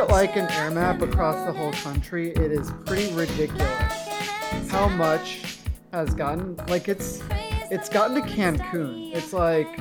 At 0.00 0.08
like 0.08 0.36
an 0.36 0.50
air 0.52 0.70
map 0.70 1.02
across 1.02 1.44
the 1.44 1.52
whole 1.52 1.72
country, 1.72 2.30
it 2.30 2.50
is 2.50 2.72
pretty 2.86 3.12
ridiculous 3.12 3.68
how 4.70 4.88
much 4.88 5.58
has 5.92 6.14
gotten 6.14 6.56
like 6.68 6.88
it's 6.88 7.22
it's 7.70 7.90
gotten 7.90 8.16
to 8.16 8.22
Cancun. 8.22 9.14
It's 9.14 9.34
like 9.34 9.78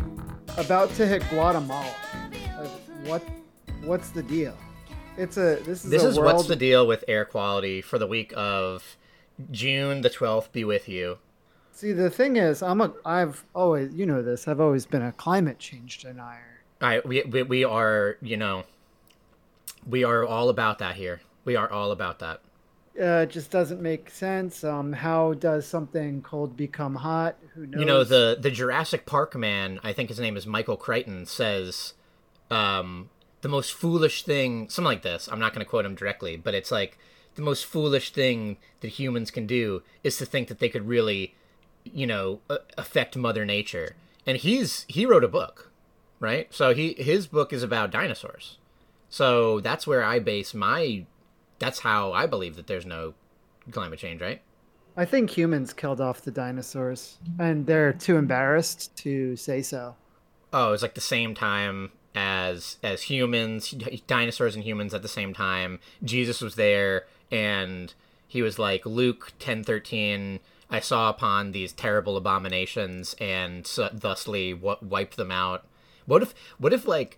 about 0.57 0.93
to 0.95 1.07
hit 1.07 1.23
Guatemala. 1.29 1.95
Like 2.59 2.69
what 3.05 3.23
what's 3.85 4.09
the 4.09 4.21
deal? 4.21 4.57
It's 5.15 5.37
a 5.37 5.55
this 5.63 5.85
is 5.85 5.89
This 5.89 6.03
is 6.03 6.19
world 6.19 6.33
what's 6.33 6.49
the 6.49 6.57
deal 6.57 6.85
with 6.85 7.05
air 7.07 7.23
quality 7.23 7.81
for 7.81 7.97
the 7.97 8.05
week 8.05 8.33
of 8.35 8.97
June 9.51 10.01
the 10.01 10.09
12th 10.09 10.51
be 10.51 10.65
with 10.65 10.89
you. 10.89 11.19
See, 11.71 11.93
the 11.93 12.09
thing 12.09 12.35
is, 12.35 12.61
I'm 12.61 12.81
a 12.81 12.91
I've 13.05 13.45
always 13.55 13.93
you 13.93 14.05
know 14.05 14.21
this. 14.21 14.49
I've 14.49 14.59
always 14.59 14.85
been 14.85 15.01
a 15.01 15.13
climate 15.13 15.59
change 15.59 15.99
denier. 15.99 16.59
I 16.81 16.99
we, 17.05 17.21
we 17.21 17.43
we 17.43 17.63
are, 17.63 18.17
you 18.21 18.35
know, 18.35 18.65
we 19.87 20.03
are 20.03 20.25
all 20.25 20.49
about 20.49 20.79
that 20.79 20.95
here. 20.95 21.21
We 21.45 21.55
are 21.55 21.69
all 21.69 21.91
about 21.91 22.19
that. 22.19 22.41
Uh, 22.99 23.23
it 23.23 23.29
just 23.29 23.49
doesn't 23.49 23.81
make 23.81 24.09
sense. 24.09 24.63
Um, 24.63 24.91
how 24.91 25.33
does 25.33 25.65
something 25.65 26.21
cold 26.21 26.57
become 26.57 26.95
hot? 26.95 27.37
Who 27.53 27.65
knows? 27.65 27.79
You 27.79 27.85
know, 27.85 28.03
the 28.03 28.37
the 28.39 28.51
Jurassic 28.51 29.05
Park 29.05 29.35
man, 29.35 29.79
I 29.83 29.93
think 29.93 30.09
his 30.09 30.19
name 30.19 30.35
is 30.35 30.45
Michael 30.45 30.77
Crichton, 30.77 31.25
says 31.25 31.93
um 32.51 33.09
the 33.41 33.47
most 33.47 33.73
foolish 33.73 34.23
thing, 34.23 34.69
something 34.69 34.85
like 34.85 35.01
this. 35.01 35.29
I'm 35.31 35.39
not 35.39 35.53
going 35.53 35.63
to 35.65 35.69
quote 35.69 35.85
him 35.85 35.95
directly, 35.95 36.35
but 36.35 36.53
it's 36.53 36.71
like 36.71 36.97
the 37.35 37.41
most 37.41 37.65
foolish 37.65 38.11
thing 38.11 38.57
that 38.81 38.89
humans 38.89 39.31
can 39.31 39.47
do 39.47 39.81
is 40.03 40.17
to 40.17 40.25
think 40.25 40.49
that 40.49 40.59
they 40.59 40.67
could 40.67 40.87
really, 40.87 41.35
you 41.85 42.05
know, 42.05 42.41
affect 42.77 43.15
Mother 43.15 43.45
Nature. 43.45 43.95
And 44.25 44.37
he's 44.37 44.85
he 44.89 45.05
wrote 45.05 45.23
a 45.23 45.29
book, 45.29 45.71
right? 46.19 46.53
So 46.53 46.73
he 46.73 46.95
his 46.97 47.27
book 47.27 47.53
is 47.53 47.63
about 47.63 47.91
dinosaurs. 47.91 48.57
So 49.09 49.59
that's 49.59 49.87
where 49.87 50.03
I 50.03 50.19
base 50.19 50.53
my. 50.53 51.05
That's 51.57 51.79
how 51.79 52.13
I 52.13 52.25
believe 52.25 52.55
that 52.55 52.67
there's 52.67 52.85
no 52.85 53.13
climate 53.71 53.99
change, 53.99 54.21
right? 54.21 54.41
I 54.95 55.05
think 55.05 55.29
humans 55.29 55.73
killed 55.73 56.01
off 56.01 56.21
the 56.21 56.31
dinosaurs, 56.31 57.17
and 57.39 57.65
they're 57.65 57.93
too 57.93 58.17
embarrassed 58.17 58.95
to 58.97 59.35
say 59.35 59.61
so. 59.61 59.95
Oh, 60.51 60.73
it's 60.73 60.81
like 60.81 60.95
the 60.95 61.01
same 61.01 61.35
time 61.35 61.91
as 62.15 62.77
as 62.83 63.03
humans, 63.03 63.71
dinosaurs 64.07 64.55
and 64.55 64.63
humans 64.63 64.93
at 64.93 65.01
the 65.01 65.07
same 65.07 65.33
time. 65.33 65.79
Jesus 66.03 66.41
was 66.41 66.55
there, 66.55 67.05
and 67.31 67.93
he 68.27 68.41
was 68.41 68.59
like 68.59 68.85
Luke 68.85 69.33
ten 69.39 69.63
thirteen. 69.63 70.39
I 70.69 70.79
saw 70.79 71.09
upon 71.09 71.51
these 71.51 71.71
terrible 71.71 72.17
abominations, 72.17 73.15
and 73.19 73.65
thusly 73.65 74.53
what 74.53 74.83
wiped 74.83 75.17
them 75.17 75.31
out. 75.31 75.65
What 76.05 76.23
if 76.23 76.33
what 76.57 76.73
if 76.73 76.87
like 76.87 77.17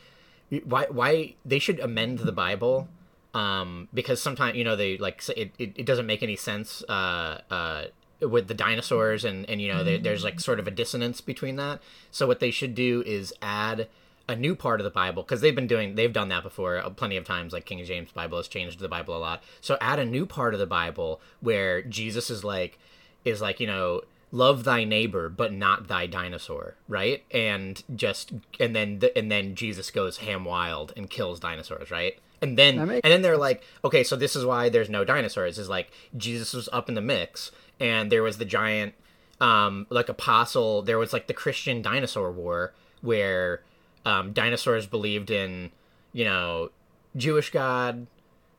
why 0.60 0.86
why 0.90 1.36
they 1.46 1.60
should 1.60 1.80
amend 1.80 2.20
the 2.20 2.32
Bible? 2.32 2.88
Um, 3.34 3.88
because 3.94 4.22
sometimes 4.22 4.58
you 4.58 4.64
know 4.64 4.76
they 4.76 4.98
like 4.98 5.24
it, 5.30 5.52
it, 5.58 5.74
it 5.76 5.86
doesn't 5.86 6.06
make 6.06 6.22
any 6.22 6.36
sense. 6.36 6.84
Uh, 6.88 7.40
uh, 7.50 7.84
with 8.22 8.48
the 8.48 8.54
dinosaurs 8.54 9.26
and 9.26 9.50
and 9.50 9.62
you 9.62 9.72
know 9.72 9.84
there, 9.84 9.98
there's 9.98 10.24
like 10.24 10.40
sort 10.40 10.60
of 10.60 10.68
a 10.68 10.72
dissonance 10.72 11.22
between 11.22 11.56
that 11.56 11.82
so 12.12 12.28
what 12.28 12.40
they 12.40 12.52
should 12.52 12.76
do 12.76 13.04
is 13.06 13.34
add 13.42 13.88
a 14.30 14.36
new 14.36 14.56
part 14.56 14.80
of 14.80 14.84
the 14.84 14.92
bible 14.92 15.24
because 15.24 15.42
they've 15.42 15.56
been 15.56 15.66
doing 15.66 15.96
they've 15.96 16.14
done 16.14 16.30
that 16.30 16.44
before 16.44 16.78
uh, 16.78 16.90
plenty 16.92 17.18
of 17.18 17.26
times 17.26 17.52
like 17.52 17.66
king 17.66 17.84
james 17.84 18.12
bible 18.12 18.38
has 18.38 18.48
changed 18.48 18.80
the 18.80 18.88
bible 18.88 19.18
a 19.18 19.20
lot 19.20 19.42
so 19.60 19.76
add 19.82 19.98
a 19.98 20.06
new 20.06 20.26
part 20.26 20.54
of 20.54 20.60
the 20.60 20.68
bible 20.68 21.20
where 21.40 21.82
jesus 21.82 22.30
is 22.30 22.44
like 22.44 22.78
is 23.26 23.42
like 23.42 23.60
you 23.60 23.66
know 23.66 24.02
love 24.32 24.64
thy 24.64 24.84
neighbor 24.84 25.30
but 25.30 25.54
not 25.54 25.88
thy 25.88 26.08
dinosaur 26.08 26.76
right? 26.88 27.24
And 27.32 27.84
just 27.96 28.32
and 28.60 28.76
then 28.76 29.00
the, 29.00 29.18
and 29.18 29.32
then 29.32 29.56
jesus 29.56 29.92
goes 29.92 30.18
ham 30.18 30.46
wild 30.46 30.94
and 30.96 31.10
kills 31.10 31.40
dinosaurs 31.40 31.92
right? 31.92 32.18
And 32.42 32.58
then 32.58 32.80
and 32.80 33.02
then 33.04 33.22
they're 33.22 33.38
like 33.38 33.64
okay 33.84 34.04
so 34.04 34.16
this 34.16 34.36
is 34.36 34.46
why 34.46 34.70
there's 34.70 34.90
no 34.90 35.04
dinosaurs 35.06 35.60
is 35.60 35.70
like 35.70 35.92
jesus 36.18 36.54
was 36.54 36.68
up 36.74 36.90
in 36.90 36.96
the 36.96 37.02
mix 37.02 37.52
and 37.80 38.12
there 38.12 38.24
was 38.24 38.38
the 38.38 38.46
giant 38.46 38.96
um 39.40 39.86
like 39.90 40.10
apostle 40.10 40.82
there 40.82 40.98
was 40.98 41.14
like 41.14 41.28
the 41.28 41.34
christian 41.34 41.82
dinosaur 41.82 42.32
war 42.32 42.74
where 43.02 43.62
um 44.06 44.34
dinosaurs 44.34 44.88
believed 44.88 45.30
in 45.30 45.72
you 46.14 46.24
know 46.24 46.70
jewish 47.16 47.52
god 47.52 48.08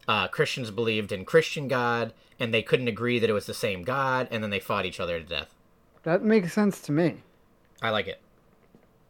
uh 0.06 0.28
christians 0.28 0.70
believed 0.70 1.10
in 1.10 1.24
christian 1.24 1.66
god 1.66 2.12
and 2.38 2.52
they 2.52 2.62
couldn't 2.62 2.88
agree 2.88 3.18
that 3.18 3.30
it 3.30 3.32
was 3.32 3.46
the 3.46 3.54
same 3.54 3.82
god 3.82 4.28
and 4.30 4.42
then 4.42 4.50
they 4.50 4.60
fought 4.60 4.86
each 4.86 5.00
other 5.00 5.18
to 5.18 5.24
death 5.26 5.54
That 6.04 6.22
makes 6.22 6.52
sense 6.52 6.80
to 6.82 6.92
me. 6.92 7.22
i 7.80 7.90
like 7.90 8.06
it 8.08 8.20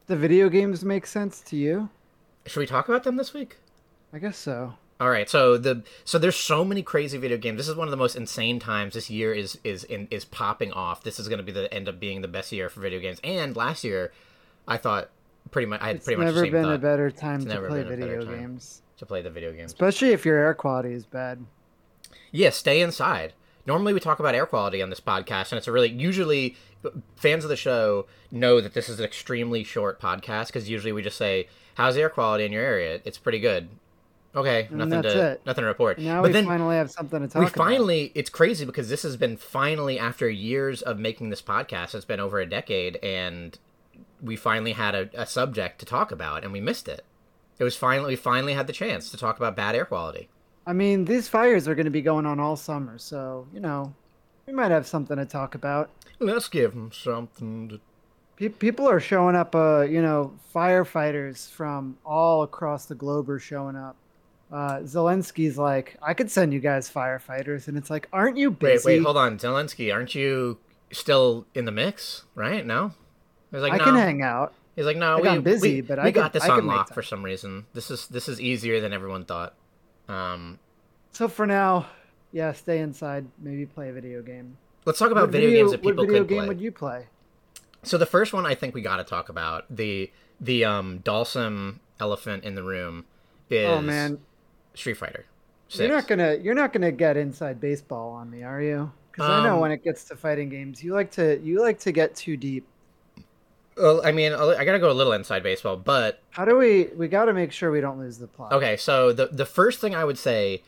The 0.06 0.16
video 0.16 0.48
games 0.48 0.84
make 0.84 1.06
sense 1.06 1.40
to 1.42 1.56
you? 1.56 1.88
should 2.46 2.60
we 2.60 2.66
talk 2.66 2.88
about 2.88 3.04
them 3.04 3.16
this 3.16 3.32
week 3.32 3.56
I 4.12 4.18
guess 4.18 4.36
so. 4.36 4.74
All 5.00 5.10
right, 5.10 5.28
so 5.28 5.56
the 5.56 5.82
so 6.04 6.18
there's 6.18 6.36
so 6.36 6.64
many 6.64 6.82
crazy 6.82 7.18
video 7.18 7.36
games. 7.36 7.56
This 7.56 7.68
is 7.68 7.74
one 7.74 7.88
of 7.88 7.90
the 7.90 7.96
most 7.96 8.14
insane 8.14 8.60
times 8.60 8.94
this 8.94 9.10
year 9.10 9.32
is 9.32 9.58
is 9.64 9.84
in, 9.84 10.06
is 10.10 10.24
popping 10.24 10.70
off. 10.72 11.02
This 11.02 11.18
is 11.18 11.28
going 11.28 11.38
to 11.38 11.42
be 11.42 11.50
the 11.50 11.72
end 11.74 11.88
up 11.88 11.98
being 11.98 12.20
the 12.20 12.28
best 12.28 12.52
year 12.52 12.68
for 12.68 12.80
video 12.80 13.00
games. 13.00 13.18
And 13.24 13.56
last 13.56 13.82
year, 13.82 14.12
I 14.68 14.76
thought 14.76 15.10
pretty 15.50 15.66
much 15.66 15.80
I 15.80 15.88
had 15.88 15.96
It's 15.96 16.04
pretty 16.04 16.22
much 16.22 16.34
never 16.34 16.48
been 16.48 16.66
a 16.66 16.78
better 16.78 17.10
time 17.10 17.40
to 17.40 17.46
play 17.46 17.54
been 17.54 17.64
a 17.64 17.90
better 17.90 17.96
video 17.96 18.24
games. 18.24 18.82
to 18.98 19.06
play 19.06 19.22
the 19.22 19.30
video 19.30 19.52
games. 19.52 19.72
Especially 19.72 20.10
if 20.10 20.24
your 20.24 20.36
air 20.36 20.54
quality 20.54 20.92
is 20.92 21.06
bad. 21.06 21.44
Yeah, 22.30 22.50
stay 22.50 22.80
inside. 22.80 23.32
Normally 23.66 23.92
we 23.92 24.00
talk 24.00 24.18
about 24.18 24.34
air 24.34 24.46
quality 24.46 24.82
on 24.82 24.90
this 24.90 25.00
podcast, 25.00 25.52
and 25.52 25.58
it's 25.58 25.68
a 25.68 25.72
really 25.72 25.88
usually 25.90 26.56
fans 27.16 27.44
of 27.44 27.50
the 27.50 27.56
show 27.56 28.06
know 28.30 28.60
that 28.60 28.74
this 28.74 28.88
is 28.88 28.98
an 28.98 29.04
extremely 29.04 29.62
short 29.62 30.00
podcast 30.00 30.48
because 30.48 30.68
usually 30.68 30.92
we 30.92 31.02
just 31.02 31.16
say, 31.16 31.48
"How's 31.76 31.96
air 31.96 32.08
quality 32.10 32.44
in 32.44 32.52
your 32.52 32.64
area?" 32.64 33.00
It's 33.04 33.18
pretty 33.18 33.38
good. 33.38 33.68
Okay, 34.34 34.66
And 34.70 34.78
nothing 34.78 35.02
to 35.02 35.32
it. 35.32 35.42
nothing 35.44 35.62
to 35.62 35.68
report. 35.68 35.98
Now 35.98 36.22
but 36.22 36.28
we 36.28 36.32
then 36.32 36.46
finally 36.46 36.76
have 36.76 36.90
something 36.90 37.20
to 37.20 37.28
talk 37.28 37.40
we 37.40 37.46
about. 37.46 37.54
finally 37.54 38.10
it's 38.14 38.30
crazy 38.30 38.64
because 38.64 38.88
this 38.88 39.02
has 39.02 39.16
been 39.16 39.36
finally 39.36 39.98
after 39.98 40.28
years 40.28 40.80
of 40.80 40.98
making 40.98 41.28
this 41.28 41.42
podcast 41.42 41.94
it's 41.94 42.06
been 42.06 42.18
over 42.18 42.40
a 42.40 42.46
decade 42.46 42.96
and 43.02 43.58
we 44.22 44.34
finally 44.36 44.72
had 44.72 44.94
a, 44.94 45.10
a 45.12 45.26
subject 45.26 45.80
to 45.80 45.84
talk 45.84 46.10
about 46.10 46.44
and 46.44 46.52
we 46.52 46.62
missed 46.62 46.88
it 46.88 47.04
it 47.58 47.64
was 47.64 47.76
finally 47.76 48.12
we 48.12 48.16
finally 48.16 48.54
had 48.54 48.66
the 48.66 48.72
chance 48.72 49.10
to 49.10 49.18
talk 49.18 49.36
about 49.36 49.54
bad 49.54 49.74
air 49.74 49.84
quality 49.84 50.30
I 50.66 50.72
mean, 50.72 51.04
these 51.04 51.28
fires 51.28 51.66
are 51.68 51.74
going 51.74 51.86
to 51.86 51.90
be 51.90 52.02
going 52.02 52.24
on 52.26 52.38
all 52.40 52.56
summer, 52.56 52.98
so, 52.98 53.46
you 53.52 53.60
know, 53.60 53.92
we 54.46 54.52
might 54.52 54.70
have 54.70 54.86
something 54.86 55.16
to 55.16 55.24
talk 55.26 55.54
about. 55.54 55.90
let's 56.20 56.48
give 56.48 56.72
them 56.74 56.90
something 56.92 57.68
to 57.68 57.80
people 58.58 58.88
are 58.88 58.98
showing 59.00 59.36
up, 59.36 59.54
uh, 59.54 59.82
you 59.82 60.02
know, 60.02 60.32
firefighters 60.54 61.48
from 61.50 61.96
all 62.04 62.42
across 62.42 62.86
the 62.86 62.94
globe 62.94 63.28
are 63.30 63.38
showing 63.38 63.76
up. 63.76 63.94
Uh, 64.50 64.78
Zelensky's 64.80 65.56
like, 65.56 65.96
I 66.02 66.12
could 66.14 66.30
send 66.30 66.52
you 66.52 66.58
guys 66.60 66.90
firefighters. 66.90 67.68
And 67.68 67.78
it's 67.78 67.88
like, 67.88 68.08
aren't 68.12 68.36
you 68.36 68.50
busy? 68.50 68.86
wait 68.86 68.98
wait 68.98 69.02
hold 69.04 69.16
on 69.16 69.38
zelensky 69.38 69.92
aren't 69.94 70.14
you 70.14 70.58
still 70.92 71.46
in 71.54 71.64
the 71.64 71.72
mix 71.72 72.24
right 72.34 72.66
no 72.66 72.92
he's 73.50 73.62
like 73.62 73.72
I 73.72 73.78
no 73.78 73.84
can 73.84 73.94
hang 73.94 74.22
out. 74.22 74.52
he's 74.76 74.84
like 74.84 74.96
no 74.98 75.14
I 75.14 75.16
we, 75.16 75.22
got 75.22 75.44
busy, 75.44 75.74
we, 75.76 75.80
but 75.80 75.98
we 75.98 76.04
I 76.04 76.10
got 76.10 76.32
could- 76.32 76.42
this 76.42 76.48
I 76.48 76.54
on 76.54 76.66
lock 76.66 76.92
for 76.92 77.02
some 77.02 77.22
reason 77.22 77.64
this 77.72 77.90
is 77.90 78.08
this 78.08 78.28
is 78.28 78.40
easier 78.40 78.80
than 78.80 78.92
everyone 78.92 79.24
thought 79.24 79.54
um 80.08 80.58
So 81.12 81.28
for 81.28 81.46
now, 81.46 81.86
yeah, 82.32 82.52
stay 82.52 82.78
inside. 82.80 83.26
Maybe 83.38 83.66
play 83.66 83.90
a 83.90 83.92
video 83.92 84.22
game. 84.22 84.56
let's 84.84 84.98
talk 84.98 85.10
about 85.10 85.22
What 85.24 85.30
video, 85.32 85.50
games 85.50 85.72
that 85.72 85.82
people 85.82 86.04
could 86.06 86.08
play. 86.08 86.20
What 86.20 86.28
video 86.28 86.36
game 86.36 86.38
play 86.38 86.48
would 86.48 86.60
you 86.60 86.72
play? 86.72 87.06
So 87.82 87.98
the 87.98 88.06
first 88.06 88.32
one 88.32 88.46
I 88.46 88.54
think 88.54 88.74
we 88.74 88.80
got 88.82 88.96
to 88.98 89.04
talk 89.04 89.28
about 89.28 89.64
the 89.74 90.10
the 90.40 90.64
um 90.64 91.00
Dalsum 91.00 91.78
elephant 92.00 92.44
in 92.44 92.54
the 92.54 92.62
room 92.62 93.04
is 93.50 93.68
Oh 93.68 93.80
man, 93.82 94.18
Street 94.74 94.94
Fighter. 94.94 95.26
you're 95.70 95.88
not 95.88 96.06
gonna 96.08 96.34
you're 96.36 96.54
not 96.54 96.72
gonna 96.72 96.92
get 96.92 97.16
inside 97.16 97.60
baseball 97.60 98.12
on 98.12 98.30
me, 98.30 98.42
are 98.42 98.62
you? 98.62 98.90
Because 99.10 99.28
I 99.28 99.44
know 99.44 99.54
Um, 99.54 99.60
when 99.60 99.70
it 99.72 99.84
gets 99.84 100.04
to 100.04 100.16
fighting 100.16 100.48
games, 100.48 100.82
you 100.82 100.94
like 100.94 101.10
to 101.12 101.38
you 101.42 101.60
like 101.60 101.78
to 101.80 101.92
get 101.92 102.14
too 102.16 102.36
deep. 102.36 102.66
Well, 103.76 104.04
I 104.06 104.12
mean, 104.12 104.32
I 104.34 104.64
got 104.66 104.72
to 104.72 104.78
go 104.78 104.90
a 104.90 104.92
little 104.92 105.14
inside 105.14 105.42
baseball, 105.42 105.76
but 105.76 106.20
How 106.30 106.44
do 106.44 106.56
we? 106.58 106.88
We 106.94 107.08
got 107.08 107.24
to 107.26 107.32
make 107.32 107.52
sure 107.52 107.70
we 107.70 107.80
don't 107.80 107.98
lose 107.98 108.18
the 108.18 108.26
plot. 108.26 108.52
okay. 108.52 108.76
So 108.76 109.12
the 109.12 109.26
the 109.28 109.46
first 109.46 109.80
thing 109.80 109.94
I 109.94 110.04
would 110.04 110.18
say, 110.18 110.62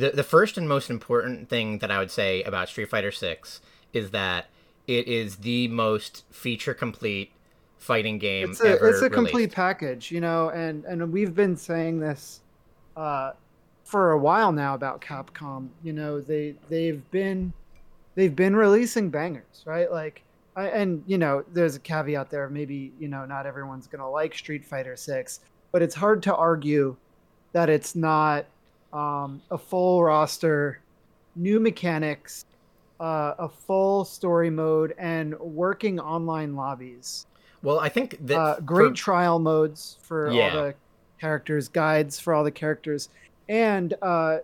the 0.00 0.10
the 0.10 0.24
first 0.24 0.56
and 0.58 0.68
most 0.68 0.90
important 0.90 1.48
thing 1.48 1.78
that 1.78 1.90
I 1.90 1.98
would 1.98 2.10
say 2.10 2.42
about 2.42 2.68
Street 2.68 2.88
Fighter 2.88 3.12
Six 3.12 3.60
is 3.92 4.10
that 4.10 4.46
it 4.86 5.06
is 5.06 5.36
the 5.36 5.68
most 5.68 6.24
feature 6.30 6.74
complete 6.74 7.32
fighting 7.78 8.18
game 8.18 8.50
it's 8.50 8.60
a 8.60 8.68
ever 8.68 8.88
it's 8.88 9.02
a 9.02 9.10
complete 9.10 9.34
released. 9.34 9.54
package, 9.54 10.10
you 10.10 10.20
know, 10.20 10.50
and 10.50 10.84
and 10.84 11.12
we've 11.12 11.34
been 11.34 11.56
saying 11.56 12.00
this 12.00 12.40
uh, 12.96 13.32
for 13.84 14.12
a 14.12 14.18
while 14.18 14.52
now 14.52 14.74
about 14.74 15.00
Capcom. 15.00 15.68
You 15.82 15.92
know, 15.92 16.20
they 16.20 16.54
they've 16.68 17.08
been 17.10 17.52
they've 18.14 18.34
been 18.34 18.54
releasing 18.54 19.10
bangers, 19.10 19.62
right? 19.64 19.90
Like, 19.90 20.22
I, 20.56 20.68
and 20.68 21.02
you 21.06 21.18
know, 21.18 21.44
there's 21.52 21.76
a 21.76 21.80
caveat 21.80 22.30
there. 22.30 22.48
Maybe 22.48 22.92
you 22.98 23.08
know, 23.08 23.24
not 23.24 23.46
everyone's 23.46 23.86
gonna 23.86 24.08
like 24.08 24.34
Street 24.34 24.64
Fighter 24.64 24.96
Six, 24.96 25.40
but 25.72 25.82
it's 25.82 25.94
hard 25.94 26.22
to 26.24 26.34
argue 26.34 26.96
that 27.52 27.68
it's 27.68 27.96
not 27.96 28.46
um, 28.92 29.40
a 29.50 29.58
full 29.58 30.02
roster, 30.02 30.80
new 31.36 31.60
mechanics, 31.60 32.44
uh, 33.00 33.34
a 33.38 33.48
full 33.48 34.04
story 34.04 34.50
mode, 34.50 34.94
and 34.98 35.38
working 35.38 35.98
online 36.00 36.54
lobbies 36.56 37.26
Well, 37.62 37.78
I 37.80 37.88
think 37.88 38.16
that 38.26 38.38
uh, 38.38 38.60
great 38.60 38.90
for- 38.90 38.94
trial 38.94 39.38
modes 39.38 39.96
for 40.02 40.30
Yeah. 40.30 40.44
all 40.56 40.62
the 40.64 40.74
characters, 41.20 41.68
guides 41.68 42.18
for 42.18 42.34
all 42.34 42.44
the 42.44 42.50
characters, 42.50 43.08
and 43.48 43.94
uh, 44.02 44.38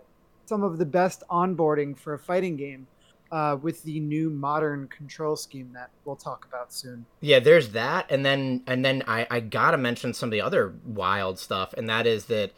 some 0.47 0.63
of 0.63 0.79
the 0.79 0.87
best 0.87 1.23
onboarding 1.31 1.97
for 1.99 2.15
a 2.15 2.19
fighting 2.19 2.57
game 2.57 2.87
uh, 3.33 3.57
with 3.61 3.83
the 3.83 3.99
new 4.01 4.31
modern 4.31 4.87
control 4.89 5.35
scheme 5.35 5.71
that 5.75 5.91
we'll 6.05 6.15
talk 6.17 6.45
about 6.49 6.73
soon. 6.73 7.05
Yeah, 7.21 7.41
there's 7.41 7.71
that, 7.71 8.07
and 8.11 8.25
then 8.25 8.63
and 8.69 8.85
then 8.85 9.03
I 9.09 9.27
I 9.31 9.41
gotta 9.41 9.77
mention 9.79 10.15
some 10.15 10.29
of 10.29 10.31
the 10.31 10.41
other 10.41 10.75
wild 10.85 11.39
stuff, 11.39 11.73
and 11.77 11.89
that 11.91 12.07
is 12.07 12.27
that. 12.27 12.53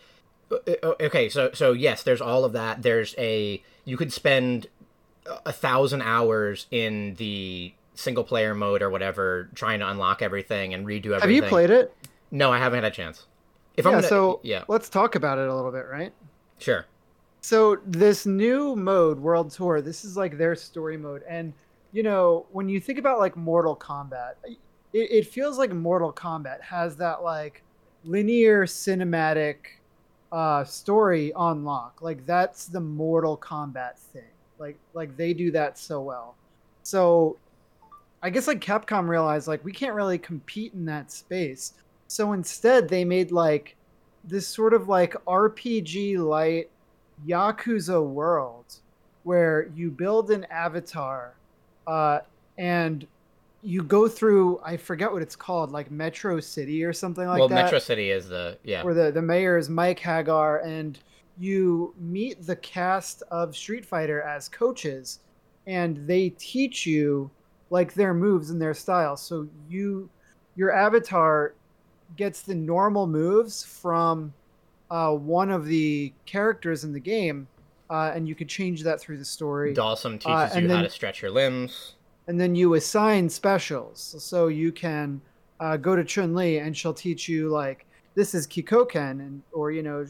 Uh, 0.51 0.57
uh, 0.83 0.95
okay, 1.01 1.29
so 1.29 1.51
so 1.53 1.73
yes, 1.73 2.03
there's 2.03 2.21
all 2.21 2.45
of 2.45 2.53
that. 2.53 2.83
There's 2.83 3.15
a 3.19 3.63
you 3.85 3.97
could 3.97 4.13
spend 4.13 4.69
a 5.45 5.53
thousand 5.53 6.03
hours 6.03 6.67
in 6.71 7.15
the 7.17 7.73
single 7.95 8.25
player 8.25 8.55
mode 8.55 8.83
or 8.83 8.91
whatever, 8.91 9.49
trying 9.55 9.81
to 9.81 9.89
unlock 9.89 10.23
everything 10.23 10.73
and 10.73 10.87
redo 10.87 11.07
everything. 11.07 11.21
Have 11.21 11.31
you 11.31 11.43
played 11.43 11.71
it? 11.71 11.95
No, 12.31 12.53
I 12.53 12.59
haven't 12.59 12.83
had 12.83 12.93
a 12.93 12.95
chance. 12.95 13.27
If 13.77 13.85
yeah, 13.85 13.91
I'm 13.91 13.97
gonna, 13.99 14.09
so 14.09 14.41
yeah, 14.43 14.65
let's 14.69 14.89
talk 14.89 15.15
about 15.15 15.39
it 15.39 15.49
a 15.49 15.55
little 15.55 15.73
bit, 15.73 15.87
right? 15.91 16.13
Sure. 16.59 16.87
So 17.41 17.79
this 17.87 18.27
new 18.27 18.75
mode, 18.75 19.19
World 19.19 19.51
Tour, 19.51 19.81
this 19.81 20.05
is 20.05 20.17
like 20.17 20.39
their 20.39 20.55
story 20.55 20.97
mode, 20.97 21.23
and 21.29 21.53
you 21.93 22.03
know 22.03 22.47
when 22.53 22.69
you 22.69 22.81
think 22.81 22.99
about 22.99 23.19
like 23.19 23.37
Mortal 23.37 23.77
Kombat, 23.77 24.35
it, 24.45 24.59
it 24.93 25.27
feels 25.27 25.59
like 25.59 25.73
Mortal 25.73 26.13
Kombat 26.13 26.61
has 26.63 26.97
that 26.97 27.23
like 27.23 27.63
linear 28.05 28.65
cinematic 28.65 29.57
uh, 30.33 30.65
story 30.65 31.33
on 31.33 31.65
lock. 31.65 32.01
Like 32.03 32.25
that's 32.27 32.67
the 32.67 32.81
Mortal 32.81 33.37
Kombat 33.37 33.99
thing. 33.99 34.23
Like 34.59 34.77
like 34.95 35.17
they 35.17 35.33
do 35.33 35.51
that 35.53 35.79
so 35.79 36.01
well. 36.01 36.35
So 36.83 37.37
I 38.23 38.31
guess 38.31 38.47
like 38.47 38.61
Capcom 38.61 39.09
realized 39.09 39.49
like 39.49 39.65
we 39.65 39.73
can't 39.73 39.95
really 39.95 40.19
compete 40.19 40.75
in 40.75 40.85
that 40.87 41.13
space. 41.13 41.75
So 42.09 42.33
instead 42.33 42.89
they 42.89 43.05
made 43.05 43.31
like 43.31 43.77
this 44.25 44.47
sort 44.47 44.75
of 44.75 44.89
like 44.89 45.15
RPG 45.25 46.19
light 46.19 46.71
Yakuza 47.27 48.05
world 48.05 48.77
where 49.23 49.71
you 49.75 49.91
build 49.91 50.31
an 50.31 50.45
avatar 50.45 51.35
uh, 51.87 52.21
and 52.57 53.07
you 53.63 53.83
go 53.83 54.09
through 54.09 54.61
I 54.65 54.77
forget 54.77 55.13
what 55.13 55.23
it's 55.23 55.37
called, 55.37 55.71
like 55.71 55.91
Metro 55.91 56.41
City 56.41 56.85
or 56.85 56.93
something 56.93 57.27
like 57.27 57.39
well, 57.39 57.49
that. 57.49 57.55
Well, 57.55 57.65
Metro 57.65 57.79
City 57.79 58.11
is 58.11 58.29
the 58.29 58.59
yeah. 58.65 58.83
Where 58.83 58.95
the, 58.95 59.11
the 59.11 59.23
mayor 59.23 59.59
is 59.59 59.69
Mike 59.69 60.01
Haggar, 60.01 60.65
and 60.65 60.99
you 61.39 61.95
meet 61.99 62.45
the 62.45 62.57
cast 62.57 63.23
of 63.31 63.57
Street 63.57 63.85
Fighter 63.85 64.23
as 64.23 64.49
coaches 64.49 65.21
and 65.69 65.99
they 66.07 66.31
teach 66.31 66.87
you 66.87 67.31
like 67.71 67.93
their 67.93 68.15
moves 68.15 68.51
and 68.51 68.61
their 68.61 68.75
style. 68.75 69.17
So 69.17 69.47
you 69.69 70.09
your 70.57 70.73
avatar 70.73 71.55
gets 72.17 72.41
the 72.41 72.55
normal 72.55 73.07
moves 73.07 73.63
from 73.63 74.33
uh, 74.91 75.13
one 75.13 75.51
of 75.51 75.67
the 75.67 76.13
characters 76.25 76.83
in 76.85 76.93
the 76.93 77.01
game, 77.01 77.47
uh, 77.91 78.13
and 78.15 78.27
you 78.27 78.35
could 78.35 78.49
change 78.49 78.83
that 78.83 78.99
through 78.99 79.19
the 79.19 79.25
story. 79.25 79.75
Dhalsim 79.75 80.15
uh, 80.25 80.47
teaches 80.49 80.57
you 80.57 80.69
then, 80.69 80.77
how 80.79 80.83
to 80.83 80.91
stretch 80.91 81.21
your 81.21 81.31
limbs. 81.31 81.95
And 82.29 82.39
then 82.39 82.55
you 82.55 82.75
assign 82.75 83.29
specials, 83.29 84.15
so 84.19 84.49
you 84.49 84.71
can 84.71 85.21
uh, 85.61 85.77
go 85.77 85.97
to 85.97 86.05
Chun 86.05 86.35
Li, 86.35 86.59
and 86.59 86.77
she'll 86.77 86.95
teach 86.95 87.29
you 87.29 87.49
like 87.49 87.87
this 88.15 88.35
is 88.35 88.47
Kikoken, 88.47 89.21
and 89.21 89.43
or 89.53 89.71
you 89.71 89.83
know 89.83 90.05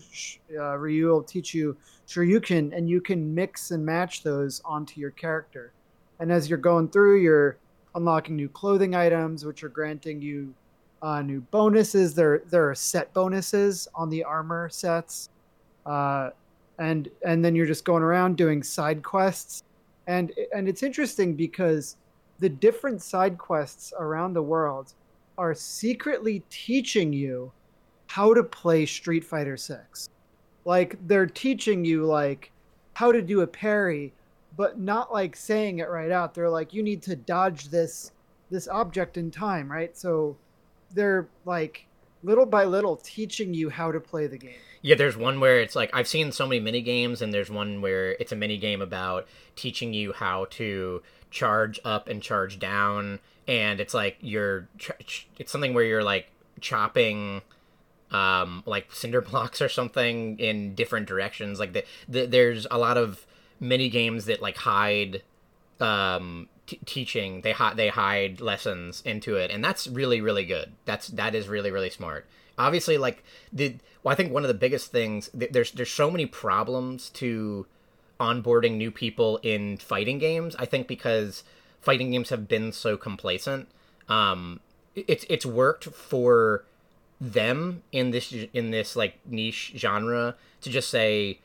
uh, 0.59 0.77
Ryu 0.77 1.09
will 1.09 1.23
teach 1.23 1.55
you 1.55 1.77
Shoryuken, 2.09 2.77
and 2.77 2.89
you 2.89 3.01
can 3.01 3.35
mix 3.35 3.71
and 3.71 3.85
match 3.85 4.23
those 4.23 4.63
onto 4.65 5.01
your 5.01 5.11
character. 5.11 5.73
And 6.19 6.33
as 6.33 6.49
you're 6.49 6.59
going 6.59 6.89
through, 6.89 7.21
you're 7.21 7.59
unlocking 7.95 8.35
new 8.35 8.49
clothing 8.49 8.95
items, 8.95 9.45
which 9.45 9.63
are 9.63 9.69
granting 9.69 10.21
you 10.21 10.55
uh, 11.03 11.23
new 11.23 11.41
bonuses. 11.53 12.15
There 12.15 12.43
there 12.51 12.69
are 12.69 12.75
set 12.75 13.13
bonuses 13.13 13.89
on 13.95 14.09
the 14.11 14.25
armor 14.25 14.69
sets, 14.71 15.29
uh, 15.87 16.31
and 16.79 17.09
and 17.25 17.45
then 17.45 17.55
you're 17.55 17.67
just 17.67 17.85
going 17.85 18.03
around 18.03 18.37
doing 18.37 18.63
side 18.63 19.03
quests, 19.03 19.63
and 20.07 20.33
and 20.55 20.69
it's 20.69 20.83
interesting 20.83 21.35
because 21.35 21.97
the 22.39 22.49
different 22.49 23.03
side 23.03 23.39
quests 23.39 23.93
around 23.99 24.33
the 24.33 24.43
world 24.43 24.95
are 25.37 25.55
secretly 25.55 26.43
teaching 26.51 27.13
you 27.13 27.53
how 28.07 28.35
to 28.35 28.43
play 28.43 28.87
Street 28.87 29.25
Fighter 29.25 29.57
6. 29.57 30.09
Like 30.65 30.99
they're 31.07 31.27
teaching 31.27 31.85
you 31.85 32.05
like 32.05 32.51
how 32.95 33.13
to 33.13 33.23
do 33.23 33.43
a 33.43 33.47
parry, 33.47 34.13
but 34.57 34.79
not 34.79 35.13
like 35.13 35.37
saying 35.37 35.79
it 35.79 35.89
right 35.89 36.11
out. 36.11 36.35
They're 36.35 36.51
like 36.51 36.75
you 36.75 36.83
need 36.83 37.03
to 37.03 37.17
dodge 37.17 37.69
this 37.69 38.13
this 38.51 38.67
object 38.69 39.17
in 39.17 39.31
time, 39.31 39.71
right? 39.71 39.97
So 39.97 40.37
they're 40.95 41.29
like 41.45 41.87
little 42.23 42.47
by 42.47 42.65
little 42.65 42.97
teaching 42.97 43.55
you 43.55 43.69
how 43.69 43.93
to 43.93 44.01
play 44.01 44.27
the 44.27 44.39
game. 44.39 44.57
Yeah, 44.83 44.95
there's 44.95 45.17
one 45.17 45.41
where 45.41 45.61
it's 45.61 45.77
like 45.77 45.91
I've 45.93 46.09
seen 46.09 46.33
so 46.33 46.47
many 46.47 46.61
mini 46.61 46.81
games, 46.83 47.23
and 47.23 47.33
there's 47.33 47.51
one 47.51 47.81
where 47.81 48.13
it's 48.13 48.33
a 48.33 48.37
mini 48.37 48.59
game 48.59 48.81
about 48.81 49.27
teaching 49.57 49.93
you 49.93 50.13
how 50.13 50.47
to 50.51 51.03
charge 51.31 51.81
up 51.85 52.09
and 52.09 52.23
charge 52.23 52.59
down, 52.59 53.21
and 53.47 53.81
it's 53.81 53.95
like 53.95 54.17
you're 54.21 54.69
it's 55.39 55.53
something 55.53 55.75
where 55.75 55.85
you're 55.85 56.05
like 56.05 56.31
chopping 56.61 57.43
um 58.11 58.63
like 58.67 58.93
cinder 58.93 59.21
blocks 59.31 59.61
or 59.61 59.69
something 59.69 60.39
in 60.39 60.75
different 60.75 61.07
directions 61.07 61.61
like 61.61 61.75
the, 61.75 61.85
the 62.09 62.25
there's 62.25 62.67
a 62.71 62.79
lot 62.79 62.97
of 62.97 63.27
mini 63.61 63.91
games 63.91 64.25
that 64.25 64.41
like 64.41 64.57
hide 64.57 65.23
um 65.81 66.49
t- 66.69 66.79
teaching 66.85 67.41
they 67.41 67.53
hide 67.53 67.77
they 67.77 67.89
hide 67.89 68.41
lessons 68.41 69.03
into 69.05 69.37
it 69.37 69.51
and 69.51 69.65
that's 69.65 69.89
really 69.89 70.21
really 70.21 70.45
good. 70.45 70.73
That's 70.85 71.09
that 71.09 71.35
is 71.35 71.49
really 71.49 71.71
really 71.71 71.91
smart. 71.91 72.27
Obviously 72.57 72.99
like 72.99 73.25
the 73.53 73.77
well 74.03 74.13
i 74.13 74.17
think 74.17 74.33
one 74.33 74.43
of 74.45 74.49
the 74.49 74.55
biggest 74.55 74.91
things 74.91 75.31
there's 75.33 75.71
there's 75.73 75.91
so 75.91 76.11
many 76.11 76.27
problems 76.27 77.09
to 77.11 77.67
onboarding 78.21 78.77
new 78.77 78.91
people 78.91 79.39
in 79.43 79.77
fighting 79.77 80.19
games 80.19 80.57
i 80.59 80.65
think 80.65 80.87
because 80.87 81.45
fighting 81.81 82.11
games 82.11 82.31
have 82.31 82.49
been 82.49 82.73
so 82.73 82.97
complacent 82.97 83.69
um 84.09 84.61
it's 84.95 85.25
it's 85.29 85.47
worked 85.47 85.85
for 85.85 86.65
them 87.21 87.83
in 87.93 88.11
this 88.11 88.33
in 88.53 88.71
this 88.71 88.95
like 88.95 89.19
niche 89.27 89.73
genre 89.77 90.37
to 90.61 90.71
just 90.71 90.89
say 90.89 91.39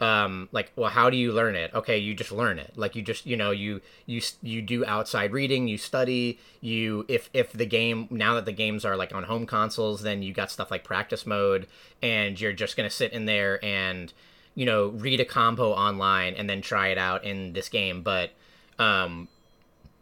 um 0.00 0.48
like 0.52 0.70
well 0.76 0.90
how 0.90 1.10
do 1.10 1.16
you 1.16 1.32
learn 1.32 1.56
it? 1.56 1.72
Okay 1.74 1.98
you 1.98 2.14
just 2.14 2.32
learn 2.32 2.58
it. 2.58 2.72
Like 2.76 2.94
you 2.96 3.02
just 3.02 3.26
you 3.26 3.36
know 3.36 3.50
you 3.50 3.80
you 4.06 4.22
you 4.42 4.62
do 4.62 4.84
outside 4.84 5.32
reading 5.32 5.68
you 5.68 5.76
study 5.76 6.38
you 6.60 7.04
if 7.08 7.28
if 7.34 7.52
the 7.52 7.66
game 7.66 8.06
now 8.10 8.34
that 8.34 8.44
the 8.44 8.52
games 8.52 8.84
are 8.84 8.96
like 8.96 9.14
on 9.14 9.24
home 9.24 9.44
consoles 9.44 10.02
then 10.02 10.22
you 10.22 10.32
got 10.32 10.50
stuff 10.50 10.70
like 10.70 10.84
practice 10.84 11.26
mode 11.26 11.66
and 12.00 12.40
you're 12.40 12.52
just 12.52 12.76
going 12.76 12.88
to 12.88 12.94
sit 12.94 13.12
in 13.12 13.26
there 13.26 13.62
and 13.64 14.12
you 14.58 14.66
know 14.66 14.88
read 14.88 15.20
a 15.20 15.24
combo 15.24 15.70
online 15.72 16.34
and 16.34 16.48
then 16.48 16.60
try 16.60 16.88
it 16.88 16.98
out 16.98 17.24
in 17.24 17.52
this 17.52 17.68
game 17.68 18.02
but 18.02 18.30
um 18.78 19.28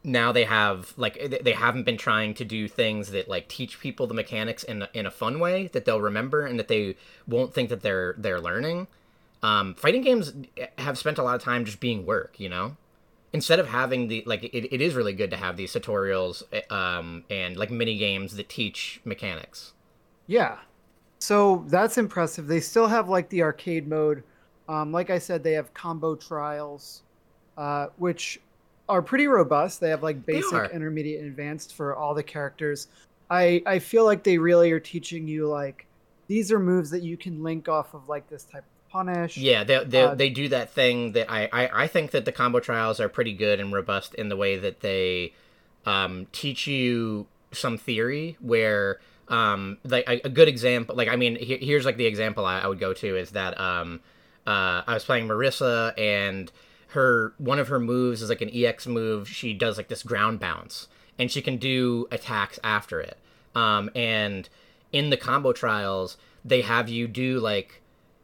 now 0.02 0.30
they 0.32 0.44
have 0.44 0.92
like 0.96 1.16
they 1.42 1.52
haven't 1.52 1.84
been 1.84 1.96
trying 1.96 2.32
to 2.32 2.44
do 2.44 2.68
things 2.68 3.10
that 3.10 3.28
like 3.28 3.48
teach 3.48 3.80
people 3.80 4.06
the 4.06 4.14
mechanics 4.14 4.62
in 4.62 4.86
in 4.94 5.04
a 5.04 5.10
fun 5.10 5.40
way 5.40 5.66
that 5.68 5.84
they'll 5.84 6.00
remember 6.00 6.46
and 6.46 6.58
that 6.58 6.68
they 6.68 6.96
won't 7.26 7.52
think 7.52 7.68
that 7.68 7.82
they're 7.82 8.14
they're 8.18 8.40
learning 8.40 8.86
um, 9.42 9.74
fighting 9.74 10.02
games 10.02 10.32
have 10.78 10.98
spent 10.98 11.18
a 11.18 11.22
lot 11.22 11.36
of 11.36 11.42
time 11.42 11.64
just 11.64 11.80
being 11.80 12.06
work, 12.06 12.40
you 12.40 12.48
know? 12.48 12.76
Instead 13.32 13.60
of 13.60 13.68
having 13.68 14.08
the, 14.08 14.22
like, 14.26 14.44
it, 14.44 14.72
it 14.74 14.80
is 14.80 14.94
really 14.94 15.12
good 15.12 15.30
to 15.30 15.36
have 15.36 15.56
these 15.56 15.72
tutorials 15.72 16.42
um, 16.72 17.24
and, 17.30 17.56
like, 17.56 17.70
mini 17.70 17.98
games 17.98 18.36
that 18.36 18.48
teach 18.48 19.00
mechanics. 19.04 19.72
Yeah. 20.26 20.58
So 21.18 21.64
that's 21.68 21.98
impressive. 21.98 22.46
They 22.46 22.60
still 22.60 22.88
have, 22.88 23.08
like, 23.08 23.28
the 23.28 23.42
arcade 23.42 23.86
mode. 23.86 24.24
Um, 24.68 24.92
like 24.92 25.10
I 25.10 25.18
said, 25.18 25.42
they 25.42 25.52
have 25.52 25.72
combo 25.74 26.16
trials, 26.16 27.02
uh, 27.56 27.88
which 27.96 28.40
are 28.88 29.02
pretty 29.02 29.26
robust. 29.26 29.80
They 29.80 29.90
have, 29.90 30.02
like, 30.02 30.24
basic, 30.26 30.70
intermediate, 30.72 31.20
and 31.20 31.28
advanced 31.28 31.74
for 31.74 31.94
all 31.94 32.14
the 32.14 32.22
characters. 32.22 32.88
I, 33.30 33.62
I 33.66 33.78
feel 33.78 34.04
like 34.04 34.22
they 34.22 34.38
really 34.38 34.70
are 34.72 34.80
teaching 34.80 35.26
you, 35.28 35.48
like, 35.48 35.86
these 36.28 36.50
are 36.50 36.58
moves 36.58 36.90
that 36.90 37.02
you 37.02 37.16
can 37.16 37.42
link 37.42 37.68
off 37.68 37.94
of, 37.94 38.08
like, 38.08 38.28
this 38.28 38.44
type 38.44 38.64
of 38.64 38.76
punish. 38.90 39.36
Yeah, 39.36 39.64
they 39.64 39.84
they, 39.84 40.02
uh, 40.02 40.14
they 40.14 40.30
do 40.30 40.48
that 40.48 40.70
thing 40.70 41.12
that 41.12 41.30
I, 41.30 41.48
I 41.52 41.84
I 41.84 41.86
think 41.86 42.12
that 42.12 42.24
the 42.24 42.32
combo 42.32 42.60
trials 42.60 43.00
are 43.00 43.08
pretty 43.08 43.32
good 43.34 43.60
and 43.60 43.72
robust 43.72 44.14
in 44.14 44.28
the 44.28 44.36
way 44.36 44.56
that 44.56 44.80
they 44.80 45.32
um, 45.84 46.26
teach 46.32 46.66
you 46.66 47.26
some 47.52 47.78
theory 47.78 48.36
where 48.40 49.00
um 49.28 49.78
like 49.84 50.08
a, 50.08 50.20
a 50.26 50.28
good 50.28 50.46
example 50.46 50.94
like 50.94 51.08
I 51.08 51.16
mean 51.16 51.36
he, 51.36 51.56
here's 51.56 51.84
like 51.84 51.96
the 51.96 52.06
example 52.06 52.44
I, 52.44 52.60
I, 52.60 52.66
would 52.68 52.78
go 52.78 52.92
to 52.92 53.16
is 53.16 53.30
that 53.32 53.58
um 53.60 54.00
uh 54.46 54.82
I 54.86 54.94
was 54.94 55.04
playing 55.04 55.28
Marisa, 55.28 55.98
and 55.98 56.50
her 56.88 57.34
one 57.38 57.58
of 57.58 57.68
her 57.68 57.80
moves 57.80 58.22
is 58.22 58.28
like 58.28 58.42
an 58.42 58.50
EX 58.52 58.86
move. 58.86 59.28
She 59.28 59.52
does 59.52 59.76
like 59.76 59.88
this 59.88 60.02
ground 60.02 60.40
bounce 60.40 60.88
and 61.18 61.30
she 61.30 61.42
can 61.42 61.56
do 61.56 62.06
attacks 62.10 62.58
after 62.62 63.00
it. 63.00 63.18
Um 63.54 63.90
and 63.94 64.48
in 64.92 65.10
the 65.10 65.16
combo 65.16 65.52
trials 65.52 66.16
they 66.44 66.62
have 66.62 66.88
you 66.88 67.08
do 67.08 67.38
like 67.40 67.82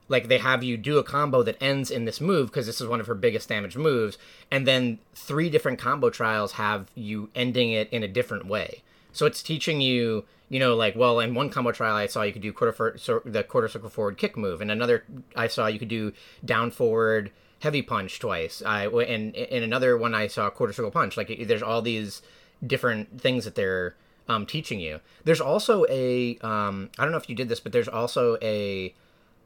like 0.09 0.29
they 0.29 0.39
have 0.39 0.63
you 0.63 0.77
do 0.77 0.99
a 0.99 1.05
combo 1.05 1.43
that 1.43 1.61
ends 1.61 1.91
in 1.91 2.05
this 2.05 2.21
move 2.21 2.49
because 2.49 2.67
this 2.67 2.81
is 2.81 2.87
one 2.87 3.01
of 3.01 3.07
her 3.07 3.15
biggest 3.15 3.49
damage 3.49 3.77
moves 3.77 4.19
and 4.51 4.67
then 4.67 4.99
three 5.15 5.51
different 5.51 5.79
combo 5.79 6.11
trials 6.11 6.53
have 6.53 6.91
you 6.95 7.31
ending 7.35 7.73
it 7.73 7.89
in 7.91 8.03
a 8.03 8.09
different 8.09 8.47
way. 8.47 8.83
So 9.13 9.27
it's 9.27 9.43
teaching 9.43 9.81
you 9.81 10.25
you 10.53 10.59
know, 10.59 10.77
like 10.77 10.95
well, 10.95 11.19
in 11.21 11.33
one 11.33 11.49
combo 11.49 11.73
trial 11.73 11.97
I 11.97 12.07
saw 12.09 12.21
you 12.25 12.33
could 12.35 12.43
do 12.43 12.53
quarter 12.53 12.73
for, 12.75 12.99
so 12.99 13.23
the 13.25 13.43
quarter 13.43 13.69
circle 13.69 13.89
forward 13.89 14.19
kick 14.19 14.37
move, 14.37 14.61
and 14.61 14.71
another 14.71 15.03
I 15.35 15.47
saw 15.47 15.67
you 15.67 15.79
could 15.79 15.89
do 15.89 16.13
down 16.45 16.71
forward 16.71 17.33
heavy 17.61 17.81
punch 17.81 18.21
twice. 18.21 18.63
I 18.65 18.87
and 18.87 19.35
in 19.35 19.63
another 19.63 19.97
one 19.97 20.15
I 20.15 20.27
saw 20.27 20.51
quarter 20.51 20.75
circle 20.75 20.91
punch. 20.91 21.17
Like 21.17 21.35
there's 21.47 21.63
all 21.63 21.81
these 21.81 22.21
different 22.67 23.19
things 23.19 23.47
that 23.47 23.55
they're 23.55 23.97
um, 24.29 24.45
teaching 24.45 24.79
you. 24.79 25.01
There's 25.25 25.41
also 25.41 25.87
a 25.89 26.37
um, 26.43 26.91
I 26.99 27.05
don't 27.05 27.13
know 27.13 27.19
if 27.19 27.31
you 27.31 27.35
did 27.35 27.49
this, 27.49 27.61
but 27.61 27.73
there's 27.73 27.89
also 27.89 28.37
a 28.43 28.93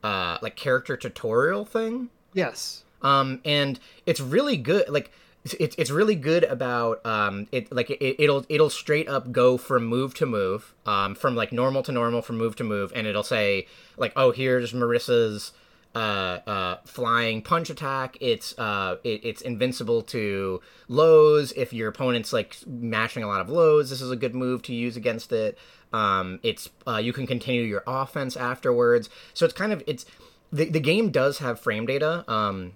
uh, 0.03 0.39
like 0.43 0.57
character 0.57 0.97
tutorial 0.97 1.65
thing. 1.65 2.09
Yes. 2.33 2.83
Um, 3.01 3.41
and 3.45 3.79
it's 4.07 4.21
really 4.21 4.57
good. 4.57 4.89
Like 4.89 5.13
it's 5.55 5.75
it's 5.79 5.91
really 5.91 6.15
good 6.15 6.45
about 6.45 7.05
um 7.05 7.47
it 7.53 7.73
like 7.73 7.91
it, 7.91 8.23
it'll 8.23 8.45
it'll 8.49 8.71
straight 8.71 9.09
up 9.09 9.33
go 9.33 9.57
from 9.57 9.85
move 9.85 10.15
to 10.15 10.26
move 10.26 10.75
um 10.87 11.15
from 11.15 11.35
like 11.35 11.53
normal 11.53 11.83
to 11.83 11.93
normal 11.93 12.23
from 12.23 12.38
move 12.38 12.57
to 12.57 12.65
move 12.65 12.93
and 12.95 13.07
it'll 13.07 13.23
say 13.23 13.67
like 13.97 14.12
oh 14.17 14.31
here's 14.31 14.73
Marisa's 14.73 15.53
uh, 15.97 16.41
uh, 16.47 16.76
flying 16.85 17.41
punch 17.41 17.71
attack. 17.71 18.19
It's 18.21 18.57
uh, 18.59 18.97
it, 19.03 19.25
it's 19.25 19.41
invincible 19.41 20.03
to 20.03 20.61
lows. 20.88 21.53
If 21.53 21.73
your 21.73 21.88
opponent's 21.88 22.35
like 22.35 22.55
mashing 22.67 23.23
a 23.23 23.26
lot 23.26 23.41
of 23.41 23.49
lows, 23.49 23.88
this 23.88 24.03
is 24.03 24.11
a 24.11 24.17
good 24.17 24.35
move 24.35 24.61
to 24.65 24.75
use 24.75 24.99
against 24.99 25.33
it. 25.33 25.57
Um, 25.95 26.38
it's 26.43 26.69
uh, 26.87 26.99
you 26.99 27.15
can 27.15 27.26
continue 27.26 27.62
your 27.62 27.83
offense 27.87 28.37
afterwards. 28.37 29.09
So 29.33 29.47
it's 29.47 29.55
kind 29.55 29.73
of 29.73 29.83
it's 29.87 30.05
the 30.53 30.69
the 30.69 30.81
game 30.81 31.11
does 31.11 31.38
have 31.38 31.59
frame 31.59 31.87
data. 31.87 32.31
Um, 32.31 32.75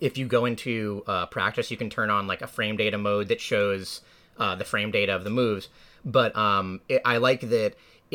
if 0.00 0.18
you 0.18 0.26
go 0.26 0.44
into 0.44 1.02
uh, 1.06 1.26
practice, 1.26 1.70
you 1.70 1.76
can 1.76 1.90
turn 1.90 2.10
on 2.10 2.26
like 2.26 2.42
a 2.42 2.46
frame 2.46 2.76
data 2.76 2.98
mode 2.98 3.28
that 3.28 3.40
shows 3.40 4.00
uh, 4.38 4.54
the 4.54 4.64
frame 4.64 4.90
data 4.90 5.14
of 5.14 5.24
the 5.24 5.30
moves. 5.30 5.68
But 6.04 6.36
um, 6.36 6.80
it, 6.88 7.02
I 7.04 7.18
like 7.18 7.42
that 7.50 7.74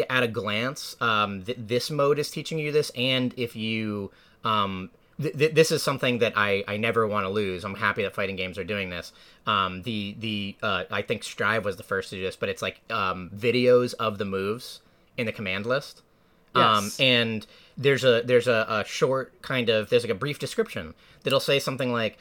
at 0.09 0.23
a 0.23 0.27
glance, 0.27 0.95
um, 0.99 1.43
th- 1.43 1.57
this 1.61 1.89
mode 1.89 2.19
is 2.19 2.29
teaching 2.29 2.59
you 2.59 2.71
this, 2.71 2.91
and 2.95 3.33
if 3.37 3.55
you 3.55 4.11
um, 4.43 4.89
th- 5.21 5.37
th- 5.37 5.53
this 5.53 5.71
is 5.71 5.81
something 5.83 6.19
that 6.19 6.33
I, 6.35 6.63
I 6.67 6.77
never 6.77 7.07
want 7.07 7.25
to 7.25 7.29
lose. 7.29 7.63
I'm 7.63 7.75
happy 7.75 8.03
that 8.03 8.13
fighting 8.13 8.35
games 8.35 8.57
are 8.57 8.63
doing 8.63 8.89
this. 8.89 9.13
Um, 9.45 9.83
the 9.83 10.15
the 10.19 10.55
uh, 10.61 10.83
I 10.91 11.01
think 11.01 11.23
Strive 11.23 11.65
was 11.65 11.77
the 11.77 11.83
first 11.83 12.09
to 12.09 12.17
do 12.17 12.21
this, 12.21 12.35
but 12.35 12.49
it's 12.49 12.61
like 12.61 12.81
um, 12.89 13.29
videos 13.35 13.93
of 13.95 14.17
the 14.17 14.25
moves 14.25 14.81
in 15.17 15.25
the 15.25 15.31
command 15.31 15.65
list. 15.65 16.01
Um, 16.53 16.85
yes. 16.85 16.99
and 17.01 17.47
there's 17.77 18.03
a 18.03 18.21
there's 18.25 18.47
a, 18.47 18.65
a 18.69 18.85
short 18.85 19.41
kind 19.41 19.69
of 19.69 19.89
there's 19.89 20.03
like 20.03 20.11
a 20.11 20.15
brief 20.15 20.39
description 20.39 20.93
that'll 21.23 21.39
say 21.39 21.59
something 21.59 21.91
like 21.91 22.17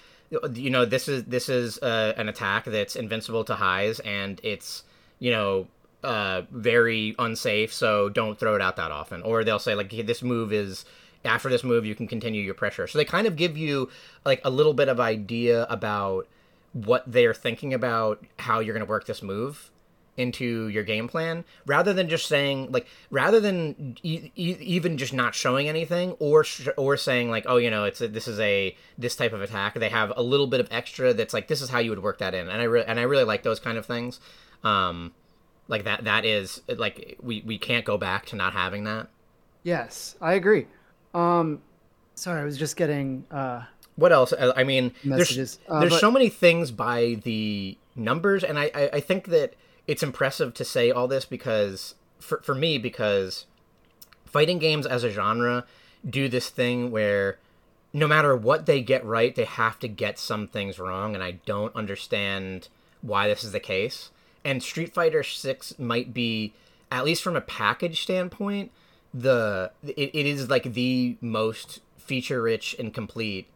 you 0.52 0.70
know 0.70 0.84
this 0.84 1.08
is 1.08 1.24
this 1.24 1.48
is 1.48 1.78
uh, 1.78 2.12
an 2.16 2.28
attack 2.28 2.64
that's 2.64 2.96
invincible 2.96 3.44
to 3.44 3.54
highs 3.54 4.00
and 4.00 4.40
it's 4.42 4.82
you 5.20 5.30
know 5.30 5.66
uh, 6.04 6.42
very 6.50 7.14
unsafe 7.18 7.72
so 7.72 8.08
don't 8.10 8.38
throw 8.38 8.54
it 8.54 8.60
out 8.60 8.76
that 8.76 8.90
often. 8.90 9.22
Or 9.22 9.42
they'll 9.42 9.58
say 9.58 9.74
like 9.74 9.90
this 9.90 10.22
move 10.22 10.52
is 10.52 10.84
after 11.24 11.48
this 11.48 11.64
move 11.64 11.86
you 11.86 11.94
can 11.94 12.06
continue 12.06 12.42
your 12.42 12.54
pressure. 12.54 12.86
So 12.86 12.98
they 12.98 13.04
kind 13.04 13.26
of 13.26 13.36
give 13.36 13.56
you 13.56 13.88
like 14.24 14.40
a 14.44 14.50
little 14.50 14.74
bit 14.74 14.88
of 14.88 15.00
idea 15.00 15.64
about 15.70 16.28
what 16.72 17.04
they're 17.06 17.34
thinking 17.34 17.72
about 17.72 18.22
how 18.38 18.60
you're 18.60 18.74
going 18.74 18.84
to 18.84 18.90
work 18.90 19.06
this 19.06 19.22
move 19.22 19.70
into 20.16 20.68
your 20.68 20.84
game 20.84 21.08
plan 21.08 21.44
rather 21.66 21.92
than 21.92 22.08
just 22.08 22.26
saying 22.26 22.70
like 22.70 22.86
rather 23.10 23.40
than 23.40 23.96
e- 24.02 24.30
e- 24.36 24.56
even 24.60 24.96
just 24.96 25.12
not 25.12 25.34
showing 25.34 25.68
anything 25.68 26.12
or 26.20 26.44
sh- 26.44 26.68
or 26.76 26.96
saying 26.96 27.30
like 27.30 27.44
oh 27.48 27.56
you 27.56 27.70
know 27.70 27.84
it's 27.84 28.00
a, 28.00 28.08
this 28.08 28.28
is 28.28 28.38
a 28.40 28.76
this 28.96 29.16
type 29.16 29.32
of 29.32 29.42
attack 29.42 29.74
they 29.74 29.88
have 29.88 30.12
a 30.16 30.22
little 30.22 30.46
bit 30.46 30.60
of 30.60 30.68
extra 30.70 31.12
that's 31.12 31.34
like 31.34 31.48
this 31.48 31.60
is 31.60 31.68
how 31.68 31.78
you 31.78 31.90
would 31.90 32.02
work 32.02 32.18
that 32.18 32.34
in 32.34 32.48
and 32.48 32.60
I 32.60 32.64
re- 32.64 32.84
and 32.86 33.00
I 33.00 33.02
really 33.02 33.24
like 33.24 33.42
those 33.42 33.58
kind 33.58 33.76
of 33.76 33.86
things 33.86 34.20
um 34.62 35.12
like 35.66 35.84
that 35.84 36.04
that 36.04 36.24
is 36.24 36.62
like 36.68 37.18
we 37.20 37.42
we 37.44 37.58
can't 37.58 37.84
go 37.84 37.98
back 37.98 38.26
to 38.26 38.36
not 38.36 38.52
having 38.52 38.84
that 38.84 39.08
yes 39.62 40.16
I 40.20 40.34
agree 40.34 40.66
um, 41.14 41.62
sorry, 42.14 42.42
I 42.42 42.44
was 42.44 42.58
just 42.58 42.76
getting. 42.76 43.24
Uh, 43.30 43.62
what 43.96 44.12
else? 44.12 44.32
Uh, 44.32 44.52
I 44.56 44.64
mean, 44.64 44.92
messages. 45.04 45.56
there's, 45.56 45.70
uh, 45.70 45.80
there's 45.80 45.92
but... 45.92 46.00
so 46.00 46.10
many 46.10 46.28
things 46.28 46.70
by 46.70 47.20
the 47.22 47.78
numbers, 47.94 48.42
and 48.42 48.58
I, 48.58 48.70
I, 48.74 48.90
I 48.94 49.00
think 49.00 49.28
that 49.28 49.54
it's 49.86 50.02
impressive 50.02 50.54
to 50.54 50.64
say 50.64 50.90
all 50.90 51.08
this 51.08 51.24
because 51.24 51.94
for 52.18 52.40
for 52.42 52.54
me 52.54 52.78
because 52.78 53.46
fighting 54.24 54.58
games 54.58 54.86
as 54.86 55.04
a 55.04 55.10
genre 55.10 55.64
do 56.08 56.28
this 56.28 56.48
thing 56.48 56.90
where 56.90 57.38
no 57.94 58.08
matter 58.08 58.36
what 58.36 58.66
they 58.66 58.82
get 58.82 59.04
right, 59.04 59.34
they 59.34 59.44
have 59.44 59.78
to 59.78 59.88
get 59.88 60.18
some 60.18 60.48
things 60.48 60.80
wrong, 60.80 61.14
and 61.14 61.22
I 61.22 61.38
don't 61.46 61.74
understand 61.76 62.68
why 63.02 63.28
this 63.28 63.44
is 63.44 63.52
the 63.52 63.60
case. 63.60 64.10
And 64.44 64.62
Street 64.62 64.92
Fighter 64.92 65.22
Six 65.22 65.78
might 65.78 66.12
be, 66.12 66.52
at 66.90 67.04
least 67.04 67.22
from 67.22 67.36
a 67.36 67.40
package 67.40 68.02
standpoint, 68.02 68.72
the 69.14 69.70
it, 69.84 70.10
it 70.12 70.26
is 70.26 70.50
like 70.50 70.74
the 70.74 71.16
most 71.20 71.80
feature 71.96 72.42
rich 72.42 72.74
and 72.78 72.92
complete 72.92 73.46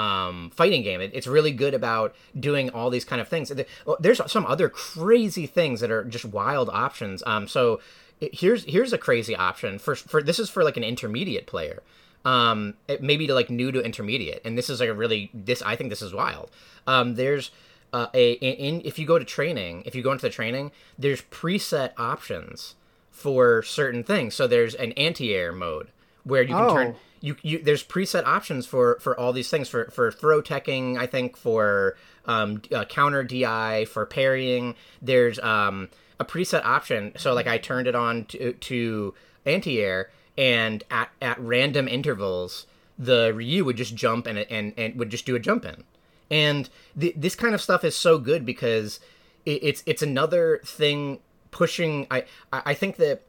um, 0.00 0.50
fighting 0.54 0.82
game. 0.82 1.02
It, 1.02 1.10
it's 1.12 1.26
really 1.26 1.52
good 1.52 1.74
about 1.74 2.14
doing 2.38 2.70
all 2.70 2.88
these 2.88 3.04
kind 3.04 3.20
of 3.20 3.28
things. 3.28 3.52
Oh, 3.86 3.98
there's 4.00 4.20
some 4.32 4.46
other 4.46 4.70
crazy 4.70 5.46
things 5.46 5.80
that 5.80 5.90
are 5.90 6.04
just 6.04 6.24
wild 6.24 6.70
options. 6.70 7.22
Um, 7.26 7.46
so 7.46 7.80
here's 8.18 8.64
here's 8.64 8.94
a 8.94 8.98
crazy 8.98 9.36
option 9.36 9.78
for 9.78 9.94
for 9.94 10.22
this 10.22 10.38
is 10.38 10.48
for 10.48 10.64
like 10.64 10.78
an 10.78 10.84
intermediate 10.84 11.46
player. 11.46 11.82
Um, 12.24 12.74
maybe 13.00 13.26
to 13.26 13.34
like 13.34 13.50
new 13.50 13.72
to 13.72 13.80
intermediate, 13.80 14.42
and 14.44 14.56
this 14.56 14.70
is 14.70 14.80
like 14.80 14.88
a 14.88 14.94
really 14.94 15.30
this 15.34 15.60
I 15.62 15.76
think 15.76 15.90
this 15.90 16.02
is 16.02 16.14
wild. 16.14 16.50
Um, 16.86 17.14
there's 17.16 17.50
uh, 17.92 18.06
a 18.14 18.32
in 18.32 18.80
if 18.84 18.98
you 18.98 19.06
go 19.06 19.18
to 19.18 19.24
training, 19.24 19.82
if 19.84 19.94
you 19.94 20.02
go 20.02 20.12
into 20.12 20.22
the 20.22 20.30
training, 20.30 20.72
there's 20.98 21.22
preset 21.22 21.92
options 21.98 22.74
for 23.10 23.62
certain 23.62 24.02
things. 24.02 24.34
So 24.34 24.46
there's 24.46 24.74
an 24.74 24.92
anti-air 24.92 25.52
mode 25.52 25.88
where 26.24 26.42
you 26.42 26.54
can 26.54 26.70
oh. 26.70 26.74
turn 26.74 26.96
you, 27.20 27.36
you 27.42 27.62
there's 27.62 27.84
preset 27.84 28.24
options 28.24 28.66
for 28.66 28.98
for 29.00 29.18
all 29.18 29.32
these 29.32 29.50
things 29.50 29.68
for 29.68 29.90
for 29.90 30.10
throw 30.10 30.40
teching 30.42 30.98
I 30.98 31.06
think 31.06 31.36
for 31.36 31.96
um, 32.26 32.62
uh, 32.72 32.84
counter 32.84 33.24
DI 33.24 33.84
for 33.86 34.06
parrying. 34.06 34.74
There's 35.02 35.38
um, 35.40 35.88
a 36.18 36.24
preset 36.24 36.64
option. 36.64 37.12
So 37.16 37.34
like 37.34 37.46
I 37.46 37.58
turned 37.58 37.86
it 37.86 37.94
on 37.94 38.24
to, 38.26 38.52
to 38.52 39.14
anti-air 39.46 40.10
and 40.36 40.84
at, 40.90 41.10
at 41.20 41.38
random 41.40 41.88
intervals 41.88 42.66
the 42.98 43.32
Ryu 43.34 43.64
would 43.64 43.76
just 43.76 43.94
jump 43.94 44.26
and 44.26 44.38
and, 44.38 44.74
and 44.76 44.98
would 44.98 45.10
just 45.10 45.26
do 45.26 45.34
a 45.34 45.38
jump 45.38 45.64
in. 45.64 45.84
And 46.30 46.68
th- 46.98 47.14
this 47.16 47.34
kind 47.34 47.54
of 47.54 47.60
stuff 47.60 47.84
is 47.84 47.96
so 47.96 48.18
good 48.18 48.44
because 48.46 49.00
it, 49.44 49.62
it's 49.62 49.82
it's 49.86 50.02
another 50.02 50.60
thing 50.64 51.20
pushing 51.50 52.06
I 52.10 52.24
I 52.52 52.74
think 52.74 52.96
that 52.96 53.22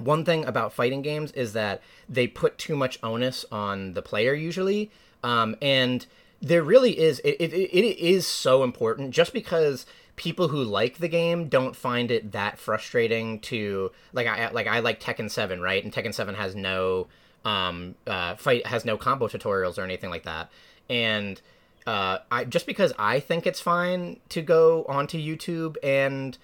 one 0.00 0.24
thing 0.24 0.44
about 0.44 0.72
fighting 0.72 1.02
games 1.02 1.32
is 1.32 1.52
that 1.52 1.82
they 2.08 2.26
put 2.26 2.58
too 2.58 2.76
much 2.76 2.98
onus 3.02 3.44
on 3.52 3.94
the 3.94 4.02
player 4.02 4.34
usually 4.34 4.90
um, 5.22 5.56
and 5.60 6.06
there 6.40 6.62
really 6.62 6.98
is 6.98 7.18
it, 7.20 7.36
it, 7.40 7.52
it 7.52 7.98
is 7.98 8.26
so 8.26 8.64
important. 8.64 9.10
Just 9.10 9.32
because 9.32 9.86
people 10.16 10.48
who 10.48 10.62
like 10.62 10.98
the 10.98 11.08
game 11.08 11.48
don't 11.48 11.76
find 11.76 12.10
it 12.10 12.32
that 12.32 12.58
frustrating 12.58 13.40
to 13.40 13.90
like 14.12 14.26
I 14.26 14.50
like 14.50 14.66
I 14.66 14.80
like 14.80 15.00
Tekken 15.00 15.30
7 15.30 15.60
right? 15.60 15.82
And 15.82 15.92
Tekken 15.92 16.14
7 16.14 16.34
has 16.34 16.54
no 16.54 17.06
um 17.44 17.94
uh 18.06 18.36
fight 18.36 18.66
has 18.66 18.84
no 18.84 18.96
combo 18.96 19.28
tutorials 19.28 19.78
or 19.78 19.82
anything 19.82 20.10
like 20.10 20.24
that. 20.24 20.50
And 20.88 21.40
uh 21.86 22.18
I 22.30 22.44
just 22.44 22.66
because 22.66 22.92
I 22.98 23.20
think 23.20 23.46
it's 23.46 23.60
fine 23.60 24.18
to 24.30 24.42
go 24.42 24.84
onto 24.88 25.18
YouTube 25.18 25.76
and 25.82 26.36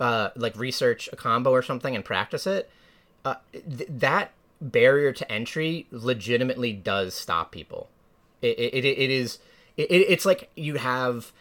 uh, 0.00 0.30
like 0.34 0.56
research 0.56 1.08
a 1.12 1.16
combo 1.16 1.50
or 1.50 1.62
something 1.62 1.94
and 1.94 2.04
practice 2.04 2.44
it, 2.44 2.68
uh, 3.24 3.36
th- 3.52 3.88
that 3.88 4.32
barrier 4.60 5.12
to 5.12 5.30
entry 5.30 5.86
legitimately 5.90 6.72
does 6.72 7.14
stop 7.14 7.52
people. 7.52 7.88
It 8.40 8.58
it, 8.58 8.84
it 8.84 9.10
is 9.10 9.38
it, 9.76 9.90
it's 9.90 10.24
like 10.24 10.50
you 10.56 10.76
have 10.76 11.32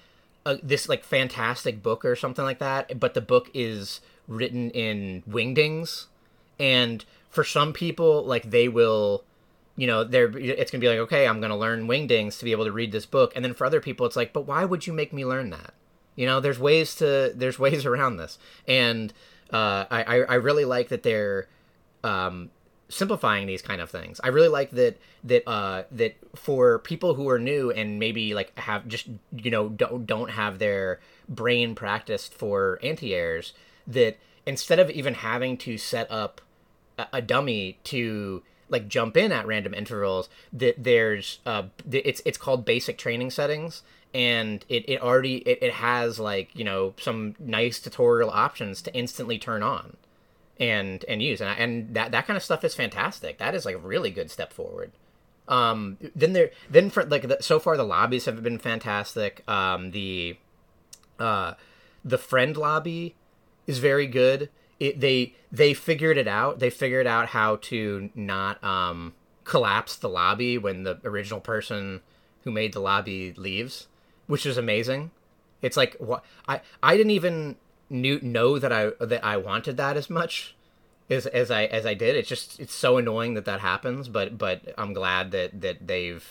a, 0.45 0.57
this 0.57 0.89
like 0.89 1.03
fantastic 1.03 1.83
book 1.83 2.03
or 2.05 2.15
something 2.15 2.45
like 2.45 2.59
that, 2.59 2.99
but 2.99 3.13
the 3.13 3.21
book 3.21 3.49
is 3.53 4.01
written 4.27 4.71
in 4.71 5.23
wingdings, 5.29 6.07
and 6.59 7.05
for 7.29 7.43
some 7.43 7.73
people, 7.73 8.23
like 8.23 8.49
they 8.49 8.67
will 8.67 9.23
you 9.77 9.87
know 9.87 10.03
they're 10.03 10.37
it's 10.37 10.69
gonna 10.69 10.81
be 10.81 10.89
like 10.89 10.99
okay 10.99 11.25
i'm 11.25 11.39
gonna 11.39 11.57
learn 11.57 11.87
wingdings 11.87 12.37
to 12.37 12.43
be 12.43 12.51
able 12.51 12.65
to 12.65 12.71
read 12.71 12.91
this 12.91 13.05
book. 13.05 13.31
And 13.35 13.43
then 13.43 13.53
for 13.53 13.65
other 13.65 13.79
people 13.79 14.05
it's 14.05 14.15
like 14.15 14.33
but 14.33 14.45
why 14.45 14.65
would 14.65 14.85
you 14.85 14.93
make 14.93 15.13
me 15.13 15.25
learn 15.25 15.49
that? 15.51 15.73
You 16.15 16.25
know, 16.25 16.39
there's 16.39 16.59
ways 16.59 16.95
to 16.95 17.31
there's 17.35 17.57
ways 17.57 17.85
around 17.87 18.17
this, 18.17 18.37
and 18.67 19.13
uh, 19.51 19.85
I 19.89 20.03
I 20.03 20.35
really 20.35 20.65
like 20.65 20.89
that 20.89 21.03
they're 21.03 21.47
um, 22.03 22.49
simplifying 22.89 23.47
these 23.47 23.61
kind 23.61 23.81
of 23.81 23.89
things. 23.89 24.19
I 24.23 24.27
really 24.27 24.47
like 24.47 24.71
that 24.71 24.99
that 25.23 25.47
uh, 25.47 25.83
that 25.91 26.15
for 26.35 26.79
people 26.79 27.15
who 27.15 27.29
are 27.29 27.39
new 27.39 27.71
and 27.71 27.99
maybe 27.99 28.33
like 28.33 28.57
have 28.59 28.87
just 28.87 29.07
you 29.35 29.51
know 29.51 29.69
don't 29.69 30.05
don't 30.05 30.31
have 30.31 30.59
their 30.59 30.99
brain 31.29 31.75
practiced 31.75 32.33
for 32.33 32.79
anti 32.83 33.15
airs 33.15 33.53
that 33.87 34.17
instead 34.45 34.79
of 34.79 34.89
even 34.89 35.13
having 35.13 35.57
to 35.57 35.77
set 35.77 36.11
up 36.11 36.41
a, 36.97 37.07
a 37.13 37.21
dummy 37.21 37.77
to 37.85 38.43
like 38.69 38.87
jump 38.87 39.17
in 39.17 39.31
at 39.31 39.45
random 39.45 39.73
intervals 39.73 40.29
that 40.53 40.81
there's 40.81 41.39
uh 41.45 41.63
it's 41.91 42.21
it's 42.25 42.37
called 42.37 42.65
basic 42.65 42.97
training 42.97 43.29
settings 43.29 43.83
and 44.13 44.65
it, 44.69 44.87
it 44.89 45.01
already 45.01 45.37
it, 45.37 45.59
it 45.61 45.73
has 45.73 46.19
like 46.19 46.49
you 46.55 46.63
know 46.63 46.93
some 46.97 47.35
nice 47.39 47.79
tutorial 47.79 48.29
options 48.29 48.81
to 48.81 48.93
instantly 48.93 49.37
turn 49.37 49.61
on 49.61 49.95
and 50.61 51.03
and 51.09 51.21
use 51.21 51.41
and 51.41 51.49
I, 51.49 51.53
and 51.55 51.95
that 51.95 52.11
that 52.11 52.27
kind 52.27 52.37
of 52.37 52.43
stuff 52.43 52.63
is 52.63 52.75
fantastic. 52.75 53.39
That 53.39 53.55
is 53.55 53.65
like 53.65 53.75
a 53.75 53.79
really 53.79 54.11
good 54.11 54.29
step 54.29 54.53
forward. 54.53 54.91
Um, 55.47 55.97
then 56.15 56.33
there 56.33 56.51
then 56.69 56.91
for 56.91 57.03
like 57.03 57.27
the, 57.27 57.37
so 57.41 57.59
far 57.59 57.75
the 57.75 57.83
lobbies 57.83 58.25
have 58.25 58.41
been 58.43 58.59
fantastic. 58.59 59.43
Um, 59.49 59.91
the 59.91 60.37
uh, 61.19 61.55
the 62.05 62.19
friend 62.19 62.55
lobby 62.55 63.15
is 63.65 63.79
very 63.79 64.05
good. 64.05 64.49
It, 64.79 64.99
they 64.99 65.35
they 65.51 65.73
figured 65.73 66.17
it 66.17 66.27
out. 66.27 66.59
They 66.59 66.69
figured 66.69 67.07
out 67.07 67.29
how 67.29 67.57
to 67.63 68.11
not 68.13 68.63
um, 68.63 69.13
collapse 69.43 69.95
the 69.95 70.09
lobby 70.09 70.59
when 70.59 70.83
the 70.83 70.99
original 71.03 71.41
person 71.41 72.01
who 72.43 72.51
made 72.51 72.73
the 72.73 72.79
lobby 72.79 73.33
leaves, 73.35 73.87
which 74.27 74.45
is 74.45 74.57
amazing. 74.57 75.09
It's 75.63 75.75
like 75.75 75.95
what 75.97 76.23
I 76.47 76.61
I 76.83 76.95
didn't 76.95 77.11
even 77.11 77.55
knew 77.91 78.19
know 78.21 78.57
that 78.57 78.71
I 78.71 78.91
that 78.99 79.23
I 79.23 79.37
wanted 79.37 79.77
that 79.77 79.97
as 79.97 80.09
much 80.09 80.55
as 81.09 81.25
as 81.27 81.51
I 81.51 81.65
as 81.65 81.85
I 81.85 81.93
did. 81.93 82.15
It's 82.15 82.29
just 82.29 82.59
it's 82.59 82.73
so 82.73 82.97
annoying 82.97 83.35
that 83.35 83.45
that 83.45 83.59
happens, 83.59 84.07
but 84.07 84.37
but 84.37 84.61
I'm 84.77 84.93
glad 84.93 85.31
that 85.31 85.61
that 85.61 85.85
they've 85.85 86.25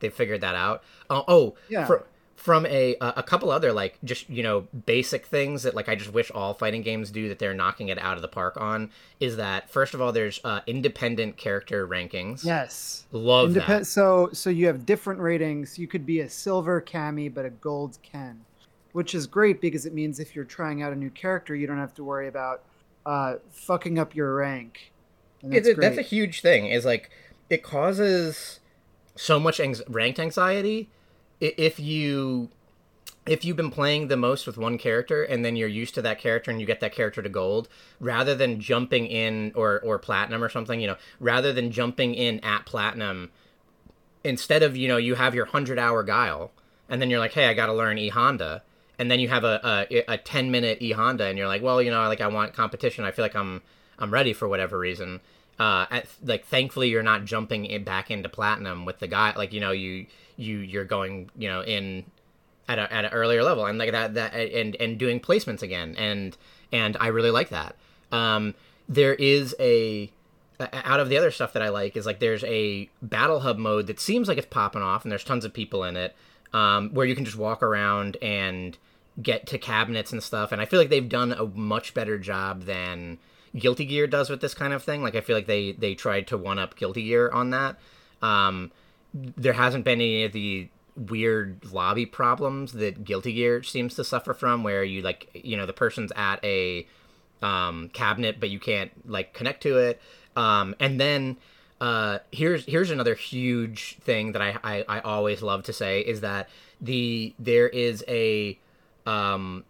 they 0.00 0.10
figured 0.10 0.42
that 0.42 0.54
out. 0.54 0.82
Uh, 1.10 1.22
oh, 1.26 1.56
Yeah. 1.68 1.86
For, 1.86 2.06
from 2.36 2.64
a 2.66 2.94
a 3.00 3.22
couple 3.24 3.50
other 3.50 3.72
like 3.72 3.98
just 4.04 4.30
you 4.30 4.44
know 4.44 4.60
basic 4.86 5.26
things 5.26 5.64
that 5.64 5.74
like 5.74 5.88
I 5.88 5.96
just 5.96 6.12
wish 6.12 6.30
all 6.30 6.54
fighting 6.54 6.82
games 6.82 7.10
do 7.10 7.28
that 7.28 7.40
they're 7.40 7.52
knocking 7.52 7.88
it 7.88 7.98
out 7.98 8.14
of 8.14 8.22
the 8.22 8.28
park 8.28 8.56
on 8.60 8.90
is 9.18 9.36
that 9.38 9.68
first 9.68 9.92
of 9.92 10.00
all 10.00 10.12
there's 10.12 10.40
uh, 10.44 10.60
independent 10.68 11.36
character 11.36 11.86
rankings. 11.86 12.44
Yes. 12.44 13.06
Love 13.10 13.50
Independ- 13.50 13.66
that. 13.66 13.86
So 13.88 14.30
so 14.32 14.50
you 14.50 14.68
have 14.68 14.86
different 14.86 15.18
ratings. 15.20 15.80
You 15.80 15.88
could 15.88 16.06
be 16.06 16.20
a 16.20 16.30
silver 16.30 16.80
Cammy, 16.80 17.32
but 17.32 17.44
a 17.44 17.50
gold 17.50 17.98
Ken, 18.04 18.44
which 18.98 19.14
is 19.14 19.28
great 19.28 19.60
because 19.60 19.86
it 19.86 19.94
means 19.94 20.18
if 20.18 20.34
you're 20.34 20.44
trying 20.44 20.82
out 20.82 20.92
a 20.92 20.96
new 20.96 21.08
character, 21.08 21.54
you 21.54 21.68
don't 21.68 21.78
have 21.78 21.94
to 21.94 22.02
worry 22.02 22.26
about 22.26 22.64
uh, 23.06 23.36
fucking 23.48 23.96
up 23.96 24.12
your 24.12 24.34
rank. 24.34 24.90
That's 25.40 25.68
a, 25.68 25.74
that's 25.74 25.98
a 25.98 26.02
huge 26.02 26.40
thing. 26.40 26.66
Is 26.66 26.84
like 26.84 27.08
it 27.48 27.62
causes 27.62 28.58
so 29.14 29.38
much 29.38 29.60
anx- 29.60 29.82
ranked 29.86 30.18
anxiety 30.18 30.90
if 31.38 31.78
you 31.78 32.50
if 33.24 33.44
you've 33.44 33.56
been 33.56 33.70
playing 33.70 34.08
the 34.08 34.16
most 34.16 34.48
with 34.48 34.58
one 34.58 34.76
character 34.76 35.22
and 35.22 35.44
then 35.44 35.54
you're 35.54 35.68
used 35.68 35.94
to 35.94 36.02
that 36.02 36.18
character 36.18 36.50
and 36.50 36.58
you 36.58 36.66
get 36.66 36.80
that 36.80 36.92
character 36.92 37.22
to 37.22 37.28
gold 37.28 37.68
rather 38.00 38.34
than 38.34 38.58
jumping 38.58 39.06
in 39.06 39.52
or 39.54 39.78
or 39.84 40.00
platinum 40.00 40.42
or 40.42 40.48
something 40.48 40.80
you 40.80 40.88
know 40.88 40.96
rather 41.20 41.52
than 41.52 41.70
jumping 41.70 42.16
in 42.16 42.40
at 42.40 42.66
platinum 42.66 43.30
instead 44.24 44.64
of 44.64 44.76
you 44.76 44.88
know 44.88 44.96
you 44.96 45.14
have 45.14 45.36
your 45.36 45.44
100 45.44 45.78
hour 45.78 46.02
guile 46.02 46.50
and 46.88 47.00
then 47.00 47.10
you're 47.10 47.20
like 47.20 47.34
hey 47.34 47.46
i 47.46 47.54
gotta 47.54 47.72
learn 47.72 47.96
e 47.96 48.08
honda 48.08 48.64
and 48.98 49.10
then 49.10 49.20
you 49.20 49.28
have 49.28 49.44
a, 49.44 49.86
a, 49.90 50.14
a 50.14 50.18
10 50.18 50.50
minute 50.50 50.78
e 50.80 50.92
honda 50.92 51.24
and 51.24 51.38
you're 51.38 51.46
like 51.46 51.62
well 51.62 51.80
you 51.80 51.90
know 51.90 52.00
like 52.08 52.20
i 52.20 52.26
want 52.26 52.52
competition. 52.54 53.04
I 53.04 53.10
feel 53.10 53.24
like 53.24 53.36
i'm 53.36 53.62
i'm 53.98 54.12
ready 54.12 54.32
for 54.32 54.48
whatever 54.48 54.78
reason. 54.78 55.20
Uh 55.58 55.86
at, 55.90 56.06
like 56.24 56.44
thankfully 56.46 56.88
you're 56.88 57.02
not 57.02 57.24
jumping 57.24 57.64
in 57.66 57.84
back 57.84 58.10
into 58.10 58.28
platinum 58.28 58.84
with 58.84 58.98
the 58.98 59.08
guy 59.08 59.34
like 59.36 59.52
you 59.52 59.60
know 59.60 59.72
you 59.72 60.06
you 60.36 60.58
you're 60.58 60.84
going 60.84 61.30
you 61.36 61.48
know 61.48 61.62
in 61.62 62.04
at, 62.68 62.78
a, 62.78 62.92
at 62.92 63.04
an 63.06 63.12
earlier 63.12 63.42
level 63.42 63.64
and 63.66 63.78
like 63.78 63.92
that 63.92 64.14
that 64.14 64.34
and 64.34 64.76
and 64.76 64.98
doing 64.98 65.20
placements 65.20 65.62
again 65.62 65.94
and 65.96 66.36
and 66.72 66.96
i 67.00 67.08
really 67.08 67.30
like 67.30 67.48
that. 67.50 67.76
Um 68.12 68.54
there 68.88 69.14
is 69.14 69.54
a 69.60 70.10
out 70.72 70.98
of 70.98 71.08
the 71.08 71.16
other 71.16 71.30
stuff 71.30 71.52
that 71.52 71.62
I 71.62 71.68
like 71.68 71.96
is 71.96 72.04
like 72.04 72.18
there's 72.18 72.42
a 72.44 72.90
battle 73.00 73.40
hub 73.40 73.58
mode 73.58 73.86
that 73.86 74.00
seems 74.00 74.26
like 74.28 74.38
it's 74.38 74.46
popping 74.46 74.82
off 74.82 75.04
and 75.04 75.12
there's 75.12 75.22
tons 75.24 75.44
of 75.44 75.52
people 75.52 75.84
in 75.84 75.96
it 75.96 76.16
um, 76.52 76.90
where 76.90 77.06
you 77.06 77.14
can 77.14 77.24
just 77.24 77.36
walk 77.36 77.62
around 77.62 78.16
and 78.22 78.76
get 79.22 79.46
to 79.46 79.58
cabinets 79.58 80.12
and 80.12 80.22
stuff 80.22 80.52
and 80.52 80.60
I 80.60 80.64
feel 80.64 80.78
like 80.78 80.90
they've 80.90 81.08
done 81.08 81.32
a 81.32 81.44
much 81.46 81.94
better 81.94 82.18
job 82.18 82.62
than 82.64 83.18
Guilty 83.56 83.84
Gear 83.84 84.06
does 84.06 84.30
with 84.30 84.40
this 84.40 84.54
kind 84.54 84.72
of 84.72 84.82
thing 84.82 85.02
like 85.02 85.16
I 85.16 85.20
feel 85.20 85.36
like 85.36 85.46
they 85.46 85.72
they 85.72 85.94
tried 85.94 86.26
to 86.28 86.36
one 86.36 86.58
up 86.58 86.76
Guilty 86.76 87.04
Gear 87.04 87.30
on 87.30 87.50
that 87.50 87.78
um, 88.22 88.70
there 89.14 89.54
hasn't 89.54 89.84
been 89.84 90.00
any 90.00 90.24
of 90.24 90.32
the 90.32 90.68
weird 90.96 91.64
lobby 91.72 92.06
problems 92.06 92.72
that 92.72 93.04
Guilty 93.04 93.32
Gear 93.32 93.62
seems 93.62 93.94
to 93.94 94.04
suffer 94.04 94.34
from 94.34 94.62
where 94.62 94.82
you 94.82 95.02
like 95.02 95.30
you 95.34 95.56
know 95.56 95.66
the 95.66 95.72
person's 95.72 96.12
at 96.16 96.44
a 96.44 96.86
um, 97.42 97.90
cabinet, 97.92 98.40
but 98.40 98.50
you 98.50 98.58
can't 98.58 98.90
like 99.08 99.32
connect 99.32 99.62
to 99.62 99.78
it. 99.78 100.00
Um, 100.36 100.74
and 100.80 101.00
then 101.00 101.36
uh, 101.80 102.18
here's 102.32 102.64
here's 102.64 102.90
another 102.90 103.14
huge 103.14 103.96
thing 104.00 104.32
that 104.32 104.42
I, 104.42 104.56
I 104.62 104.84
I 104.88 105.00
always 105.00 105.42
love 105.42 105.64
to 105.64 105.72
say 105.72 106.00
is 106.00 106.20
that 106.20 106.48
the 106.80 107.34
there 107.38 107.68
is 107.68 108.04
a 108.08 108.58
um, 109.08 109.64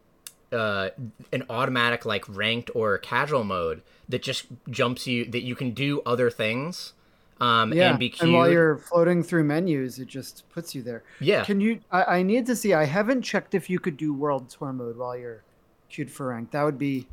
uh, 0.53 0.91
an 1.33 1.45
automatic 1.51 2.05
like 2.07 2.29
ranked 2.29 2.71
or 2.75 2.99
casual 2.99 3.45
mode 3.45 3.83
that 4.09 4.23
just 4.23 4.47
jumps 4.71 5.07
you 5.07 5.25
that 5.27 5.43
you 5.43 5.55
can 5.55 5.73
do 5.73 6.01
other 6.07 6.31
things 6.31 6.95
um, 7.41 7.73
Yeah, 7.73 7.91
and 7.91 7.99
be 7.99 8.13
and 8.21 8.33
while 8.33 8.51
you're 8.51 8.79
floating 8.79 9.23
through 9.23 9.45
menus, 9.45 9.99
it 9.99 10.09
just 10.09 10.49
puts 10.49 10.75
you 10.75 10.83
there. 10.83 11.05
yeah 11.21 11.45
Can 11.45 11.61
you? 11.61 11.81
I, 11.91 12.19
I 12.19 12.23
need 12.23 12.47
to 12.47 12.57
see. 12.57 12.75
I 12.75 12.85
haven't 12.85 13.23
checked 13.23 13.55
if 13.55 13.71
you 13.71 13.79
could 13.79 13.97
do 13.97 14.13
World 14.13 14.51
Tour 14.51 14.73
mode 14.73 14.97
while 14.97 15.17
you're 15.17 15.43
queued 15.89 16.11
for 16.11 16.29
rank. 16.29 16.51
That 16.51 16.65
would 16.65 16.79
be 16.79 17.07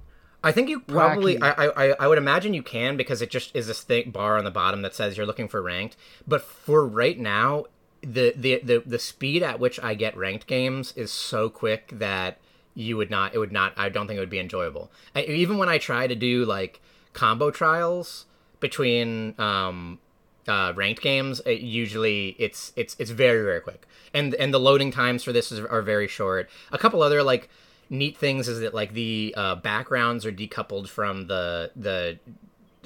I 0.43 0.51
think 0.51 0.69
you 0.69 0.79
probably. 0.79 1.41
I, 1.41 1.67
I 1.67 1.95
I 1.99 2.07
would 2.07 2.17
imagine 2.17 2.53
you 2.53 2.63
can 2.63 2.97
because 2.97 3.21
it 3.21 3.31
just 3.31 3.55
is 3.55 3.67
this 3.67 3.81
thick 3.81 4.11
bar 4.13 4.37
on 4.37 4.45
the 4.45 4.51
bottom 4.51 4.83
that 4.83 4.93
says 4.93 5.17
you're 5.17 5.25
looking 5.25 5.47
for 5.47 5.61
ranked. 5.61 5.97
But 6.27 6.41
for 6.41 6.85
right 6.87 7.19
now, 7.19 7.65
the 8.05 8.33
the 8.35 8.61
the, 8.63 8.83
the 8.85 8.99
speed 8.99 9.43
at 9.43 9.59
which 9.59 9.79
I 9.81 9.95
get 9.95 10.15
ranked 10.15 10.47
games 10.47 10.93
is 10.95 11.11
so 11.11 11.49
quick 11.49 11.89
that 11.93 12.39
you 12.73 12.97
would 12.97 13.09
not. 13.09 13.33
It 13.33 13.39
would 13.39 13.51
not. 13.51 13.73
I 13.77 13.89
don't 13.89 14.07
think 14.07 14.17
it 14.17 14.21
would 14.21 14.29
be 14.29 14.39
enjoyable. 14.39 14.91
I, 15.15 15.23
even 15.23 15.57
when 15.57 15.69
I 15.69 15.77
try 15.77 16.07
to 16.07 16.15
do 16.15 16.45
like 16.45 16.81
combo 17.13 17.51
trials 17.51 18.25
between 18.59 19.39
um 19.39 19.99
uh, 20.47 20.73
ranked 20.75 21.01
games, 21.01 21.41
it 21.45 21.61
usually 21.61 22.35
it's 22.37 22.71
it's 22.75 22.95
it's 22.99 23.11
very 23.11 23.43
very 23.43 23.61
quick, 23.61 23.87
and 24.13 24.35
and 24.35 24.53
the 24.53 24.59
loading 24.59 24.91
times 24.91 25.23
for 25.23 25.33
this 25.33 25.51
is, 25.51 25.59
are 25.59 25.81
very 25.81 26.07
short. 26.07 26.49
A 26.71 26.77
couple 26.77 27.01
other 27.01 27.23
like 27.23 27.49
neat 27.89 28.17
things 28.17 28.47
is 28.47 28.59
that 28.59 28.73
like 28.73 28.93
the 28.93 29.33
uh, 29.37 29.55
backgrounds 29.55 30.25
are 30.25 30.31
decoupled 30.31 30.87
from 30.87 31.27
the 31.27 31.71
the 31.75 32.19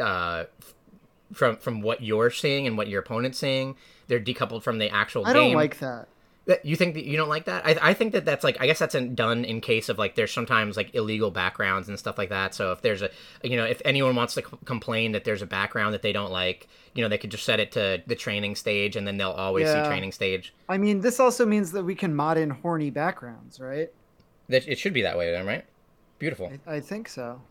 uh, 0.02 0.46
from 1.34 1.58
from 1.58 1.82
what 1.82 2.02
you're 2.02 2.32
seeing 2.32 2.68
and 2.68 2.78
what 2.78 2.88
your 2.88 3.02
opponent's 3.02 3.38
seeing. 3.38 3.76
They're 4.10 4.20
decoupled 4.20 4.64
from 4.64 4.78
the 4.80 4.90
actual 4.90 5.26
I 5.26 5.32
game. 5.34 5.42
I 5.42 5.46
don't 5.46 5.54
like 5.56 5.80
that. 5.80 6.10
You 6.64 6.76
think 6.76 6.96
that 6.96 7.06
you 7.06 7.16
don't 7.16 7.30
like 7.30 7.46
that? 7.46 7.64
I, 7.64 7.90
I 7.90 7.94
think 7.94 8.14
that 8.14 8.26
that's 8.26 8.44
like 8.44 8.60
I 8.60 8.66
guess 8.66 8.80
that's 8.80 8.96
done 9.14 9.46
in 9.46 9.62
case 9.62 9.88
of 9.88 10.00
like 10.00 10.16
there's 10.16 10.34
sometimes 10.34 10.76
like 10.76 10.96
illegal 10.96 11.30
backgrounds 11.30 11.88
and 11.90 12.00
stuff 12.00 12.18
like 12.18 12.30
that. 12.30 12.56
So 12.56 12.72
if 12.72 12.82
there's 12.82 13.04
a 13.04 13.12
you 13.44 13.56
know 13.56 13.66
if 13.66 13.84
anyone 13.86 14.16
wants 14.16 14.34
to 14.34 14.42
c- 14.42 14.58
complain 14.66 15.12
that 15.12 15.26
there's 15.26 15.44
a 15.44 15.46
background 15.46 15.94
that 15.94 16.02
they 16.02 16.12
don't 16.12 16.32
like, 16.32 16.68
you 16.96 17.04
know 17.04 17.08
they 17.08 17.20
could 17.20 17.30
just 17.30 17.46
set 17.46 17.60
it 17.60 17.72
to 17.74 18.02
the 18.08 18.16
training 18.16 18.56
stage 18.56 18.96
and 18.96 19.06
then 19.06 19.18
they'll 19.18 19.30
always 19.30 19.68
Yeah. 19.68 19.84
see 19.84 19.88
training 19.90 20.12
stage. 20.12 20.52
I 20.68 20.80
mean, 20.80 21.02
this 21.02 21.20
also 21.20 21.46
means 21.46 21.72
that 21.74 21.84
we 21.84 21.94
can 21.94 22.16
mod 22.16 22.40
in 22.40 22.50
horny 22.50 22.90
backgrounds, 22.90 23.60
right? 23.60 23.90
That 24.48 24.68
it 24.68 24.80
should 24.80 24.94
be 24.94 25.04
that 25.04 25.20
way 25.20 25.30
then, 25.32 25.46
right? 25.46 25.66
Beautiful. 26.18 26.52
I, 26.66 26.78
I 26.78 26.80
think 26.80 27.10
so. 27.10 27.42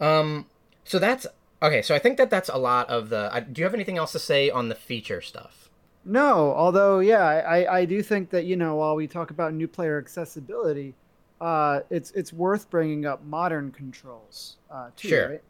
Um, 0.00 0.46
so 0.84 0.98
that's 0.98 1.26
okay. 1.62 1.82
So 1.82 1.94
I 1.94 1.98
think 1.98 2.16
that 2.16 2.30
that's 2.30 2.48
a 2.48 2.56
lot 2.56 2.88
of 2.88 3.10
the. 3.10 3.28
I, 3.30 3.40
do 3.40 3.60
you 3.60 3.64
have 3.66 3.74
anything 3.74 3.98
else 3.98 4.12
to 4.12 4.18
say 4.18 4.48
on 4.48 4.70
the 4.70 4.74
feature 4.74 5.20
stuff? 5.20 5.61
No, 6.04 6.52
although 6.54 6.98
yeah, 6.98 7.24
I, 7.24 7.78
I 7.78 7.84
do 7.84 8.02
think 8.02 8.30
that 8.30 8.44
you 8.44 8.56
know 8.56 8.76
while 8.76 8.96
we 8.96 9.06
talk 9.06 9.30
about 9.30 9.54
new 9.54 9.68
player 9.68 9.98
accessibility, 9.98 10.94
uh, 11.40 11.80
it's 11.90 12.10
it's 12.12 12.32
worth 12.32 12.68
bringing 12.70 13.06
up 13.06 13.24
modern 13.24 13.70
controls 13.70 14.56
uh, 14.70 14.90
too. 14.96 15.08
Sure. 15.08 15.30
Right? 15.30 15.42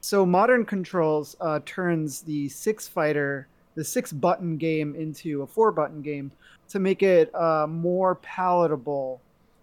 So 0.00 0.24
modern 0.24 0.64
controls 0.64 1.36
uh, 1.40 1.60
turns 1.66 2.22
the 2.22 2.48
six 2.48 2.88
fighter, 2.88 3.48
the 3.74 3.84
six 3.84 4.12
button 4.12 4.56
game 4.56 4.94
into 4.94 5.42
a 5.42 5.46
four 5.46 5.72
button 5.72 6.02
game 6.02 6.30
to 6.68 6.78
make 6.78 7.02
it 7.02 7.34
uh, 7.34 7.66
more 7.66 8.14
palatable 8.16 9.20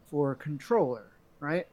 for 0.07 0.35
controller, 0.35 1.07
right? 1.39 1.67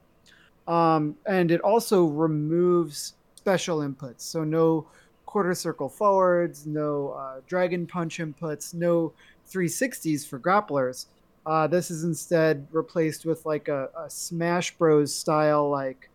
Um, 0.69 1.17
and 1.27 1.51
it 1.51 1.61
also 1.61 2.05
removes 2.05 3.15
special 3.35 3.79
inputs, 3.79 4.21
so 4.21 4.45
no 4.45 4.87
quarter 5.33 5.55
circle 5.55 5.89
forwards, 5.89 6.67
no 6.67 7.09
uh, 7.13 7.41
dragon 7.47 7.87
punch 7.87 8.19
inputs, 8.19 8.75
no 8.75 9.15
360s 9.51 10.29
for 10.29 10.39
grapplers. 10.39 11.07
Uh, 11.47 11.67
this 11.67 11.91
is 11.91 12.05
instead 12.05 12.67
replaced 12.71 13.25
with 13.25 13.47
like 13.47 13.69
a, 13.69 13.89
a 13.99 14.11
Smash 14.11 14.77
Bros 14.77 15.13
style, 15.15 15.71
like 15.71 16.11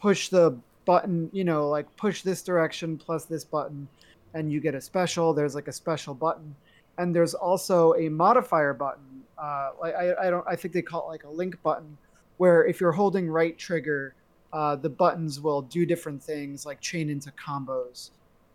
push 0.00 0.30
the 0.30 0.56
button, 0.86 1.28
you 1.34 1.44
know, 1.44 1.68
like 1.68 1.94
push 1.98 2.22
this 2.22 2.42
direction 2.42 2.96
plus 2.96 3.26
this 3.26 3.44
button, 3.44 3.86
and 4.32 4.50
you 4.50 4.58
get 4.58 4.74
a 4.74 4.80
special. 4.80 5.34
There's 5.34 5.54
like 5.54 5.68
a 5.68 5.72
special 5.72 6.14
button, 6.14 6.56
and 6.96 7.14
there's 7.14 7.34
also 7.34 7.92
a 7.96 8.08
modifier 8.08 8.72
button. 8.72 9.22
Uh, 9.36 9.72
I, 9.84 10.28
I 10.28 10.30
don't, 10.30 10.46
I 10.48 10.56
think 10.56 10.72
they 10.72 10.80
call 10.80 11.02
it 11.02 11.08
like 11.08 11.24
a 11.24 11.30
link 11.30 11.62
button, 11.62 11.98
where 12.38 12.64
if 12.64 12.80
you're 12.80 12.92
holding 12.92 13.28
right 13.28 13.56
trigger, 13.58 14.14
uh, 14.50 14.76
the 14.76 14.88
buttons 14.88 15.42
will 15.42 15.60
do 15.60 15.84
different 15.84 16.22
things, 16.22 16.64
like 16.64 16.80
chain 16.80 17.10
into 17.10 17.30
combos. 17.32 18.12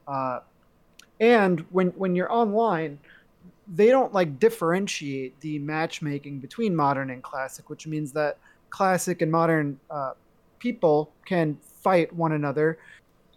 Uh, 0.08 0.40
and 1.20 1.62
when 1.72 1.88
when 1.90 2.16
you're 2.16 2.32
online, 2.32 3.00
they 3.68 3.88
don't 3.88 4.14
like 4.14 4.40
differentiate 4.40 5.40
the 5.42 5.60
matchmaking 5.60 6.40
between 6.40 6.76
modern 6.76 7.10
and 7.10 7.24
classic, 7.24 7.70
which 7.70 7.88
means 7.88 8.12
that 8.14 8.38
classic 8.70 9.22
and 9.22 9.32
modern 9.32 9.80
uh, 9.90 10.14
people 10.60 11.12
can 11.26 11.58
fight 11.82 12.14
one 12.14 12.34
another 12.34 12.78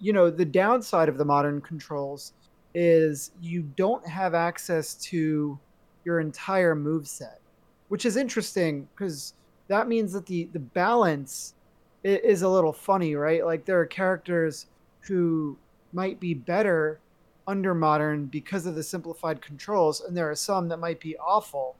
you 0.00 0.12
know, 0.12 0.30
the 0.30 0.44
downside 0.44 1.08
of 1.08 1.18
the 1.18 1.24
modern 1.24 1.60
controls 1.60 2.32
is 2.74 3.32
you 3.40 3.62
don't 3.76 4.06
have 4.06 4.34
access 4.34 4.94
to 4.94 5.58
your 6.04 6.20
entire 6.20 6.74
move 6.74 7.06
set, 7.06 7.40
which 7.88 8.06
is 8.06 8.16
interesting 8.16 8.88
because 8.94 9.34
that 9.68 9.86
means 9.86 10.12
that 10.12 10.26
the 10.26 10.48
the 10.52 10.58
balance 10.58 11.54
is 12.02 12.42
a 12.42 12.48
little 12.48 12.72
funny, 12.72 13.14
right? 13.14 13.44
Like 13.44 13.66
there 13.66 13.78
are 13.78 13.86
characters 13.86 14.66
who 15.00 15.56
might 15.92 16.20
be 16.20 16.34
better 16.34 17.00
under 17.46 17.74
modern 17.74 18.26
because 18.26 18.66
of 18.66 18.74
the 18.74 18.82
simplified 18.82 19.42
controls, 19.42 20.00
and 20.00 20.16
there 20.16 20.30
are 20.30 20.36
some 20.36 20.68
that 20.68 20.78
might 20.78 21.00
be 21.00 21.16
awful 21.16 21.76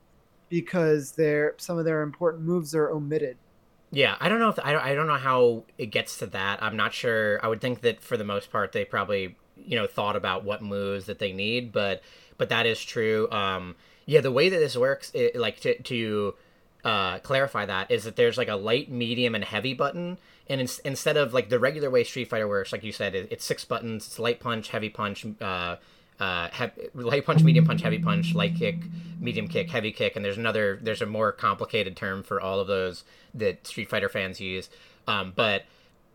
because 0.49 1.12
their 1.12 1.55
some 1.59 1.79
of 1.79 1.85
their 1.85 2.03
important 2.03 2.44
moves 2.44 2.75
are 2.75 2.90
omitted. 2.90 3.37
Yeah, 3.92 4.16
I 4.20 4.29
don't 4.29 4.38
know 4.38 4.49
if 4.49 4.59
I 4.62 4.73
don't, 4.73 4.85
I 4.85 4.94
don't 4.94 5.07
know 5.07 5.14
how 5.14 5.64
it 5.79 5.87
gets 5.87 6.18
to 6.18 6.27
that. 6.27 6.62
I'm 6.62 6.77
not 6.77 6.92
sure. 6.92 7.44
I 7.44 7.49
would 7.49 7.61
think 7.61 7.81
that 7.83 8.03
for 8.03 8.16
the 8.16 8.25
most 8.25 8.51
part 8.51 8.73
they 8.73 8.85
probably 8.85 9.37
you 9.57 9.77
know 9.77 9.87
thought 9.87 10.16
about 10.16 10.44
what 10.44 10.62
moves 10.62 11.07
that 11.07 11.18
they 11.18 11.33
need, 11.33 11.73
but 11.73 12.03
but 12.37 12.49
that 12.49 12.66
is 12.66 12.83
true. 12.83 13.31
Um, 13.31 13.77
yeah, 14.07 14.20
the 14.20 14.33
way 14.33 14.49
that 14.49 14.59
this 14.59 14.77
works, 14.77 15.11
it, 15.14 15.37
like 15.37 15.61
to 15.61 15.81
to 15.83 16.35
uh, 16.85 17.18
clarify 17.18 17.66
that 17.66 17.90
is 17.90 18.05
that 18.05 18.16
there's 18.16 18.38
like 18.38 18.49
a 18.49 18.57
light, 18.57 18.90
medium, 18.90 19.35
and 19.35 19.44
heavy 19.44 19.75
button, 19.75 20.18
and 20.50 20.60
in, 20.60 20.68
instead 20.84 21.16
of 21.16 21.32
like 21.32 21.48
the 21.48 21.58
regular 21.58 21.88
way 21.88 22.04
Street 22.04 22.28
Fighter 22.28 22.48
works, 22.48 22.72
like 22.72 22.84
you 22.84 22.92
said, 22.92 23.14
it, 23.14 23.28
it's 23.30 23.44
six 23.44 23.64
buttons: 23.64 24.06
it's 24.06 24.18
light 24.18 24.40
punch, 24.40 24.68
heavy 24.68 24.90
punch, 24.90 25.24
uh, 25.40 25.76
uh, 26.18 26.48
he- 26.48 26.88
light 26.94 27.24
punch, 27.24 27.42
medium 27.42 27.64
punch, 27.64 27.80
heavy 27.80 27.98
punch, 27.98 28.34
light 28.34 28.56
kick, 28.56 28.76
medium 29.18 29.48
kick, 29.48 29.70
heavy 29.70 29.92
kick, 29.92 30.16
and 30.16 30.24
there's 30.24 30.36
another, 30.36 30.78
there's 30.82 31.00
a 31.00 31.06
more 31.06 31.32
complicated 31.32 31.96
term 31.96 32.22
for 32.22 32.40
all 32.40 32.60
of 32.60 32.66
those 32.66 33.04
that 33.32 33.66
Street 33.66 33.88
Fighter 33.88 34.08
fans 34.08 34.40
use. 34.40 34.68
Um, 35.06 35.32
but 35.34 35.64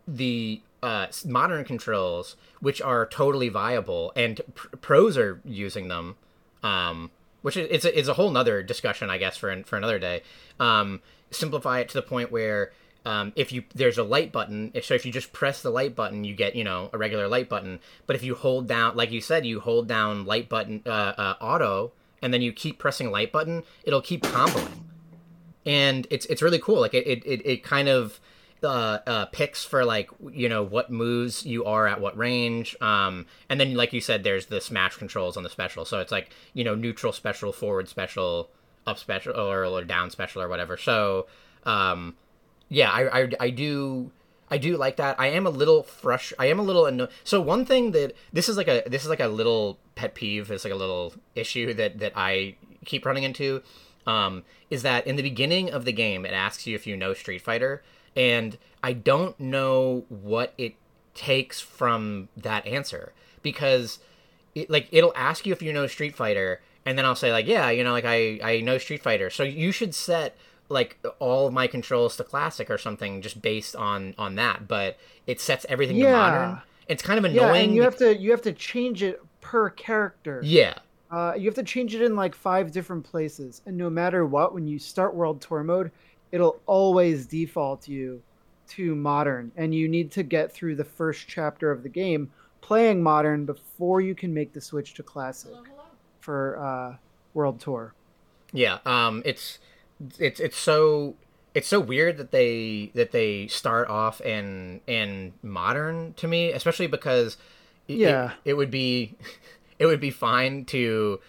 the 0.06 0.60
uh, 0.82 1.06
modern 1.24 1.64
controls, 1.64 2.36
which 2.60 2.80
are 2.80 3.06
totally 3.06 3.48
viable, 3.48 4.12
and 4.14 4.40
pr- 4.54 4.76
pros 4.76 5.18
are 5.18 5.40
using 5.44 5.88
them. 5.88 6.16
Um, 6.62 7.10
which 7.42 7.56
is 7.56 7.68
it's 7.70 7.84
a, 7.84 7.96
it's 7.98 8.08
a 8.08 8.14
whole 8.14 8.30
nother 8.30 8.62
discussion, 8.62 9.08
I 9.08 9.18
guess, 9.18 9.36
for 9.36 9.62
for 9.64 9.76
another 9.76 9.98
day. 9.98 10.22
Um, 10.58 11.00
simplify 11.30 11.80
it 11.80 11.88
to 11.88 11.94
the 11.94 12.02
point 12.02 12.32
where 12.32 12.72
um, 13.06 13.32
if 13.36 13.52
you 13.52 13.62
there's 13.72 13.98
a 13.98 14.02
light 14.02 14.32
button, 14.32 14.72
if 14.74 14.84
so 14.84 14.94
if 14.94 15.06
you 15.06 15.12
just 15.12 15.32
press 15.32 15.62
the 15.62 15.70
light 15.70 15.94
button, 15.94 16.24
you 16.24 16.34
get 16.34 16.56
you 16.56 16.64
know 16.64 16.90
a 16.92 16.98
regular 16.98 17.28
light 17.28 17.48
button. 17.48 17.78
But 18.04 18.16
if 18.16 18.24
you 18.24 18.34
hold 18.34 18.66
down, 18.66 18.96
like 18.96 19.12
you 19.12 19.20
said, 19.20 19.46
you 19.46 19.60
hold 19.60 19.86
down 19.86 20.26
light 20.26 20.48
button 20.48 20.82
uh, 20.84 21.14
uh, 21.16 21.34
auto, 21.40 21.92
and 22.20 22.34
then 22.34 22.42
you 22.42 22.52
keep 22.52 22.80
pressing 22.80 23.12
light 23.12 23.30
button, 23.30 23.62
it'll 23.84 24.02
keep 24.02 24.22
comboing, 24.22 24.82
and 25.64 26.08
it's 26.10 26.26
it's 26.26 26.42
really 26.42 26.58
cool. 26.58 26.80
Like 26.80 26.94
it 26.94 27.06
it, 27.06 27.42
it 27.46 27.62
kind 27.62 27.88
of 27.88 28.18
uh, 28.64 28.98
uh, 29.06 29.26
picks 29.26 29.64
for 29.64 29.84
like 29.84 30.10
you 30.32 30.48
know 30.48 30.64
what 30.64 30.90
moves 30.90 31.46
you 31.46 31.64
are 31.64 31.86
at 31.86 32.00
what 32.00 32.16
range 32.18 32.74
um, 32.80 33.26
and 33.48 33.60
then 33.60 33.74
like 33.74 33.92
you 33.92 34.00
said 34.00 34.24
there's 34.24 34.46
the 34.46 34.60
smash 34.60 34.96
controls 34.96 35.36
on 35.36 35.42
the 35.42 35.50
special 35.50 35.84
so 35.84 36.00
it's 36.00 36.10
like 36.10 36.30
you 36.54 36.64
know 36.64 36.74
neutral 36.74 37.12
special 37.12 37.52
forward 37.52 37.86
special 37.86 38.48
up 38.86 38.98
special 38.98 39.38
or, 39.38 39.66
or 39.66 39.84
down 39.84 40.10
special 40.10 40.40
or 40.40 40.48
whatever 40.48 40.76
so 40.78 41.26
um, 41.64 42.16
yeah 42.68 42.90
I, 42.90 43.22
I, 43.22 43.28
I 43.40 43.50
do 43.50 44.10
I 44.48 44.58
do 44.58 44.76
like 44.76 44.96
that. 44.96 45.18
I 45.18 45.28
am 45.28 45.46
a 45.46 45.50
little 45.50 45.82
fresh. 45.82 46.32
I 46.38 46.46
am 46.46 46.58
a 46.58 46.62
little 46.62 46.86
anno- 46.86 47.08
so 47.24 47.40
one 47.40 47.64
thing 47.64 47.90
that 47.92 48.14
this 48.32 48.48
is 48.48 48.56
like 48.56 48.68
a 48.68 48.82
this 48.86 49.02
is 49.02 49.08
like 49.08 49.20
a 49.20 49.28
little 49.28 49.78
pet 49.94 50.14
peeve. 50.14 50.50
It's 50.50 50.64
like 50.64 50.72
a 50.72 50.76
little 50.76 51.14
issue 51.34 51.74
that 51.74 51.98
that 51.98 52.12
I 52.14 52.56
keep 52.84 53.04
running 53.04 53.24
into. 53.24 53.62
Um, 54.06 54.44
is 54.70 54.82
that 54.82 55.04
in 55.06 55.16
the 55.16 55.22
beginning 55.22 55.70
of 55.70 55.84
the 55.84 55.92
game 55.92 56.24
it 56.24 56.32
asks 56.32 56.66
you 56.66 56.76
if 56.76 56.86
you 56.86 56.96
know 56.96 57.12
Street 57.12 57.42
Fighter, 57.42 57.82
and 58.14 58.56
I 58.82 58.92
don't 58.92 59.38
know 59.40 60.04
what 60.08 60.54
it 60.56 60.74
takes 61.14 61.60
from 61.60 62.28
that 62.36 62.64
answer 62.66 63.12
because 63.42 63.98
it, 64.54 64.70
like 64.70 64.86
it'll 64.92 65.14
ask 65.16 65.44
you 65.44 65.52
if 65.52 65.62
you 65.62 65.72
know 65.72 65.86
Street 65.88 66.14
Fighter 66.14 66.60
and 66.84 66.96
then 66.96 67.04
I'll 67.04 67.16
say 67.16 67.32
like 67.32 67.46
yeah 67.46 67.70
you 67.70 67.82
know 67.82 67.92
like 67.92 68.04
I 68.04 68.38
I 68.42 68.60
know 68.60 68.78
Street 68.78 69.02
Fighter 69.02 69.30
so 69.30 69.42
you 69.42 69.72
should 69.72 69.94
set 69.94 70.36
like 70.68 70.98
all 71.18 71.46
of 71.46 71.52
my 71.52 71.66
controls 71.66 72.16
to 72.16 72.24
classic 72.24 72.70
or 72.70 72.78
something 72.78 73.22
just 73.22 73.40
based 73.40 73.76
on 73.76 74.14
on 74.18 74.34
that 74.34 74.66
but 74.66 74.96
it 75.26 75.40
sets 75.40 75.66
everything 75.68 75.96
yeah. 75.96 76.10
to 76.10 76.12
modern 76.12 76.62
it's 76.88 77.02
kind 77.02 77.18
of 77.18 77.24
annoying 77.24 77.54
yeah, 77.54 77.64
and 77.64 77.74
you 77.74 77.82
have 77.82 77.96
to 77.96 78.16
you 78.16 78.30
have 78.30 78.42
to 78.42 78.52
change 78.52 79.02
it 79.02 79.20
per 79.40 79.70
character 79.70 80.40
yeah 80.44 80.74
uh, 81.08 81.34
you 81.36 81.44
have 81.44 81.54
to 81.54 81.62
change 81.62 81.94
it 81.94 82.02
in 82.02 82.16
like 82.16 82.34
five 82.34 82.72
different 82.72 83.04
places 83.04 83.62
and 83.66 83.76
no 83.76 83.88
matter 83.88 84.26
what 84.26 84.52
when 84.52 84.66
you 84.66 84.78
start 84.78 85.14
world 85.14 85.40
tour 85.40 85.62
mode 85.62 85.90
it'll 86.32 86.60
always 86.66 87.26
default 87.26 87.86
you 87.86 88.20
to 88.68 88.94
modern 88.96 89.52
and 89.56 89.72
you 89.72 89.88
need 89.88 90.10
to 90.10 90.24
get 90.24 90.52
through 90.52 90.74
the 90.74 90.84
first 90.84 91.28
chapter 91.28 91.70
of 91.70 91.84
the 91.84 91.88
game 91.88 92.30
playing 92.60 93.00
modern 93.00 93.44
before 93.44 94.00
you 94.00 94.14
can 94.14 94.34
make 94.34 94.52
the 94.52 94.60
switch 94.60 94.94
to 94.94 95.02
classic 95.04 95.52
hello, 95.52 95.62
hello. 95.62 95.84
for 96.18 96.58
uh, 96.58 96.96
world 97.34 97.60
tour 97.60 97.94
yeah 98.52 98.78
um 98.84 99.22
it's 99.24 99.60
it's 100.18 100.40
it's 100.40 100.56
so 100.56 101.14
it's 101.54 101.68
so 101.68 101.80
weird 101.80 102.18
that 102.18 102.30
they 102.30 102.90
that 102.94 103.12
they 103.12 103.46
start 103.46 103.88
off 103.88 104.20
in 104.20 104.80
in 104.86 105.32
modern 105.42 106.12
to 106.14 106.28
me 106.28 106.52
especially 106.52 106.86
because 106.86 107.36
yeah 107.86 108.32
it, 108.44 108.50
it 108.50 108.54
would 108.54 108.70
be 108.70 109.14
it 109.78 109.86
would 109.86 110.00
be 110.00 110.10
fine 110.10 110.64
to 110.66 111.20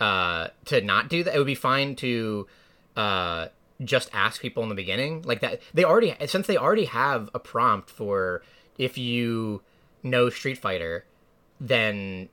uh 0.00 0.48
to 0.64 0.80
not 0.80 1.08
do 1.08 1.22
that. 1.22 1.34
It 1.34 1.38
would 1.38 1.46
be 1.46 1.54
fine 1.54 1.94
to 1.96 2.46
uh 2.96 3.48
just 3.82 4.10
ask 4.12 4.40
people 4.40 4.62
in 4.62 4.68
the 4.68 4.74
beginning. 4.74 5.22
Like 5.22 5.40
that 5.40 5.60
they 5.72 5.84
already 5.84 6.14
since 6.26 6.46
they 6.46 6.56
already 6.56 6.86
have 6.86 7.30
a 7.34 7.38
prompt 7.38 7.90
for 7.90 8.42
if 8.78 8.98
you 8.98 9.62
know 10.02 10.28
street 10.30 10.58
fighter 10.58 11.04
then 11.60 12.28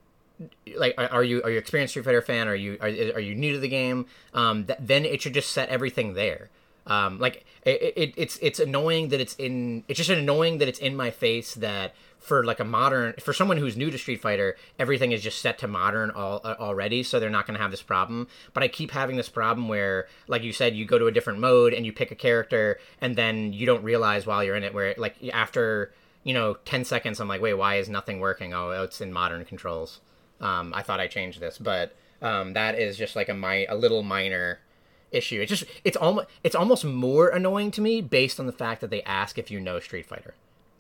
like 0.76 0.94
are 0.98 1.24
you 1.24 1.42
are 1.44 1.50
you 1.50 1.58
experienced 1.58 1.92
street 1.92 2.06
fighter 2.06 2.22
fan 2.22 2.48
are 2.48 2.56
you 2.56 2.78
are, 2.82 2.88
are 2.88 3.20
you 3.20 3.36
new 3.36 3.54
to 3.54 3.60
the 3.60 3.68
game 3.68 4.06
um 4.34 4.66
th- 4.66 4.80
then 4.82 5.06
it 5.06 5.22
should 5.22 5.34
just 5.34 5.52
set 5.52 5.68
everything 5.70 6.14
there 6.14 6.50
um 6.88 7.20
like 7.20 7.46
it, 7.64 7.94
it 7.96 8.14
it's 8.16 8.38
it's 8.42 8.60
annoying 8.60 9.10
that 9.10 9.20
it's 9.20 9.36
in 9.36 9.84
it's 9.88 9.98
just 9.98 10.10
annoying 10.10 10.60
that 10.60 10.68
it's 10.68 10.80
in 10.80 10.96
my 10.96 11.12
face 11.12 11.56
that 11.56 11.94
for 12.20 12.44
like 12.44 12.60
a 12.60 12.64
modern 12.64 13.14
for 13.20 13.34
someone 13.34 13.58
who's 13.58 13.78
new 13.78 13.90
to 13.90 13.98
Street 13.98 14.22
Fighter, 14.22 14.56
everything 14.78 15.12
is 15.12 15.24
just 15.24 15.42
set 15.42 15.58
to 15.60 15.68
modern 15.68 16.12
all, 16.12 16.42
uh, 16.44 16.56
already, 16.60 17.02
so 17.02 17.20
they're 17.20 17.30
not 17.30 17.48
going 17.48 17.56
to 17.56 17.62
have 17.62 17.72
this 17.72 17.82
problem. 17.82 18.28
But 18.54 18.62
I 18.62 18.68
keep 18.68 18.92
having 18.92 19.16
this 19.16 19.30
problem 19.30 19.68
where, 19.68 20.08
like 20.28 20.44
you 20.44 20.52
said, 20.52 20.76
you 20.76 20.86
go 20.86 21.00
to 21.00 21.08
a 21.08 21.12
different 21.12 21.40
mode 21.40 21.74
and 21.74 21.86
you 21.86 21.94
pick 21.94 22.12
a 22.12 22.16
character, 22.16 22.80
and 23.02 23.16
then 23.16 23.54
you 23.54 23.66
don't 23.66 23.84
realize 23.84 24.26
while 24.26 24.44
you're 24.44 24.56
in 24.56 24.64
it 24.64 24.74
where 24.74 24.94
like 24.98 25.16
after 25.34 25.94
you 26.24 26.34
know 26.34 26.56
10 26.66 26.84
seconds, 26.86 27.20
I'm 27.20 27.28
like, 27.28 27.42
wait, 27.42 27.54
why 27.54 27.76
is 27.76 27.90
nothing 27.90 28.20
working? 28.20 28.54
Oh, 28.54 28.70
it's 28.84 29.02
in 29.02 29.14
modern 29.14 29.46
controls. 29.46 30.02
Um, 30.42 30.74
I 30.74 30.82
thought 30.82 31.00
I 31.00 31.08
changed 31.08 31.40
this, 31.40 31.58
but 31.58 31.96
um, 32.22 32.54
that 32.54 32.78
is 32.78 32.98
just 32.98 33.16
like 33.16 33.30
a 33.30 33.34
my 33.34 33.66
a 33.70 33.76
little 33.76 34.04
minor 34.04 34.60
issue. 35.12 35.42
It's 35.42 35.50
just 35.50 35.66
it's 35.84 35.98
almost 35.98 36.28
it's 36.44 36.56
almost 36.56 36.86
more 36.86 37.30
annoying 37.30 37.72
to 37.72 37.82
me 37.82 38.02
based 38.02 38.40
on 38.40 38.46
the 38.46 38.52
fact 38.52 38.82
that 38.82 38.90
they 38.90 39.02
ask 39.04 39.38
if 39.38 39.52
you 39.52 39.60
know 39.60 39.80
Street 39.80 40.06
Fighter 40.06 40.34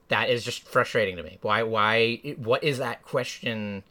that 0.09 0.29
is 0.29 0.43
just 0.43 0.67
frustrating 0.67 1.15
to 1.15 1.23
me. 1.23 1.37
Why? 1.41 1.63
Why? 1.63 2.15
What 2.37 2.63
is 2.63 2.77
that 2.79 3.03
question 3.03 3.83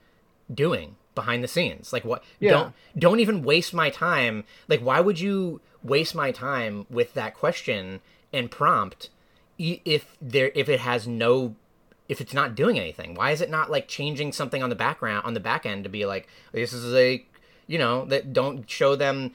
doing 0.52 0.96
behind 1.14 1.42
the 1.42 1.48
scenes? 1.48 1.92
Like, 1.92 2.04
what? 2.04 2.22
Yeah. 2.38 2.50
Don't 2.50 2.74
don't 2.98 3.20
even 3.20 3.42
waste 3.42 3.72
my 3.72 3.88
time. 3.88 4.44
Like, 4.68 4.80
why 4.80 5.00
would 5.00 5.18
you 5.18 5.60
waste 5.82 6.14
my 6.14 6.30
time 6.30 6.86
with 6.90 7.14
that 7.14 7.34
question 7.34 8.00
and 8.32 8.50
prompt 8.50 9.08
if 9.58 10.16
there 10.20 10.50
if 10.54 10.68
it 10.68 10.80
has 10.80 11.06
no 11.06 11.54
if 12.08 12.20
it's 12.20 12.34
not 12.34 12.54
doing 12.54 12.78
anything? 12.78 13.14
Why 13.14 13.30
is 13.30 13.40
it 13.40 13.50
not 13.50 13.70
like 13.70 13.88
changing 13.88 14.32
something 14.32 14.62
on 14.62 14.70
the 14.70 14.76
background 14.76 15.26
on 15.26 15.34
the 15.34 15.40
back 15.40 15.66
end 15.66 15.84
to 15.84 15.90
be 15.90 16.06
like 16.06 16.28
this 16.52 16.72
is 16.72 16.94
a 16.94 17.24
you 17.66 17.78
know 17.78 18.06
that 18.06 18.32
don't 18.32 18.68
show 18.68 18.96
them 18.96 19.32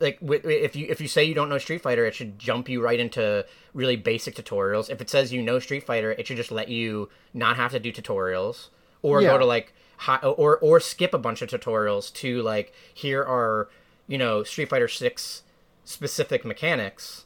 like 0.00 0.18
if 0.20 0.76
you 0.76 0.86
if 0.88 1.00
you 1.00 1.08
say 1.08 1.24
you 1.24 1.34
don't 1.34 1.48
know 1.48 1.58
Street 1.58 1.82
Fighter, 1.82 2.04
it 2.06 2.14
should 2.14 2.38
jump 2.38 2.68
you 2.68 2.82
right 2.82 2.98
into 2.98 3.44
really 3.74 3.96
basic 3.96 4.34
tutorials. 4.34 4.90
If 4.90 5.00
it 5.00 5.10
says 5.10 5.32
you 5.32 5.42
know 5.42 5.58
Street 5.58 5.84
Fighter, 5.84 6.12
it 6.12 6.26
should 6.26 6.36
just 6.36 6.50
let 6.50 6.68
you 6.68 7.08
not 7.34 7.56
have 7.56 7.72
to 7.72 7.80
do 7.80 7.92
tutorials 7.92 8.68
or 9.02 9.22
yeah. 9.22 9.28
go 9.28 9.38
to 9.38 9.44
like 9.44 9.72
high, 9.98 10.18
or 10.18 10.58
or 10.58 10.80
skip 10.80 11.14
a 11.14 11.18
bunch 11.18 11.42
of 11.42 11.48
tutorials 11.48 12.12
to 12.14 12.42
like 12.42 12.72
here 12.94 13.22
are 13.22 13.68
you 14.06 14.18
know 14.18 14.42
Street 14.42 14.70
Fighter 14.70 14.88
Six 14.88 15.42
specific 15.84 16.44
mechanics 16.44 17.24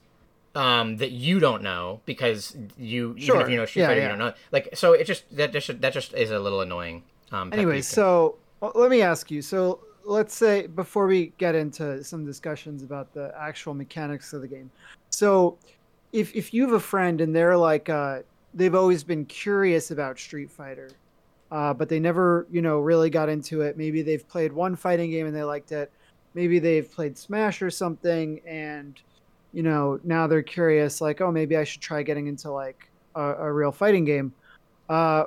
um, 0.54 0.96
that 0.98 1.12
you 1.12 1.40
don't 1.40 1.62
know 1.62 2.00
because 2.04 2.56
you 2.76 3.14
sure. 3.18 3.36
even 3.36 3.46
if 3.46 3.50
you 3.50 3.56
know 3.56 3.64
Street 3.64 3.82
yeah, 3.82 3.88
Fighter, 3.88 4.00
yeah. 4.00 4.06
you 4.06 4.08
don't 4.10 4.18
know. 4.18 4.34
Like 4.50 4.70
so, 4.74 4.92
it 4.92 5.04
just 5.04 5.24
that 5.36 5.52
just 5.52 5.80
that 5.80 5.92
just 5.92 6.12
is 6.14 6.30
a 6.30 6.38
little 6.38 6.60
annoying. 6.60 7.02
Um, 7.30 7.52
anyway, 7.52 7.80
so 7.80 8.36
well, 8.60 8.72
let 8.74 8.90
me 8.90 9.02
ask 9.02 9.30
you. 9.30 9.40
So 9.42 9.80
let's 10.04 10.34
say 10.34 10.66
before 10.66 11.06
we 11.06 11.32
get 11.38 11.54
into 11.54 12.02
some 12.04 12.24
discussions 12.24 12.82
about 12.82 13.12
the 13.14 13.32
actual 13.38 13.74
mechanics 13.74 14.32
of 14.32 14.42
the 14.42 14.48
game. 14.48 14.70
So, 15.10 15.58
if 16.12 16.34
if 16.34 16.52
you 16.52 16.62
have 16.62 16.72
a 16.72 16.80
friend 16.80 17.20
and 17.20 17.34
they're 17.34 17.56
like 17.56 17.88
uh, 17.88 18.20
they've 18.52 18.74
always 18.74 19.04
been 19.04 19.24
curious 19.24 19.90
about 19.90 20.18
Street 20.18 20.50
Fighter, 20.50 20.90
uh, 21.50 21.72
but 21.72 21.88
they 21.88 22.00
never 22.00 22.46
you 22.50 22.60
know 22.60 22.80
really 22.80 23.10
got 23.10 23.28
into 23.28 23.62
it. 23.62 23.76
Maybe 23.78 24.02
they've 24.02 24.26
played 24.28 24.52
one 24.52 24.76
fighting 24.76 25.10
game 25.10 25.26
and 25.26 25.34
they 25.34 25.44
liked 25.44 25.72
it. 25.72 25.90
Maybe 26.34 26.58
they've 26.58 26.90
played 26.90 27.16
Smash 27.16 27.62
or 27.62 27.70
something, 27.70 28.40
and 28.46 29.00
you 29.52 29.62
know 29.62 30.00
now 30.04 30.26
they're 30.26 30.42
curious, 30.42 31.00
like 31.00 31.20
oh 31.20 31.30
maybe 31.30 31.56
I 31.56 31.64
should 31.64 31.80
try 31.80 32.02
getting 32.02 32.26
into 32.26 32.50
like 32.50 32.88
a, 33.14 33.34
a 33.34 33.52
real 33.52 33.72
fighting 33.72 34.04
game. 34.04 34.32
Uh, 34.88 35.24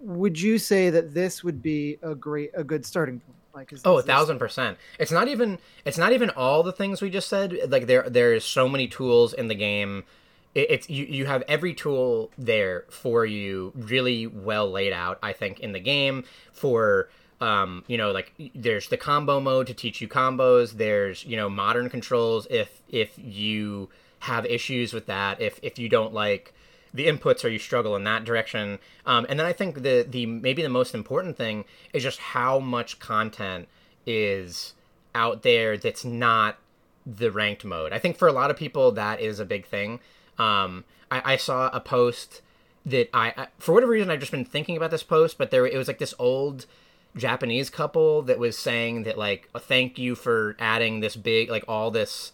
would 0.00 0.40
you 0.40 0.58
say 0.58 0.90
that 0.90 1.14
this 1.14 1.42
would 1.42 1.62
be 1.62 1.98
a 2.02 2.14
great 2.14 2.50
a 2.54 2.64
good 2.64 2.84
starting 2.84 3.20
point? 3.20 3.34
Like, 3.54 3.72
is, 3.72 3.82
oh, 3.84 3.98
is 3.98 4.04
a 4.04 4.06
thousand 4.06 4.38
percent. 4.38 4.78
It's 5.00 5.10
not 5.10 5.26
even 5.26 5.58
it's 5.84 5.98
not 5.98 6.12
even 6.12 6.30
all 6.30 6.62
the 6.62 6.72
things 6.72 7.02
we 7.02 7.10
just 7.10 7.28
said. 7.28 7.56
Like 7.68 7.86
there 7.86 8.08
there 8.08 8.32
is 8.32 8.44
so 8.44 8.68
many 8.68 8.86
tools 8.86 9.32
in 9.32 9.48
the 9.48 9.54
game. 9.54 10.04
It, 10.54 10.70
it's 10.70 10.90
you 10.90 11.04
you 11.06 11.26
have 11.26 11.42
every 11.48 11.74
tool 11.74 12.30
there 12.38 12.84
for 12.88 13.26
you, 13.26 13.72
really 13.74 14.26
well 14.26 14.70
laid 14.70 14.92
out. 14.92 15.18
I 15.22 15.32
think 15.32 15.60
in 15.60 15.72
the 15.72 15.80
game 15.80 16.24
for 16.52 17.08
um, 17.40 17.84
you 17.86 17.96
know, 17.96 18.10
like 18.10 18.32
there's 18.54 18.88
the 18.88 18.96
combo 18.96 19.40
mode 19.40 19.66
to 19.68 19.74
teach 19.74 20.00
you 20.00 20.08
combos. 20.08 20.72
There's 20.72 21.24
you 21.24 21.36
know 21.36 21.48
modern 21.48 21.88
controls 21.88 22.46
if 22.50 22.82
if 22.88 23.12
you 23.16 23.90
have 24.20 24.44
issues 24.46 24.92
with 24.92 25.06
that. 25.06 25.40
If 25.40 25.60
if 25.62 25.78
you 25.78 25.88
don't 25.88 26.12
like 26.12 26.52
the 26.92 27.06
inputs 27.06 27.44
or 27.44 27.48
you 27.48 27.58
struggle 27.58 27.94
in 27.96 28.04
that 28.04 28.24
direction. 28.24 28.78
Um, 29.06 29.26
and 29.28 29.38
then 29.38 29.46
I 29.46 29.52
think 29.52 29.82
the 29.82 30.06
the 30.08 30.26
maybe 30.26 30.62
the 30.62 30.68
most 30.68 30.94
important 30.94 31.36
thing 31.36 31.64
is 31.92 32.02
just 32.02 32.18
how 32.18 32.58
much 32.58 32.98
content 32.98 33.68
is 34.06 34.74
out 35.14 35.42
there 35.42 35.76
that's 35.76 36.04
not 36.04 36.58
the 37.06 37.30
ranked 37.30 37.64
mode. 37.64 37.92
I 37.92 37.98
think 37.98 38.16
for 38.16 38.28
a 38.28 38.32
lot 38.32 38.50
of 38.50 38.56
people 38.56 38.92
that 38.92 39.20
is 39.20 39.40
a 39.40 39.44
big 39.44 39.66
thing. 39.66 40.00
Um, 40.38 40.84
I, 41.10 41.34
I 41.34 41.36
saw 41.36 41.68
a 41.72 41.80
post 41.80 42.42
that 42.86 43.08
I, 43.12 43.32
I, 43.36 43.46
for 43.58 43.72
whatever 43.72 43.92
reason 43.92 44.10
I've 44.10 44.20
just 44.20 44.32
been 44.32 44.44
thinking 44.44 44.76
about 44.76 44.90
this 44.90 45.02
post, 45.02 45.38
but 45.38 45.50
there 45.50 45.66
it 45.66 45.76
was 45.76 45.88
like 45.88 45.98
this 45.98 46.14
old 46.18 46.66
Japanese 47.16 47.70
couple 47.70 48.22
that 48.22 48.38
was 48.38 48.56
saying 48.56 49.04
that 49.04 49.18
like 49.18 49.48
thank 49.60 49.98
you 49.98 50.14
for 50.14 50.56
adding 50.58 51.00
this 51.00 51.16
big 51.16 51.50
like 51.50 51.64
all 51.66 51.90
this 51.90 52.32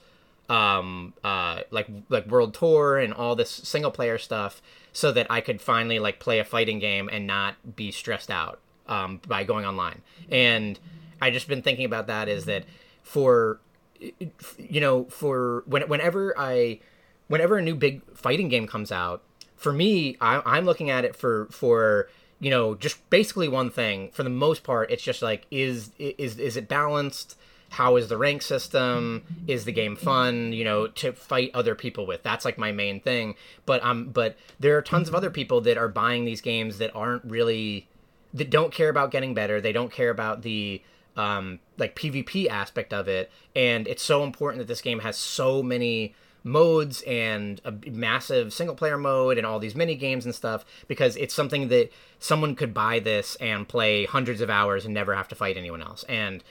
um 0.48 1.14
uh 1.24 1.60
like 1.70 1.88
like 2.10 2.26
world 2.26 2.52
tour 2.52 2.98
and 2.98 3.14
all 3.14 3.34
this 3.34 3.50
single 3.50 3.90
player 3.90 4.18
stuff 4.18 4.60
so 4.92 5.10
that 5.12 5.26
I 5.30 5.40
could 5.40 5.60
finally 5.60 5.98
like 5.98 6.20
play 6.20 6.38
a 6.38 6.44
fighting 6.44 6.78
game 6.78 7.08
and 7.10 7.26
not 7.26 7.76
be 7.76 7.90
stressed 7.90 8.30
out 8.30 8.60
um 8.87 9.20
by 9.26 9.44
going 9.44 9.64
online. 9.64 10.02
And 10.28 10.78
I 11.20 11.30
just 11.30 11.48
been 11.48 11.62
thinking 11.62 11.87
about 11.87 12.08
that 12.08 12.28
is 12.28 12.44
that 12.44 12.64
for 13.02 13.60
you 14.58 14.80
know 14.80 15.04
for 15.04 15.62
when, 15.66 15.82
whenever 15.88 16.34
I 16.37 16.80
whenever 17.28 17.56
a 17.56 17.62
new 17.62 17.74
big 17.74 18.02
fighting 18.14 18.48
game 18.48 18.66
comes 18.66 18.92
out 18.92 19.22
for 19.56 19.72
me 19.72 20.16
I, 20.20 20.42
I'm 20.44 20.66
looking 20.66 20.90
at 20.90 21.04
it 21.04 21.16
for 21.16 21.46
for 21.46 22.08
you 22.44 22.50
know 22.50 22.74
just 22.74 23.09
basically 23.09 23.48
one 23.48 23.70
thing 23.70 24.11
for 24.12 24.22
the 24.22 24.28
most 24.28 24.64
part 24.64 24.90
it's 24.90 25.02
just 25.02 25.22
like 25.22 25.46
is 25.50 25.90
is 25.98 26.38
is 26.38 26.57
it 26.59 26.68
balanced? 26.68 27.38
How 27.70 27.96
is 27.96 28.09
the 28.09 28.18
rank 28.18 28.42
system? 28.42 29.24
Is 29.48 29.64
the 29.64 29.72
game 29.72 29.96
fun 29.96 30.52
you 30.52 30.62
know 30.62 30.87
to 30.88 31.12
fight 31.12 31.50
other 31.54 31.74
people 31.74 32.04
with? 32.07 32.22
That's 32.22 32.44
like 32.44 32.59
my 32.59 32.70
main 32.70 33.00
thing. 33.00 33.35
But 33.64 33.83
um 33.83 34.11
but 34.11 34.37
there 34.61 34.76
are 34.76 34.83
tons 34.83 35.09
of 35.09 35.14
other 35.14 35.30
people 35.30 35.62
that 35.62 35.78
are 35.78 35.88
buying 35.88 36.26
these 36.26 36.42
games 36.42 36.76
that 36.78 36.94
aren't 36.94 37.24
really 37.24 37.88
that 38.35 38.50
don't 38.50 38.72
care 38.72 38.90
about 38.90 39.11
getting 39.11 39.33
better. 39.33 39.62
They 39.62 39.72
don't 39.72 39.90
care 39.90 40.11
about 40.11 40.42
the 40.42 40.83
um 41.16 41.61
like 41.78 41.96
pvp 41.96 42.46
aspect 42.48 42.92
of 42.92 43.09
it. 43.09 43.30
And 43.57 43.88
it's 43.88 44.02
so 44.02 44.22
important 44.22 44.59
that 44.59 44.68
this 44.68 44.83
game 44.83 44.98
has 44.98 45.16
so 45.16 45.62
many 45.62 46.14
modes 46.44 47.02
and 47.02 47.61
a 47.64 47.72
massive 47.90 48.52
single 48.52 48.76
player 48.76 48.98
mode 48.98 49.38
and 49.38 49.46
all 49.46 49.59
these 49.59 49.74
mini 49.74 49.94
games 49.94 50.26
and 50.26 50.35
stuff 50.35 50.64
because 50.87 51.16
it's 51.16 51.35
something 51.35 51.68
that 51.68 51.90
someone 52.18 52.54
could 52.54 52.74
buy 52.74 52.98
this 52.98 53.35
and 53.37 53.66
play 53.66 54.04
hundreds 54.04 54.42
of 54.42 54.50
hours 54.50 54.85
and 54.85 54.92
never 54.92 55.14
have 55.14 55.26
to 55.26 55.35
fight 55.35 55.57
anyone 55.57 55.80
else 55.80 56.04
and 56.07 56.44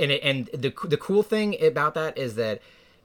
and 0.00 0.10
and 0.10 0.46
the 0.52 0.74
the 0.84 0.96
cool 0.96 1.22
thing 1.22 1.56
about 1.62 1.94
that 1.94 2.18
is 2.18 2.34
that 2.34 2.60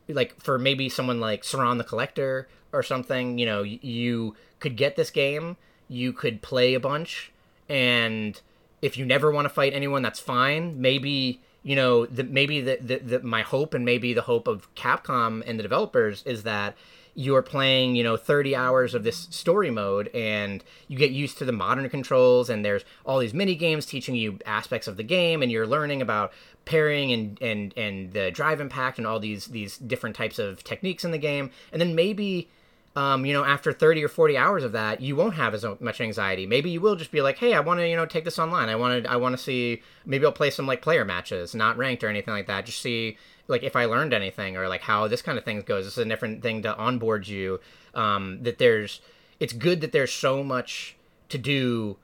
like 0.08 0.40
for 0.40 0.58
maybe 0.58 0.90
someone 0.90 1.20
like 1.20 1.44
Saran 1.44 1.78
the 1.78 1.84
Collector 1.84 2.48
or 2.72 2.84
something, 2.84 3.38
you 3.38 3.46
know, 3.46 3.64
you 3.64 4.36
could 4.60 4.76
get 4.76 4.96
this 4.96 5.10
game, 5.10 5.58
you 5.88 6.14
could 6.14 6.42
play 6.42 6.74
a 6.74 6.80
bunch, 6.80 7.32
and 7.70 8.40
if 8.82 8.98
you 8.98 9.06
never 9.06 9.32
want 9.32 9.46
to 9.46 9.50
fight 9.50 9.74
anyone, 9.74 10.02
that's 10.02 10.20
fine. 10.20 10.80
Maybe 10.80 11.42
you 11.66 11.76
know, 11.76 12.06
the, 12.06 12.24
maybe 12.24 12.62
the, 12.62 12.78
the, 12.80 12.98
the 13.00 13.20
my 13.22 13.42
hope 13.42 13.74
and 13.74 13.84
maybe 13.84 14.14
the 14.14 14.22
hope 14.22 14.48
of 14.48 14.74
Capcom 14.76 15.42
and 15.48 15.58
the 15.58 15.64
developers 15.64 16.22
is 16.24 16.44
that 16.44 16.76
you're 17.16 17.42
playing, 17.42 17.96
you 17.96 18.04
know, 18.04 18.18
30 18.18 18.56
hours 18.56 18.94
of 18.94 19.04
this 19.04 19.28
story 19.32 19.72
mode 19.72 20.10
and 20.14 20.64
you 20.88 20.96
get 20.96 21.10
used 21.10 21.40
to 21.40 21.46
the 21.46 21.52
modern 21.52 21.90
controls 21.90 22.52
and 22.52 22.64
there's 22.64 22.86
all 23.04 23.18
these 23.18 23.34
mini 23.34 23.56
games 23.56 23.88
teaching 23.88 24.14
you 24.14 24.38
aspects 24.46 24.88
of 24.88 24.96
the 24.96 25.04
game 25.04 25.42
and 25.42 25.52
you're 25.52 25.66
learning 25.66 26.04
about 26.04 26.32
parrying 26.66 27.12
and 27.12 27.42
and 27.42 27.74
and 27.76 28.14
the 28.14 28.30
drive 28.30 28.62
impact 28.62 29.00
and 29.00 29.08
all 29.08 29.20
these 29.20 29.48
these 29.48 29.80
different 29.80 30.16
types 30.16 30.38
of 30.38 30.64
techniques 30.64 31.04
in 31.04 31.10
the 31.10 31.18
game. 31.18 31.50
And 31.72 31.82
then 31.82 31.96
maybe 31.96 32.48
um, 32.96 33.26
you 33.26 33.34
know 33.34 33.44
after 33.44 33.74
30 33.74 34.04
or 34.04 34.08
40 34.08 34.38
hours 34.38 34.64
of 34.64 34.72
that 34.72 35.02
you 35.02 35.16
won't 35.16 35.36
have 35.36 35.54
as 35.54 35.66
much 35.80 36.00
anxiety. 36.00 36.46
Maybe 36.46 36.70
you 36.70 36.82
will 36.82 36.96
just 36.96 37.12
be 37.12 37.22
like 37.22 37.38
hey 37.38 37.54
i 37.54 37.60
want 37.60 37.80
to 37.80 37.88
you 37.88 37.96
know 37.96 38.06
take 38.06 38.24
this 38.24 38.40
online. 38.40 38.70
I 38.70 38.76
want 38.76 39.04
to 39.04 39.12
i 39.12 39.16
want 39.16 39.34
to 39.34 39.42
see 39.42 39.82
maybe 40.06 40.26
i'll 40.26 40.32
play 40.32 40.50
some 40.50 40.68
like 40.68 40.82
player 40.82 41.06
matches 41.06 41.54
not 41.54 41.78
ranked 41.78 42.04
or 42.04 42.10
anything 42.10 42.34
like 42.34 42.48
that. 42.48 42.66
Just 42.66 42.82
see 42.82 43.18
like 43.48 43.64
if 43.64 43.76
i 43.76 43.86
learned 43.86 44.14
anything 44.14 44.58
or 44.58 44.68
like 44.68 44.82
how 44.82 45.08
this 45.08 45.22
kind 45.22 45.38
of 45.38 45.44
thing 45.44 45.62
goes. 45.62 45.86
This 45.86 45.98
is 45.98 46.06
a 46.06 46.10
different 46.10 46.42
thing 46.42 46.62
to 46.64 46.76
onboard 46.76 47.28
you 47.28 47.60
um, 47.94 48.42
that 48.44 48.58
there's 48.58 49.02
it's 49.40 49.54
good 49.54 49.82
that 49.82 49.92
there's 49.92 50.14
so 50.14 50.44
much 50.44 50.96
to 51.30 51.38
do 51.38 51.98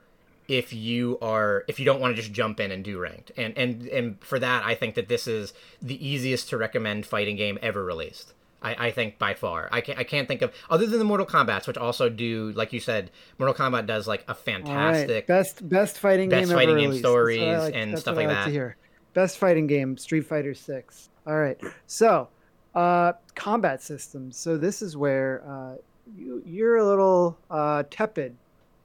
if 0.48 0.72
you 0.72 1.18
are 1.22 1.64
if 1.68 1.78
you 1.78 1.86
don't 1.86 2.00
want 2.00 2.14
to 2.14 2.20
just 2.20 2.34
jump 2.34 2.60
in 2.60 2.70
and 2.70 2.84
do 2.84 2.98
ranked. 2.98 3.32
And 3.38 3.56
and 3.56 3.86
and 3.86 4.22
for 4.22 4.38
that 4.38 4.66
i 4.66 4.74
think 4.74 4.94
that 4.96 5.08
this 5.08 5.26
is 5.26 5.54
the 5.80 6.06
easiest 6.06 6.50
to 6.50 6.58
recommend 6.58 7.06
fighting 7.06 7.36
game 7.36 7.58
ever 7.62 7.82
released 7.82 8.34
I, 8.62 8.86
I 8.86 8.90
think 8.90 9.18
by 9.18 9.34
far 9.34 9.68
I 9.72 9.80
can't 9.80 9.98
I 9.98 10.04
can't 10.04 10.28
think 10.28 10.42
of 10.42 10.52
other 10.70 10.86
than 10.86 10.98
the 10.98 11.04
Mortal 11.04 11.26
Kombat's 11.26 11.66
which 11.66 11.76
also 11.76 12.08
do 12.08 12.52
like 12.54 12.72
you 12.72 12.80
said 12.80 13.10
Mortal 13.38 13.54
Kombat 13.54 13.86
does 13.86 14.06
like 14.06 14.24
a 14.28 14.34
fantastic 14.34 15.10
right. 15.10 15.26
best 15.26 15.68
best 15.68 15.98
fighting 15.98 16.28
best 16.28 16.48
game 16.48 16.56
fighting 16.56 16.76
game 16.76 16.90
released. 16.90 17.04
stories 17.04 17.40
like, 17.40 17.74
and 17.74 17.98
stuff 17.98 18.16
like, 18.16 18.28
like 18.28 18.36
that. 18.36 18.44
To 18.46 18.50
hear. 18.50 18.76
Best 19.14 19.38
fighting 19.38 19.66
game 19.66 19.96
Street 19.98 20.22
Fighter 20.26 20.54
Six. 20.54 21.10
All 21.26 21.36
right, 21.36 21.60
so 21.86 22.28
uh, 22.74 23.12
combat 23.34 23.82
systems. 23.82 24.36
So 24.36 24.56
this 24.56 24.82
is 24.82 24.96
where 24.96 25.42
uh, 25.46 25.74
you 26.16 26.42
you're 26.46 26.76
a 26.76 26.86
little 26.86 27.38
uh, 27.50 27.84
tepid 27.90 28.36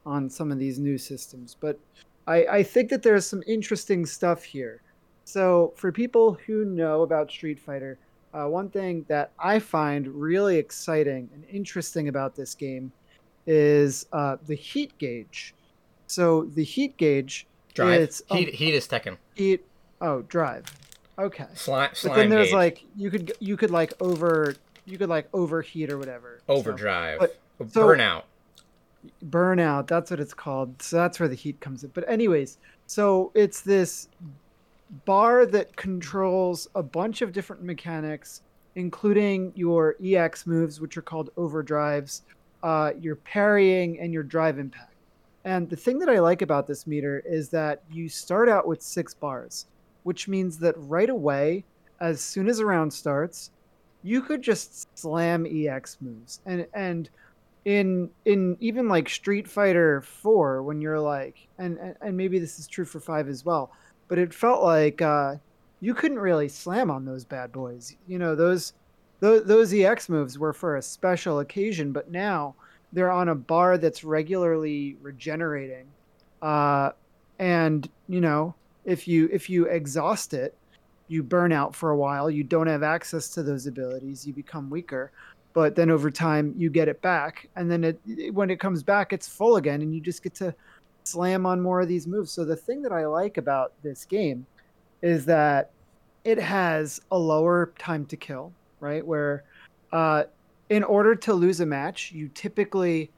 on 0.06 0.30
some 0.30 0.52
of 0.52 0.60
these 0.60 0.80
new 0.80 0.98
systems. 0.98 1.56
But 1.60 1.80
I, 2.28 2.46
I 2.46 2.64
think 2.64 2.90
that 2.90 3.04
there's 3.04 3.26
some 3.26 3.44
interesting 3.48 4.06
stuff 4.06 4.44
here. 4.44 4.82
So 5.24 5.74
for 5.76 5.92
people 5.92 6.38
who 6.46 6.66
know 6.66 7.02
about 7.02 7.30
Street 7.30 7.60
Fighter, 7.60 7.98
uh, 8.38 8.48
one 8.48 8.70
thing 8.70 9.06
that 9.08 9.32
I 9.40 9.60
find 9.60 10.08
really 10.08 10.58
exciting 10.58 11.30
and 11.34 11.44
interesting 11.50 12.08
about 12.08 12.36
this 12.36 12.54
game 12.54 12.92
is 13.46 14.06
uh, 14.14 14.38
the 14.46 14.56
heat 14.56 14.98
gauge. 14.98 15.56
So 16.08 16.44
the 16.44 16.64
heat 16.64 16.98
gauge, 16.98 17.48
drive. 17.74 18.02
It's, 18.02 18.22
heat, 18.30 18.54
heat 18.54 18.74
is 18.74 18.88
Tekken. 18.88 19.18
Heat. 19.36 19.66
Oh, 20.02 20.22
drive. 20.24 20.66
Okay. 21.18 21.48
Slime. 21.56 21.90
But 22.04 22.16
then 22.16 22.30
there's 22.30 22.48
gauge. 22.48 22.54
like 22.54 22.84
you 22.96 23.10
could 23.10 23.34
you 23.40 23.58
could 23.58 23.72
like 23.72 23.94
over 24.00 24.56
you 24.86 24.98
could 24.98 25.10
like 25.10 25.28
overheat 25.34 25.92
or 25.92 25.98
whatever. 25.98 26.42
Overdrive. 26.48 27.20
So, 27.20 27.30
but, 27.58 27.74
so, 27.74 27.82
burnout 27.82 28.24
burnout 29.26 29.88
that's 29.88 30.12
what 30.12 30.20
it's 30.20 30.34
called 30.34 30.82
so 30.82 30.98
that's 30.98 31.20
where 31.20 31.30
the 31.30 31.36
heat 31.36 31.60
comes 31.62 31.84
in 31.84 31.90
but 31.94 32.04
anyways 32.10 32.58
so 32.88 33.32
it's 33.36 33.62
this 33.62 34.10
bar 35.06 35.46
that 35.46 35.76
controls 35.76 36.68
a 36.76 36.84
bunch 36.84 37.22
of 37.22 37.32
different 37.32 37.64
mechanics 37.64 38.42
including 38.76 39.52
your 39.56 39.96
ex 40.04 40.46
moves 40.46 40.80
which 40.80 40.98
are 40.98 41.02
called 41.02 41.30
overdrives 41.36 42.22
uh, 42.64 42.92
your 43.00 43.16
parrying 43.16 44.00
and 44.00 44.12
your 44.12 44.24
drive 44.24 44.58
impact. 44.58 44.94
And 45.46 45.70
the 45.70 45.76
thing 45.76 46.00
that 46.00 46.10
i 46.10 46.20
like 46.20 46.42
about 46.42 46.68
this 46.68 46.88
meter 46.88 47.24
is 47.26 47.50
that 47.50 47.84
you 47.92 48.10
start 48.10 48.50
out 48.50 48.68
with 48.68 48.82
six 48.82 49.14
bars 49.14 49.66
which 50.04 50.28
means 50.28 50.58
that 50.60 50.76
right 50.78 51.10
away 51.10 51.64
as 52.00 52.22
soon 52.22 52.48
as 52.48 52.60
a 52.60 52.66
round 52.66 52.94
starts 52.94 53.52
you 54.04 54.22
could 54.22 54.42
just 54.42 54.88
slam 54.98 55.46
ex 55.50 55.98
moves. 56.00 56.40
And 56.46 56.68
and 56.74 57.10
in 57.66 58.10
in 58.24 58.56
even 58.62 58.88
like 58.88 59.10
Street 59.10 59.48
Fighter 59.48 60.02
4 60.02 60.64
when 60.64 60.80
you're 60.80 61.00
like 61.00 61.48
and 61.58 61.96
and 62.00 62.16
maybe 62.16 62.40
this 62.40 62.60
is 62.60 62.68
true 62.68 62.86
for 62.86 63.02
5 63.02 63.28
as 63.28 63.44
well 63.44 63.72
but 64.08 64.18
it 64.18 64.34
felt 64.34 64.64
like 64.64 65.02
uh 65.02 65.36
you 65.80 65.94
couldn't 65.94 66.20
really 66.20 66.50
slam 66.50 66.90
on 66.90 67.06
those 67.06 67.24
bad 67.24 67.52
boys. 67.52 67.96
You 68.08 68.20
know 68.20 68.36
those 68.36 68.74
those, 69.20 69.46
those 69.46 69.74
EX 69.74 70.10
moves 70.10 70.38
were 70.38 70.54
for 70.54 70.76
a 70.76 70.82
special 70.82 71.40
occasion 71.40 71.92
but 71.92 72.12
now 72.12 72.56
they're 72.94 73.12
on 73.12 73.30
a 73.30 73.36
bar 73.36 73.78
that's 73.78 74.04
regularly 74.04 74.98
regenerating. 75.02 75.88
Uh 76.42 76.92
and 77.40 77.90
you 78.08 78.22
know 78.22 78.56
if 78.86 79.08
you 79.08 79.30
if 79.32 79.50
you 79.50 79.66
exhaust 79.66 80.34
it 80.34 80.56
you 81.08 81.24
burn 81.24 81.52
out 81.52 81.76
for 81.76 81.92
a 81.92 81.98
while 81.98 82.30
you 82.30 82.44
don't 82.44 82.68
have 82.68 82.84
access 82.84 83.30
to 83.30 83.44
those 83.44 83.68
abilities 83.68 84.26
you 84.26 84.34
become 84.34 84.70
weaker 84.70 85.12
but 85.54 85.76
then 85.76 85.90
over 85.90 86.10
time 86.12 86.54
you 86.58 86.70
get 86.70 86.88
it 86.88 87.02
back 87.02 87.50
and 87.56 87.70
then 87.70 87.84
it 87.84 88.34
when 88.34 88.50
it 88.50 88.60
comes 88.60 88.84
back 88.84 89.14
it's 89.14 89.28
full 89.28 89.58
again 89.58 89.82
and 89.82 89.94
you 89.94 90.02
just 90.02 90.24
get 90.24 90.34
to 90.34 90.54
slam 91.10 91.46
on 91.46 91.62
more 91.62 91.82
of 91.82 91.88
these 91.88 92.08
moves 92.08 92.32
so 92.32 92.44
the 92.46 92.56
thing 92.56 92.82
that 92.82 92.92
i 92.92 93.06
like 93.06 93.38
about 93.38 93.74
this 93.84 94.06
game 94.06 94.46
is 95.02 95.26
that 95.26 95.72
it 96.24 96.38
has 96.38 97.02
a 97.12 97.18
lower 97.18 97.74
time 97.80 98.06
to 98.06 98.18
kill 98.18 98.52
right 98.80 99.06
where 99.06 99.44
uh, 99.94 100.24
in 100.70 100.84
order 100.84 101.16
to 101.16 101.34
lose 101.34 101.62
a 101.62 101.66
match 101.66 102.12
you 102.12 102.28
typically 102.30 103.10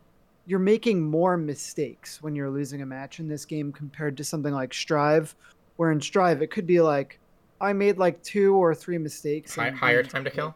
you're 0.49 0.57
making 0.57 0.99
more 0.99 1.37
mistakes 1.37 2.23
when 2.23 2.35
you're 2.35 2.49
losing 2.49 2.81
a 2.81 2.85
match 2.85 3.19
in 3.19 3.27
this 3.27 3.45
game 3.45 3.71
compared 3.71 4.17
to 4.17 4.23
something 4.23 4.51
like 4.51 4.73
Strive, 4.73 5.35
where 5.75 5.91
in 5.91 6.01
Strive 6.01 6.41
it 6.41 6.49
could 6.49 6.65
be 6.65 6.81
like 6.81 7.19
I 7.61 7.71
made 7.71 7.99
like 7.99 8.23
two 8.23 8.55
or 8.55 8.73
three 8.73 8.97
mistakes. 8.97 9.53
High, 9.53 9.69
higher 9.69 10.01
time 10.01 10.23
to 10.23 10.31
kill. 10.31 10.55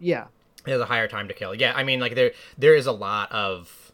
Yeah, 0.00 0.24
it 0.24 0.28
there's 0.64 0.80
a 0.80 0.86
higher 0.86 1.06
time 1.06 1.28
to 1.28 1.34
kill. 1.34 1.54
Yeah, 1.54 1.72
I 1.76 1.84
mean 1.84 2.00
like 2.00 2.16
there 2.16 2.32
there 2.58 2.74
is 2.74 2.86
a 2.86 2.92
lot 2.92 3.30
of 3.30 3.87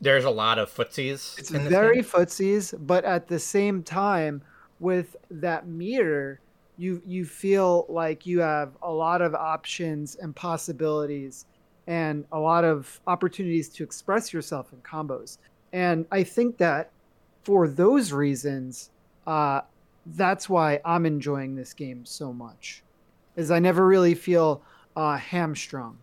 there's 0.00 0.24
a 0.24 0.30
lot 0.30 0.58
of 0.58 0.70
footsies. 0.74 1.38
It's 1.38 1.50
very 1.50 1.96
game. 1.96 2.04
footsies, 2.04 2.74
but 2.86 3.04
at 3.04 3.28
the 3.28 3.38
same 3.38 3.82
time, 3.82 4.42
with 4.78 5.16
that 5.30 5.66
meter, 5.66 6.40
you 6.76 7.02
you 7.06 7.24
feel 7.24 7.86
like 7.88 8.26
you 8.26 8.40
have 8.40 8.76
a 8.82 8.92
lot 8.92 9.22
of 9.22 9.34
options 9.34 10.16
and 10.16 10.36
possibilities 10.36 11.46
and 11.86 12.24
a 12.32 12.38
lot 12.38 12.64
of 12.64 13.00
opportunities 13.06 13.68
to 13.70 13.84
express 13.84 14.32
yourself 14.32 14.72
in 14.72 14.80
combos. 14.80 15.38
And 15.72 16.06
I 16.10 16.24
think 16.24 16.58
that 16.58 16.90
for 17.44 17.68
those 17.68 18.12
reasons, 18.12 18.90
uh, 19.26 19.60
that's 20.06 20.48
why 20.48 20.80
I'm 20.84 21.06
enjoying 21.06 21.54
this 21.54 21.72
game 21.72 22.04
so 22.04 22.32
much, 22.32 22.82
is 23.36 23.50
I 23.50 23.60
never 23.60 23.86
really 23.86 24.14
feel 24.14 24.62
uh, 24.96 25.16
hamstrung. 25.16 25.98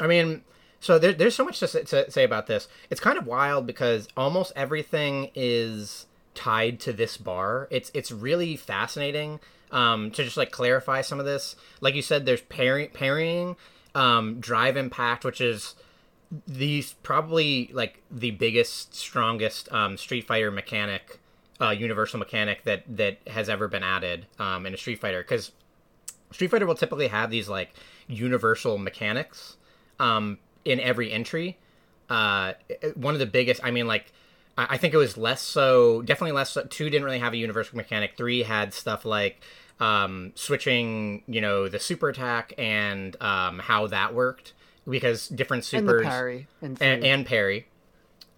I 0.00 0.06
mean, 0.06 0.42
so 0.80 0.98
there, 0.98 1.12
there's 1.12 1.34
so 1.34 1.44
much 1.44 1.58
to 1.60 1.68
say, 1.68 1.82
to 1.82 2.10
say 2.10 2.24
about 2.24 2.46
this. 2.46 2.68
It's 2.90 3.00
kind 3.00 3.18
of 3.18 3.26
wild 3.26 3.66
because 3.66 4.08
almost 4.16 4.52
everything 4.54 5.30
is 5.34 6.06
tied 6.34 6.80
to 6.80 6.92
this 6.92 7.16
bar. 7.16 7.68
It's 7.70 7.90
it's 7.94 8.12
really 8.12 8.56
fascinating 8.56 9.40
um, 9.72 10.10
to 10.12 10.24
just 10.24 10.36
like 10.36 10.50
clarify 10.50 11.00
some 11.00 11.18
of 11.18 11.26
this. 11.26 11.56
Like 11.80 11.94
you 11.94 12.02
said, 12.02 12.26
there's 12.26 12.42
parry, 12.42 12.88
parrying, 12.88 13.56
um, 13.94 14.40
drive 14.40 14.76
impact, 14.76 15.24
which 15.24 15.40
is 15.40 15.74
these 16.46 16.92
probably 17.02 17.70
like 17.72 18.02
the 18.10 18.30
biggest, 18.32 18.94
strongest 18.94 19.70
um, 19.72 19.96
Street 19.96 20.26
Fighter 20.26 20.50
mechanic, 20.50 21.18
uh, 21.60 21.70
universal 21.70 22.20
mechanic 22.20 22.62
that 22.64 22.84
that 22.88 23.18
has 23.26 23.48
ever 23.48 23.66
been 23.66 23.82
added 23.82 24.26
um, 24.38 24.64
in 24.64 24.74
a 24.74 24.76
Street 24.76 25.00
Fighter. 25.00 25.22
Because 25.22 25.50
Street 26.30 26.52
Fighter 26.52 26.66
will 26.66 26.76
typically 26.76 27.08
have 27.08 27.30
these 27.30 27.48
like 27.48 27.74
universal 28.06 28.78
mechanics 28.78 29.56
um, 30.00 30.38
in 30.64 30.80
every 30.80 31.12
entry. 31.12 31.58
Uh, 32.08 32.54
one 32.94 33.14
of 33.14 33.20
the 33.20 33.26
biggest, 33.26 33.62
I 33.62 33.70
mean, 33.70 33.86
like 33.86 34.12
I 34.56 34.76
think 34.76 34.92
it 34.92 34.96
was 34.96 35.16
less 35.16 35.40
so, 35.40 36.02
definitely 36.02 36.32
less 36.32 36.50
so. 36.50 36.64
Two 36.64 36.90
didn't 36.90 37.04
really 37.04 37.20
have 37.20 37.32
a 37.32 37.36
universal 37.36 37.76
mechanic. 37.76 38.16
Three 38.16 38.42
had 38.42 38.74
stuff 38.74 39.04
like 39.04 39.40
um, 39.78 40.32
switching, 40.34 41.22
you 41.28 41.40
know, 41.40 41.68
the 41.68 41.78
super 41.78 42.08
attack 42.08 42.54
and 42.58 43.16
um, 43.22 43.60
how 43.60 43.86
that 43.86 44.14
worked 44.14 44.54
because 44.88 45.28
different 45.28 45.64
supers 45.64 46.02
and 46.02 46.10
parry 46.10 46.46
and, 46.60 46.82
and, 46.82 47.26
parry. 47.26 47.68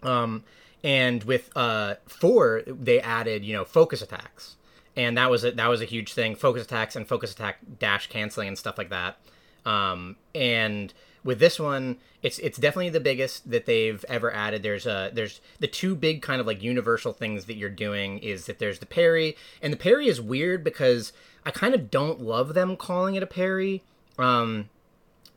Um, 0.02 0.44
and 0.84 1.24
with 1.24 1.50
uh, 1.56 1.94
four, 2.06 2.62
they 2.66 3.00
added, 3.00 3.42
you 3.42 3.54
know, 3.54 3.64
focus 3.64 4.02
attacks, 4.02 4.56
and 4.96 5.16
that 5.16 5.30
was 5.30 5.44
a, 5.44 5.52
that 5.52 5.68
was 5.68 5.80
a 5.80 5.86
huge 5.86 6.12
thing. 6.12 6.34
Focus 6.34 6.64
attacks 6.64 6.96
and 6.96 7.08
focus 7.08 7.32
attack 7.32 7.58
dash 7.78 8.08
canceling 8.08 8.48
and 8.48 8.58
stuff 8.58 8.76
like 8.76 8.90
that. 8.90 9.18
Um, 9.64 10.16
and 10.34 10.92
with 11.24 11.38
this 11.38 11.58
one 11.58 11.98
it's 12.22 12.38
it's 12.38 12.58
definitely 12.58 12.90
the 12.90 13.00
biggest 13.00 13.50
that 13.50 13.66
they've 13.66 14.04
ever 14.08 14.32
added. 14.32 14.62
There's 14.62 14.86
a 14.86 15.10
there's 15.12 15.40
the 15.58 15.66
two 15.66 15.94
big 15.94 16.22
kind 16.22 16.40
of 16.40 16.46
like 16.46 16.62
universal 16.62 17.12
things 17.12 17.46
that 17.46 17.56
you're 17.56 17.70
doing 17.70 18.18
is 18.18 18.46
that 18.46 18.58
there's 18.58 18.78
the 18.78 18.86
parry 18.86 19.36
and 19.62 19.72
the 19.72 19.78
parry 19.78 20.06
is 20.08 20.20
weird 20.20 20.62
because 20.62 21.12
i 21.44 21.50
kind 21.50 21.74
of 21.74 21.90
don't 21.90 22.20
love 22.20 22.54
them 22.54 22.76
calling 22.76 23.14
it 23.14 23.22
a 23.22 23.26
parry 23.26 23.82
um 24.18 24.68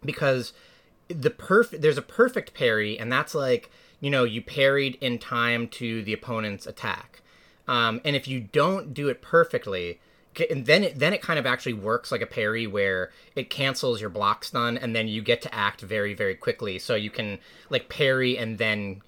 because 0.04 0.54
the 1.08 1.30
perfect 1.30 1.82
there's 1.82 1.98
a 1.98 2.02
perfect 2.02 2.54
parry 2.54 3.00
and 3.00 3.12
that's 3.12 3.34
like 3.34 3.70
you 4.00 4.10
know 4.10 4.24
you 4.24 4.42
parried 4.42 4.98
in 5.00 5.18
time 5.18 5.68
to 5.68 6.04
the 6.04 6.14
opponent's 6.14 6.68
attack. 6.68 7.22
Um 7.68 8.02
and 8.04 8.16
if 8.16 8.28
you 8.28 8.42
don't 8.42 8.94
do 8.94 9.08
it 9.08 9.22
perfectly 9.22 10.00
and 10.50 10.66
then 10.66 10.84
it 10.84 11.00
then 11.00 11.14
it 11.14 11.22
kind 11.22 11.40
of 11.40 11.46
actually 11.46 11.74
works 11.74 12.12
like 12.12 12.22
a 12.22 12.26
parry 12.26 12.68
where 12.68 13.12
it 13.36 13.50
cancels 13.50 14.02
your 14.02 14.10
block 14.10 14.44
stun 14.44 14.78
and 14.78 14.96
then 14.96 15.08
you 15.08 15.22
get 15.22 15.42
to 15.42 15.54
act 15.54 15.82
very 15.82 16.14
very 16.14 16.36
quickly. 16.36 16.80
So 16.80 16.96
you 16.96 17.10
can 17.10 17.40
like 17.70 17.90
parry 17.90 18.38
and 18.38 18.58
then 18.58 19.02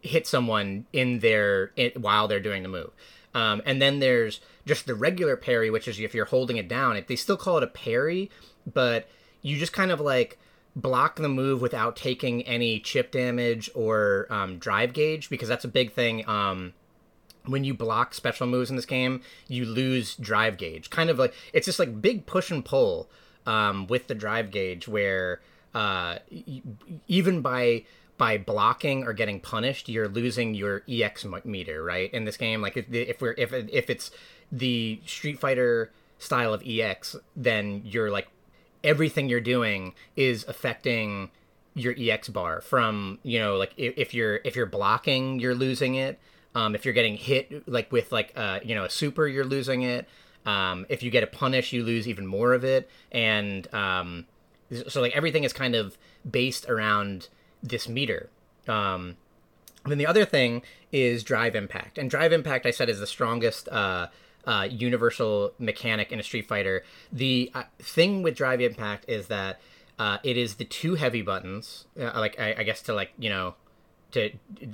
hit 0.00 0.26
someone 0.26 0.86
in 0.92 1.20
their 1.20 1.72
while 1.96 2.28
they're 2.28 2.40
doing 2.40 2.62
the 2.62 2.68
move. 2.68 2.90
Um, 3.34 3.62
and 3.66 3.80
then 3.80 3.98
there's 3.98 4.40
just 4.66 4.86
the 4.86 4.94
regular 4.94 5.36
parry 5.36 5.70
which 5.70 5.86
is 5.86 6.00
if 6.00 6.14
you're 6.14 6.24
holding 6.24 6.56
it 6.56 6.68
down 6.68 6.96
it, 6.96 7.08
they 7.08 7.16
still 7.16 7.36
call 7.36 7.58
it 7.58 7.62
a 7.62 7.68
parry 7.68 8.30
but 8.72 9.08
you 9.42 9.56
just 9.56 9.72
kind 9.72 9.90
of 9.90 10.00
like 10.00 10.38
block 10.74 11.16
the 11.16 11.28
move 11.28 11.60
without 11.60 11.96
taking 11.96 12.42
any 12.42 12.78
chip 12.78 13.10
damage 13.10 13.70
or 13.74 14.26
um, 14.30 14.58
drive 14.58 14.92
gauge 14.92 15.28
because 15.28 15.48
that's 15.48 15.64
a 15.64 15.68
big 15.68 15.92
thing 15.92 16.26
um, 16.28 16.72
when 17.48 17.64
you 17.64 17.74
block 17.74 18.14
special 18.14 18.46
moves 18.46 18.70
in 18.70 18.76
this 18.76 18.86
game, 18.86 19.22
you 19.48 19.64
lose 19.64 20.14
drive 20.16 20.56
gauge. 20.56 20.90
Kind 20.90 21.10
of 21.10 21.18
like 21.18 21.34
it's 21.52 21.66
just 21.66 21.78
like 21.78 22.00
big 22.00 22.26
push 22.26 22.50
and 22.50 22.64
pull 22.64 23.08
um, 23.46 23.86
with 23.86 24.06
the 24.06 24.14
drive 24.14 24.50
gauge, 24.50 24.86
where 24.86 25.40
uh, 25.74 26.18
even 27.06 27.40
by 27.40 27.84
by 28.16 28.36
blocking 28.36 29.04
or 29.04 29.12
getting 29.12 29.40
punished, 29.40 29.88
you're 29.88 30.08
losing 30.08 30.54
your 30.54 30.82
ex 30.88 31.24
meter, 31.44 31.82
right? 31.82 32.12
In 32.12 32.24
this 32.24 32.36
game, 32.36 32.60
like 32.60 32.76
if, 32.76 32.92
if 32.92 33.20
we're 33.20 33.34
if 33.38 33.52
if 33.52 33.88
it's 33.88 34.10
the 34.50 35.00
Street 35.06 35.38
Fighter 35.38 35.90
style 36.18 36.52
of 36.52 36.62
ex, 36.66 37.16
then 37.36 37.82
you're 37.84 38.10
like 38.10 38.28
everything 38.84 39.28
you're 39.28 39.40
doing 39.40 39.94
is 40.16 40.44
affecting 40.48 41.30
your 41.74 41.94
ex 41.96 42.28
bar 42.28 42.60
from 42.60 43.18
you 43.22 43.38
know 43.38 43.56
like 43.56 43.72
if 43.76 44.12
you're 44.12 44.40
if 44.44 44.56
you're 44.56 44.66
blocking 44.66 45.38
you're 45.38 45.54
losing 45.54 45.94
it 45.94 46.18
um, 46.58 46.74
if 46.74 46.84
you're 46.84 46.94
getting 46.94 47.16
hit 47.16 47.68
like 47.68 47.92
with 47.92 48.10
like 48.10 48.32
uh, 48.34 48.58
you 48.64 48.74
know 48.74 48.84
a 48.84 48.90
super, 48.90 49.28
you're 49.28 49.44
losing 49.44 49.82
it. 49.82 50.08
Um, 50.44 50.86
if 50.88 51.04
you 51.04 51.10
get 51.10 51.22
a 51.22 51.28
punish, 51.28 51.72
you 51.72 51.84
lose 51.84 52.08
even 52.08 52.26
more 52.26 52.52
of 52.52 52.64
it, 52.64 52.90
and 53.12 53.72
um, 53.72 54.26
so 54.88 55.00
like 55.00 55.14
everything 55.14 55.44
is 55.44 55.52
kind 55.52 55.76
of 55.76 55.96
based 56.28 56.68
around 56.68 57.28
this 57.62 57.88
meter. 57.88 58.28
Um, 58.66 59.16
and 59.84 59.92
then 59.92 59.98
the 59.98 60.06
other 60.06 60.24
thing 60.24 60.62
is 60.90 61.22
drive 61.22 61.54
impact, 61.54 61.96
and 61.96 62.10
drive 62.10 62.32
impact 62.32 62.66
I 62.66 62.72
said 62.72 62.88
is 62.88 62.98
the 62.98 63.06
strongest. 63.06 63.68
Uh, 63.68 64.08
uh, 64.46 64.66
universal 64.70 65.52
mechanic 65.58 66.10
in 66.10 66.18
a 66.18 66.22
Street 66.22 66.48
Fighter. 66.48 66.82
The 67.12 67.50
uh, 67.54 67.64
thing 67.80 68.22
with 68.22 68.34
Drive 68.34 68.62
Impact 68.62 69.04
is 69.06 69.26
that 69.26 69.60
uh, 69.98 70.18
it 70.22 70.38
is 70.38 70.54
the 70.54 70.64
two 70.64 70.94
heavy 70.94 71.20
buttons, 71.20 71.84
uh, 72.00 72.12
like 72.14 72.40
I, 72.40 72.54
I, 72.58 72.62
guess 72.62 72.80
to 72.82 72.94
like 72.94 73.12
you 73.18 73.28
know 73.28 73.56
to 74.12 74.30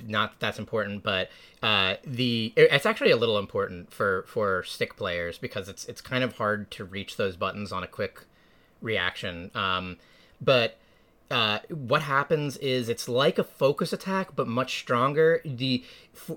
not 0.06 0.38
that's 0.38 0.58
important, 0.58 1.02
but 1.02 1.30
uh, 1.62 1.96
the 2.04 2.52
it's 2.56 2.86
actually 2.86 3.10
a 3.10 3.16
little 3.16 3.38
important 3.38 3.92
for 3.92 4.24
for 4.28 4.62
stick 4.64 4.96
players 4.96 5.38
because 5.38 5.68
it's 5.68 5.84
it's 5.86 6.00
kind 6.00 6.24
of 6.24 6.36
hard 6.36 6.70
to 6.72 6.84
reach 6.84 7.16
those 7.16 7.36
buttons 7.36 7.72
on 7.72 7.82
a 7.82 7.88
quick 7.88 8.22
reaction. 8.80 9.50
Um, 9.54 9.96
but 10.40 10.76
uh, 11.30 11.60
what 11.68 12.02
happens 12.02 12.56
is 12.58 12.88
it's 12.88 13.08
like 13.08 13.38
a 13.38 13.44
focus 13.44 13.92
attack, 13.92 14.36
but 14.36 14.46
much 14.46 14.78
stronger. 14.78 15.40
The 15.44 15.84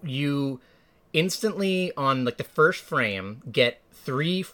you 0.03 0.59
instantly 1.13 1.91
on 1.95 2.25
like 2.25 2.37
the 2.37 2.43
first 2.43 2.83
frame 2.83 3.41
get 3.51 3.81
three 3.91 4.45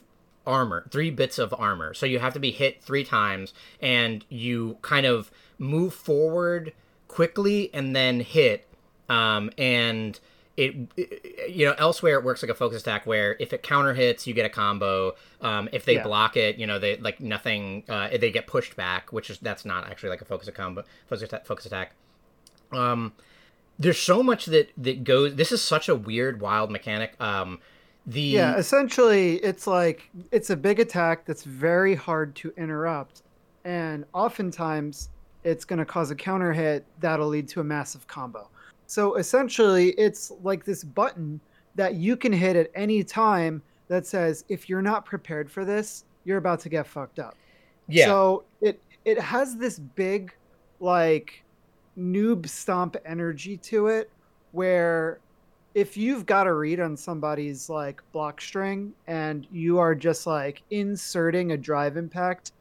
armor, 0.45 0.85
three 0.91 1.09
bits 1.09 1.39
of 1.39 1.53
armor. 1.57 1.93
So 1.93 2.05
you 2.05 2.19
have 2.19 2.33
to 2.33 2.39
be 2.39 2.51
hit 2.51 2.81
three 2.81 3.03
times, 3.03 3.53
and 3.81 4.25
you 4.29 4.77
kind 4.81 5.05
of 5.05 5.31
move 5.57 5.93
forward 5.93 6.73
quickly 7.13 7.69
and 7.73 7.95
then 7.95 8.19
hit. 8.19 8.67
Um, 9.07 9.51
and 9.57 10.19
it, 10.57 10.75
it, 10.97 11.51
you 11.51 11.65
know, 11.65 11.75
elsewhere 11.77 12.17
it 12.17 12.23
works 12.23 12.41
like 12.41 12.49
a 12.49 12.55
focus 12.55 12.81
attack 12.81 13.05
where 13.05 13.35
if 13.39 13.53
it 13.53 13.61
counter 13.61 13.93
hits, 13.93 14.25
you 14.25 14.33
get 14.33 14.47
a 14.47 14.49
combo. 14.49 15.13
Um, 15.39 15.69
if 15.71 15.85
they 15.85 15.95
yeah. 15.95 16.03
block 16.03 16.35
it, 16.37 16.57
you 16.57 16.65
know, 16.65 16.79
they 16.79 16.97
like 16.97 17.19
nothing. 17.19 17.83
Uh, 17.87 18.09
they 18.17 18.31
get 18.31 18.47
pushed 18.47 18.75
back, 18.75 19.13
which 19.13 19.29
is 19.29 19.37
that's 19.39 19.63
not 19.63 19.87
actually 19.87 20.09
like 20.09 20.21
a 20.21 20.25
focus 20.25 20.49
combo 20.55 20.83
focus 21.07 21.23
attack. 21.23 21.45
Focus 21.45 21.67
attack. 21.67 21.91
Um, 22.71 23.13
there's 23.77 23.99
so 23.99 24.23
much 24.23 24.47
that 24.47 24.71
that 24.77 25.03
goes. 25.03 25.35
This 25.35 25.51
is 25.51 25.61
such 25.61 25.89
a 25.89 25.95
weird, 25.95 26.41
wild 26.41 26.71
mechanic. 26.71 27.13
Um, 27.21 27.59
the 28.07 28.21
yeah, 28.21 28.57
essentially, 28.57 29.35
it's 29.35 29.67
like 29.67 30.09
it's 30.31 30.49
a 30.49 30.57
big 30.57 30.79
attack 30.79 31.25
that's 31.25 31.43
very 31.43 31.93
hard 31.93 32.35
to 32.37 32.53
interrupt, 32.57 33.21
and 33.63 34.05
oftentimes 34.13 35.09
it's 35.43 35.65
going 35.65 35.79
to 35.79 35.85
cause 35.85 36.11
a 36.11 36.15
counter 36.15 36.53
hit 36.53 36.85
that'll 36.99 37.27
lead 37.27 37.47
to 37.49 37.59
a 37.59 37.63
massive 37.63 38.07
combo. 38.07 38.49
So 38.87 39.15
essentially, 39.15 39.89
it's 39.91 40.31
like 40.43 40.65
this 40.65 40.83
button 40.83 41.39
that 41.75 41.95
you 41.95 42.15
can 42.15 42.31
hit 42.31 42.55
at 42.55 42.69
any 42.75 43.03
time 43.03 43.61
that 43.87 44.05
says 44.05 44.45
if 44.49 44.69
you're 44.69 44.81
not 44.81 45.05
prepared 45.05 45.51
for 45.51 45.65
this, 45.65 46.05
you're 46.25 46.37
about 46.37 46.59
to 46.61 46.69
get 46.69 46.87
fucked 46.87 47.19
up. 47.19 47.35
Yeah. 47.87 48.05
So 48.05 48.43
it 48.61 48.79
it 49.05 49.19
has 49.19 49.57
this 49.57 49.79
big 49.79 50.33
like 50.79 51.43
noob 51.97 52.47
stomp 52.47 52.95
energy 53.05 53.57
to 53.57 53.87
it 53.87 54.09
where 54.51 55.19
if 55.75 55.97
you've 55.97 56.25
got 56.25 56.47
a 56.47 56.53
read 56.53 56.79
on 56.79 56.95
somebody's 56.95 57.69
like 57.69 58.01
block 58.11 58.39
string 58.39 58.93
and 59.07 59.47
you 59.51 59.79
are 59.79 59.95
just 59.95 60.27
like 60.27 60.61
inserting 60.69 61.51
a 61.51 61.57
drive 61.57 61.97
impact 61.97 62.51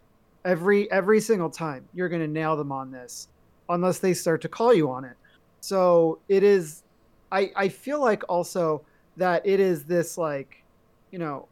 every 0.44 0.90
every 0.90 1.20
single 1.20 1.50
time 1.50 1.88
you're 1.92 2.08
going 2.08 2.22
to 2.22 2.28
nail 2.28 2.56
them 2.56 2.72
on 2.72 2.90
this 2.90 3.28
unless 3.68 3.98
they 3.98 4.14
start 4.14 4.40
to 4.42 4.48
call 4.48 4.74
you 4.74 4.90
on 4.90 5.04
it 5.04 5.16
So 5.60 6.20
it 6.28 6.42
is. 6.44 6.84
I 7.32 7.50
I 7.56 7.68
feel 7.70 8.00
like 8.00 8.22
also 8.28 8.86
that 9.16 9.46
it 9.46 9.60
is 9.60 9.84
this 9.86 10.18
like, 10.18 10.64
you 11.12 11.18
know, 11.18 11.48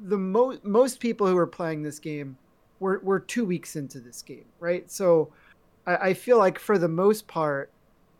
the 0.00 0.18
most 0.18 0.64
most 0.64 1.00
people 1.00 1.26
who 1.26 1.36
are 1.38 1.46
playing 1.46 1.82
this 1.82 1.98
game, 2.00 2.38
we're 2.80 3.00
we're 3.00 3.20
two 3.20 3.44
weeks 3.46 3.76
into 3.76 4.00
this 4.00 4.22
game, 4.22 4.46
right? 4.60 4.90
So 4.90 5.32
I, 5.86 5.96
I 6.10 6.14
feel 6.14 6.38
like 6.38 6.58
for 6.58 6.78
the 6.78 6.88
most 6.88 7.28
part, 7.28 7.72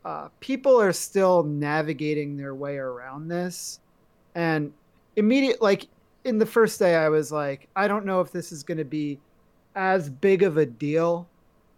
uh, 0.04 0.28
people 0.40 0.80
are 0.80 0.92
still 0.92 1.42
navigating 1.44 2.36
their 2.36 2.54
way 2.54 2.78
around 2.78 3.28
this, 3.28 3.80
and 4.34 4.72
immediate 5.16 5.62
like 5.62 5.88
in 6.24 6.38
the 6.38 6.46
first 6.46 6.78
day, 6.78 6.96
I 6.96 7.08
was 7.08 7.32
like, 7.32 7.68
I 7.76 7.88
don't 7.88 8.04
know 8.06 8.20
if 8.20 8.32
this 8.32 8.52
is 8.52 8.62
going 8.64 8.78
to 8.78 8.84
be 8.84 9.20
as 9.78 10.10
big 10.10 10.42
of 10.42 10.56
a 10.56 10.66
deal 10.66 11.28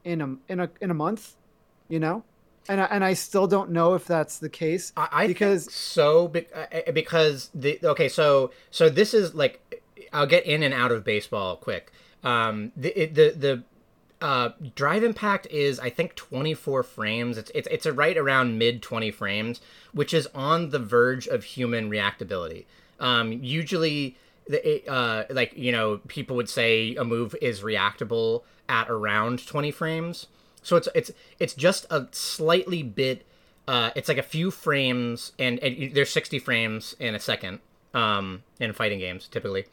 in 0.04 0.22
a 0.22 0.36
in 0.48 0.58
a 0.58 0.70
in 0.80 0.90
a 0.90 0.94
month, 0.94 1.36
you 1.88 2.00
know, 2.00 2.24
and 2.66 2.80
I, 2.80 2.84
and 2.86 3.04
I 3.04 3.12
still 3.12 3.46
don't 3.46 3.70
know 3.70 3.94
if 3.94 4.06
that's 4.06 4.38
the 4.38 4.48
case. 4.48 4.92
I, 4.96 5.08
I 5.12 5.26
because 5.26 5.72
so 5.72 6.32
uh, 6.34 6.92
because 6.92 7.50
the 7.54 7.78
okay 7.84 8.08
so 8.08 8.52
so 8.70 8.88
this 8.88 9.12
is 9.12 9.34
like 9.34 9.84
I'll 10.14 10.26
get 10.26 10.46
in 10.46 10.62
and 10.62 10.72
out 10.72 10.90
of 10.90 11.04
baseball 11.04 11.56
quick. 11.56 11.92
Um, 12.24 12.72
the 12.74 13.06
the 13.06 13.34
the 13.36 13.62
uh, 14.22 14.50
drive 14.74 15.04
impact 15.04 15.46
is 15.50 15.78
I 15.78 15.90
think 15.90 16.14
24 16.14 16.82
frames. 16.82 17.36
It's 17.36 17.50
it's 17.54 17.68
it's 17.70 17.86
a 17.86 17.92
right 17.92 18.16
around 18.16 18.58
mid 18.58 18.82
20 18.82 19.10
frames, 19.10 19.60
which 19.92 20.14
is 20.14 20.26
on 20.34 20.70
the 20.70 20.78
verge 20.78 21.26
of 21.26 21.44
human 21.44 21.90
reactability. 21.90 22.64
Um, 22.98 23.32
usually 23.32 24.16
the 24.50 24.90
uh, 24.90 25.24
like 25.30 25.56
you 25.56 25.72
know 25.72 26.00
people 26.08 26.36
would 26.36 26.48
say 26.48 26.94
a 26.96 27.04
move 27.04 27.34
is 27.40 27.60
reactable 27.60 28.42
at 28.68 28.90
around 28.90 29.46
20 29.46 29.70
frames. 29.70 30.26
So 30.62 30.76
it's 30.76 30.88
it's 30.94 31.10
it's 31.38 31.54
just 31.54 31.86
a 31.90 32.08
slightly 32.10 32.82
bit 32.82 33.24
uh, 33.68 33.90
it's 33.94 34.08
like 34.08 34.18
a 34.18 34.22
few 34.22 34.50
frames 34.50 35.32
and, 35.38 35.60
and, 35.60 35.94
there's 35.94 36.10
60 36.10 36.40
frames 36.40 36.96
in 36.98 37.14
a 37.14 37.20
second 37.20 37.60
um, 37.94 38.42
in 38.58 38.72
fighting 38.72 38.98
games 38.98 39.28
typically. 39.28 39.66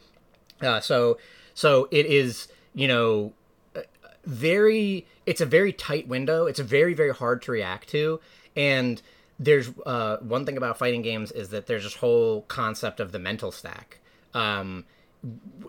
Uh, 0.62 0.80
so 0.80 1.18
so 1.54 1.88
it 1.92 2.06
is 2.06 2.48
you 2.76 2.88
know 2.88 3.34
uh, 3.76 3.82
very 4.26 5.08
it's 5.26 5.42
a 5.42 5.46
very 5.46 5.74
tight 5.74 6.08
window. 6.08 6.46
It's 6.46 6.60
very 6.60 6.94
very 6.94 7.14
hard 7.14 7.42
to 7.44 7.52
react 7.52 7.90
to. 7.90 8.20
And 8.56 9.02
there's 9.40 9.70
uh, 9.86 10.18
one 10.18 10.46
thing 10.46 10.58
about 10.58 10.78
fighting 10.78 11.02
games 11.02 11.32
is 11.32 11.50
that 11.50 11.66
there's 11.68 11.84
this 11.84 11.96
whole 11.96 12.44
concept 12.44 13.00
of 13.00 13.12
the 13.12 13.20
mental 13.20 13.52
stack 13.52 14.00
um, 14.38 14.86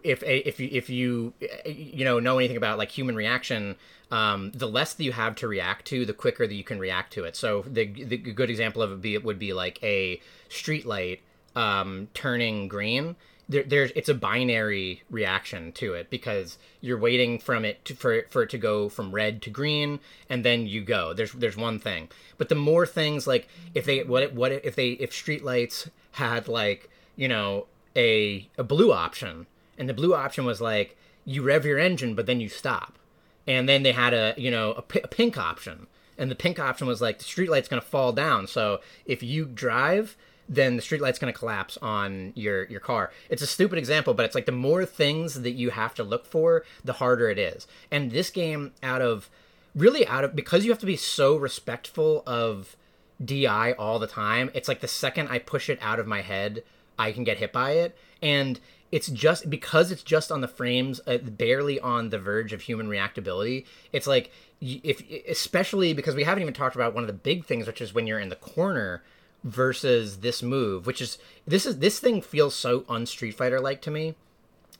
if 0.05 0.23
if 0.23 0.61
you 0.61 0.69
if 0.71 0.91
you 0.91 1.33
you 1.66 2.05
know 2.05 2.21
know 2.21 2.39
anything 2.39 2.57
about 2.57 2.79
like 2.79 2.91
human 2.91 3.16
reaction, 3.16 3.77
um, 4.11 4.53
the 4.53 4.69
less 4.69 4.95
that 4.95 5.05
you 5.05 5.12
have 5.12 5.35
to 5.37 5.49
react 5.49 5.87
to, 5.87 6.05
the 6.05 6.12
quicker 6.12 6.47
that 6.47 6.55
you 6.55 6.64
can 6.64 6.79
react 6.79 7.12
to 7.14 7.25
it. 7.25 7.35
So 7.35 7.62
the 7.66 7.87
the 7.87 8.19
good 8.19 8.51
example 8.51 8.83
of 8.83 8.93
it 8.93 9.01
be, 9.01 9.14
it 9.14 9.25
would 9.25 9.39
be 9.39 9.53
like 9.53 9.83
a 9.83 10.21
street 10.49 10.87
light 10.87 11.23
um, 11.57 12.09
turning 12.14 12.69
green. 12.69 13.16
There, 13.49 13.62
there's 13.62 13.91
it's 13.97 14.11
a 14.11 14.14
binary 14.14 15.03
reaction 15.11 15.73
to 15.73 15.95
it 15.95 16.11
because 16.11 16.59
you're 16.83 16.99
waiting 16.99 17.39
from 17.39 17.64
it 17.64 17.83
to, 17.87 17.95
for 17.95 18.27
for 18.29 18.43
it 18.43 18.51
to 18.51 18.59
go 18.59 18.91
from 18.91 19.12
red 19.12 19.41
to 19.43 19.51
green 19.51 20.01
and 20.29 20.45
then 20.45 20.66
you 20.66 20.83
go. 20.83 21.14
There's 21.14 21.33
there's 21.33 21.57
one 21.57 21.79
thing, 21.79 22.11
but 22.37 22.51
the 22.51 22.55
more 22.55 22.87
things 22.87 23.27
like 23.27 23.49
if 23.75 23.87
they 23.87 24.05
what 24.05 24.35
what 24.35 24.53
if 24.53 24.77
they 24.77 24.91
if 24.91 25.14
street 25.14 25.43
lights 25.43 25.89
had 26.12 26.47
like 26.47 26.91
you 27.16 27.27
know 27.27 27.66
a 27.99 28.49
a 28.57 28.64
blue 28.64 28.92
option, 28.92 29.46
and 29.76 29.88
the 29.88 29.94
blue 29.94 30.14
option 30.14 30.44
was 30.44 30.61
like 30.61 30.96
you 31.24 31.42
rev 31.42 31.66
your 31.66 31.78
engine, 31.78 32.14
but 32.14 32.26
then 32.26 32.40
you 32.40 32.49
stop. 32.49 32.99
And 33.46 33.68
then 33.68 33.82
they 33.82 33.92
had 33.92 34.14
a 34.14 34.34
you 34.38 34.51
know 34.51 34.72
a, 34.72 34.82
p- 34.82 35.01
a 35.03 35.09
pink 35.09 35.36
option, 35.36 35.88
and 36.16 36.30
the 36.30 36.36
pink 36.36 36.59
option 36.59 36.86
was 36.86 37.03
like 37.03 37.18
the 37.18 37.24
streetlight's 37.24 37.68
to 37.82 37.86
fall 37.86 38.12
down. 38.12 38.46
So 38.46 38.80
if 39.05 39.22
you 39.22 39.44
drive, 39.44 40.16
then 40.49 40.76
the 40.76 40.82
streetlight's 40.82 41.18
to 41.32 41.38
collapse 41.38 41.76
on 41.82 42.32
your 42.36 42.64
your 42.66 42.80
car. 42.80 43.11
It's 43.28 43.42
a 43.42 43.46
stupid 43.46 43.78
example, 43.78 44.14
but 44.14 44.24
it's 44.24 44.34
like 44.34 44.46
the 44.46 44.53
more 44.53 44.86
things 44.86 45.42
that 45.42 45.53
you 45.53 45.70
have 45.70 45.94
to 45.96 46.05
look 46.05 46.24
for, 46.24 46.64
the 46.84 46.94
harder 46.94 47.28
it 47.28 47.38
is. 47.38 47.66
And 47.90 48.11
this 48.11 48.30
game, 48.30 48.72
out 48.82 49.03
of 49.03 49.28
really 49.74 50.07
out 50.07 50.24
of 50.24 50.36
because 50.36 50.64
you 50.64 50.70
have 50.70 50.80
to 50.80 50.86
be 50.86 50.96
so 50.96 51.36
respectful 51.36 52.22
of 52.26 52.76
DI 53.22 53.72
all 53.72 53.99
the 53.99 54.07
time. 54.07 54.51
It's 54.55 54.68
like 54.68 54.80
the 54.80 54.88
second 54.88 55.28
I 55.28 55.38
push 55.38 55.68
it 55.68 55.78
out 55.82 55.99
of 55.99 56.07
my 56.07 56.22
head 56.22 56.62
I 56.99 57.12
can 57.12 57.24
get 57.24 57.38
hit 57.38 57.53
by 57.53 57.72
it. 57.72 57.96
And 58.20 58.59
it's 58.90 59.09
just 59.09 59.51
because 59.51 59.90
it's 59.90 60.03
just 60.03 60.32
on 60.32 60.40
the 60.40 60.49
frames, 60.49 61.01
uh, 61.07 61.18
barely 61.18 61.78
on 61.78 62.11
the 62.11 62.18
verge 62.18 62.53
of 62.53 62.62
human 62.62 62.88
reactability. 62.88 63.66
It's 63.92 64.07
like 64.07 64.30
if 64.61 65.03
especially 65.28 65.92
because 65.92 66.14
we 66.14 66.24
haven't 66.24 66.42
even 66.42 66.55
talked 66.55 66.74
about 66.74 66.94
one 66.94 67.05
of 67.05 67.09
the 67.09 67.12
big 67.12 67.44
things, 67.44 67.66
which 67.66 67.80
is 67.80 67.94
when 67.94 68.07
you're 68.07 68.18
in 68.18 68.30
the 68.30 68.36
corner 68.36 69.03
versus 69.44 70.18
this 70.18 70.42
move, 70.42 70.86
which 70.86 71.01
is 71.01 71.18
this 71.46 71.66
is 71.66 71.78
this 71.78 72.01
thing 72.01 72.22
feels 72.22 72.55
so 72.55 72.84
un 72.88 73.07
Street 73.07 73.32
Fighter 73.32 73.61
like 73.61 73.82
to 73.82 73.90
me. 73.90 74.14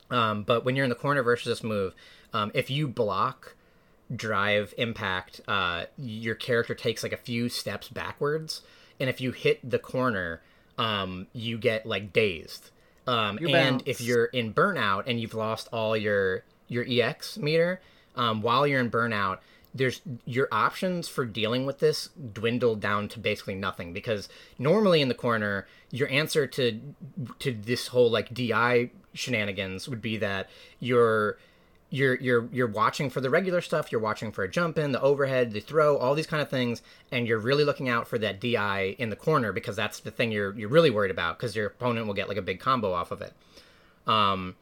Um, 0.09 0.41
but 0.43 0.65
when 0.65 0.75
you're 0.75 0.85
in 0.85 0.89
the 0.89 0.95
corner 0.95 1.21
versus 1.21 1.45
this 1.45 1.63
move, 1.63 1.93
um, 2.33 2.51
if 2.55 2.71
you 2.71 2.87
block 2.87 3.55
drive 4.13 4.73
impact, 4.77 5.39
uh, 5.47 5.85
your 5.97 6.33
character 6.33 6.73
takes 6.73 7.03
like 7.03 7.13
a 7.13 7.17
few 7.17 7.47
steps 7.47 7.89
backwards, 7.89 8.63
and 8.99 9.07
if 9.07 9.21
you 9.21 9.31
hit 9.31 9.59
the 9.69 9.77
corner, 9.77 10.41
um, 10.79 11.27
you 11.33 11.59
get 11.59 11.85
like 11.85 12.11
dazed. 12.11 12.71
Um, 13.05 13.37
and 13.47 13.83
if 13.85 14.01
you're 14.01 14.25
in 14.25 14.53
burnout 14.53 15.03
and 15.07 15.19
you've 15.19 15.33
lost 15.33 15.67
all 15.71 15.95
your 15.95 16.43
your 16.67 16.85
ex 16.87 17.37
meter, 17.37 17.81
um, 18.15 18.41
while 18.41 18.65
you're 18.65 18.79
in 18.79 18.89
burnout, 18.89 19.39
there's 19.75 20.01
your 20.25 20.47
options 20.51 21.07
for 21.07 21.25
dealing 21.25 21.65
with 21.65 21.79
this 21.79 22.09
dwindle 22.33 22.75
down 22.75 23.07
to 23.09 23.19
basically 23.19 23.55
nothing 23.55 23.93
because 23.93 24.29
normally 24.57 25.01
in 25.01 25.09
the 25.09 25.13
corner 25.13 25.67
your 25.91 26.09
answer 26.09 26.47
to 26.47 26.79
to 27.39 27.51
this 27.51 27.87
whole 27.87 28.09
like 28.09 28.33
di 28.33 28.89
shenanigans 29.13 29.87
would 29.87 30.01
be 30.01 30.17
that 30.17 30.49
you're 30.79 31.37
you're 31.89 32.15
you're 32.15 32.47
you're 32.51 32.67
watching 32.67 33.09
for 33.09 33.19
the 33.19 33.29
regular 33.29 33.61
stuff 33.61 33.91
you're 33.91 34.01
watching 34.01 34.31
for 34.31 34.43
a 34.43 34.49
jump 34.49 34.77
in 34.77 34.91
the 34.91 35.01
overhead 35.01 35.51
the 35.51 35.59
throw 35.59 35.97
all 35.97 36.13
these 36.13 36.27
kind 36.27 36.41
of 36.41 36.49
things 36.49 36.81
and 37.11 37.27
you're 37.27 37.39
really 37.39 37.63
looking 37.63 37.89
out 37.89 38.07
for 38.07 38.17
that 38.17 38.39
di 38.39 38.95
in 38.99 39.09
the 39.09 39.15
corner 39.15 39.51
because 39.51 39.75
that's 39.75 39.99
the 40.01 40.11
thing 40.11 40.31
you're 40.31 40.57
you're 40.57 40.69
really 40.69 40.91
worried 40.91 41.11
about 41.11 41.37
because 41.37 41.55
your 41.55 41.67
opponent 41.67 42.05
will 42.05 42.13
get 42.13 42.27
like 42.27 42.37
a 42.37 42.41
big 42.41 42.59
combo 42.59 42.93
off 42.93 43.11
of 43.11 43.21
it. 43.21 43.33
Um 44.05 44.55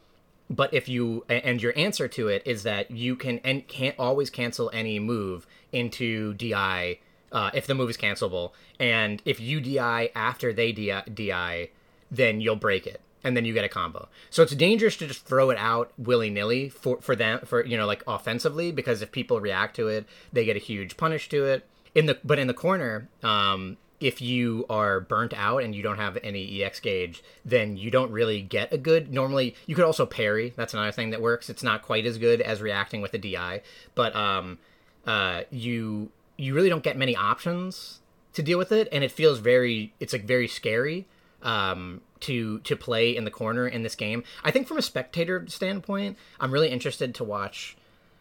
but 0.49 0.73
if 0.73 0.87
you 0.87 1.25
and 1.27 1.61
your 1.61 1.77
answer 1.77 2.07
to 2.07 2.29
it 2.29 2.41
is 2.45 2.63
that 2.63 2.89
you 2.91 3.17
can 3.17 3.39
and 3.39 3.67
can't 3.67 3.95
always 3.99 4.29
cancel 4.29 4.69
any 4.73 4.97
move 4.97 5.45
into 5.73 6.33
di 6.35 6.99
uh, 7.29 7.51
if 7.53 7.67
the 7.67 7.75
move 7.75 7.89
is 7.89 7.97
cancelable. 7.97 8.53
And 8.79 9.21
if 9.25 9.41
you 9.41 9.59
di 9.59 10.09
after 10.15 10.53
they 10.53 10.71
di, 10.71 10.93
di 11.13 11.69
then 12.09 12.39
you'll 12.39 12.55
break 12.55 12.87
it 12.87 13.01
and 13.23 13.35
then 13.35 13.45
you 13.45 13.53
get 13.53 13.65
a 13.65 13.69
combo. 13.69 14.07
So 14.29 14.43
it's 14.43 14.55
dangerous 14.55 14.97
to 14.97 15.07
just 15.07 15.25
throw 15.25 15.49
it 15.49 15.57
out 15.57 15.91
willy 15.97 16.29
nilly 16.29 16.69
for 16.69 17.01
for 17.01 17.15
them 17.15 17.39
for 17.45 17.65
you 17.65 17.77
know 17.77 17.85
like 17.85 18.03
offensively 18.07 18.71
because 18.71 19.01
if 19.01 19.11
people 19.11 19.41
react 19.41 19.75
to 19.77 19.87
it, 19.87 20.05
they 20.31 20.45
get 20.45 20.55
a 20.55 20.59
huge 20.59 20.97
punish 20.97 21.29
to 21.29 21.45
it. 21.45 21.65
In 21.95 22.05
the 22.05 22.19
but 22.23 22.39
in 22.39 22.47
the 22.47 22.53
corner, 22.53 23.09
um, 23.23 23.77
if 23.99 24.21
you 24.21 24.65
are 24.69 24.99
burnt 24.99 25.33
out 25.33 25.63
and 25.63 25.73
you 25.73 25.81
don't 25.81 25.97
have 25.97 26.17
any 26.23 26.63
EX 26.63 26.79
gauge, 26.79 27.23
then 27.43 27.77
you 27.77 27.89
don't 27.89 28.11
really 28.11 28.41
get 28.41 28.71
a 28.71 28.77
good. 28.77 29.11
Normally, 29.11 29.55
you 29.65 29.75
could 29.75 29.85
also 29.85 30.05
parry. 30.05 30.53
That's 30.55 30.73
another 30.73 30.91
thing 30.91 31.09
that 31.09 31.21
works. 31.21 31.49
It's 31.49 31.63
not 31.63 31.81
quite 31.81 32.05
as 32.05 32.17
good 32.17 32.41
as 32.41 32.61
reacting 32.61 33.01
with 33.01 33.13
a 33.13 33.17
DI, 33.17 33.61
but 33.95 34.15
um, 34.15 34.59
uh, 35.05 35.41
you 35.49 36.11
you 36.37 36.53
really 36.53 36.69
don't 36.69 36.83
get 36.83 36.97
many 36.97 37.15
options 37.15 37.99
to 38.33 38.43
deal 38.43 38.59
with 38.59 38.71
it, 38.71 38.87
and 38.91 39.03
it 39.03 39.11
feels 39.11 39.39
very. 39.39 39.93
It's 39.99 40.13
like 40.13 40.25
very 40.25 40.47
scary. 40.47 41.07
Um, 41.41 42.01
to 42.21 42.59
to 42.59 42.75
play 42.75 43.15
in 43.15 43.23
the 43.23 43.31
corner 43.31 43.67
in 43.67 43.83
this 43.83 43.95
game. 43.95 44.23
I 44.43 44.51
think 44.51 44.67
from 44.67 44.77
a 44.77 44.81
spectator 44.81 45.45
standpoint, 45.47 46.17
I'm 46.39 46.51
really 46.51 46.69
interested 46.69 47.15
to 47.15 47.23
watch 47.23 47.77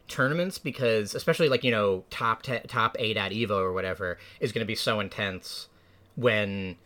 tournaments 0.08 0.58
because 0.58 1.14
especially 1.14 1.48
like 1.48 1.64
you 1.64 1.70
know 1.70 2.04
top 2.10 2.42
te- 2.42 2.60
top 2.68 2.96
eight 2.98 3.16
at 3.16 3.32
Evo 3.32 3.58
or 3.58 3.72
whatever 3.72 4.18
is 4.40 4.52
going 4.52 4.64
to 4.64 4.66
be 4.66 4.74
so 4.74 5.00
intense 5.00 5.68
when 6.14 6.76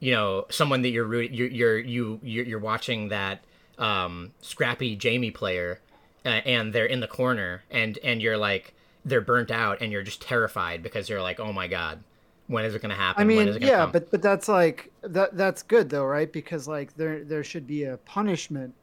you 0.00 0.12
know 0.12 0.46
someone 0.50 0.82
that 0.82 0.90
you're 0.90 1.22
you're 1.22 1.48
you're 1.48 1.78
you 1.78 2.20
you're 2.22 2.58
watching 2.58 3.08
that 3.08 3.44
um, 3.78 4.32
scrappy 4.40 4.96
Jamie 4.96 5.30
player 5.30 5.80
uh, 6.24 6.28
and 6.28 6.72
they're 6.72 6.86
in 6.86 7.00
the 7.00 7.06
corner 7.06 7.62
and 7.70 7.98
and 8.02 8.20
you're 8.20 8.36
like 8.36 8.74
they're 9.04 9.20
burnt 9.20 9.50
out 9.50 9.80
and 9.80 9.92
you're 9.92 10.02
just 10.02 10.22
terrified 10.22 10.82
because 10.82 11.08
you're 11.08 11.22
like 11.22 11.38
oh 11.38 11.52
my 11.52 11.68
god 11.68 12.02
when 12.46 12.64
is 12.64 12.74
it 12.74 12.82
going 12.82 12.90
to 12.90 12.96
happen? 12.96 13.22
I 13.22 13.24
mean, 13.24 13.58
yeah, 13.60 13.78
come? 13.78 13.92
but 13.92 14.10
but 14.10 14.22
that's 14.22 14.48
like 14.48 14.92
that 15.02 15.36
that's 15.36 15.62
good 15.62 15.88
though, 15.90 16.04
right? 16.04 16.32
Because 16.32 16.68
like 16.68 16.96
there 16.96 17.24
there 17.24 17.44
should 17.44 17.66
be 17.66 17.84
a 17.84 17.96
punishment 17.98 18.74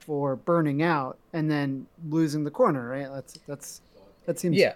for 0.00 0.36
burning 0.36 0.82
out 0.82 1.18
and 1.32 1.50
then 1.50 1.86
losing 2.08 2.44
the 2.44 2.50
corner, 2.50 2.88
right? 2.88 3.08
That's 3.12 3.38
that's 3.46 3.80
that 4.26 4.38
seems 4.38 4.56
yeah 4.56 4.74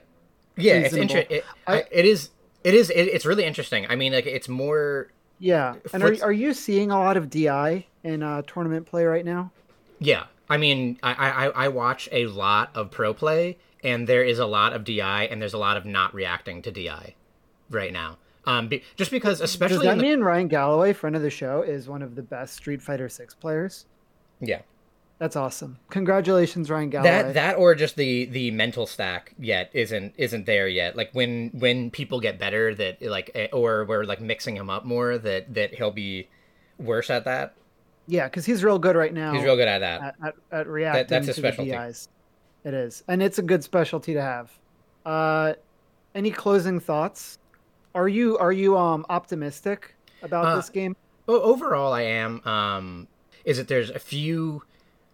yeah. 0.57 0.75
It's 0.75 0.95
interesting. 0.95 1.39
It, 1.39 1.45
I, 1.67 1.85
it 1.91 2.05
is 2.05 2.31
it 2.65 2.75
is 2.75 2.91
it, 2.91 3.03
it's 3.03 3.27
really 3.27 3.45
interesting. 3.45 3.87
I 3.89 3.97
mean, 3.97 4.13
like 4.13 4.27
it's 4.27 4.49
more 4.49 5.09
yeah. 5.39 5.77
And 5.93 6.03
are 6.03 6.17
are 6.23 6.33
you 6.33 6.55
seeing 6.55 6.91
a 6.91 6.99
lot 6.99 7.17
of 7.17 7.31
DI 7.31 7.87
in 8.05 8.23
uh, 8.23 8.43
tournament 8.47 8.87
play 8.87 9.05
right 9.05 9.25
now? 9.25 9.51
Yeah, 9.99 10.25
I 10.49 10.57
mean, 10.57 10.99
I, 11.03 11.13
I 11.13 11.47
I 11.65 11.69
watch 11.69 12.09
a 12.13 12.27
lot 12.27 12.71
of 12.75 12.91
pro 12.91 13.15
play, 13.15 13.59
and 13.83 14.07
there 14.07 14.25
is 14.25 14.39
a 14.39 14.47
lot 14.47 14.73
of 14.73 14.85
DI, 14.85 15.25
and 15.31 15.41
there's 15.41 15.55
a 15.55 15.59
lot 15.59 15.77
of 15.77 15.85
not 15.85 16.15
reacting 16.15 16.63
to 16.63 16.71
DI 16.71 17.15
right 17.71 17.93
now. 17.93 18.19
Um, 18.47 18.69
be, 18.69 18.83
just 18.97 19.11
because, 19.11 19.41
especially 19.41 19.79
Does 19.79 19.87
that 19.87 19.97
the, 19.99 20.03
mean 20.03 20.21
Ryan 20.21 20.49
Galloway, 20.49 20.93
friend 20.95 21.15
of 21.15 21.23
the 21.23 21.31
show, 21.31 21.63
is 21.63 21.89
one 21.89 22.03
of 22.03 22.15
the 22.15 22.23
best 22.23 22.55
Street 22.55 22.81
Fighter 22.81 23.09
Six 23.09 23.35
players? 23.35 23.85
yeah, 24.41 24.63
That's 25.19 25.37
awesome. 25.37 25.79
Congratulations, 25.91 26.71
Ryan 26.71 26.89
Galloway. 26.91 27.11
that 27.11 27.35
that 27.35 27.57
or 27.59 27.75
just 27.75 27.97
the 27.97 28.25
the 28.25 28.51
mental 28.51 28.87
stack 28.87 29.35
yet 29.39 29.71
isn't 29.75 30.15
isn't 30.17 30.47
there 30.47 30.69
yet. 30.69 30.97
Like 30.97 31.11
when 31.13 31.51
when 31.53 31.91
people 31.91 32.21
get 32.21 32.39
better, 32.39 32.75
that 32.75 33.03
like 33.03 33.31
eh, 33.35 33.49
or 33.53 33.85
we're 33.85 34.05
like 34.05 34.23
mixing 34.23 34.57
him 34.57 34.71
up 34.71 34.87
more, 34.87 35.19
that 35.19 35.53
that 35.53 35.75
he'll 35.75 35.91
be 35.91 36.29
worse 36.79 37.11
at 37.11 37.27
that. 37.27 37.55
yeah, 38.07 38.25
because 38.25 38.47
he's 38.47 38.65
real 38.65 38.79
good 38.79 38.97
right 38.97 39.13
now. 39.13 39.35
He's 39.35 39.45
real 39.45 39.57
good 39.57 39.69
at 39.69 39.81
that. 39.81 40.01
at, 40.01 40.15
at, 40.25 40.35
at 40.51 40.67
reacting 40.67 41.07
that's 41.09 41.27
his 41.27 41.37
to 41.37 41.43
the 41.43 41.49
specialty. 41.49 41.71
DIs. 41.73 42.09
It 42.65 42.73
is, 42.73 43.05
and 43.07 43.23
it's 43.23 43.39
a 43.39 43.43
good 43.43 43.63
specialty 43.63 44.15
to 44.15 44.23
have. 44.23 44.51
Uh, 45.05 45.53
any 46.15 46.31
closing 46.31 46.81
thoughts? 46.81 47.39
Are 47.95 48.09
you 48.09 48.39
are 48.39 48.53
you 48.53 48.77
um 48.77 49.05
optimistic 49.09 49.97
about 50.23 50.53
Uh, 50.53 50.53
this 50.53 50.69
game? 50.71 50.97
Overall, 51.29 51.93
I 51.93 52.03
am. 52.03 52.43
Um, 52.47 53.09
is 53.45 53.59
that 53.59 53.69
there's 53.69 53.91
a 53.91 53.99
few 53.99 54.63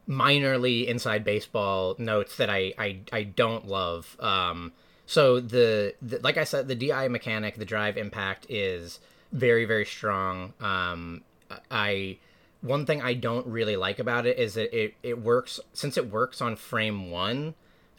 minorly 0.09 0.87
inside 0.87 1.24
baseball 1.24 1.97
notes 1.99 2.37
that 2.37 2.51
I 2.51 2.74
I, 2.79 3.01
I 3.12 3.22
don't 3.24 3.66
love. 3.66 4.16
Um, 4.20 4.72
so 5.07 5.41
the, 5.41 5.95
the 6.03 6.20
like 6.20 6.37
I 6.39 6.45
said, 6.45 6.68
the 6.68 6.74
DI 6.74 7.09
mechanic, 7.09 7.57
the 7.57 7.64
drive 7.64 7.97
impact 7.97 8.47
is 8.49 9.01
very 9.33 9.64
very 9.64 9.87
strong. 9.87 10.55
Um, 10.61 11.22
I 11.70 12.18
one 12.62 12.87
thing 12.87 13.03
I 13.03 13.14
don't 13.14 13.47
really 13.47 13.77
like 13.77 13.99
about 13.99 14.27
it 14.27 14.39
is 14.39 14.55
that 14.55 14.77
it 14.77 14.95
it 15.03 15.20
works 15.20 15.61
since 15.72 15.97
it 15.97 16.11
works 16.11 16.41
on 16.41 16.57
frame 16.57 17.11
one. 17.11 17.55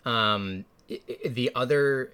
Um, 0.05 0.65
i 0.89 0.99
i 1.25 1.27
the 1.29 1.51
other 1.55 2.13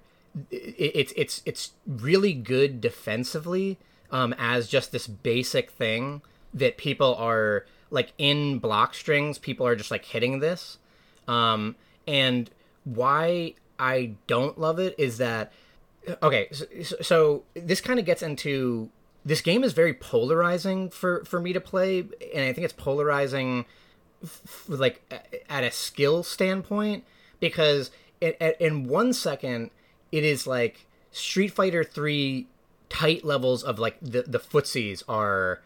it's 0.50 1.12
it's 1.16 1.42
it's 1.44 1.72
really 1.86 2.32
good 2.32 2.80
defensively 2.80 3.78
um, 4.10 4.34
as 4.38 4.68
just 4.68 4.92
this 4.92 5.06
basic 5.06 5.70
thing 5.70 6.22
that 6.52 6.76
people 6.76 7.14
are 7.16 7.66
like 7.90 8.12
in 8.18 8.58
block 8.58 8.94
strings 8.94 9.38
people 9.38 9.66
are 9.66 9.76
just 9.76 9.90
like 9.90 10.04
hitting 10.04 10.40
this. 10.40 10.78
Um, 11.26 11.76
and 12.06 12.50
why 12.84 13.54
i 13.78 14.14
don't 14.26 14.58
love 14.58 14.78
it 14.78 14.94
is 14.98 15.18
that 15.18 15.52
okay 16.22 16.48
so, 16.52 16.96
so 17.00 17.42
this 17.54 17.80
kind 17.80 17.98
of 17.98 18.04
gets 18.04 18.22
into 18.22 18.90
this 19.24 19.40
game 19.40 19.64
is 19.64 19.72
very 19.72 19.94
polarizing 19.94 20.90
for 20.90 21.24
for 21.24 21.40
me 21.40 21.52
to 21.52 21.60
play 21.60 22.00
and 22.00 22.44
i 22.44 22.52
think 22.52 22.64
it's 22.64 22.74
polarizing 22.74 23.64
f- 24.22 24.64
like 24.68 25.02
at 25.48 25.64
a 25.64 25.70
skill 25.70 26.22
standpoint 26.22 27.04
because 27.40 27.90
at, 28.20 28.60
in 28.60 28.86
one 28.86 29.12
second 29.12 29.70
it 30.14 30.24
is 30.24 30.46
like 30.46 30.86
street 31.10 31.48
fighter 31.48 31.84
3 31.84 32.46
tight 32.88 33.24
levels 33.24 33.62
of 33.62 33.78
like 33.78 33.96
the 34.00 34.22
the 34.22 34.38
footsies 34.38 35.02
are 35.08 35.60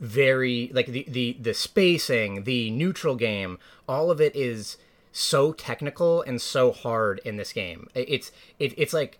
very 0.00 0.70
like 0.74 0.86
the 0.86 1.04
the 1.08 1.36
the 1.40 1.54
spacing 1.54 2.44
the 2.44 2.70
neutral 2.70 3.14
game 3.14 3.58
all 3.88 4.10
of 4.10 4.20
it 4.20 4.34
is 4.34 4.76
so 5.14 5.52
technical 5.52 6.22
and 6.22 6.42
so 6.42 6.72
hard 6.72 7.20
in 7.24 7.36
this 7.36 7.52
game. 7.52 7.88
It's 7.94 8.32
it, 8.58 8.74
it's 8.76 8.92
like 8.92 9.18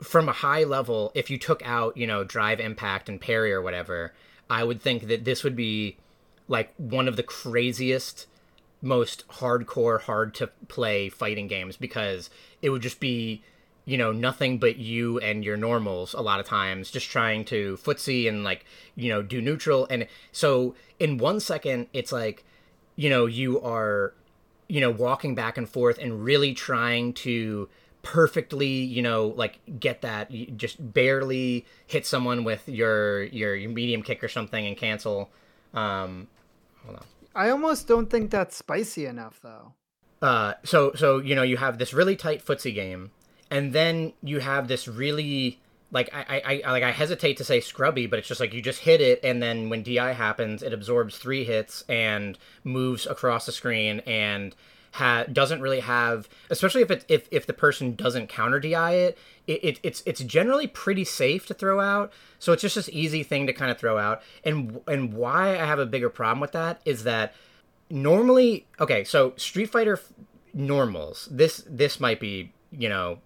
from 0.00 0.28
a 0.28 0.32
high 0.32 0.62
level 0.62 1.10
if 1.14 1.30
you 1.30 1.36
took 1.36 1.60
out 1.66 1.96
you 1.96 2.06
know 2.06 2.22
drive 2.22 2.60
impact 2.60 3.08
and 3.08 3.20
parry 3.20 3.52
or 3.52 3.62
whatever 3.62 4.12
i 4.50 4.64
would 4.64 4.82
think 4.82 5.06
that 5.06 5.24
this 5.24 5.44
would 5.44 5.54
be 5.54 5.96
like 6.48 6.74
one 6.76 7.06
of 7.06 7.14
the 7.14 7.22
craziest 7.22 8.26
most 8.80 9.26
hardcore 9.28 10.00
hard 10.00 10.34
to 10.34 10.48
play 10.66 11.08
fighting 11.08 11.46
games 11.46 11.76
because 11.76 12.30
it 12.62 12.70
would 12.70 12.82
just 12.82 12.98
be 12.98 13.44
you 13.84 13.98
know 13.98 14.12
nothing 14.12 14.58
but 14.58 14.76
you 14.76 15.18
and 15.18 15.44
your 15.44 15.56
normals 15.56 16.14
a 16.14 16.20
lot 16.20 16.38
of 16.40 16.46
times 16.46 16.90
just 16.90 17.10
trying 17.10 17.44
to 17.44 17.76
footsie 17.78 18.28
and 18.28 18.44
like 18.44 18.64
you 18.94 19.08
know 19.08 19.22
do 19.22 19.40
neutral. 19.40 19.86
And 19.90 20.06
so 20.30 20.74
in 20.98 21.18
one 21.18 21.40
second 21.40 21.88
it's 21.92 22.12
like 22.12 22.44
you 22.96 23.10
know 23.10 23.26
you 23.26 23.60
are 23.60 24.14
you 24.68 24.80
know 24.80 24.90
walking 24.90 25.34
back 25.34 25.58
and 25.58 25.68
forth 25.68 25.98
and 25.98 26.24
really 26.24 26.54
trying 26.54 27.12
to 27.12 27.68
perfectly 28.02 28.68
you 28.68 29.00
know 29.02 29.28
like 29.36 29.60
get 29.78 30.02
that 30.02 30.30
you 30.30 30.46
just 30.46 30.92
barely 30.92 31.64
hit 31.86 32.04
someone 32.06 32.42
with 32.44 32.68
your 32.68 33.24
your, 33.24 33.54
your 33.54 33.70
medium 33.70 34.02
kick 34.02 34.22
or 34.22 34.28
something 34.28 34.66
and 34.66 34.76
cancel. 34.76 35.30
Um 35.74 36.28
hold 36.84 36.96
on. 36.96 37.04
I 37.34 37.48
almost 37.48 37.88
don't 37.88 38.10
think 38.10 38.30
that's 38.30 38.56
spicy 38.56 39.06
enough, 39.06 39.40
though. 39.42 39.72
uh, 40.20 40.54
so 40.64 40.92
so 40.94 41.18
you 41.18 41.34
know 41.34 41.42
you 41.42 41.56
have 41.56 41.78
this 41.78 41.94
really 41.94 42.14
tight 42.14 42.44
footsie 42.44 42.74
game, 42.74 43.10
and 43.52 43.74
then 43.74 44.14
you 44.22 44.40
have 44.40 44.66
this 44.66 44.88
really 44.88 45.60
like 45.90 46.08
I, 46.12 46.42
I, 46.44 46.62
I 46.64 46.70
like 46.72 46.82
I 46.82 46.90
hesitate 46.90 47.36
to 47.36 47.44
say 47.44 47.60
scrubby, 47.60 48.06
but 48.06 48.18
it's 48.18 48.26
just 48.26 48.40
like 48.40 48.54
you 48.54 48.62
just 48.62 48.80
hit 48.80 49.02
it, 49.02 49.20
and 49.22 49.42
then 49.42 49.68
when 49.68 49.82
DI 49.82 50.14
happens, 50.14 50.62
it 50.62 50.72
absorbs 50.72 51.18
three 51.18 51.44
hits 51.44 51.84
and 51.86 52.38
moves 52.64 53.06
across 53.06 53.44
the 53.44 53.52
screen 53.52 54.00
and 54.06 54.56
ha- 54.92 55.24
doesn't 55.30 55.60
really 55.60 55.80
have, 55.80 56.30
especially 56.48 56.80
if 56.80 56.90
it 56.90 57.04
if, 57.08 57.28
if 57.30 57.44
the 57.44 57.52
person 57.52 57.94
doesn't 57.94 58.30
counter 58.30 58.58
DI 58.58 58.92
it, 58.92 59.18
it, 59.46 59.64
it 59.64 59.80
it's 59.82 60.02
it's 60.06 60.22
generally 60.22 60.66
pretty 60.66 61.04
safe 61.04 61.46
to 61.48 61.52
throw 61.52 61.78
out. 61.78 62.10
So 62.38 62.54
it's 62.54 62.62
just 62.62 62.76
this 62.76 62.88
easy 62.88 63.22
thing 63.22 63.46
to 63.48 63.52
kind 63.52 63.70
of 63.70 63.78
throw 63.78 63.98
out. 63.98 64.22
And 64.44 64.80
and 64.88 65.12
why 65.12 65.60
I 65.60 65.66
have 65.66 65.78
a 65.78 65.86
bigger 65.86 66.08
problem 66.08 66.40
with 66.40 66.52
that 66.52 66.80
is 66.86 67.04
that 67.04 67.34
normally 67.90 68.66
okay 68.80 69.04
so 69.04 69.34
street 69.36 69.66
fighter 69.66 70.00
normals 70.54 71.28
this 71.30 71.62
this 71.68 72.00
might 72.00 72.18
be 72.18 72.50
you 72.70 72.88
know 72.88 73.18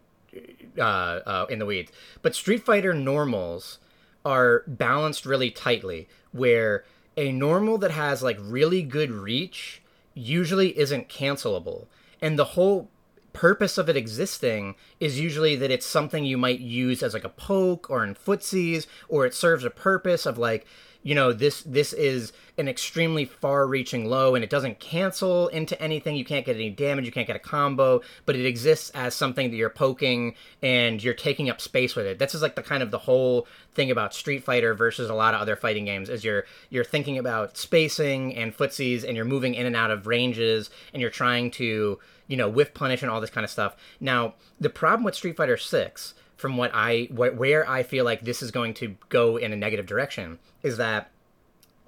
uh, 0.79 0.83
uh 0.83 1.47
in 1.49 1.59
the 1.59 1.67
weeds. 1.67 1.93
But 2.23 2.35
street 2.35 2.65
fighter 2.65 2.95
normals 2.95 3.79
are 4.25 4.65
balanced 4.67 5.25
really 5.25 5.51
tightly 5.51 6.09
where 6.33 6.85
a 7.17 7.33
normal 7.33 7.79
that 7.79 7.93
has 7.93 8.23
like 8.23 8.37
really 8.41 8.83
good 8.83 9.11
reach 9.11 9.83
usually 10.15 10.77
isn't 10.79 11.09
cancelable. 11.09 11.87
And 12.21 12.39
the 12.39 12.45
whole 12.45 12.91
purpose 13.33 13.77
of 13.77 13.89
it 13.89 13.97
existing 13.97 14.75
is 14.99 15.21
usually 15.21 15.57
that 15.57 15.71
it's 15.71 15.85
something 15.85 16.25
you 16.25 16.39
might 16.39 16.59
use 16.59 17.03
as 17.03 17.13
like 17.13 17.25
a 17.25 17.29
poke 17.29 17.91
or 17.91 18.03
in 18.03 18.15
footsies 18.15 18.87
or 19.09 19.27
it 19.27 19.35
serves 19.35 19.63
a 19.63 19.71
purpose 19.71 20.25
of 20.25 20.39
like 20.39 20.67
you 21.07 21.15
know 21.15 21.33
this 21.33 21.63
this 21.63 21.93
is 21.93 22.33
an 22.59 22.67
extremely 22.67 23.25
far 23.25 23.65
reaching 23.65 24.07
low 24.07 24.35
and 24.35 24.43
it 24.43 24.51
doesn't 24.51 24.81
cancel 24.81 25.47
into 25.49 25.81
anything. 25.81 26.17
You 26.17 26.25
can't 26.25 26.45
get 26.45 26.57
any 26.57 26.69
damage 26.69 27.07
you 27.07 27.13
can't 27.13 27.29
get 27.29 27.37
a 27.37 27.39
combo 27.39 28.01
but 28.25 28.35
it 28.35 28.45
exists 28.45 28.91
as 28.91 29.15
something 29.15 29.51
that 29.51 29.57
you're 29.57 29.71
poking 29.71 30.35
and 30.63 31.01
you're 31.01 31.15
taking 31.15 31.49
up 31.49 31.61
space 31.61 31.95
with 31.95 32.07
it. 32.07 32.19
This 32.19 32.35
is 32.35 32.43
like 32.43 32.57
the 32.57 32.63
kind 32.63 32.83
of 32.83 32.91
the 32.91 32.99
whole 32.99 33.47
thing 33.73 33.93
about 33.93 34.15
street 34.15 34.43
fighter 34.43 34.75
versus 34.75 35.09
a 35.09 35.15
lot 35.15 35.33
of 35.33 35.41
other 35.41 35.55
fighting 35.55 35.85
games 35.85 36.09
is 36.09 36.25
you're 36.25 36.45
you're 36.71 36.83
thinking 36.83 37.19
about 37.19 37.57
spacing 37.57 38.35
and 38.35 38.57
footsies 38.57 39.05
and 39.05 39.15
you're 39.15 39.25
moving 39.25 39.55
in 39.55 39.65
and 39.65 39.77
out 39.77 39.93
of 39.93 40.09
ranges 40.09 40.71
and 40.93 41.01
you're 41.01 41.09
trying 41.09 41.53
to 41.53 42.01
you 42.27 42.37
know 42.37 42.49
whiff 42.49 42.75
punish 42.75 43.03
and 43.03 43.13
all 43.13 43.21
this 43.21 43.31
kind 43.31 43.45
of 43.45 43.51
stuff. 43.51 43.77
Now 44.01 44.35
the 44.59 44.71
problem 44.71 45.05
with 45.05 45.15
street 45.15 45.37
fighter 45.37 45.57
6 45.57 46.15
from 46.37 46.57
what 46.57 46.71
I 46.75 47.09
what, 47.11 47.35
where 47.37 47.69
I 47.69 47.83
feel 47.83 48.05
like 48.05 48.23
this 48.23 48.43
is 48.43 48.51
going 48.51 48.75
to 48.75 48.97
go 49.09 49.37
in 49.37 49.53
a 49.53 49.57
negative 49.57 49.87
direction 49.87 50.39
is 50.63 50.77
that 50.77 51.11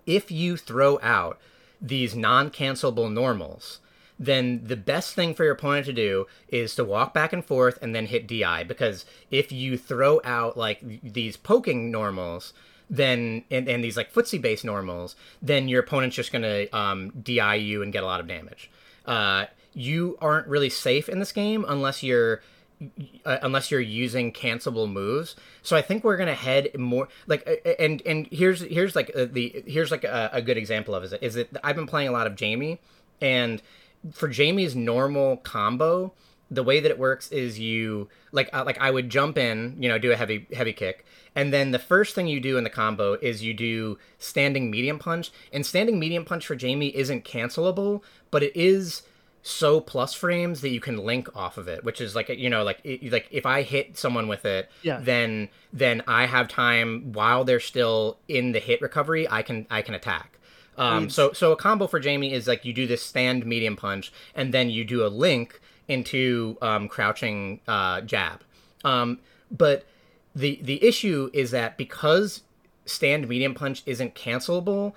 if 0.06 0.30
you 0.30 0.56
throw 0.56 0.98
out 1.02 1.38
these 1.80 2.16
non-cancelable 2.16 3.12
normals, 3.12 3.80
then 4.18 4.62
the 4.64 4.76
best 4.76 5.14
thing 5.14 5.34
for 5.34 5.44
your 5.44 5.52
opponent 5.52 5.86
to 5.86 5.92
do 5.92 6.26
is 6.48 6.74
to 6.74 6.84
walk 6.84 7.14
back 7.14 7.32
and 7.32 7.44
forth 7.44 7.78
and 7.82 7.94
then 7.94 8.06
hit 8.06 8.26
DI 8.26 8.64
because 8.64 9.04
if 9.30 9.52
you 9.52 9.78
throw 9.78 10.20
out 10.24 10.56
like 10.56 10.80
these 11.02 11.36
poking 11.36 11.90
normals, 11.90 12.52
then 12.90 13.44
and, 13.50 13.68
and 13.68 13.84
these 13.84 13.96
like 13.96 14.12
footsie 14.12 14.40
based 14.40 14.64
normals, 14.64 15.14
then 15.42 15.68
your 15.68 15.80
opponent's 15.80 16.16
just 16.16 16.32
gonna 16.32 16.66
um, 16.72 17.10
DI 17.22 17.56
you 17.56 17.82
and 17.82 17.92
get 17.92 18.02
a 18.02 18.06
lot 18.06 18.20
of 18.20 18.26
damage. 18.26 18.70
Uh, 19.04 19.46
you 19.72 20.18
aren't 20.20 20.46
really 20.48 20.70
safe 20.70 21.08
in 21.08 21.18
this 21.18 21.32
game 21.32 21.64
unless 21.68 22.02
you're 22.02 22.42
uh, 23.24 23.38
unless 23.42 23.70
you're 23.70 23.80
using 23.80 24.32
cancelable 24.32 24.90
moves. 24.90 25.36
So 25.62 25.76
I 25.76 25.82
think 25.82 26.04
we're 26.04 26.16
gonna 26.16 26.34
head 26.34 26.70
more 26.78 27.08
like 27.26 27.46
uh, 27.46 27.70
and 27.78 28.02
and 28.06 28.28
here's 28.30 28.60
here's 28.62 28.94
like 28.94 29.10
uh, 29.14 29.26
the 29.30 29.64
here's 29.66 29.90
like 29.90 30.04
a, 30.04 30.30
a 30.32 30.42
good 30.42 30.56
example 30.56 30.94
of 30.94 31.04
is 31.04 31.12
it 31.12 31.22
is 31.22 31.34
that 31.34 31.48
I've 31.62 31.76
been 31.76 31.86
playing 31.86 32.08
a 32.08 32.12
lot 32.12 32.26
of 32.26 32.36
Jamie 32.36 32.80
and 33.20 33.62
for 34.12 34.28
Jamie's 34.28 34.76
normal 34.76 35.38
combo 35.38 36.12
the 36.50 36.62
way 36.62 36.80
that 36.80 36.90
it 36.90 36.98
works 36.98 37.30
is 37.30 37.58
you 37.58 38.08
like 38.32 38.48
uh, 38.52 38.64
like 38.64 38.78
I 38.80 38.90
would 38.90 39.10
jump 39.10 39.36
in, 39.36 39.76
you 39.78 39.88
know, 39.88 39.98
do 39.98 40.12
a 40.12 40.16
heavy 40.16 40.46
heavy 40.52 40.72
kick, 40.72 41.04
and 41.34 41.52
then 41.52 41.72
the 41.72 41.78
first 41.78 42.14
thing 42.14 42.26
you 42.26 42.40
do 42.40 42.56
in 42.56 42.64
the 42.64 42.70
combo 42.70 43.14
is 43.14 43.42
you 43.42 43.52
do 43.52 43.98
standing 44.18 44.70
medium 44.70 44.98
punch. 44.98 45.30
And 45.52 45.64
standing 45.64 45.98
medium 45.98 46.24
punch 46.24 46.46
for 46.46 46.56
Jamie 46.56 46.96
isn't 46.96 47.24
cancelable, 47.24 48.02
but 48.30 48.42
it 48.42 48.56
is 48.56 49.02
so 49.48 49.80
plus 49.80 50.12
frames 50.12 50.60
that 50.60 50.68
you 50.68 50.80
can 50.80 50.98
link 50.98 51.28
off 51.34 51.56
of 51.56 51.68
it, 51.68 51.82
which 51.82 52.00
is 52.00 52.14
like 52.14 52.28
you 52.28 52.50
know 52.50 52.62
like 52.62 52.80
it, 52.84 53.10
like 53.10 53.26
if 53.30 53.46
I 53.46 53.62
hit 53.62 53.96
someone 53.96 54.28
with 54.28 54.44
it, 54.44 54.70
Yeah. 54.82 55.00
then 55.02 55.48
then 55.72 56.02
I 56.06 56.26
have 56.26 56.48
time 56.48 57.12
while 57.12 57.44
they're 57.44 57.60
still 57.60 58.18
in 58.28 58.52
the 58.52 58.58
hit 58.60 58.82
recovery, 58.82 59.26
I 59.30 59.42
can 59.42 59.66
I 59.70 59.82
can 59.82 59.94
attack. 59.94 60.38
Um, 60.76 61.10
so 61.10 61.32
so 61.32 61.50
a 61.50 61.56
combo 61.56 61.86
for 61.88 61.98
Jamie 61.98 62.32
is 62.32 62.46
like 62.46 62.64
you 62.64 62.72
do 62.72 62.86
this 62.86 63.02
stand 63.02 63.44
medium 63.44 63.74
punch 63.74 64.12
and 64.34 64.54
then 64.54 64.70
you 64.70 64.84
do 64.84 65.04
a 65.04 65.08
link 65.08 65.60
into 65.88 66.56
um, 66.62 66.86
crouching 66.86 67.60
uh, 67.66 68.02
jab. 68.02 68.42
Um, 68.84 69.18
but 69.50 69.86
the 70.36 70.60
the 70.62 70.84
issue 70.84 71.30
is 71.32 71.50
that 71.52 71.76
because 71.78 72.42
stand 72.84 73.28
medium 73.28 73.54
punch 73.54 73.82
isn't 73.86 74.14
cancelable, 74.14 74.92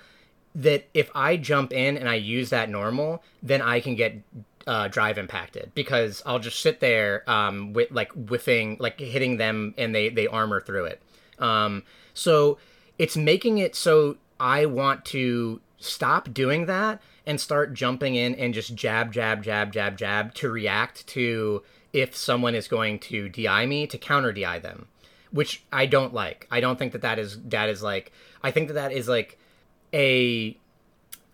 that 0.54 0.88
if 0.94 1.10
I 1.14 1.36
jump 1.36 1.72
in 1.72 1.96
and 1.96 2.08
I 2.08 2.14
use 2.14 2.50
that 2.50 2.68
normal, 2.68 3.22
then 3.42 3.62
I 3.62 3.80
can 3.80 3.94
get 3.94 4.22
uh, 4.66 4.88
drive 4.88 5.18
impacted 5.18 5.72
because 5.74 6.22
I'll 6.24 6.38
just 6.38 6.60
sit 6.60 6.80
there 6.80 7.28
um, 7.28 7.72
with 7.72 7.90
like 7.90 8.12
whiffing, 8.12 8.76
like 8.78 9.00
hitting 9.00 9.36
them, 9.36 9.74
and 9.78 9.94
they 9.94 10.08
they 10.08 10.26
armor 10.26 10.60
through 10.60 10.86
it. 10.86 11.02
Um, 11.38 11.82
so 12.14 12.58
it's 12.98 13.16
making 13.16 13.58
it 13.58 13.74
so 13.74 14.16
I 14.38 14.66
want 14.66 15.04
to 15.06 15.60
stop 15.78 16.32
doing 16.32 16.66
that 16.66 17.00
and 17.26 17.40
start 17.40 17.74
jumping 17.74 18.14
in 18.14 18.34
and 18.34 18.54
just 18.54 18.74
jab, 18.74 19.12
jab, 19.12 19.42
jab, 19.42 19.72
jab, 19.72 19.96
jab 19.96 20.34
to 20.34 20.50
react 20.50 21.06
to 21.08 21.62
if 21.92 22.16
someone 22.16 22.54
is 22.54 22.68
going 22.68 22.98
to 22.98 23.28
DI 23.28 23.66
me 23.66 23.86
to 23.86 23.98
counter 23.98 24.32
DI 24.32 24.58
them, 24.58 24.86
which 25.30 25.64
I 25.72 25.86
don't 25.86 26.14
like. 26.14 26.46
I 26.50 26.60
don't 26.60 26.78
think 26.78 26.92
that 26.92 27.02
that 27.02 27.18
is 27.18 27.40
that 27.44 27.68
is 27.68 27.82
like 27.82 28.12
I 28.42 28.50
think 28.50 28.68
that 28.68 28.74
that 28.74 28.92
is 28.92 29.08
like 29.08 29.38
a 29.92 30.56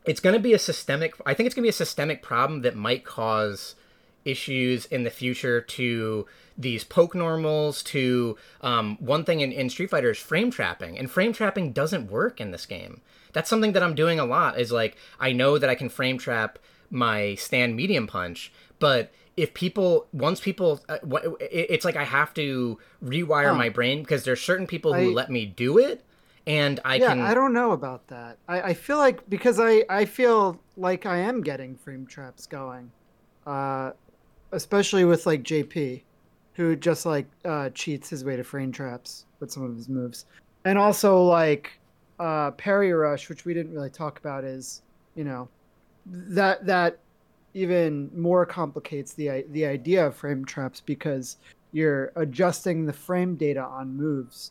it's 0.05 0.21
going 0.21 0.35
to 0.35 0.41
be 0.41 0.55
a 0.55 0.59
systemic 0.59 1.15
I 1.27 1.35
think 1.35 1.47
it's 1.47 1.55
going 1.55 1.63
to 1.63 1.67
be 1.67 1.71
a 1.71 1.73
systemic 1.73 2.23
problem 2.23 2.63
that 2.63 2.77
might 2.77 3.05
cause 3.05 3.75
issues 4.25 4.85
in 4.87 5.05
the 5.05 5.11
future 5.11 5.61
to 5.61 6.27
these 6.57 6.85
poke 6.85 7.15
normals 7.15 7.83
to 7.83 8.37
um, 8.61 8.97
one 9.01 9.25
thing 9.25 9.41
in, 9.41 9.53
in 9.53 9.71
street 9.71 9.91
fighter 9.91 10.11
is 10.11 10.19
frame 10.19 10.51
trapping 10.51 10.99
and 10.99 11.11
frame 11.11 11.33
trapping 11.33 11.73
doesn't 11.73 12.11
work 12.11 12.41
in 12.41 12.51
this 12.51 12.67
game. 12.67 13.01
That's 13.33 13.51
something 13.51 13.73
that 13.73 13.83
i'm 13.83 13.95
doing 13.95 14.19
a 14.19 14.25
lot 14.25 14.59
is 14.59 14.73
like 14.73 14.97
i 15.21 15.33
know 15.33 15.59
that 15.59 15.71
i 15.71 15.75
can 15.75 15.89
frame 15.89 16.19
trap 16.19 16.59
my 16.91 17.35
stand 17.35 17.77
medium 17.77 18.07
punch 18.07 18.53
but 18.79 19.13
if 19.37 19.55
people 19.55 20.07
once 20.13 20.41
people 20.41 20.81
uh, 20.89 20.99
it's 21.41 21.85
like 21.85 21.97
i 21.97 22.05
have 22.05 22.33
to 22.35 22.79
rewire 23.05 23.57
my 23.57 23.69
brain 23.69 24.03
because 24.03 24.25
there's 24.25 24.41
certain 24.41 24.67
people 24.67 24.95
who 24.95 25.11
I, 25.11 25.15
let 25.15 25.31
me 25.31 25.47
do 25.47 25.79
it 25.79 26.05
and 26.49 26.81
i 26.85 26.97
yeah, 26.97 27.09
can 27.09 27.21
i 27.21 27.35
don't 27.35 27.53
know 27.53 27.73
about 27.73 28.07
that. 28.09 28.39
I, 28.49 28.63
I 28.63 28.75
feel 28.75 28.99
like 28.99 29.29
because 29.29 29.61
i 29.61 29.85
i 29.89 30.05
feel 30.05 30.61
like 30.77 31.07
i 31.07 31.19
am 31.19 31.43
getting 31.43 31.77
frame 31.77 32.07
traps 32.07 32.47
going 32.47 32.91
uh 33.47 33.93
especially 34.53 35.05
with 35.05 35.27
like 35.27 35.43
jp 35.43 36.03
who 36.59 36.75
just 36.75 37.07
like 37.07 37.27
uh 37.45 37.71
cheats 37.71 38.11
his 38.11 38.25
way 38.25 38.35
to 38.37 38.43
frame 38.43 38.73
traps 38.73 39.27
with 39.39 39.53
some 39.53 39.63
of 39.63 39.77
his 39.77 39.89
moves. 39.89 40.27
And 40.65 40.77
also 40.77 41.23
like 41.23 41.71
uh 42.19 42.51
parry 42.51 42.93
rush 42.93 43.29
which 43.29 43.45
we 43.45 43.55
didn't 43.55 43.73
really 43.73 43.91
talk 43.91 44.19
about 44.19 44.43
is 44.43 44.83
you 45.15 45.23
know 45.23 45.49
that 46.05 46.67
that 46.67 46.99
even 47.55 48.11
more 48.13 48.45
complicates 48.45 49.13
the 49.13 49.45
the 49.51 49.65
idea 49.65 50.05
of 50.05 50.17
frame 50.17 50.45
traps 50.45 50.81
because 50.81 51.37
you're 51.71 52.11
adjusting 52.17 52.85
the 52.85 52.93
frame 52.93 53.37
data 53.37 53.63
on 53.63 53.97
moves 53.97 54.51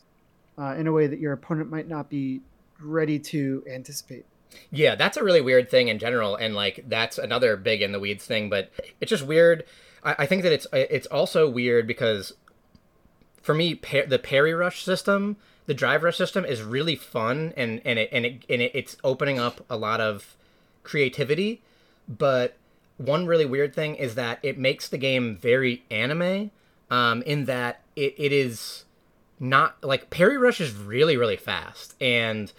uh, 0.58 0.74
in 0.76 0.86
a 0.86 0.92
way 0.92 1.06
that 1.06 1.18
your 1.18 1.32
opponent 1.32 1.70
might 1.70 1.88
not 1.88 2.08
be 2.08 2.40
ready 2.80 3.18
to 3.18 3.62
anticipate. 3.70 4.24
Yeah, 4.70 4.94
that's 4.94 5.16
a 5.16 5.24
really 5.24 5.40
weird 5.40 5.70
thing 5.70 5.88
in 5.88 5.98
general, 5.98 6.36
and 6.36 6.54
like 6.54 6.84
that's 6.88 7.18
another 7.18 7.56
big 7.56 7.82
in 7.82 7.92
the 7.92 8.00
weeds 8.00 8.24
thing. 8.24 8.48
But 8.48 8.70
it's 9.00 9.10
just 9.10 9.26
weird. 9.26 9.64
I, 10.02 10.16
I 10.20 10.26
think 10.26 10.42
that 10.42 10.52
it's 10.52 10.66
it's 10.72 11.06
also 11.06 11.48
weird 11.48 11.86
because 11.86 12.32
for 13.42 13.54
me, 13.54 13.74
par- 13.74 14.06
the 14.06 14.18
parry 14.18 14.54
rush 14.54 14.82
system, 14.82 15.36
the 15.66 15.74
drive 15.74 16.02
rush 16.02 16.16
system, 16.16 16.44
is 16.44 16.62
really 16.62 16.96
fun, 16.96 17.52
and 17.56 17.80
and 17.84 17.98
it 17.98 18.08
and 18.12 18.26
it 18.26 18.44
and 18.48 18.62
it, 18.62 18.72
it's 18.74 18.96
opening 19.04 19.38
up 19.38 19.64
a 19.68 19.76
lot 19.76 20.00
of 20.00 20.36
creativity. 20.82 21.62
But 22.08 22.56
one 22.96 23.26
really 23.26 23.44
weird 23.44 23.74
thing 23.74 23.94
is 23.96 24.14
that 24.16 24.38
it 24.42 24.58
makes 24.58 24.88
the 24.88 24.98
game 24.98 25.36
very 25.36 25.84
anime 25.90 26.50
um, 26.90 27.22
in 27.22 27.44
that 27.44 27.82
it, 27.94 28.14
it 28.16 28.32
is 28.32 28.84
not 29.40 29.82
like 29.82 30.10
parry 30.10 30.36
rush 30.36 30.60
is 30.60 30.74
really 30.74 31.16
really 31.16 31.36
fast 31.36 31.94
and 32.00 32.52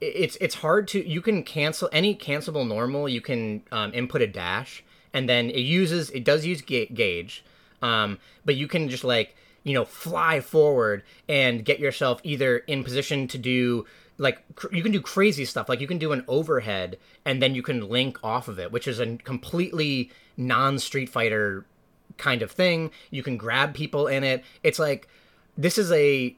it's 0.00 0.36
it's 0.40 0.56
hard 0.56 0.88
to 0.88 1.06
you 1.06 1.20
can 1.20 1.42
cancel 1.42 1.88
any 1.92 2.14
cancelable 2.14 2.66
normal 2.66 3.08
you 3.08 3.20
can 3.20 3.62
um, 3.72 3.92
input 3.92 4.22
a 4.22 4.26
dash 4.26 4.82
and 5.12 5.28
then 5.28 5.50
it 5.50 5.60
uses 5.60 6.10
it 6.10 6.24
does 6.24 6.44
use 6.46 6.62
ga- 6.62 6.86
gauge 6.86 7.44
um, 7.82 8.18
but 8.44 8.56
you 8.56 8.66
can 8.66 8.88
just 8.88 9.04
like 9.04 9.36
you 9.64 9.74
know 9.74 9.84
fly 9.84 10.40
forward 10.40 11.02
and 11.28 11.64
get 11.64 11.78
yourself 11.78 12.20
either 12.24 12.58
in 12.58 12.82
position 12.82 13.28
to 13.28 13.36
do 13.36 13.84
like 14.16 14.42
cr- 14.54 14.74
you 14.74 14.82
can 14.82 14.92
do 14.92 15.00
crazy 15.00 15.44
stuff 15.44 15.68
like 15.68 15.80
you 15.80 15.86
can 15.86 15.98
do 15.98 16.12
an 16.12 16.24
overhead 16.28 16.98
and 17.24 17.42
then 17.42 17.54
you 17.54 17.62
can 17.62 17.88
link 17.88 18.18
off 18.22 18.48
of 18.48 18.58
it 18.58 18.72
which 18.72 18.88
is 18.88 19.00
a 19.00 19.16
completely 19.18 20.10
non 20.36 20.78
street 20.78 21.08
fighter 21.08 21.66
kind 22.16 22.42
of 22.42 22.50
thing 22.50 22.90
you 23.10 23.22
can 23.22 23.36
grab 23.36 23.74
people 23.74 24.06
in 24.06 24.24
it 24.24 24.44
it's 24.62 24.78
like 24.78 25.08
this 25.62 25.78
is 25.78 25.90
a 25.92 26.34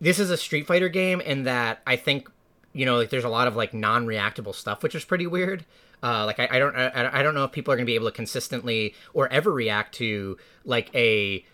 this 0.00 0.18
is 0.18 0.30
a 0.30 0.36
street 0.36 0.66
fighter 0.66 0.88
game 0.88 1.20
in 1.20 1.44
that 1.44 1.80
i 1.86 1.96
think 1.96 2.28
you 2.72 2.86
know 2.86 2.96
like 2.96 3.10
there's 3.10 3.24
a 3.24 3.28
lot 3.28 3.46
of 3.46 3.56
like 3.56 3.74
non-reactable 3.74 4.54
stuff 4.54 4.82
which 4.82 4.94
is 4.94 5.04
pretty 5.04 5.26
weird. 5.26 5.64
Uh, 6.02 6.24
like 6.24 6.40
I, 6.40 6.48
I 6.52 6.58
don't 6.58 6.74
I, 6.74 7.20
I 7.20 7.22
don't 7.22 7.34
know 7.34 7.44
if 7.44 7.52
people 7.52 7.74
are 7.74 7.76
gonna 7.76 7.84
be 7.84 7.94
able 7.94 8.06
to 8.06 8.12
consistently 8.12 8.94
or 9.12 9.28
ever 9.28 9.52
react 9.52 9.94
to 9.96 10.38
like 10.64 10.94
a 10.94 11.44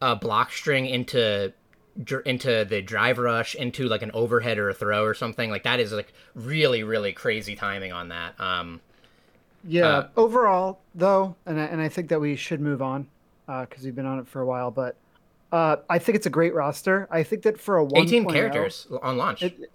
a 0.00 0.16
block 0.16 0.50
string 0.50 0.86
into 0.86 1.52
into 2.26 2.64
the 2.64 2.82
drive 2.82 3.18
rush 3.18 3.54
into 3.54 3.86
like 3.86 4.02
an 4.02 4.10
overhead 4.12 4.58
or 4.58 4.70
a 4.70 4.74
throw 4.74 5.04
or 5.04 5.14
something. 5.14 5.50
Like 5.50 5.62
that 5.64 5.78
is 5.78 5.92
like 5.92 6.12
really 6.34 6.82
really 6.82 7.12
crazy 7.12 7.54
timing 7.54 7.92
on 7.92 8.08
that. 8.08 8.40
Um 8.40 8.80
yeah 9.64 9.86
uh, 9.86 10.08
overall 10.16 10.80
though 10.96 11.36
and 11.46 11.60
I, 11.60 11.64
and 11.66 11.80
I 11.80 11.88
think 11.88 12.08
that 12.08 12.20
we 12.20 12.34
should 12.34 12.60
move 12.60 12.82
on 12.82 13.06
because 13.46 13.84
uh, 13.84 13.84
we've 13.84 13.94
been 13.94 14.06
on 14.06 14.18
it 14.18 14.26
for 14.26 14.40
a 14.40 14.46
while 14.46 14.72
but 14.72 14.96
uh, 15.52 15.76
I 15.88 15.98
think 15.98 16.16
it's 16.16 16.26
a 16.26 16.30
great 16.30 16.54
roster. 16.54 17.06
I 17.10 17.22
think 17.22 17.42
that 17.42 17.60
for 17.60 17.78
a 17.78 17.86
18 17.94 18.24
characters 18.24 18.86
on 19.02 19.18
launch. 19.18 19.42
It, 19.42 19.70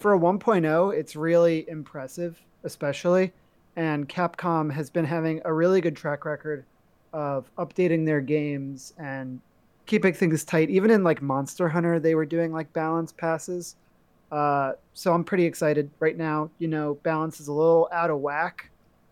for 0.00 0.14
a 0.14 0.18
1.0, 0.18 0.94
it's 0.94 1.14
really 1.14 1.68
impressive, 1.68 2.40
especially. 2.64 3.32
And 3.76 4.08
Capcom 4.08 4.72
has 4.72 4.90
been 4.90 5.04
having 5.04 5.40
a 5.44 5.52
really 5.52 5.80
good 5.80 5.94
track 5.94 6.24
record 6.24 6.64
of 7.12 7.54
updating 7.56 8.06
their 8.06 8.20
games 8.20 8.92
and 8.98 9.40
keeping 9.86 10.12
things 10.12 10.44
tight. 10.44 10.68
Even 10.70 10.90
in 10.90 11.04
like 11.04 11.22
Monster 11.22 11.68
Hunter, 11.68 12.00
they 12.00 12.14
were 12.14 12.26
doing 12.26 12.52
like 12.52 12.72
balance 12.72 13.12
passes. 13.12 13.76
Uh, 14.32 14.72
so 14.94 15.12
I'm 15.12 15.24
pretty 15.24 15.44
excited 15.44 15.90
right 16.00 16.16
now. 16.16 16.50
You 16.58 16.68
know, 16.68 16.94
balance 17.02 17.40
is 17.40 17.48
a 17.48 17.52
little 17.52 17.88
out 17.92 18.10
of 18.10 18.18
whack 18.18 18.70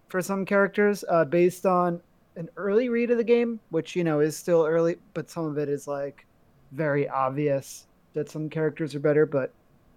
for 0.08 0.22
some 0.22 0.44
characters 0.44 1.04
uh, 1.08 1.24
based 1.24 1.66
on 1.66 2.00
an 2.38 2.48
early 2.56 2.88
read 2.88 3.10
of 3.10 3.18
the 3.18 3.24
game, 3.24 3.58
which 3.70 3.96
you 3.96 4.04
know 4.04 4.20
is 4.20 4.36
still 4.36 4.64
early, 4.64 4.96
but 5.12 5.28
some 5.28 5.44
of 5.44 5.58
it 5.58 5.68
is 5.68 5.86
like 5.86 6.24
very 6.72 7.08
obvious 7.08 7.86
that 8.14 8.30
some 8.30 8.48
characters 8.48 8.94
are 8.94 9.00
better. 9.00 9.26
But 9.26 9.52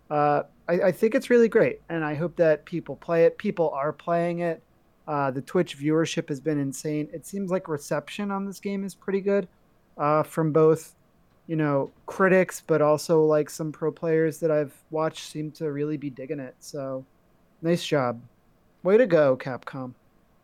uh, 0.09 0.43
I, 0.67 0.73
I, 0.81 0.91
think 0.91 1.15
it's 1.15 1.29
really 1.29 1.47
great, 1.47 1.81
and 1.87 2.03
I 2.03 2.15
hope 2.15 2.35
that 2.37 2.65
people 2.65 2.95
play 2.95 3.25
it. 3.25 3.37
People 3.37 3.69
are 3.69 3.93
playing 3.93 4.39
it. 4.39 4.61
Uh, 5.07 5.29
the 5.29 5.41
Twitch 5.41 5.77
viewership 5.77 6.27
has 6.29 6.39
been 6.39 6.59
insane. 6.59 7.07
It 7.13 7.25
seems 7.25 7.51
like 7.51 7.67
reception 7.67 8.31
on 8.31 8.45
this 8.45 8.59
game 8.59 8.83
is 8.83 8.95
pretty 8.95 9.21
good 9.21 9.47
uh, 9.97 10.23
from 10.23 10.51
both, 10.51 10.95
you 11.47 11.55
know, 11.55 11.91
critics, 12.07 12.63
but 12.65 12.81
also 12.81 13.23
like 13.23 13.49
some 13.49 13.71
pro 13.71 13.91
players 13.91 14.39
that 14.39 14.51
I've 14.51 14.73
watched 14.89 15.31
seem 15.31 15.51
to 15.53 15.71
really 15.71 15.97
be 15.97 16.09
digging 16.09 16.39
it. 16.39 16.55
So, 16.59 17.05
nice 17.61 17.85
job. 17.85 18.19
Way 18.83 18.97
to 18.97 19.05
go, 19.05 19.37
Capcom. 19.37 19.93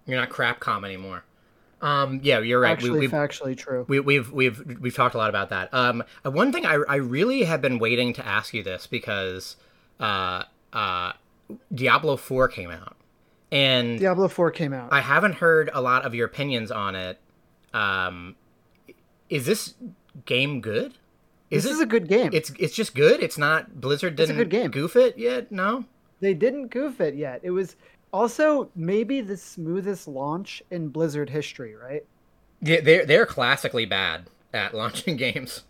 You're 0.06 0.20
not 0.20 0.30
Crapcom 0.30 0.86
anymore. 0.86 1.24
Um, 1.82 2.22
yeah, 2.24 2.40
you're 2.40 2.60
right. 2.60 2.72
Actually, 2.72 3.02
we, 3.02 3.08
factually 3.08 3.56
true. 3.56 3.86
We, 3.88 4.00
we've 4.00 4.32
we've 4.32 4.80
we've 4.80 4.96
talked 4.96 5.16
a 5.16 5.18
lot 5.18 5.30
about 5.30 5.50
that. 5.50 5.74
Um, 5.74 6.04
uh, 6.26 6.32
one 6.32 6.52
thing 6.52 6.66
I 6.66 6.80
I 6.88 6.96
really 6.96 7.44
have 7.44 7.62
been 7.62 7.78
waiting 7.78 8.14
to 8.14 8.26
ask 8.26 8.54
you 8.54 8.64
this 8.64 8.88
because 8.88 9.58
uh 10.00 10.44
uh 10.74 11.14
Diablo 11.74 12.18
Four 12.18 12.48
came 12.48 12.72
out, 12.72 12.96
and 13.52 14.00
Diablo 14.00 14.28
Four 14.28 14.52
came 14.52 14.74
out. 14.74 14.92
I 14.92 15.02
haven't 15.02 15.34
heard 15.34 15.70
a 15.74 15.82
lot 15.82 16.06
of 16.06 16.16
your 16.16 16.26
opinions 16.26 16.72
on 16.72 16.96
it. 16.96 17.20
Um, 17.74 18.36
is 19.30 19.46
this 19.46 19.76
game 20.26 20.62
good? 20.62 20.96
Is 21.50 21.64
this 21.64 21.74
it, 21.74 21.76
is 21.76 21.80
a 21.82 21.86
good 21.86 22.08
game. 22.08 22.32
It's 22.34 22.52
it's 22.60 22.76
just 22.76 22.96
good. 22.96 23.22
It's 23.22 23.38
not 23.38 23.80
Blizzard 23.80 24.16
didn't 24.16 24.32
it's 24.32 24.42
a 24.42 24.46
good 24.46 24.50
game. 24.50 24.72
goof 24.72 24.96
it 24.96 25.18
yet. 25.18 25.52
No, 25.52 25.86
they 26.20 26.34
didn't 26.34 26.68
goof 26.68 27.00
it 27.00 27.16
yet. 27.16 27.42
It 27.44 27.52
was 27.52 27.76
also 28.14 28.70
maybe 28.76 29.22
the 29.22 29.38
smoothest 29.38 30.08
launch 30.08 30.64
in 30.72 30.90
Blizzard 30.90 31.30
history, 31.30 31.76
right? 31.76 32.06
Yeah, 32.62 32.82
they're 32.82 33.06
they're 33.06 33.26
classically 33.26 33.86
bad 33.86 34.30
at 34.54 34.74
launching 34.76 35.18
games. 35.18 35.64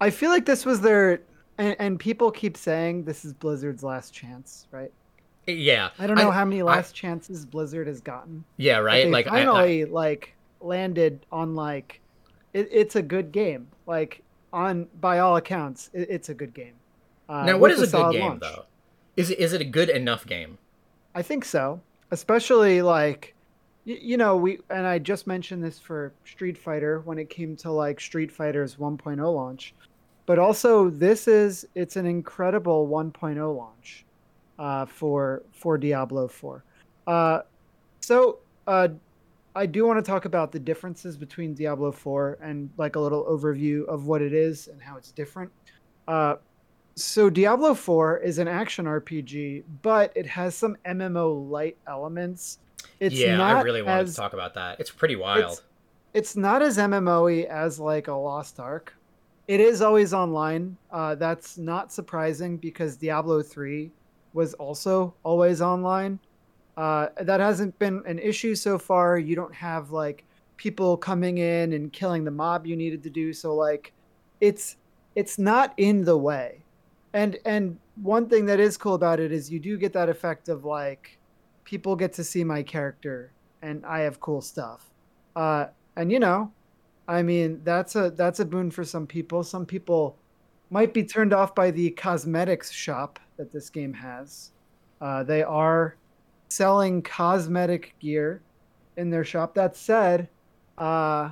I 0.00 0.10
feel 0.10 0.30
like 0.30 0.46
this 0.46 0.66
was 0.66 0.80
their 0.80 1.20
and, 1.58 1.76
and 1.78 1.98
people 1.98 2.30
keep 2.30 2.56
saying 2.56 3.04
this 3.04 3.24
is 3.24 3.32
Blizzard's 3.32 3.82
last 3.82 4.12
chance, 4.12 4.66
right? 4.70 4.92
Yeah. 5.46 5.90
I 5.98 6.06
don't 6.06 6.16
know 6.16 6.30
I, 6.30 6.34
how 6.34 6.44
many 6.44 6.62
last 6.62 6.94
I, 6.94 6.96
chances 6.96 7.44
Blizzard 7.44 7.86
has 7.86 8.00
gotten. 8.00 8.44
Yeah, 8.56 8.78
right. 8.78 9.08
Like 9.08 9.26
finally, 9.26 9.82
I, 9.82 9.86
like 9.86 10.34
landed 10.60 11.26
on 11.32 11.54
like 11.54 12.00
it, 12.52 12.68
it's 12.70 12.96
a 12.96 13.02
good 13.02 13.32
game. 13.32 13.68
Like 13.86 14.22
on 14.52 14.88
by 15.00 15.18
all 15.18 15.36
accounts, 15.36 15.90
it, 15.92 16.08
it's 16.10 16.28
a 16.28 16.34
good 16.34 16.54
game. 16.54 16.74
Uh, 17.28 17.44
now, 17.44 17.58
what 17.58 17.70
is 17.70 17.80
a, 17.80 17.98
a 17.98 18.02
good 18.02 18.12
game 18.12 18.22
launch. 18.22 18.40
though? 18.40 18.64
Is 19.16 19.30
it 19.30 19.38
is 19.38 19.52
it 19.52 19.60
a 19.60 19.64
good 19.64 19.88
enough 19.88 20.26
game? 20.26 20.58
I 21.14 21.22
think 21.22 21.44
so. 21.44 21.80
Especially 22.10 22.82
like 22.82 23.34
you, 23.84 23.98
you 24.00 24.16
know, 24.16 24.36
we 24.36 24.58
and 24.70 24.86
I 24.86 24.98
just 24.98 25.26
mentioned 25.26 25.62
this 25.64 25.78
for 25.78 26.12
Street 26.24 26.56
Fighter 26.58 27.00
when 27.00 27.18
it 27.18 27.30
came 27.30 27.56
to 27.56 27.70
like 27.70 28.00
Street 28.00 28.30
Fighter's 28.30 28.76
1.0 28.76 29.18
launch. 29.34 29.74
but 30.26 30.38
also 30.38 30.88
this 30.90 31.26
is 31.28 31.66
it's 31.74 31.96
an 31.96 32.06
incredible 32.06 32.88
1.0 32.88 33.56
launch 33.56 34.04
uh, 34.58 34.86
for 34.86 35.42
for 35.52 35.78
Diablo 35.78 36.28
4. 36.28 36.64
Uh, 37.06 37.40
so 38.00 38.38
uh, 38.66 38.88
I 39.54 39.66
do 39.66 39.86
want 39.86 40.02
to 40.04 40.08
talk 40.08 40.24
about 40.24 40.52
the 40.52 40.60
differences 40.60 41.16
between 41.16 41.54
Diablo 41.54 41.92
4 41.92 42.38
and 42.40 42.70
like 42.78 42.96
a 42.96 43.00
little 43.00 43.24
overview 43.24 43.84
of 43.86 44.06
what 44.06 44.22
it 44.22 44.32
is 44.32 44.68
and 44.68 44.80
how 44.80 44.96
it's 44.96 45.10
different. 45.12 45.50
So 46.94 47.30
Diablo 47.30 47.74
4 47.74 48.18
is 48.18 48.38
an 48.38 48.48
action 48.48 48.84
RPG, 48.84 49.64
but 49.82 50.12
it 50.14 50.26
has 50.26 50.54
some 50.54 50.76
MMO 50.84 51.50
light 51.50 51.78
elements. 51.86 52.58
It's 53.00 53.14
yeah, 53.14 53.42
I 53.42 53.62
really 53.62 53.82
wanted 53.82 54.08
as, 54.08 54.14
to 54.14 54.20
talk 54.20 54.34
about 54.34 54.54
that. 54.54 54.78
It's 54.78 54.90
pretty 54.90 55.16
wild. 55.16 55.52
It's, 55.52 55.62
it's 56.12 56.36
not 56.36 56.60
as 56.60 56.76
MMO-y 56.76 57.46
as 57.48 57.80
like 57.80 58.08
a 58.08 58.12
Lost 58.12 58.60
Ark. 58.60 58.94
It 59.48 59.60
is 59.60 59.80
always 59.80 60.12
online. 60.12 60.76
Uh, 60.90 61.14
that's 61.14 61.56
not 61.56 61.92
surprising 61.92 62.58
because 62.58 62.96
Diablo 62.96 63.42
3 63.42 63.90
was 64.34 64.54
also 64.54 65.14
always 65.22 65.62
online. 65.62 66.18
Uh, 66.76 67.08
that 67.20 67.40
hasn't 67.40 67.78
been 67.78 68.02
an 68.06 68.18
issue 68.18 68.54
so 68.54 68.78
far. 68.78 69.18
You 69.18 69.34
don't 69.34 69.54
have 69.54 69.90
like 69.90 70.24
people 70.56 70.96
coming 70.96 71.38
in 71.38 71.72
and 71.72 71.92
killing 71.92 72.24
the 72.24 72.30
mob 72.30 72.66
you 72.66 72.76
needed 72.76 73.02
to 73.02 73.10
do. 73.10 73.32
So 73.32 73.54
like, 73.54 73.92
it's 74.40 74.76
it's 75.14 75.38
not 75.38 75.74
in 75.76 76.04
the 76.04 76.16
way. 76.16 76.61
And 77.14 77.38
and 77.44 77.78
one 77.96 78.28
thing 78.28 78.46
that 78.46 78.60
is 78.60 78.76
cool 78.76 78.94
about 78.94 79.20
it 79.20 79.32
is 79.32 79.50
you 79.50 79.60
do 79.60 79.76
get 79.76 79.92
that 79.92 80.08
effect 80.08 80.48
of 80.48 80.64
like 80.64 81.18
people 81.64 81.94
get 81.94 82.12
to 82.14 82.24
see 82.24 82.42
my 82.44 82.62
character 82.62 83.32
and 83.60 83.84
I 83.86 84.00
have 84.00 84.20
cool 84.20 84.40
stuff. 84.40 84.90
Uh, 85.36 85.66
and 85.96 86.10
you 86.10 86.18
know, 86.18 86.52
I 87.06 87.22
mean 87.22 87.60
that's 87.64 87.96
a 87.96 88.10
that's 88.10 88.40
a 88.40 88.44
boon 88.44 88.70
for 88.70 88.84
some 88.84 89.06
people. 89.06 89.42
Some 89.44 89.66
people 89.66 90.16
might 90.70 90.94
be 90.94 91.04
turned 91.04 91.34
off 91.34 91.54
by 91.54 91.70
the 91.70 91.90
cosmetics 91.90 92.70
shop 92.70 93.18
that 93.36 93.52
this 93.52 93.68
game 93.68 93.92
has. 93.92 94.52
Uh, 95.00 95.22
they 95.22 95.42
are 95.42 95.96
selling 96.48 97.02
cosmetic 97.02 97.94
gear 97.98 98.40
in 98.96 99.10
their 99.10 99.24
shop. 99.24 99.54
That 99.54 99.76
said, 99.76 100.28
uh, 100.78 101.30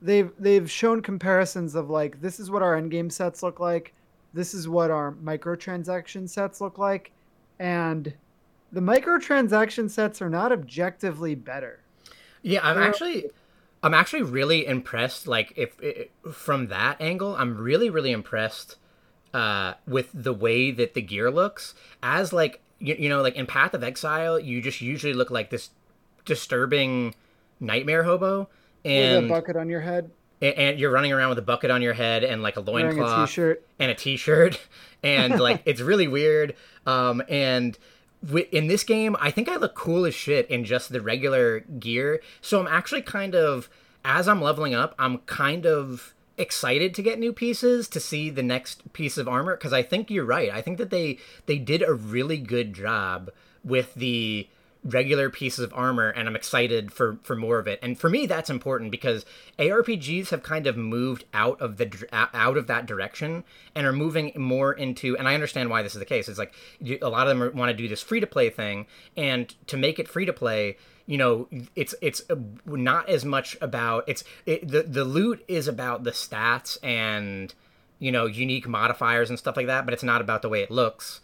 they've 0.00 0.32
they've 0.38 0.70
shown 0.70 1.02
comparisons 1.02 1.74
of 1.74 1.90
like 1.90 2.20
this 2.20 2.40
is 2.40 2.50
what 2.50 2.62
our 2.62 2.76
end 2.76 2.90
game 2.90 3.10
sets 3.10 3.42
look 3.42 3.60
like, 3.60 3.94
this 4.34 4.54
is 4.54 4.68
what 4.68 4.90
our 4.90 5.12
microtransaction 5.12 6.28
sets 6.28 6.60
look 6.60 6.78
like, 6.78 7.12
and 7.58 8.14
the 8.72 8.80
microtransaction 8.80 9.90
sets 9.90 10.22
are 10.22 10.30
not 10.30 10.52
objectively 10.52 11.34
better. 11.34 11.80
Yeah, 12.42 12.60
I'm 12.62 12.76
They're, 12.76 12.84
actually 12.84 13.30
I'm 13.82 13.94
actually 13.94 14.22
really 14.22 14.66
impressed. 14.66 15.26
Like 15.26 15.52
if, 15.56 15.76
from 16.32 16.68
that 16.68 17.00
angle, 17.00 17.36
I'm 17.36 17.56
really 17.56 17.90
really 17.90 18.12
impressed 18.12 18.76
uh, 19.34 19.74
with 19.86 20.10
the 20.14 20.32
way 20.32 20.70
that 20.70 20.94
the 20.94 21.02
gear 21.02 21.30
looks. 21.30 21.74
As 22.02 22.32
like 22.32 22.60
you, 22.78 22.96
you 22.98 23.08
know, 23.08 23.22
like 23.22 23.36
in 23.36 23.46
Path 23.46 23.74
of 23.74 23.84
Exile, 23.84 24.38
you 24.38 24.60
just 24.60 24.80
usually 24.80 25.12
look 25.12 25.30
like 25.30 25.50
this 25.50 25.70
disturbing 26.24 27.14
nightmare 27.60 28.02
hobo, 28.02 28.48
and 28.84 29.24
with 29.24 29.30
a 29.30 29.34
bucket 29.34 29.56
on 29.56 29.68
your 29.68 29.80
head. 29.80 30.10
And, 30.42 30.78
you're 30.78 30.90
running 30.90 31.12
around 31.12 31.28
with 31.28 31.38
a 31.38 31.42
bucket 31.42 31.70
on 31.70 31.82
your 31.82 31.92
head 31.92 32.24
and 32.24 32.42
like 32.42 32.56
a 32.56 32.60
loincloth 32.60 33.38
and 33.78 33.90
a 33.90 33.94
t-shirt, 33.94 34.60
and 35.02 35.38
like 35.38 35.62
it's 35.64 35.80
really 35.80 36.08
weird. 36.08 36.56
Um, 36.84 37.22
and 37.28 37.78
in 38.50 38.66
this 38.66 38.84
game, 38.84 39.16
I 39.20 39.30
think 39.30 39.48
I 39.48 39.56
look 39.56 39.74
cool 39.74 40.04
as 40.04 40.14
shit 40.14 40.48
in 40.50 40.64
just 40.64 40.92
the 40.92 41.00
regular 41.00 41.60
gear. 41.60 42.20
So 42.40 42.60
I'm 42.60 42.66
actually 42.66 43.02
kind 43.02 43.34
of, 43.34 43.68
as 44.04 44.28
I'm 44.28 44.40
leveling 44.40 44.74
up, 44.74 44.94
I'm 44.98 45.18
kind 45.18 45.66
of 45.66 46.14
excited 46.38 46.94
to 46.94 47.02
get 47.02 47.18
new 47.18 47.32
pieces 47.32 47.88
to 47.88 48.00
see 48.00 48.30
the 48.30 48.42
next 48.42 48.92
piece 48.92 49.18
of 49.18 49.28
armor 49.28 49.56
because 49.56 49.72
I 49.72 49.82
think 49.82 50.10
you're 50.10 50.24
right. 50.24 50.50
I 50.50 50.62
think 50.62 50.78
that 50.78 50.90
they 50.90 51.18
they 51.46 51.58
did 51.58 51.82
a 51.82 51.92
really 51.92 52.38
good 52.38 52.74
job 52.74 53.30
with 53.64 53.94
the 53.94 54.48
regular 54.84 55.30
pieces 55.30 55.60
of 55.64 55.72
armor 55.74 56.08
and 56.08 56.28
I'm 56.28 56.34
excited 56.34 56.92
for 56.92 57.18
for 57.22 57.36
more 57.36 57.58
of 57.58 57.68
it. 57.68 57.78
And 57.82 57.98
for 57.98 58.08
me 58.08 58.26
that's 58.26 58.50
important 58.50 58.90
because 58.90 59.24
ARPGs 59.58 60.30
have 60.30 60.42
kind 60.42 60.66
of 60.66 60.76
moved 60.76 61.24
out 61.32 61.60
of 61.60 61.76
the 61.76 62.08
out 62.12 62.56
of 62.56 62.66
that 62.66 62.86
direction 62.86 63.44
and 63.74 63.86
are 63.86 63.92
moving 63.92 64.32
more 64.36 64.72
into 64.72 65.16
and 65.16 65.28
I 65.28 65.34
understand 65.34 65.70
why 65.70 65.82
this 65.82 65.94
is 65.94 66.00
the 66.00 66.04
case. 66.04 66.28
It's 66.28 66.38
like 66.38 66.54
a 67.00 67.08
lot 67.08 67.28
of 67.28 67.38
them 67.38 67.56
want 67.56 67.70
to 67.70 67.76
do 67.76 67.88
this 67.88 68.02
free 68.02 68.20
to 68.20 68.26
play 68.26 68.50
thing 68.50 68.86
and 69.16 69.54
to 69.68 69.76
make 69.76 69.98
it 69.98 70.08
free 70.08 70.26
to 70.26 70.32
play 70.32 70.76
you 71.06 71.18
know 71.18 71.48
it's 71.74 71.94
it's 72.00 72.22
not 72.66 73.08
as 73.08 73.24
much 73.24 73.56
about 73.60 74.04
it's 74.06 74.24
it, 74.46 74.66
the 74.66 74.82
the 74.82 75.04
loot 75.04 75.44
is 75.48 75.68
about 75.68 76.04
the 76.04 76.12
stats 76.12 76.78
and 76.82 77.54
you 77.98 78.12
know 78.12 78.26
unique 78.26 78.68
modifiers 78.68 79.28
and 79.28 79.38
stuff 79.38 79.56
like 79.56 79.66
that 79.66 79.84
but 79.84 79.94
it's 79.94 80.02
not 80.02 80.20
about 80.20 80.42
the 80.42 80.48
way 80.48 80.62
it 80.62 80.70
looks 80.70 81.20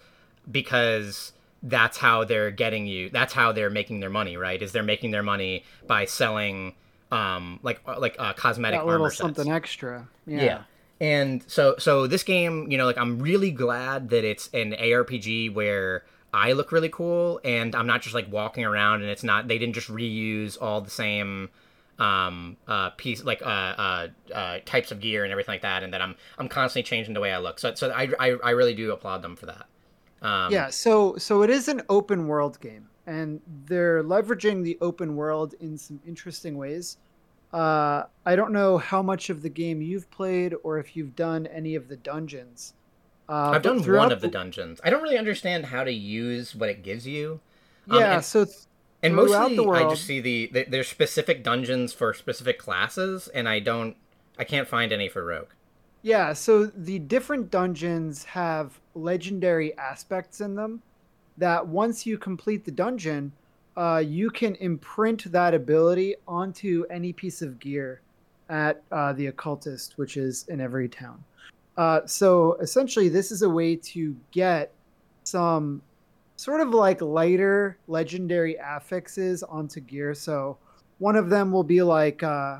because 0.51 1.33
that's 1.63 1.97
how 1.97 2.25
they're 2.25 2.51
getting 2.51 2.87
you 2.87 3.11
that's 3.11 3.33
how 3.33 3.53
they're 3.53 3.71
making 3.71 4.01
their 4.01 4.11
money 4.11 4.37
right? 4.37 4.61
Is 4.63 4.73
they're 4.73 4.83
making 4.83 5.11
their 5.11 5.23
money 5.23 5.65
by 5.87 6.05
selling 6.05 6.75
um 7.11 7.59
like 7.63 7.81
uh, 7.87 7.99
like 7.99 8.17
uh, 8.19 8.33
cosmetic 8.35 8.81
that 8.81 8.87
armor 8.87 9.11
something 9.11 9.47
sets. 9.47 9.57
extra. 9.57 10.09
Yeah. 10.27 10.45
yeah. 10.45 10.63
And 11.01 11.45
so 11.47 11.77
so 11.79 12.07
this 12.07 12.23
game 12.23 12.71
you 12.71 12.79
know 12.79 12.85
like 12.85 12.99
i'm 12.99 13.21
really 13.21 13.53
glad 13.53 14.11
that 14.11 14.25
it's 14.25 14.49
an 14.53 14.73
arpg 14.73 15.55
where 15.55 16.05
i 16.35 16.53
look 16.53 16.73
really 16.73 16.89
cool 16.89 17.41
and 17.45 17.77
i'm 17.77 17.87
not 17.87 18.03
just 18.03 18.17
like 18.17 18.31
walking 18.33 18.65
around 18.65 19.03
and 19.03 19.11
it's 19.11 19.23
not 19.23 19.47
they 19.47 19.59
didn't 19.59 19.75
just 19.75 19.89
reuse 19.89 20.61
all 20.61 20.81
the 20.81 20.91
same 20.91 21.51
um 22.01 22.57
uh 22.67 22.91
piece 22.91 23.23
like 23.23 23.43
uh, 23.43 23.45
uh 23.45 24.09
uh 24.35 24.59
types 24.65 24.91
of 24.91 24.99
gear 24.99 25.23
and 25.23 25.31
everything 25.31 25.53
like 25.53 25.63
that 25.63 25.85
and 25.85 25.93
that 25.93 26.03
i'm 26.03 26.17
i'm 26.37 26.49
constantly 26.49 26.83
changing 26.83 27.15
the 27.15 27.21
way 27.21 27.33
i 27.33 27.39
look. 27.39 27.61
So 27.61 27.75
so 27.77 27.91
i 27.91 28.09
i, 28.19 28.31
I 28.43 28.51
really 28.51 28.75
do 28.75 28.91
applaud 28.91 29.23
them 29.23 29.37
for 29.37 29.47
that 29.47 29.67
um, 30.23 30.53
yeah, 30.53 30.69
so 30.69 31.17
so 31.17 31.43
it 31.43 31.51
is 31.51 31.69
an 31.69 31.83
open 31.89 32.27
world 32.27 32.61
game, 32.61 32.89
and 33.07 33.41
they're 33.67 34.03
leveraging 34.03 34.65
the 34.65 34.79
open 34.81 35.17
world 35.17 35.55
in 35.61 35.79
some 35.79 36.01
interesting 36.07 36.57
ways. 36.57 36.99
Uh, 37.53 38.05
I 38.27 38.37
don't 38.37 38.53
know 38.53 38.79
how 38.79 39.03
much 39.03 39.31
of 39.31 39.43
the 39.43 39.49
game 39.49 39.81
you've 39.81 40.11
played, 40.11 40.55
or 40.63 40.79
if 40.79 40.97
you've 40.97 41.17
done 41.17 41.47
any 41.47 41.75
of 41.75 41.89
the 41.89 41.97
dungeons. 41.97 42.75
Uh, 43.29 43.51
I've 43.51 43.63
done 43.63 43.81
one 43.85 44.13
of 44.13 44.21
the 44.21 44.29
dungeons. 44.29 44.81
I 44.83 44.91
don't 44.91 45.03
really 45.03 45.19
understand 45.19 45.67
how 45.67 45.85
to 45.85 45.93
use 45.93 46.55
what 46.55 46.69
it 46.69 46.83
gives 46.83 47.07
you. 47.07 47.41
Um, 47.89 48.01
yeah, 48.01 48.15
and, 48.17 48.25
so 48.25 48.45
th- 48.45 48.57
and 49.03 49.15
mostly 49.15 49.59
world, 49.61 49.77
I 49.77 49.89
just 49.91 50.05
see 50.05 50.21
the, 50.21 50.51
the 50.53 50.65
there's 50.65 50.89
specific 50.89 51.45
dungeons 51.45 51.93
for 51.93 52.13
specific 52.13 52.59
classes, 52.59 53.29
and 53.29 53.49
I 53.49 53.61
don't 53.61 53.97
I 54.39 54.45
can't 54.45 54.69
find 54.69 54.93
any 54.93 55.09
for 55.09 55.25
Rogue. 55.25 55.51
Yeah, 56.03 56.33
so 56.33 56.67
the 56.67 56.99
different 56.99 57.51
dungeons 57.51 58.25
have 58.25 58.81
legendary 59.03 59.77
aspects 59.79 60.41
in 60.41 60.55
them 60.55 60.83
that 61.37 61.67
once 61.67 62.05
you 62.05 62.19
complete 62.19 62.65
the 62.65 62.71
dungeon, 62.71 63.33
uh, 63.77 64.03
you 64.05 64.29
can 64.31 64.55
imprint 64.57 65.31
that 65.31 65.55
ability 65.55 66.17
onto 66.27 66.85
any 66.91 67.13
piece 67.13 67.43
of 67.43 67.59
gear 67.61 68.01
at 68.49 68.83
uh, 68.91 69.13
the 69.13 69.27
occultist, 69.27 69.97
which 69.99 70.17
is 70.17 70.47
in 70.49 70.61
every 70.61 70.89
town. 70.89 71.23
Uh, 71.77 72.01
so 72.07 72.55
essentially, 72.55 73.09
this 73.09 73.31
is 73.31 73.43
a 73.43 73.49
way 73.49 73.77
to 73.77 74.17
get 74.33 74.73
some 75.23 75.81
sort 76.37 76.61
of 76.61 76.71
like 76.71 77.01
lighter 77.01 77.79
legendary 77.87 78.57
affixes 78.57 79.43
onto 79.43 79.81
gear. 79.81 80.15
So 80.15 80.59
one 80.99 81.15
of 81.15 81.31
them 81.31 81.53
will 81.53 81.63
be 81.63 81.83
like 81.83 82.23
uh, 82.23 82.59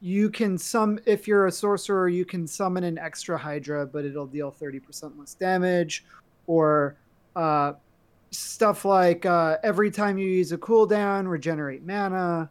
you 0.00 0.30
can 0.30 0.56
sum 0.56 0.98
if 1.06 1.26
you're 1.26 1.46
a 1.46 1.52
sorcerer 1.52 2.08
you 2.08 2.24
can 2.24 2.46
summon 2.46 2.84
an 2.84 2.98
extra 2.98 3.36
hydra 3.36 3.84
but 3.84 4.04
it'll 4.04 4.26
deal 4.26 4.52
30% 4.52 5.18
less 5.18 5.34
damage. 5.34 6.04
Or 6.46 6.96
uh, 7.36 7.74
stuff 8.30 8.84
like 8.84 9.26
uh, 9.26 9.58
every 9.62 9.90
time 9.90 10.16
you 10.16 10.26
use 10.26 10.52
a 10.52 10.58
cooldown 10.58 11.28
regenerate 11.28 11.84
mana. 11.84 12.50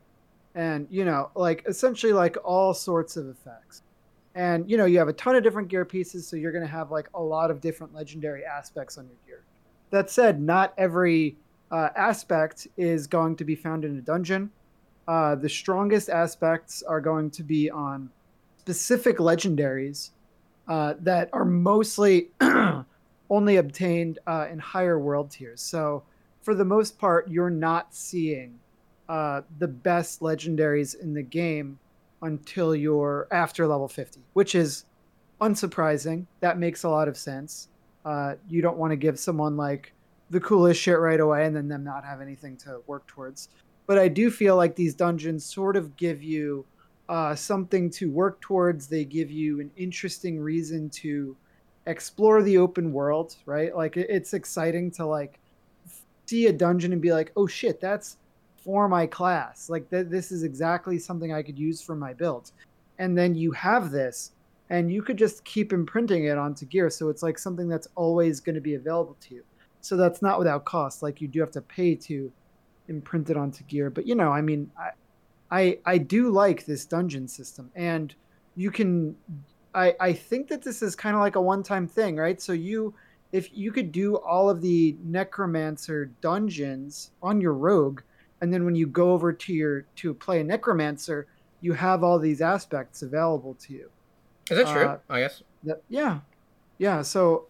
And 0.55 0.87
you 0.89 1.05
know 1.05 1.29
like 1.35 1.63
essentially 1.67 2.13
like 2.13 2.37
all 2.43 2.73
sorts 2.73 3.15
of 3.15 3.27
effects. 3.27 3.83
And 4.35 4.69
you 4.69 4.77
know 4.77 4.85
you 4.85 4.97
have 4.99 5.07
a 5.07 5.13
ton 5.13 5.35
of 5.35 5.43
different 5.43 5.67
gear 5.67 5.85
pieces 5.85 6.27
so 6.27 6.35
you're 6.35 6.51
going 6.51 6.65
to 6.65 6.71
have 6.71 6.91
like 6.91 7.09
a 7.13 7.21
lot 7.21 7.49
of 7.49 7.61
different 7.61 7.93
legendary 7.93 8.43
aspects 8.43 8.97
on 8.97 9.05
your 9.05 9.17
gear. 9.25 9.43
That 9.91 10.09
said 10.09 10.41
not 10.41 10.73
every 10.77 11.37
uh, 11.71 11.89
aspect 11.95 12.67
is 12.77 13.07
going 13.07 13.35
to 13.37 13.45
be 13.45 13.55
found 13.55 13.85
in 13.85 13.97
a 13.97 14.01
dungeon 14.01 14.51
uh, 15.07 15.35
the 15.35 15.49
strongest 15.49 16.09
aspects 16.09 16.83
are 16.83 16.99
going 16.99 17.29
to 17.31 17.43
be 17.43 17.69
on 17.69 18.09
specific 18.59 19.17
legendaries 19.17 20.11
uh, 20.67 20.95
that 20.99 21.29
are 21.31 21.45
mostly 21.45 22.29
only 23.29 23.55
obtained 23.55 24.19
uh, 24.27 24.47
in 24.51 24.59
higher 24.59 24.99
world 24.99 25.31
tiers. 25.31 25.61
So, 25.61 26.03
for 26.41 26.53
the 26.53 26.65
most 26.65 26.97
part, 26.97 27.29
you're 27.29 27.49
not 27.49 27.93
seeing 27.93 28.59
uh, 29.09 29.41
the 29.59 29.67
best 29.67 30.21
legendaries 30.21 30.99
in 30.99 31.13
the 31.13 31.23
game 31.23 31.79
until 32.21 32.75
you're 32.75 33.27
after 33.31 33.67
level 33.67 33.87
50, 33.87 34.21
which 34.33 34.55
is 34.55 34.85
unsurprising. 35.39 36.25
That 36.39 36.57
makes 36.57 36.83
a 36.83 36.89
lot 36.89 37.07
of 37.07 37.17
sense. 37.17 37.69
Uh, 38.05 38.35
you 38.49 38.61
don't 38.61 38.77
want 38.77 38.91
to 38.91 38.97
give 38.97 39.19
someone 39.19 39.57
like 39.57 39.93
the 40.29 40.39
coolest 40.39 40.81
shit 40.81 40.99
right 40.99 41.19
away 41.19 41.45
and 41.45 41.55
then 41.55 41.67
them 41.67 41.83
not 41.83 42.03
have 42.03 42.21
anything 42.21 42.57
to 42.57 42.81
work 42.87 43.07
towards 43.07 43.49
but 43.87 43.97
I 43.97 44.09
do 44.09 44.29
feel 44.29 44.55
like 44.55 44.75
these 44.75 44.93
dungeons 44.93 45.45
sort 45.45 45.75
of 45.75 45.95
give 45.95 46.21
you 46.21 46.65
uh, 47.09 47.33
something 47.33 47.89
to 47.91 48.11
work 48.11 48.39
towards. 48.41 48.87
They 48.87 49.05
give 49.05 49.31
you 49.31 49.61
an 49.61 49.71
interesting 49.77 50.39
reason 50.39 50.89
to 50.91 51.35
explore 51.87 52.43
the 52.43 52.57
open 52.57 52.91
world, 52.91 53.35
right? 53.45 53.75
Like 53.75 53.95
it's 53.97 54.33
exciting 54.33 54.91
to 54.91 55.05
like 55.05 55.39
see 56.27 56.47
a 56.47 56.53
dungeon 56.53 56.91
and 56.91 57.01
be 57.01 57.13
like, 57.13 57.31
oh 57.37 57.47
shit, 57.47 57.79
that's 57.79 58.17
for 58.57 58.89
my 58.89 59.07
class. 59.07 59.69
Like 59.69 59.89
th- 59.89 60.07
this 60.09 60.31
is 60.31 60.43
exactly 60.43 60.99
something 60.99 61.33
I 61.33 61.41
could 61.41 61.57
use 61.57 61.81
for 61.81 61.95
my 61.95 62.13
build. 62.13 62.51
And 62.99 63.17
then 63.17 63.35
you 63.35 63.51
have 63.51 63.91
this 63.91 64.31
and 64.69 64.91
you 64.91 65.01
could 65.01 65.17
just 65.17 65.45
keep 65.45 65.71
imprinting 65.71 66.25
it 66.25 66.37
onto 66.37 66.65
gear. 66.65 66.89
So 66.89 67.07
it's 67.07 67.23
like 67.23 67.39
something 67.39 67.69
that's 67.69 67.87
always 67.95 68.41
going 68.41 68.55
to 68.55 68.61
be 68.61 68.75
available 68.75 69.15
to 69.21 69.35
you. 69.35 69.43
So 69.79 69.95
that's 69.95 70.21
not 70.21 70.39
without 70.39 70.65
cost. 70.65 71.01
Like 71.01 71.21
you 71.21 71.29
do 71.29 71.39
have 71.39 71.51
to 71.51 71.61
pay 71.61 71.95
to 71.95 72.29
imprint 72.87 73.29
it 73.29 73.37
onto 73.37 73.63
gear. 73.65 73.89
But 73.89 74.07
you 74.07 74.15
know, 74.15 74.31
I 74.31 74.41
mean, 74.41 74.71
I, 74.77 74.89
I, 75.49 75.79
I 75.85 75.97
do 75.97 76.29
like 76.29 76.65
this 76.65 76.85
dungeon 76.85 77.27
system 77.27 77.71
and 77.75 78.13
you 78.55 78.71
can, 78.71 79.15
I, 79.73 79.95
I 79.99 80.13
think 80.13 80.47
that 80.49 80.63
this 80.63 80.81
is 80.81 80.95
kind 80.95 81.15
of 81.15 81.21
like 81.21 81.35
a 81.35 81.41
one-time 81.41 81.87
thing, 81.87 82.15
right? 82.15 82.41
So 82.41 82.53
you, 82.53 82.93
if 83.31 83.55
you 83.55 83.71
could 83.71 83.91
do 83.91 84.15
all 84.15 84.49
of 84.49 84.61
the 84.61 84.97
necromancer 85.03 86.11
dungeons 86.21 87.11
on 87.21 87.41
your 87.41 87.53
rogue, 87.53 88.01
and 88.41 88.53
then 88.53 88.65
when 88.65 88.75
you 88.75 88.87
go 88.87 89.11
over 89.11 89.33
to 89.33 89.53
your 89.53 89.81
to 89.97 90.13
play 90.13 90.39
a 90.39 90.43
necromancer, 90.43 91.27
you 91.59 91.73
have 91.73 92.03
all 92.03 92.19
these 92.19 92.39
aspects 92.39 93.01
available 93.01 93.55
to 93.55 93.73
you. 93.73 93.89
Is 94.49 94.57
that 94.57 94.67
true? 94.67 94.85
Uh, 94.85 94.97
I 95.09 95.19
guess. 95.21 95.43
That, 95.63 95.81
yeah, 95.89 96.19
yeah. 96.77 97.01
So, 97.01 97.47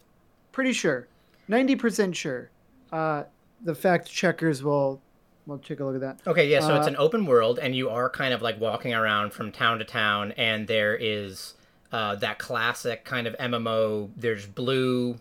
pretty 0.52 0.74
sure, 0.74 1.08
ninety 1.48 1.76
percent 1.76 2.16
sure. 2.16 2.50
Uh, 2.92 3.24
the 3.64 3.76
fact 3.76 4.10
checkers 4.10 4.64
will 4.64 5.02
will 5.48 5.58
take 5.58 5.80
a 5.80 5.86
look 5.86 5.96
at 5.96 6.02
that. 6.02 6.30
Okay, 6.30 6.48
yeah. 6.48 6.60
So 6.60 6.76
uh, 6.76 6.78
it's 6.78 6.88
an 6.88 6.98
open 6.98 7.26
world, 7.26 7.58
and 7.58 7.76
you 7.76 7.90
are 7.90 8.10
kind 8.10 8.34
of 8.34 8.42
like 8.42 8.60
walking 8.60 8.94
around 8.94 9.32
from 9.32 9.52
town 9.52 9.80
to 9.80 9.86
town, 9.86 10.34
and 10.34 10.68
there 10.68 10.96
is 10.96 11.56
uh, 11.92 12.16
that 12.16 12.38
classic 12.38 13.06
kind 13.06 13.26
of 13.26 13.36
MMO. 13.38 14.10
There's 14.16 14.46
blue 14.46 15.20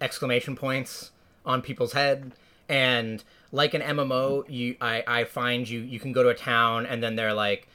exclamation 0.00 0.56
points 0.56 1.12
on 1.46 1.62
people's 1.62 1.92
head, 1.92 2.32
and 2.68 3.22
like 3.52 3.72
an 3.74 3.82
MMO, 3.82 4.44
you 4.48 4.76
I 4.80 5.04
I 5.06 5.24
find 5.24 5.68
you 5.68 5.80
you 5.80 6.00
can 6.00 6.12
go 6.12 6.22
to 6.22 6.28
a 6.28 6.34
town, 6.34 6.84
and 6.84 7.02
then 7.02 7.16
they're 7.16 7.34
like, 7.34 7.68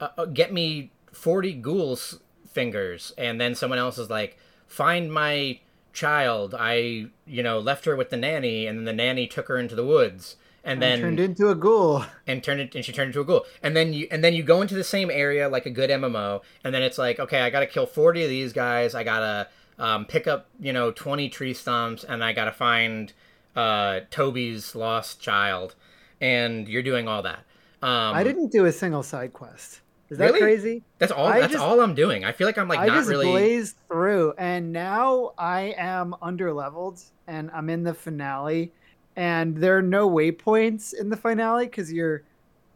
uh, 0.00 0.08
uh, 0.16 0.24
"Get 0.26 0.52
me 0.52 0.90
forty 1.12 1.52
ghouls 1.52 2.20
fingers," 2.48 3.12
and 3.18 3.40
then 3.40 3.54
someone 3.54 3.78
else 3.78 3.98
is 3.98 4.08
like, 4.08 4.38
"Find 4.66 5.12
my." 5.12 5.60
child 5.90 6.54
i 6.56 7.06
you 7.26 7.42
know 7.42 7.58
left 7.58 7.84
her 7.86 7.96
with 7.96 8.10
the 8.10 8.16
nanny 8.16 8.66
and 8.68 8.78
then 8.78 8.84
the 8.84 8.92
nanny 8.92 9.26
took 9.26 9.48
her 9.48 9.58
into 9.58 9.74
the 9.74 9.84
woods 9.84 10.36
and 10.68 10.82
then 10.82 11.00
turned 11.00 11.18
into 11.18 11.48
a 11.48 11.54
ghoul 11.54 12.04
and 12.26 12.44
turned 12.44 12.60
it 12.60 12.74
and 12.74 12.84
she 12.84 12.92
turned 12.92 13.08
into 13.08 13.20
a 13.20 13.24
ghoul 13.24 13.44
and 13.62 13.74
then 13.74 13.92
you 13.92 14.06
and 14.10 14.22
then 14.22 14.34
you 14.34 14.42
go 14.42 14.60
into 14.60 14.74
the 14.74 14.84
same 14.84 15.10
area 15.10 15.48
like 15.48 15.66
a 15.66 15.70
good 15.70 15.90
mmo 15.90 16.40
and 16.62 16.74
then 16.74 16.82
it's 16.82 16.98
like 16.98 17.18
okay 17.18 17.40
i 17.40 17.50
gotta 17.50 17.66
kill 17.66 17.86
40 17.86 18.24
of 18.24 18.28
these 18.28 18.52
guys 18.52 18.94
i 18.94 19.02
gotta 19.02 19.48
um, 19.78 20.04
pick 20.04 20.26
up 20.26 20.48
you 20.60 20.72
know 20.72 20.90
20 20.90 21.28
tree 21.28 21.54
stumps 21.54 22.04
and 22.04 22.22
i 22.22 22.32
gotta 22.32 22.52
find 22.52 23.12
uh, 23.56 24.00
toby's 24.10 24.74
lost 24.74 25.20
child 25.20 25.74
and 26.20 26.68
you're 26.68 26.82
doing 26.82 27.08
all 27.08 27.22
that 27.22 27.40
um, 27.82 28.14
i 28.14 28.22
didn't 28.22 28.52
do 28.52 28.66
a 28.66 28.72
single 28.72 29.02
side 29.02 29.32
quest 29.32 29.80
is 30.10 30.16
that 30.16 30.26
really? 30.26 30.40
crazy? 30.40 30.82
That's 30.96 31.12
all. 31.12 31.26
I 31.26 31.40
that's 31.40 31.52
just, 31.52 31.62
all 31.62 31.82
I'm 31.82 31.94
doing. 31.94 32.24
I 32.24 32.32
feel 32.32 32.46
like 32.46 32.56
I'm 32.56 32.66
like 32.66 32.78
I 32.78 32.86
not 32.86 32.94
just 32.94 33.10
really 33.10 33.26
blazed 33.26 33.76
through, 33.88 34.32
and 34.38 34.72
now 34.72 35.32
I 35.36 35.74
am 35.76 36.14
under 36.22 36.50
leveled, 36.50 37.02
and 37.26 37.50
I'm 37.52 37.68
in 37.68 37.82
the 37.82 37.92
finale, 37.92 38.72
and 39.18 39.56
there 39.56 39.76
are 39.76 39.82
no 39.82 40.08
waypoints 40.08 40.94
in 40.94 41.10
the 41.10 41.16
finale 41.16 41.66
because 41.66 41.92
you're 41.92 42.22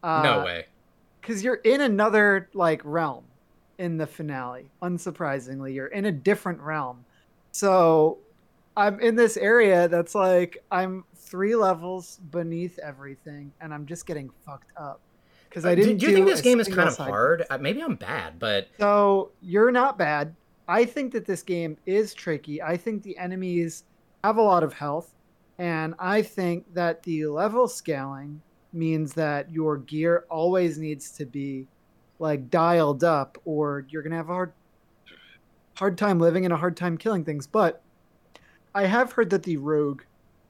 uh, 0.03 0.23
no 0.23 0.45
way. 0.45 0.67
because 1.21 1.45
you're 1.45 1.61
in 1.65 1.81
another 1.81 2.51
like 2.53 2.83
realm 2.85 3.25
in 3.79 3.97
the 3.97 4.07
finale 4.07 4.69
unsurprisingly. 4.83 5.73
You're 5.73 5.87
in 5.87 6.07
a 6.07 6.13
different 6.13 6.61
realm. 6.61 7.05
So 7.53 8.19
i'm 8.75 8.99
in 9.01 9.15
this 9.15 9.37
area 9.37 9.87
that's 9.87 10.15
like 10.15 10.65
i'm 10.71 11.05
three 11.15 11.55
levels 11.55 12.19
beneath 12.31 12.79
everything 12.79 13.53
and 13.61 13.73
i'm 13.75 13.87
just 13.87 14.07
getting 14.07 14.31
fucked 14.45 14.73
up. 14.77 15.01
Because 15.49 15.65
i 15.65 15.75
didn't 15.75 15.99
do, 15.99 16.07
do 16.07 16.11
you 16.11 16.15
think 16.17 16.27
this 16.27 16.41
game 16.41 16.59
is 16.59 16.67
kind 16.67 16.89
of 16.89 16.97
hard? 16.97 17.45
Uh, 17.51 17.59
maybe 17.59 17.83
i'm 17.83 17.95
bad 17.95 18.39
but 18.41 18.69
so 18.81 19.31
you're 19.41 19.71
not 19.71 19.97
bad. 19.97 20.35
I 20.67 20.85
think 20.87 21.13
that 21.13 21.27
this 21.27 21.43
game 21.43 21.77
is 21.87 22.15
tricky. 22.15 22.63
I 22.63 22.77
think 22.77 23.03
the 23.03 23.17
enemies 23.19 23.85
have 24.25 24.39
a 24.39 24.43
lot 24.43 24.63
of 24.63 24.73
health 24.73 25.12
and 25.63 25.95
I 26.01 26.23
think 26.23 26.75
that 26.75 27.05
the 27.05 27.27
level 27.27 27.69
scaling 27.69 28.43
means 28.73 29.15
that 29.15 29.49
your 29.53 29.77
gear 29.77 30.25
always 30.29 30.77
needs 30.77 31.13
to 31.13 31.25
be 31.25 31.69
like 32.19 32.51
dialed 32.51 33.05
up 33.05 33.39
or 33.45 33.87
you're 33.89 34.03
going 34.03 34.11
to 34.11 34.17
have 34.17 34.29
a 34.29 34.33
hard 34.33 34.53
hard 35.77 35.97
time 35.97 36.19
living 36.19 36.45
and 36.45 36.53
a 36.53 36.57
hard 36.57 36.77
time 36.77 36.99
killing 36.99 37.25
things. 37.25 37.47
But 37.47 37.81
I 38.75 38.87
have 38.87 39.13
heard 39.13 39.31
that 39.31 39.45
the 39.45 39.57
rogue 39.57 40.03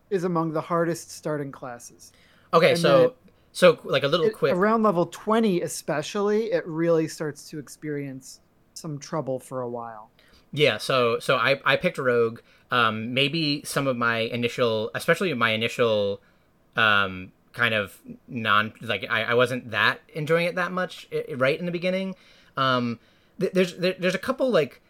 is 0.08 0.24
among 0.24 0.54
the 0.54 0.62
hardest 0.62 1.10
starting 1.10 1.52
classes. 1.52 2.12
Okay, 2.54 2.74
so 2.74 3.12
so 3.52 3.78
like 3.84 4.04
a 4.04 4.08
little 4.08 4.28
it, 4.28 4.32
quick 4.32 4.54
around 4.54 4.82
level 4.82 5.04
20 5.04 5.60
especially, 5.60 6.52
it 6.52 6.66
really 6.66 7.06
starts 7.06 7.50
to 7.50 7.58
experience 7.58 8.40
some 8.72 8.98
trouble 8.98 9.38
for 9.38 9.60
a 9.60 9.68
while. 9.68 10.10
Yeah, 10.52 10.78
so 10.78 11.18
so 11.18 11.36
I 11.36 11.60
I 11.66 11.76
picked 11.76 11.98
rogue 11.98 12.40
um, 12.72 13.12
maybe 13.12 13.62
some 13.64 13.86
of 13.86 13.98
my 13.98 14.20
initial, 14.20 14.90
especially 14.94 15.32
my 15.34 15.50
initial 15.50 16.22
um, 16.74 17.30
kind 17.52 17.74
of 17.74 17.96
non 18.26 18.72
like 18.80 19.04
I, 19.08 19.24
I 19.24 19.34
wasn't 19.34 19.72
that 19.72 20.00
enjoying 20.14 20.46
it 20.46 20.54
that 20.54 20.72
much 20.72 21.06
right 21.36 21.56
in 21.56 21.66
the 21.66 21.70
beginning. 21.70 22.16
Um, 22.56 22.98
th- 23.38 23.52
there's 23.52 23.76
there, 23.76 23.94
there's 23.98 24.14
a 24.14 24.18
couple 24.18 24.50
like 24.50 24.80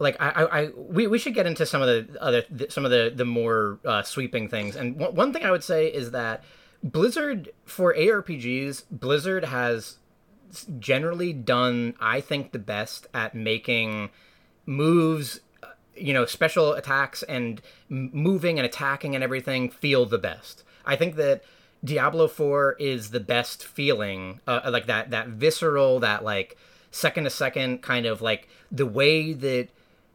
like 0.00 0.20
I, 0.20 0.30
I, 0.30 0.60
I 0.62 0.68
we, 0.76 1.06
we 1.06 1.16
should 1.16 1.32
get 1.32 1.46
into 1.46 1.64
some 1.64 1.80
of 1.80 1.86
the 1.86 2.20
other 2.20 2.42
some 2.70 2.84
of 2.84 2.90
the 2.90 3.12
the 3.14 3.24
more 3.24 3.78
uh, 3.84 4.02
sweeping 4.02 4.48
things. 4.48 4.74
And 4.74 4.96
one, 4.96 5.14
one 5.14 5.32
thing 5.32 5.44
I 5.44 5.52
would 5.52 5.64
say 5.64 5.86
is 5.86 6.10
that 6.10 6.42
Blizzard 6.82 7.50
for 7.64 7.94
ARPGs, 7.94 8.82
Blizzard 8.90 9.44
has 9.44 9.98
generally 10.80 11.32
done 11.32 11.94
I 12.00 12.20
think 12.20 12.50
the 12.50 12.58
best 12.58 13.06
at 13.14 13.36
making 13.36 14.10
moves 14.66 15.40
you 16.00 16.12
know 16.12 16.24
special 16.26 16.72
attacks 16.72 17.22
and 17.24 17.60
moving 17.88 18.58
and 18.58 18.66
attacking 18.66 19.14
and 19.14 19.24
everything 19.24 19.70
feel 19.70 20.06
the 20.06 20.18
best. 20.18 20.64
I 20.84 20.96
think 20.96 21.16
that 21.16 21.42
Diablo 21.84 22.28
4 22.28 22.76
is 22.78 23.10
the 23.10 23.20
best 23.20 23.64
feeling 23.64 24.40
uh, 24.46 24.68
like 24.70 24.86
that 24.86 25.10
that 25.10 25.28
visceral 25.28 26.00
that 26.00 26.24
like 26.24 26.56
second 26.90 27.24
to 27.24 27.30
second 27.30 27.82
kind 27.82 28.06
of 28.06 28.20
like 28.20 28.48
the 28.70 28.86
way 28.86 29.32
that 29.32 29.68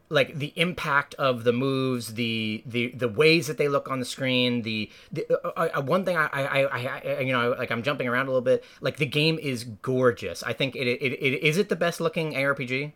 like 0.09 0.37
the 0.37 0.53
impact 0.55 1.15
of 1.15 1.43
the 1.43 1.53
moves, 1.53 2.13
the 2.13 2.61
the 2.65 2.89
the 2.89 3.07
ways 3.07 3.47
that 3.47 3.57
they 3.57 3.67
look 3.67 3.89
on 3.89 3.99
the 3.99 4.05
screen, 4.05 4.61
the, 4.61 4.89
the 5.11 5.25
uh, 5.57 5.69
uh, 5.73 5.81
one 5.81 6.05
thing 6.05 6.15
I, 6.15 6.27
I, 6.27 6.63
I 6.63 7.01
I 7.17 7.19
you 7.21 7.31
know 7.31 7.55
like 7.57 7.71
I'm 7.71 7.81
jumping 7.81 8.07
around 8.07 8.27
a 8.27 8.29
little 8.29 8.41
bit. 8.41 8.63
Like 8.79 8.97
the 8.97 9.05
game 9.05 9.39
is 9.39 9.63
gorgeous. 9.63 10.43
I 10.43 10.53
think 10.53 10.75
it 10.75 10.87
it, 10.87 11.01
it 11.01 11.43
is 11.43 11.57
it 11.57 11.69
the 11.69 11.75
best 11.75 11.99
looking 11.99 12.33
ARPG. 12.33 12.93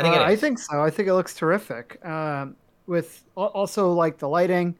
I 0.00 0.02
think 0.02 0.16
uh, 0.16 0.22
I 0.22 0.36
think 0.36 0.58
so. 0.58 0.82
I 0.82 0.90
think 0.90 1.08
it 1.08 1.14
looks 1.14 1.34
terrific. 1.34 2.04
Um, 2.04 2.56
with 2.86 3.22
also 3.36 3.92
like 3.92 4.18
the 4.18 4.28
lighting, 4.28 4.76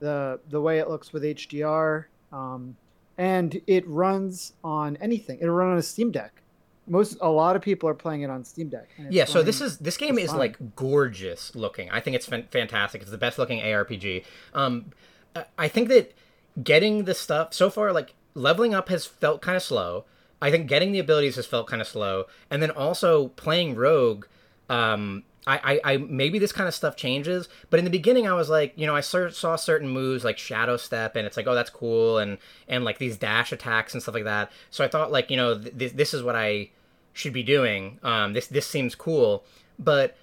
the 0.00 0.40
the 0.48 0.60
way 0.60 0.78
it 0.78 0.88
looks 0.88 1.12
with 1.12 1.22
HDR, 1.22 2.06
um, 2.32 2.76
and 3.18 3.60
it 3.66 3.86
runs 3.88 4.54
on 4.64 4.96
anything. 5.00 5.38
It'll 5.40 5.54
run 5.54 5.70
on 5.70 5.78
a 5.78 5.82
Steam 5.82 6.10
Deck. 6.10 6.42
Most 6.88 7.16
a 7.20 7.30
lot 7.30 7.54
of 7.54 7.62
people 7.62 7.88
are 7.88 7.94
playing 7.94 8.22
it 8.22 8.30
on 8.30 8.44
Steam 8.44 8.68
Deck. 8.68 8.88
Yeah, 9.10 9.24
so 9.26 9.42
this 9.42 9.60
is 9.60 9.78
this 9.78 9.96
game 9.96 10.18
is 10.18 10.30
fine. 10.30 10.38
like 10.38 10.76
gorgeous 10.76 11.54
looking. 11.54 11.88
I 11.90 12.00
think 12.00 12.16
it's 12.16 12.26
fantastic. 12.26 13.02
It's 13.02 13.10
the 13.10 13.18
best 13.18 13.38
looking 13.38 13.60
ARPG. 13.60 14.24
Um, 14.54 14.86
I 15.56 15.68
think 15.68 15.88
that 15.88 16.12
getting 16.62 17.04
the 17.04 17.14
stuff 17.14 17.54
so 17.54 17.70
far, 17.70 17.92
like 17.92 18.14
leveling 18.34 18.74
up, 18.74 18.88
has 18.88 19.06
felt 19.06 19.40
kind 19.40 19.56
of 19.56 19.62
slow. 19.62 20.04
I 20.40 20.50
think 20.50 20.66
getting 20.66 20.90
the 20.90 20.98
abilities 20.98 21.36
has 21.36 21.46
felt 21.46 21.68
kind 21.68 21.80
of 21.80 21.86
slow, 21.86 22.24
and 22.50 22.60
then 22.60 22.72
also 22.72 23.28
playing 23.28 23.76
Rogue 23.76 24.24
um, 24.72 25.24
I, 25.46 25.80
I, 25.84 25.92
I, 25.92 25.96
maybe 25.98 26.38
this 26.38 26.52
kind 26.52 26.66
of 26.66 26.74
stuff 26.74 26.96
changes, 26.96 27.48
but 27.68 27.78
in 27.78 27.84
the 27.84 27.90
beginning 27.90 28.26
I 28.26 28.32
was 28.32 28.48
like, 28.48 28.72
you 28.76 28.86
know, 28.86 28.94
I 28.94 29.00
saw 29.00 29.56
certain 29.56 29.88
moves 29.88 30.24
like 30.24 30.38
Shadow 30.38 30.76
Step, 30.76 31.14
and 31.14 31.26
it's 31.26 31.36
like, 31.36 31.46
oh, 31.46 31.54
that's 31.54 31.70
cool, 31.70 32.18
and 32.18 32.38
and 32.68 32.84
like 32.84 32.98
these 32.98 33.16
dash 33.16 33.52
attacks 33.52 33.92
and 33.92 34.02
stuff 34.02 34.14
like 34.14 34.24
that. 34.24 34.50
So 34.70 34.82
I 34.82 34.88
thought 34.88 35.12
like, 35.12 35.30
you 35.30 35.36
know, 35.36 35.58
th- 35.58 35.92
this 35.92 36.14
is 36.14 36.22
what 36.22 36.36
I 36.36 36.70
should 37.12 37.34
be 37.34 37.42
doing. 37.42 37.98
Um, 38.02 38.32
this 38.32 38.46
this 38.46 38.66
seems 38.66 38.94
cool, 38.94 39.44
but 39.78 40.16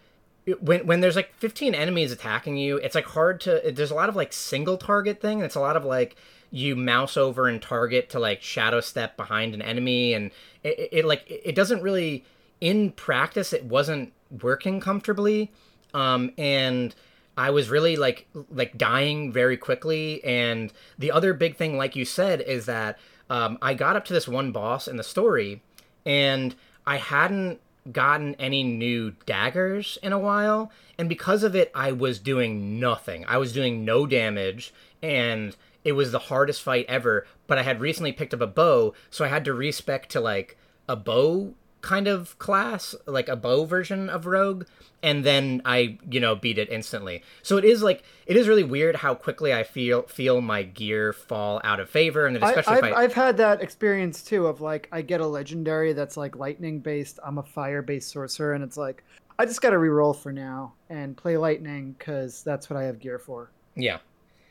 when 0.61 0.87
when 0.87 1.01
there's 1.01 1.15
like 1.15 1.33
15 1.35 1.75
enemies 1.75 2.11
attacking 2.11 2.57
you, 2.57 2.77
it's 2.77 2.95
like 2.95 3.05
hard 3.05 3.41
to. 3.41 3.61
There's 3.71 3.91
a 3.91 3.95
lot 3.95 4.09
of 4.09 4.15
like 4.15 4.33
single 4.33 4.77
target 4.77 5.21
thing. 5.21 5.39
And 5.39 5.45
It's 5.45 5.55
a 5.55 5.59
lot 5.59 5.75
of 5.75 5.85
like 5.85 6.15
you 6.49 6.75
mouse 6.75 7.17
over 7.17 7.47
and 7.47 7.61
target 7.61 8.09
to 8.11 8.19
like 8.19 8.41
Shadow 8.41 8.79
Step 8.79 9.15
behind 9.15 9.53
an 9.53 9.61
enemy, 9.61 10.13
and 10.13 10.31
it, 10.63 10.79
it, 10.79 10.89
it 10.91 11.05
like 11.05 11.25
it 11.27 11.55
doesn't 11.55 11.83
really 11.83 12.25
in 12.61 12.91
practice 12.91 13.53
it 13.53 13.63
wasn't 13.63 14.11
working 14.41 14.79
comfortably 14.79 15.51
um, 15.93 16.31
and 16.37 16.95
i 17.37 17.49
was 17.49 17.69
really 17.69 17.95
like 17.95 18.27
like 18.49 18.77
dying 18.77 19.31
very 19.31 19.57
quickly 19.57 20.23
and 20.23 20.73
the 20.97 21.11
other 21.11 21.33
big 21.33 21.55
thing 21.55 21.77
like 21.77 21.95
you 21.95 22.05
said 22.05 22.41
is 22.41 22.65
that 22.65 22.97
um, 23.29 23.57
i 23.61 23.73
got 23.73 23.95
up 23.95 24.05
to 24.05 24.13
this 24.13 24.27
one 24.27 24.51
boss 24.51 24.87
in 24.87 24.97
the 24.97 25.03
story 25.03 25.61
and 26.05 26.55
i 26.85 26.97
hadn't 26.97 27.59
gotten 27.91 28.35
any 28.35 28.63
new 28.63 29.11
daggers 29.25 29.97
in 30.03 30.13
a 30.13 30.19
while, 30.19 30.71
and 30.97 31.09
because 31.09 31.43
of 31.43 31.55
it, 31.55 31.71
I 31.73 31.91
was 31.91 32.19
doing 32.19 32.79
nothing. 32.79 33.25
I 33.27 33.37
was 33.37 33.53
doing 33.53 33.85
no 33.85 34.05
damage, 34.05 34.73
and 35.01 35.55
it 35.83 35.93
was 35.93 36.11
the 36.11 36.19
hardest 36.19 36.61
fight 36.61 36.85
ever. 36.87 37.25
But 37.47 37.57
I 37.57 37.63
had 37.63 37.81
recently 37.81 38.11
picked 38.11 38.33
up 38.33 38.41
a 38.41 38.47
bow, 38.47 38.93
so 39.09 39.25
I 39.25 39.29
had 39.29 39.45
to 39.45 39.53
respec 39.53 40.07
to 40.09 40.19
like 40.19 40.57
a 40.87 40.95
bow 40.95 41.55
kind 41.81 42.07
of 42.07 42.37
class, 42.39 42.95
like 43.05 43.29
a 43.29 43.35
bow 43.35 43.65
version 43.65 44.09
of 44.09 44.25
rogue, 44.25 44.65
and 45.01 45.23
then 45.23 45.61
I, 45.65 45.97
you 46.09 46.19
know, 46.19 46.35
beat 46.35 46.57
it 46.57 46.69
instantly. 46.69 47.23
So 47.41 47.57
it 47.57 47.65
is 47.65 47.81
like 47.81 48.03
it 48.25 48.35
is 48.35 48.47
really 48.47 48.63
weird 48.63 48.97
how 48.97 49.15
quickly 49.15 49.53
I 49.53 49.63
feel 49.63 50.03
feel 50.03 50.41
my 50.41 50.63
gear 50.63 51.13
fall 51.13 51.61
out 51.63 51.79
of 51.79 51.89
favor, 51.89 52.25
and 52.25 52.35
especially 52.37 52.73
I, 52.73 52.77
I've, 52.77 52.83
if 52.83 52.93
I, 52.93 53.03
I've 53.03 53.13
had 53.13 53.37
that 53.37 53.61
experience 53.61 54.23
too 54.23 54.47
of 54.47 54.61
like 54.61 54.87
I 54.91 55.01
get 55.01 55.21
a 55.21 55.27
legendary 55.27 55.93
that's 55.93 56.17
like 56.17 56.35
lightning 56.35 56.79
based. 56.79 57.19
I'm 57.23 57.37
a 57.37 57.43
fire 57.43 57.81
based 57.81 58.11
sorcerer, 58.11 58.53
and 58.53 58.63
it's 58.63 58.77
like 58.77 59.03
I 59.37 59.45
just 59.45 59.61
got 59.61 59.69
to 59.69 59.77
reroll 59.77 60.15
for 60.15 60.33
now 60.33 60.73
and 60.89 61.15
play 61.15 61.37
lightning 61.37 61.95
because 61.97 62.43
that's 62.43 62.69
what 62.69 62.77
I 62.77 62.83
have 62.83 62.99
gear 62.99 63.19
for. 63.19 63.51
Yeah, 63.75 63.99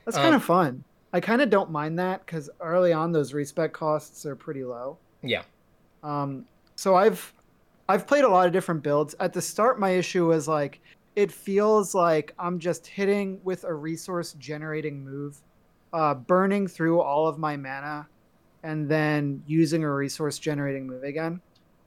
that's 0.04 0.16
kind 0.16 0.34
of 0.34 0.42
um, 0.42 0.46
fun. 0.46 0.84
I 1.12 1.20
kind 1.20 1.40
of 1.40 1.50
don't 1.50 1.70
mind 1.70 1.98
that 1.98 2.24
because 2.24 2.50
early 2.60 2.92
on 2.92 3.12
those 3.12 3.32
respec 3.32 3.72
costs 3.72 4.26
are 4.26 4.36
pretty 4.36 4.64
low. 4.64 4.98
Yeah. 5.22 5.42
Um, 6.02 6.44
so 6.78 6.94
I've 6.94 7.34
I've 7.88 8.06
played 8.06 8.22
a 8.22 8.28
lot 8.28 8.46
of 8.46 8.52
different 8.52 8.84
builds. 8.84 9.16
At 9.18 9.32
the 9.32 9.42
start, 9.42 9.80
my 9.80 9.90
issue 9.90 10.28
was 10.28 10.46
like 10.46 10.80
it 11.16 11.32
feels 11.32 11.92
like 11.92 12.32
I'm 12.38 12.60
just 12.60 12.86
hitting 12.86 13.40
with 13.42 13.64
a 13.64 13.74
resource 13.74 14.34
generating 14.34 15.02
move, 15.04 15.36
uh, 15.92 16.14
burning 16.14 16.68
through 16.68 17.00
all 17.00 17.26
of 17.26 17.36
my 17.36 17.56
mana, 17.56 18.06
and 18.62 18.88
then 18.88 19.42
using 19.44 19.82
a 19.82 19.92
resource 19.92 20.38
generating 20.38 20.86
move 20.86 21.02
again. 21.02 21.40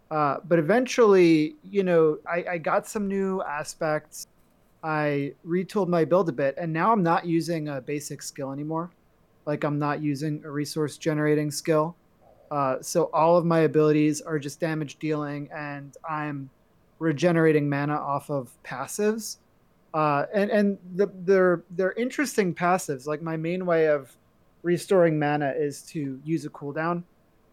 Uh, 0.09 0.39
but 0.45 0.59
eventually, 0.59 1.55
you 1.63 1.83
know, 1.83 2.17
I, 2.29 2.43
I 2.51 2.57
got 2.57 2.85
some 2.85 3.07
new 3.07 3.41
aspects. 3.43 4.27
I 4.83 5.33
retooled 5.47 5.87
my 5.87 6.03
build 6.03 6.27
a 6.27 6.33
bit, 6.33 6.55
and 6.57 6.73
now 6.73 6.91
I'm 6.91 7.01
not 7.01 7.25
using 7.25 7.69
a 7.69 7.79
basic 7.79 8.21
skill 8.21 8.51
anymore. 8.51 8.91
Like 9.45 9.63
I'm 9.63 9.79
not 9.79 10.01
using 10.01 10.43
a 10.43 10.51
resource 10.51 10.97
generating 10.97 11.49
skill. 11.49 11.95
Uh, 12.51 12.81
so 12.81 13.05
all 13.13 13.37
of 13.37 13.45
my 13.45 13.59
abilities 13.59 14.21
are 14.21 14.37
just 14.37 14.59
damage 14.59 14.99
dealing, 14.99 15.49
and 15.55 15.95
I'm 16.07 16.49
regenerating 16.99 17.69
mana 17.69 17.95
off 17.95 18.29
of 18.29 18.51
passives. 18.63 19.37
Uh, 19.93 20.25
and 20.33 20.51
and 20.51 20.77
the, 20.95 21.09
they're 21.23 21.63
they're 21.71 21.93
interesting 21.93 22.53
passives. 22.53 23.07
Like 23.07 23.21
my 23.21 23.37
main 23.37 23.65
way 23.65 23.87
of 23.87 24.15
restoring 24.63 25.17
mana 25.17 25.53
is 25.57 25.81
to 25.83 26.19
use 26.23 26.45
a 26.45 26.49
cooldown. 26.49 27.03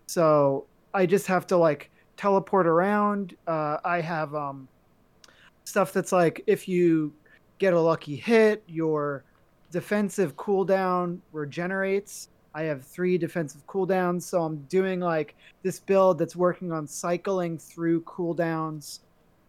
So 0.07 0.67
I 0.93 1.07
just 1.07 1.27
have 1.29 1.47
to 1.49 1.57
like 1.57 1.91
teleport 2.17 2.67
around. 2.67 3.37
Uh, 3.47 3.79
I 3.85 4.01
have 4.01 4.35
um, 4.35 4.69
stuff 5.65 5.93
that's 5.93 6.13
like 6.13 6.43
if 6.47 6.69
you 6.69 7.13
get 7.59 7.73
a 7.73 7.81
lucky 7.81 8.17
hit, 8.17 8.63
your 8.67 9.25
defensive 9.71 10.37
cooldown 10.37 11.19
regenerates. 11.33 12.29
I 12.55 12.63
have 12.63 12.85
three 12.85 13.19
defensive 13.19 13.67
cooldowns, 13.67 14.23
so 14.23 14.43
I'm 14.43 14.59
doing 14.69 15.01
like 15.01 15.35
this 15.63 15.79
build 15.79 16.19
that's 16.19 16.35
working 16.37 16.73
on 16.73 16.87
cycling 16.87 17.59
through 17.59 18.03
cooldowns, 18.03 19.01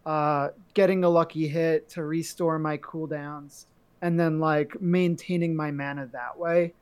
uh, 0.06 0.50
getting 0.74 1.04
a 1.04 1.08
lucky 1.08 1.48
hit 1.48 1.88
to 1.90 2.04
restore 2.04 2.58
my 2.58 2.78
cooldowns, 2.78 3.66
and 4.02 4.18
then 4.18 4.38
like 4.38 4.80
maintaining 4.80 5.56
my 5.56 5.70
mana 5.70 6.06
that 6.12 6.38
way. 6.38 6.72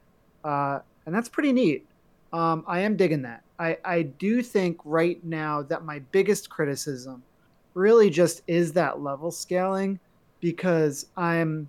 Uh, 0.45 0.81
and 1.07 1.15
that's 1.15 1.29
pretty 1.29 1.53
neat. 1.53 1.87
Um, 2.33 2.65
I 2.67 2.81
am 2.81 2.97
digging 2.97 3.23
that. 3.23 3.43
I, 3.59 3.79
I 3.85 4.03
do 4.03 4.43
think 4.43 4.79
right 4.85 5.23
now 5.25 5.63
that 5.63 5.85
my 5.85 6.01
biggest 6.13 6.51
criticism 6.51 7.23
really 7.75 8.11
just 8.11 8.43
is 8.47 8.73
that 8.75 9.01
level 9.01 9.31
scaling 9.31 9.99
because 10.41 11.07
I'm 11.17 11.69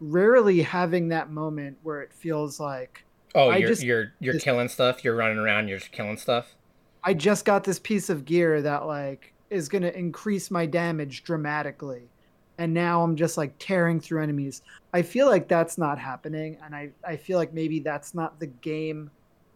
rarely 0.00 0.60
having 0.62 1.08
that 1.08 1.30
moment 1.30 1.76
where 1.82 2.00
it 2.02 2.12
feels 2.12 2.58
like 2.58 3.04
Oh, 3.34 3.48
I 3.48 3.58
you're 3.58 3.68
just, 3.68 3.82
you're 3.82 4.12
you're 4.18 4.34
this, 4.34 4.42
killing 4.42 4.68
stuff. 4.68 5.04
You're 5.04 5.14
running 5.14 5.38
around. 5.38 5.68
You're 5.68 5.78
killing 5.78 6.16
stuff. 6.16 6.54
I 7.02 7.14
just 7.14 7.44
got 7.44 7.64
this 7.64 7.78
piece 7.78 8.10
of 8.10 8.24
gear 8.24 8.62
that 8.62 8.86
like 8.86 9.32
is 9.50 9.68
going 9.68 9.82
to 9.82 9.96
increase 9.96 10.50
my 10.50 10.66
damage 10.66 11.22
dramatically, 11.24 12.08
and 12.58 12.74
now 12.74 13.02
I'm 13.02 13.16
just 13.16 13.36
like 13.36 13.54
tearing 13.58 14.00
through 14.00 14.22
enemies. 14.22 14.62
I 14.92 15.02
feel 15.02 15.26
like 15.26 15.48
that's 15.48 15.78
not 15.78 15.98
happening, 15.98 16.58
and 16.64 16.74
I 16.74 16.90
I 17.06 17.16
feel 17.16 17.38
like 17.38 17.52
maybe 17.52 17.80
that's 17.80 18.14
not 18.14 18.40
the 18.40 18.46
game 18.48 19.10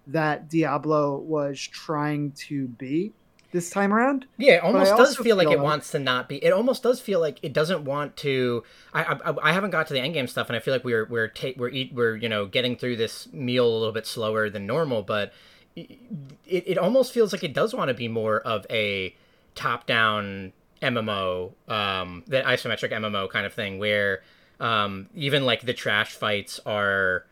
that 0.06 0.48
Diablo 0.50 1.16
was 1.18 1.60
trying 1.60 2.32
to 2.32 2.68
be 2.68 3.12
this 3.54 3.70
time 3.70 3.94
around. 3.94 4.26
Yeah, 4.36 4.54
it 4.54 4.64
almost 4.64 4.96
does 4.96 5.14
feel, 5.14 5.24
feel 5.24 5.36
like, 5.36 5.48
it 5.48 5.60
wants 5.60 5.92
to 5.92 6.00
not 6.00 6.28
be. 6.28 6.44
It 6.44 6.52
almost 6.52 6.82
does 6.82 7.00
feel 7.00 7.20
like 7.20 7.38
it 7.40 7.52
doesn't 7.52 7.84
want 7.84 8.16
to. 8.18 8.64
I 8.92 9.04
I, 9.04 9.50
I 9.50 9.52
haven't 9.52 9.70
got 9.70 9.86
to 9.86 9.94
the 9.94 10.00
end 10.00 10.12
game 10.12 10.26
stuff, 10.26 10.48
and 10.48 10.56
I 10.56 10.58
feel 10.58 10.74
like 10.74 10.84
we're 10.84 11.06
we're 11.06 11.28
ta- 11.28 11.52
we're 11.56 11.68
eat, 11.68 11.94
we're 11.94 12.16
you 12.16 12.28
know 12.28 12.46
getting 12.46 12.76
through 12.76 12.96
this 12.96 13.32
meal 13.32 13.64
a 13.64 13.78
little 13.78 13.92
bit 13.92 14.08
slower 14.08 14.50
than 14.50 14.66
normal, 14.66 15.02
but 15.02 15.32
it 15.76 15.96
it 16.44 16.78
almost 16.78 17.12
feels 17.12 17.32
like 17.32 17.44
it 17.44 17.54
does 17.54 17.72
want 17.72 17.88
to 17.88 17.94
be 17.94 18.08
more 18.08 18.40
of 18.40 18.66
a 18.70 19.14
top 19.54 19.86
down 19.86 20.52
MMO, 20.82 21.52
um, 21.68 22.24
the 22.26 22.42
isometric 22.42 22.90
MMO 22.90 23.30
kind 23.30 23.46
of 23.46 23.54
thing, 23.54 23.78
where 23.78 24.22
um, 24.58 25.08
even 25.14 25.46
like 25.46 25.62
the 25.62 25.74
trash 25.74 26.12
fights 26.12 26.58
are 26.66 27.24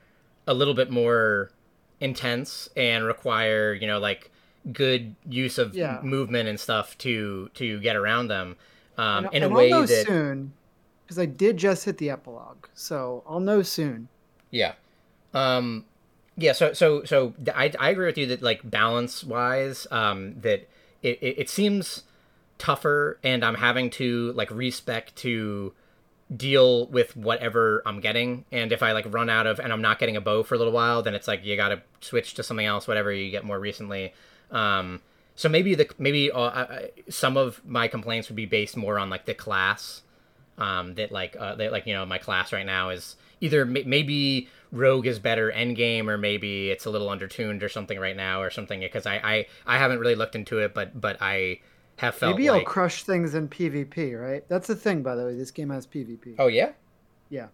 a 0.47 0.55
little 0.55 0.75
bit 0.75 0.89
more 0.89 1.51
intense 2.01 2.69
and 2.77 3.05
require 3.05 3.75
you 3.75 3.89
know 3.89 3.99
like 3.99 4.31
good 4.71 5.15
use 5.29 5.59
of 5.59 5.75
yeah. 5.75 6.01
movement 6.03 6.49
and 6.49 6.59
stuff 6.61 6.97
to 6.99 7.51
to 7.55 7.81
get 7.81 7.97
around 7.97 8.29
them 8.29 8.57
um, 8.97 9.27
and, 9.27 9.35
in 9.35 9.43
and 9.43 9.53
a 9.53 9.57
way 9.57 9.73
I'll 9.73 9.81
know 9.81 9.87
that 9.87 10.07
soon 10.07 10.53
because 11.05 11.19
I 11.19 11.27
did 11.27 11.57
just 11.57 11.85
hit 11.85 11.99
the 11.99 12.11
epilogue, 12.11 12.67
so 12.75 13.23
I'll 13.27 13.41
know 13.41 13.63
soon. 13.63 14.09
Yeah, 14.51 14.75
um, 15.35 15.85
yeah. 16.37 16.53
So 16.53 16.73
so 16.73 17.05
so 17.05 17.35
I 17.55 17.73
I 17.79 17.91
agree 17.91 18.07
with 18.07 18.19
you 18.19 18.27
that 18.27 18.43
like 18.43 18.69
balance 18.69 19.25
wise, 19.25 19.87
um, 19.91 20.41
that 20.41 20.69
it, 21.03 21.19
it, 21.21 21.39
it 21.41 21.51
seems 21.51 22.05
tougher, 22.59 23.19
and 23.23 23.45
I'm 23.45 23.57
having 23.57 23.91
to 23.91 24.33
like 24.33 24.51
respec 24.51 25.15
to 25.17 25.75
deal 26.35 26.87
with 26.87 27.17
whatever 27.17 27.83
I'm 27.85 28.01
getting. 28.01 28.45
And 28.53 28.73
if 28.73 28.83
I 28.83 28.93
like 28.93 29.13
run 29.13 29.29
out 29.29 29.47
of 29.47 29.59
and 29.59 29.73
I'm 29.73 29.83
not 29.83 29.99
getting 29.99 30.17
a 30.17 30.21
bow 30.21 30.43
for 30.43 30.55
a 30.55 30.59
little 30.59 30.73
while, 30.73 31.03
then 31.03 31.15
it's 31.15 31.29
like 31.29 31.45
you 31.45 31.57
got 31.57 31.69
to 31.69 31.83
switch 32.01 32.35
to 32.35 32.43
something 32.43 32.65
else, 32.65 32.89
whatever 32.89 33.13
you 33.13 33.31
get 33.31 33.45
more 33.45 33.61
recently. 33.61 34.15
Um, 34.53 35.01
so 35.35 35.49
maybe 35.49 35.75
the 35.75 35.89
maybe 35.99 36.31
uh, 36.31 36.41
uh, 36.41 36.81
some 37.09 37.37
of 37.37 37.61
my 37.67 37.89
complaints 37.89 38.29
would 38.29 38.37
be 38.37 38.47
based 38.47 38.77
more 38.77 38.99
on 38.99 39.11
like 39.11 39.25
the 39.25 39.35
class. 39.35 40.03
Um, 40.59 40.95
that 40.95 41.11
like 41.11 41.35
uh, 41.39 41.55
that 41.57 41.73
like 41.73 41.87
you 41.87 41.95
know 41.95 42.07
my 42.07 42.19
class 42.19 42.53
right 42.53 42.67
now 42.67 42.91
is 42.91 43.17
either 43.41 43.65
maybe 43.65 44.49
rogue 44.71 45.07
is 45.07 45.19
better 45.19 45.51
end 45.51 45.77
game 45.77 46.09
or 46.09 46.17
maybe 46.17 46.71
it's 46.71 46.87
a 46.87 46.91
little 46.91 47.09
undertuned 47.09 47.63
or 47.63 47.69
something 47.69 47.99
right 47.99 48.17
now 48.17 48.41
or 48.41 48.51
something 48.51 48.81
because 48.81 49.05
I, 49.05 49.17
I 49.17 49.47
I 49.67 49.79
haven't 49.79 49.99
really 49.99 50.15
looked 50.15 50.35
into 50.35 50.59
it 50.61 50.73
but 50.73 50.99
but 50.99 51.19
I 51.21 51.61
have 51.97 52.15
felt 52.15 52.37
maybe 52.37 52.49
like... 52.49 52.61
I'll 52.61 52.73
crush 52.73 53.03
things 53.03 53.35
in 53.35 53.49
PvP 53.49 54.19
right? 54.19 54.49
That's 54.49 54.69
the 54.69 54.77
thing 54.77 55.03
by 55.03 55.15
the 55.15 55.25
way 55.25 55.37
this 55.37 55.51
game 55.51 55.71
has 55.71 55.87
PvP. 55.87 56.37
Oh 56.39 56.47
yeah? 56.47 56.73
Yeah. 57.29 57.49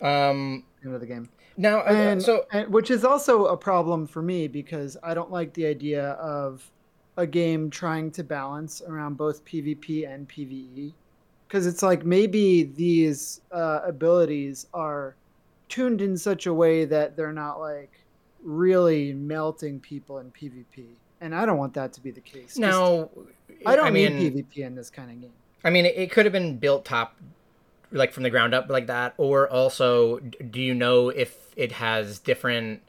Um 0.00 0.64
into 0.82 0.98
the 0.98 1.06
game 1.06 1.28
now, 1.56 1.80
uh, 1.80 1.84
and, 1.92 2.22
so 2.22 2.44
and, 2.52 2.72
which 2.72 2.90
is 2.90 3.04
also 3.04 3.46
a 3.46 3.56
problem 3.56 4.06
for 4.06 4.22
me 4.22 4.48
because 4.48 4.96
I 5.02 5.14
don't 5.14 5.30
like 5.30 5.52
the 5.54 5.66
idea 5.66 6.10
of 6.12 6.70
a 7.16 7.26
game 7.26 7.70
trying 7.70 8.10
to 8.12 8.22
balance 8.22 8.82
around 8.86 9.16
both 9.16 9.44
PvP 9.44 10.12
and 10.12 10.28
PvE 10.28 10.92
because 11.48 11.66
it's 11.66 11.82
like 11.82 12.04
maybe 12.04 12.64
these 12.64 13.40
uh, 13.52 13.80
abilities 13.84 14.66
are 14.74 15.16
tuned 15.68 16.02
in 16.02 16.16
such 16.16 16.46
a 16.46 16.52
way 16.52 16.84
that 16.84 17.16
they're 17.16 17.32
not 17.32 17.58
like 17.58 17.92
really 18.42 19.12
melting 19.12 19.80
people 19.80 20.18
in 20.18 20.30
PvP, 20.30 20.84
and 21.20 21.34
I 21.34 21.46
don't 21.46 21.58
want 21.58 21.74
that 21.74 21.92
to 21.94 22.00
be 22.00 22.10
the 22.10 22.20
case. 22.20 22.58
No, 22.58 23.10
I 23.64 23.76
don't 23.76 23.86
I 23.86 23.90
mean, 23.90 24.18
need 24.18 24.34
PvP 24.34 24.58
in 24.58 24.74
this 24.74 24.90
kind 24.90 25.10
of 25.10 25.20
game. 25.20 25.32
I 25.64 25.70
mean, 25.70 25.86
it 25.86 26.10
could 26.10 26.26
have 26.26 26.32
been 26.32 26.58
built 26.58 26.84
top 26.84 27.16
like 27.92 28.12
from 28.12 28.22
the 28.22 28.30
ground 28.30 28.54
up 28.54 28.68
like 28.68 28.88
that 28.88 29.14
or 29.16 29.48
also 29.48 30.18
do 30.18 30.60
you 30.60 30.74
know 30.74 31.08
if 31.08 31.45
it 31.56 31.72
has 31.72 32.18
different 32.18 32.82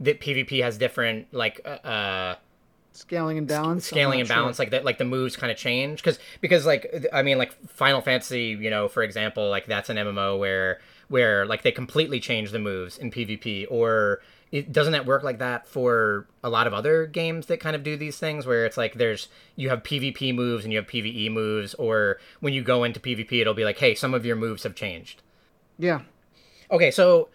that 0.00 0.20
pvp 0.20 0.62
has 0.62 0.76
different 0.76 1.32
like 1.32 1.60
uh, 1.64 1.86
uh 1.86 2.36
scaling 2.92 3.38
and 3.38 3.46
balance 3.46 3.86
scaling 3.86 4.20
and 4.20 4.28
balance 4.28 4.56
sure. 4.56 4.64
like 4.64 4.70
that 4.70 4.84
like 4.84 4.98
the 4.98 5.04
moves 5.04 5.36
kind 5.36 5.52
of 5.52 5.56
change 5.56 6.02
because 6.02 6.18
because 6.40 6.66
like 6.66 7.06
i 7.12 7.22
mean 7.22 7.38
like 7.38 7.52
final 7.68 8.00
fantasy 8.00 8.56
you 8.60 8.70
know 8.70 8.88
for 8.88 9.02
example 9.02 9.48
like 9.48 9.66
that's 9.66 9.88
an 9.88 9.96
mmo 9.96 10.38
where 10.38 10.80
where 11.08 11.46
like 11.46 11.62
they 11.62 11.72
completely 11.72 12.18
change 12.18 12.50
the 12.50 12.58
moves 12.58 12.98
in 12.98 13.10
pvp 13.10 13.66
or 13.70 14.20
it 14.50 14.72
doesn't 14.72 14.92
that 14.92 15.06
work 15.06 15.22
like 15.22 15.38
that 15.38 15.66
for 15.68 16.26
a 16.42 16.48
lot 16.48 16.66
of 16.66 16.72
other 16.72 17.06
games 17.06 17.46
that 17.46 17.60
kind 17.60 17.76
of 17.76 17.82
do 17.82 17.96
these 17.96 18.18
things 18.18 18.46
where 18.46 18.64
it's 18.64 18.76
like 18.76 18.94
there's 18.94 19.28
you 19.56 19.68
have 19.68 19.82
PvP 19.82 20.34
moves 20.34 20.64
and 20.64 20.72
you 20.72 20.78
have 20.78 20.86
PvE 20.86 21.30
moves 21.30 21.74
or 21.74 22.18
when 22.40 22.54
you 22.54 22.62
go 22.62 22.84
into 22.84 22.98
PvP 22.98 23.40
it'll 23.40 23.54
be 23.54 23.64
like 23.64 23.78
hey 23.78 23.94
some 23.94 24.14
of 24.14 24.24
your 24.24 24.36
moves 24.36 24.62
have 24.62 24.74
changed. 24.74 25.22
Yeah. 25.78 26.00
Okay, 26.70 26.90
so 26.90 27.28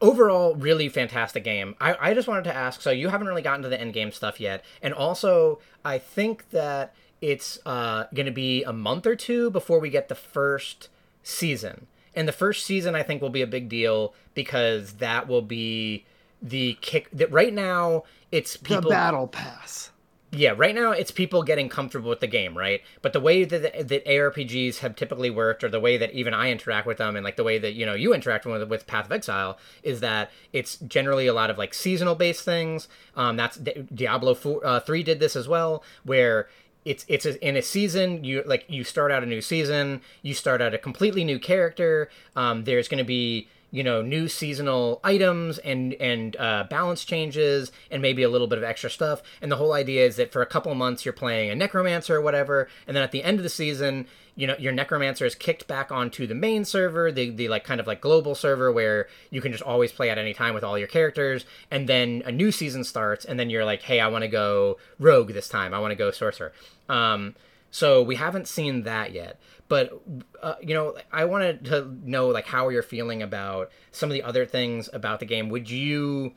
overall 0.00 0.54
really 0.54 0.88
fantastic 0.88 1.44
game. 1.44 1.74
I 1.80 1.96
I 2.10 2.14
just 2.14 2.28
wanted 2.28 2.44
to 2.44 2.54
ask 2.54 2.80
so 2.80 2.90
you 2.90 3.08
haven't 3.08 3.26
really 3.26 3.42
gotten 3.42 3.62
to 3.62 3.68
the 3.68 3.80
end 3.80 3.94
game 3.94 4.12
stuff 4.12 4.40
yet 4.40 4.64
and 4.82 4.92
also 4.92 5.60
I 5.84 5.98
think 5.98 6.50
that 6.50 6.94
it's 7.20 7.58
uh, 7.66 8.04
going 8.14 8.26
to 8.26 8.32
be 8.32 8.62
a 8.64 8.72
month 8.72 9.06
or 9.06 9.16
two 9.16 9.50
before 9.50 9.80
we 9.80 9.90
get 9.90 10.08
the 10.08 10.14
first 10.14 10.88
season. 11.22 11.86
And 12.14 12.26
the 12.26 12.32
first 12.32 12.64
season, 12.64 12.94
I 12.94 13.02
think, 13.02 13.22
will 13.22 13.30
be 13.30 13.42
a 13.42 13.46
big 13.46 13.68
deal 13.68 14.14
because 14.34 14.94
that 14.94 15.28
will 15.28 15.42
be 15.42 16.04
the 16.42 16.78
kick. 16.80 17.08
That 17.12 17.30
right 17.30 17.52
now, 17.52 18.04
it's 18.32 18.56
people. 18.56 18.82
The 18.82 18.88
battle 18.88 19.26
pass. 19.26 19.90
Yeah, 20.30 20.52
right 20.54 20.74
now 20.74 20.90
it's 20.90 21.10
people 21.10 21.42
getting 21.42 21.70
comfortable 21.70 22.10
with 22.10 22.20
the 22.20 22.26
game, 22.26 22.56
right? 22.56 22.82
But 23.00 23.14
the 23.14 23.20
way 23.20 23.44
that 23.44 23.88
that 23.88 24.04
ARPGs 24.04 24.78
have 24.78 24.94
typically 24.94 25.30
worked, 25.30 25.64
or 25.64 25.70
the 25.70 25.80
way 25.80 25.96
that 25.96 26.12
even 26.12 26.34
I 26.34 26.50
interact 26.50 26.86
with 26.86 26.98
them, 26.98 27.16
and 27.16 27.24
like 27.24 27.36
the 27.36 27.44
way 27.44 27.58
that 27.58 27.72
you 27.72 27.86
know 27.86 27.94
you 27.94 28.12
interact 28.12 28.44
with 28.44 28.68
with 28.68 28.86
Path 28.86 29.06
of 29.06 29.12
Exile, 29.12 29.58
is 29.82 30.00
that 30.00 30.30
it's 30.52 30.76
generally 30.76 31.26
a 31.26 31.32
lot 31.32 31.48
of 31.48 31.56
like 31.56 31.72
seasonal 31.72 32.14
based 32.14 32.44
things. 32.44 32.88
Um, 33.16 33.36
that's 33.38 33.56
Diablo 33.56 34.34
4, 34.34 34.66
uh, 34.66 34.80
three 34.80 35.02
did 35.02 35.18
this 35.18 35.34
as 35.34 35.48
well, 35.48 35.82
where 36.04 36.48
it's 36.84 37.06
it's 37.08 37.24
a, 37.24 37.46
in 37.46 37.56
a 37.56 37.62
season 37.62 38.22
you 38.22 38.42
like 38.44 38.64
you 38.68 38.84
start 38.84 39.10
out 39.10 39.22
a 39.22 39.26
new 39.26 39.40
season 39.40 40.00
you 40.22 40.32
start 40.32 40.62
out 40.62 40.72
a 40.72 40.78
completely 40.78 41.24
new 41.24 41.38
character 41.38 42.08
um, 42.36 42.64
there's 42.64 42.86
going 42.86 42.98
to 42.98 43.04
be 43.04 43.48
you 43.70 43.82
know 43.82 44.02
new 44.02 44.28
seasonal 44.28 45.00
items 45.04 45.58
and 45.58 45.94
and 45.94 46.36
uh, 46.36 46.64
balance 46.70 47.04
changes 47.04 47.70
and 47.90 48.00
maybe 48.00 48.22
a 48.22 48.28
little 48.28 48.46
bit 48.46 48.58
of 48.58 48.64
extra 48.64 48.90
stuff. 48.90 49.22
And 49.42 49.52
the 49.52 49.56
whole 49.56 49.72
idea 49.72 50.06
is 50.06 50.16
that 50.16 50.32
for 50.32 50.42
a 50.42 50.46
couple 50.46 50.74
months 50.74 51.04
you're 51.04 51.12
playing 51.12 51.50
a 51.50 51.54
necromancer 51.54 52.16
or 52.16 52.20
whatever. 52.20 52.68
And 52.86 52.96
then 52.96 53.04
at 53.04 53.12
the 53.12 53.22
end 53.22 53.38
of 53.38 53.42
the 53.42 53.48
season 53.48 54.06
you 54.34 54.46
know 54.46 54.54
your 54.58 54.72
necromancer 54.72 55.26
is 55.26 55.34
kicked 55.34 55.66
back 55.66 55.90
onto 55.90 56.24
the 56.24 56.34
main 56.34 56.64
server 56.64 57.10
the, 57.10 57.30
the 57.30 57.48
like 57.48 57.64
kind 57.64 57.80
of 57.80 57.88
like 57.88 58.00
global 58.00 58.36
server 58.36 58.70
where 58.70 59.08
you 59.30 59.40
can 59.40 59.50
just 59.50 59.64
always 59.64 59.90
play 59.90 60.10
at 60.10 60.18
any 60.18 60.32
time 60.32 60.54
with 60.54 60.64
all 60.64 60.78
your 60.78 60.88
characters. 60.88 61.44
And 61.70 61.88
then 61.88 62.22
a 62.24 62.32
new 62.32 62.52
season 62.52 62.84
starts 62.84 63.24
and 63.24 63.38
then 63.38 63.50
you're 63.50 63.64
like 63.64 63.82
hey 63.82 64.00
i 64.00 64.08
want 64.08 64.22
to 64.22 64.28
go 64.28 64.78
rogue 64.98 65.32
this 65.32 65.48
time. 65.48 65.74
I 65.74 65.78
want 65.78 65.92
to 65.92 65.96
go 65.96 66.10
sorcerer. 66.10 66.52
Um, 66.88 67.34
so 67.70 68.02
we 68.02 68.16
haven't 68.16 68.48
seen 68.48 68.82
that 68.82 69.12
yet. 69.12 69.40
But 69.68 70.02
uh, 70.42 70.54
you 70.62 70.72
know 70.74 70.96
i 71.12 71.26
wanted 71.26 71.66
to 71.66 71.94
know 72.02 72.28
like 72.28 72.46
how 72.46 72.66
are 72.66 72.72
you're 72.72 72.82
feeling 72.82 73.22
about 73.22 73.70
some 73.92 74.08
of 74.08 74.14
the 74.14 74.22
other 74.22 74.46
things 74.46 74.88
about 74.92 75.20
the 75.20 75.26
game. 75.26 75.48
Would 75.50 75.70
you 75.70 76.32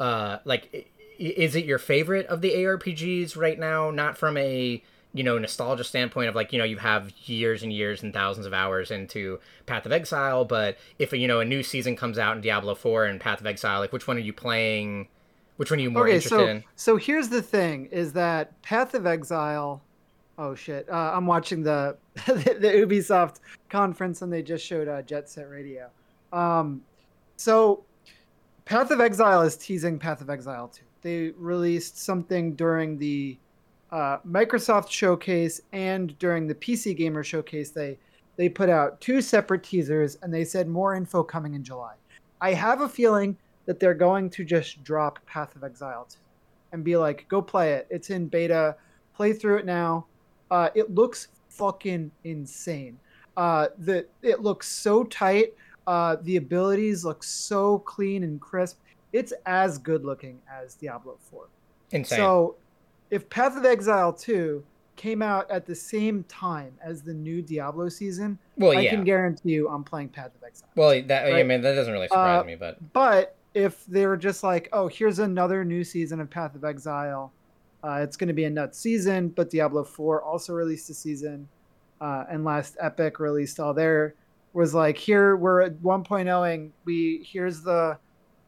uh 0.00 0.38
like 0.44 0.92
is 1.18 1.54
it 1.56 1.64
your 1.64 1.78
favorite 1.78 2.26
of 2.26 2.40
the 2.40 2.50
arpgs 2.50 3.36
right 3.36 3.58
now? 3.58 3.90
Not 3.90 4.18
from 4.18 4.36
a 4.36 4.82
you 5.16 5.22
know 5.22 5.38
nostalgia 5.38 5.84
standpoint 5.84 6.28
of 6.28 6.34
like 6.34 6.52
you 6.52 6.58
know 6.58 6.64
you 6.64 6.76
have 6.76 7.10
years 7.24 7.62
and 7.62 7.72
years 7.72 8.02
and 8.02 8.12
thousands 8.12 8.46
of 8.46 8.52
hours 8.52 8.90
into 8.90 9.40
path 9.64 9.86
of 9.86 9.92
exile 9.92 10.44
but 10.44 10.76
if 10.98 11.10
you 11.12 11.26
know 11.26 11.40
a 11.40 11.44
new 11.44 11.62
season 11.62 11.96
comes 11.96 12.18
out 12.18 12.36
in 12.36 12.42
diablo 12.42 12.74
4 12.74 13.06
and 13.06 13.18
path 13.18 13.40
of 13.40 13.46
exile 13.46 13.80
like 13.80 13.92
which 13.92 14.06
one 14.06 14.16
are 14.16 14.20
you 14.20 14.32
playing? 14.34 15.08
Which 15.56 15.70
one 15.70 15.80
are 15.80 15.82
you 15.82 15.90
more 15.90 16.02
okay, 16.02 16.16
interested 16.16 16.36
so, 16.36 16.46
in? 16.46 16.64
so 16.74 16.96
here's 16.98 17.30
the 17.30 17.40
thing 17.40 17.86
is 17.86 18.12
that 18.12 18.60
path 18.60 18.92
of 18.92 19.06
exile 19.06 19.82
Oh 20.38 20.54
shit! 20.54 20.88
Uh, 20.90 21.12
I'm 21.14 21.26
watching 21.26 21.62
the, 21.62 21.96
the, 22.26 22.56
the 22.60 22.68
Ubisoft 22.86 23.36
conference 23.70 24.22
and 24.22 24.32
they 24.32 24.42
just 24.42 24.64
showed 24.64 24.88
uh, 24.88 25.02
Jet 25.02 25.28
Set 25.28 25.48
Radio. 25.48 25.88
Um, 26.32 26.82
so 27.36 27.84
Path 28.66 28.90
of 28.90 29.00
Exile 29.00 29.42
is 29.42 29.56
teasing 29.56 29.98
Path 29.98 30.20
of 30.20 30.28
Exile 30.28 30.68
2. 30.68 30.82
They 31.02 31.30
released 31.38 31.98
something 31.98 32.54
during 32.54 32.98
the 32.98 33.38
uh, 33.92 34.18
Microsoft 34.26 34.90
showcase 34.90 35.60
and 35.72 36.18
during 36.18 36.46
the 36.46 36.54
PC 36.54 36.96
Gamer 36.96 37.22
showcase. 37.22 37.70
They 37.70 37.98
they 38.36 38.48
put 38.50 38.68
out 38.68 39.00
two 39.00 39.22
separate 39.22 39.62
teasers 39.62 40.18
and 40.20 40.34
they 40.34 40.44
said 40.44 40.68
more 40.68 40.94
info 40.94 41.22
coming 41.22 41.54
in 41.54 41.64
July. 41.64 41.94
I 42.42 42.52
have 42.52 42.82
a 42.82 42.88
feeling 42.88 43.38
that 43.64 43.80
they're 43.80 43.94
going 43.94 44.28
to 44.30 44.44
just 44.44 44.84
drop 44.84 45.24
Path 45.24 45.56
of 45.56 45.64
Exile 45.64 46.06
2 46.10 46.18
and 46.72 46.84
be 46.84 46.96
like, 46.96 47.26
go 47.28 47.40
play 47.40 47.72
it. 47.72 47.86
It's 47.88 48.10
in 48.10 48.26
beta. 48.26 48.76
Play 49.14 49.32
through 49.32 49.58
it 49.58 49.64
now 49.64 50.04
uh, 50.50 50.70
it 50.74 50.94
looks 50.94 51.28
fucking 51.48 52.10
insane. 52.24 52.98
Uh, 53.36 53.68
the 53.78 54.06
it 54.22 54.40
looks 54.40 54.68
so 54.68 55.04
tight. 55.04 55.54
Uh, 55.86 56.16
the 56.22 56.36
abilities 56.36 57.04
look 57.04 57.22
so 57.22 57.78
clean 57.80 58.24
and 58.24 58.40
crisp. 58.40 58.78
It's 59.12 59.32
as 59.46 59.78
good 59.78 60.04
looking 60.04 60.40
as 60.50 60.74
Diablo 60.74 61.16
4. 61.30 61.46
Insane. 61.92 62.18
So, 62.18 62.56
if 63.10 63.28
Path 63.30 63.56
of 63.56 63.64
Exile 63.64 64.12
2 64.12 64.64
came 64.96 65.22
out 65.22 65.48
at 65.50 65.64
the 65.64 65.74
same 65.74 66.24
time 66.24 66.72
as 66.82 67.02
the 67.02 67.14
new 67.14 67.40
Diablo 67.40 67.88
season, 67.88 68.38
well, 68.56 68.74
yeah. 68.74 68.80
I 68.80 68.86
can 68.86 69.04
guarantee 69.04 69.50
you 69.50 69.68
I'm 69.68 69.84
playing 69.84 70.08
Path 70.08 70.32
of 70.34 70.42
Exile. 70.42 70.68
Well, 70.74 71.02
that 71.02 71.22
right? 71.22 71.36
I 71.36 71.42
mean 71.44 71.60
that 71.60 71.74
doesn't 71.74 71.92
really 71.92 72.08
surprise 72.08 72.42
uh, 72.42 72.44
me, 72.44 72.56
but 72.56 72.92
but 72.92 73.36
if 73.54 73.86
they 73.86 74.06
were 74.06 74.16
just 74.16 74.42
like, 74.42 74.68
oh, 74.72 74.88
here's 74.88 75.18
another 75.18 75.64
new 75.64 75.84
season 75.84 76.20
of 76.20 76.28
Path 76.28 76.54
of 76.54 76.64
Exile, 76.64 77.32
uh, 77.84 78.00
it's 78.02 78.16
going 78.16 78.28
to 78.28 78.34
be 78.34 78.44
a 78.44 78.50
nuts 78.50 78.78
season, 78.78 79.28
but 79.28 79.50
Diablo 79.50 79.84
4 79.84 80.22
also 80.22 80.52
released 80.52 80.90
a 80.90 80.94
season. 80.94 81.48
Uh, 82.00 82.24
and 82.30 82.44
Last 82.44 82.76
Epoch 82.80 83.20
released 83.20 83.58
all 83.60 83.72
their 83.72 84.14
was 84.56 84.74
like 84.74 84.96
here 84.96 85.36
we're 85.36 85.60
at 85.60 85.74
1.0ing 85.82 86.70
we 86.86 87.22
here's 87.30 87.60
the 87.60 87.98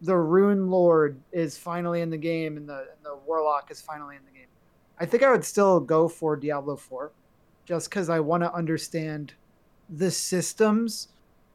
the 0.00 0.16
rune 0.16 0.70
lord 0.70 1.20
is 1.32 1.58
finally 1.58 2.00
in 2.00 2.08
the 2.08 2.16
game 2.16 2.56
and 2.56 2.66
the 2.66 2.78
and 2.78 3.04
the 3.04 3.14
warlock 3.26 3.70
is 3.70 3.82
finally 3.82 4.16
in 4.16 4.24
the 4.24 4.30
game. 4.30 4.48
I 4.98 5.04
think 5.04 5.22
I 5.22 5.30
would 5.30 5.44
still 5.44 5.80
go 5.80 6.08
for 6.08 6.34
Diablo 6.34 6.76
4 6.76 7.12
just 7.66 7.90
cuz 7.90 8.08
I 8.08 8.20
want 8.20 8.42
to 8.42 8.52
understand 8.54 9.34
the 9.90 10.10
systems 10.10 11.08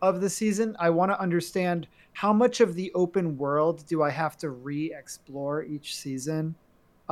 of 0.04 0.22
the 0.22 0.30
season. 0.30 0.76
I 0.80 0.92
want 0.92 1.12
to 1.12 1.20
understand 1.20 1.88
how 2.14 2.32
much 2.32 2.62
of 2.62 2.76
the 2.76 2.92
open 2.94 3.38
world 3.40 3.84
do 3.88 4.04
I 4.04 4.12
have 4.12 4.38
to 4.38 4.52
re-explore 4.52 5.64
each 5.64 5.96
season 5.96 6.54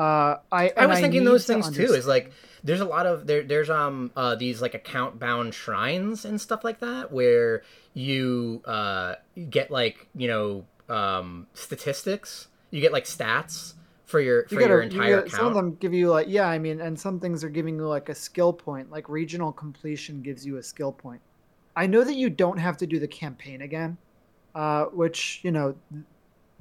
uh, 0.01 0.39
I 0.51 0.71
I 0.75 0.87
was 0.87 0.99
thinking 0.99 1.23
those 1.23 1.45
things 1.45 1.69
to 1.69 1.85
too. 1.85 1.93
Is 1.93 2.07
like 2.07 2.31
there's 2.63 2.79
a 2.79 2.85
lot 2.85 3.05
of 3.05 3.27
there 3.27 3.43
there's 3.43 3.69
um 3.69 4.09
uh 4.15 4.33
these 4.33 4.59
like 4.59 4.73
account 4.73 5.19
bound 5.19 5.53
shrines 5.53 6.25
and 6.25 6.41
stuff 6.41 6.63
like 6.63 6.79
that 6.79 7.11
where 7.11 7.61
you 7.93 8.63
uh 8.65 9.15
get 9.51 9.69
like 9.69 10.07
you 10.15 10.27
know 10.27 10.65
um 10.89 11.45
statistics. 11.53 12.47
You 12.71 12.81
get 12.81 12.91
like 12.91 13.03
stats 13.03 13.75
for 14.05 14.19
your 14.19 14.47
for 14.47 14.55
you 14.55 14.67
your 14.67 14.81
entire 14.81 15.07
you 15.07 15.17
account. 15.17 15.31
Some 15.33 15.45
of 15.45 15.53
them 15.53 15.75
give 15.75 15.93
you 15.93 16.09
like 16.09 16.25
yeah, 16.27 16.47
I 16.47 16.57
mean, 16.57 16.81
and 16.81 16.99
some 16.99 17.19
things 17.19 17.43
are 17.43 17.49
giving 17.49 17.75
you 17.75 17.87
like 17.87 18.09
a 18.09 18.15
skill 18.15 18.53
point. 18.53 18.89
Like 18.89 19.07
regional 19.07 19.51
completion 19.51 20.23
gives 20.23 20.43
you 20.43 20.57
a 20.57 20.63
skill 20.63 20.91
point. 20.91 21.21
I 21.75 21.85
know 21.85 22.03
that 22.03 22.15
you 22.15 22.31
don't 22.31 22.57
have 22.57 22.75
to 22.77 22.87
do 22.87 22.97
the 22.97 23.07
campaign 23.07 23.61
again, 23.61 23.99
uh, 24.55 24.85
which 24.85 25.41
you 25.43 25.51
know, 25.51 25.75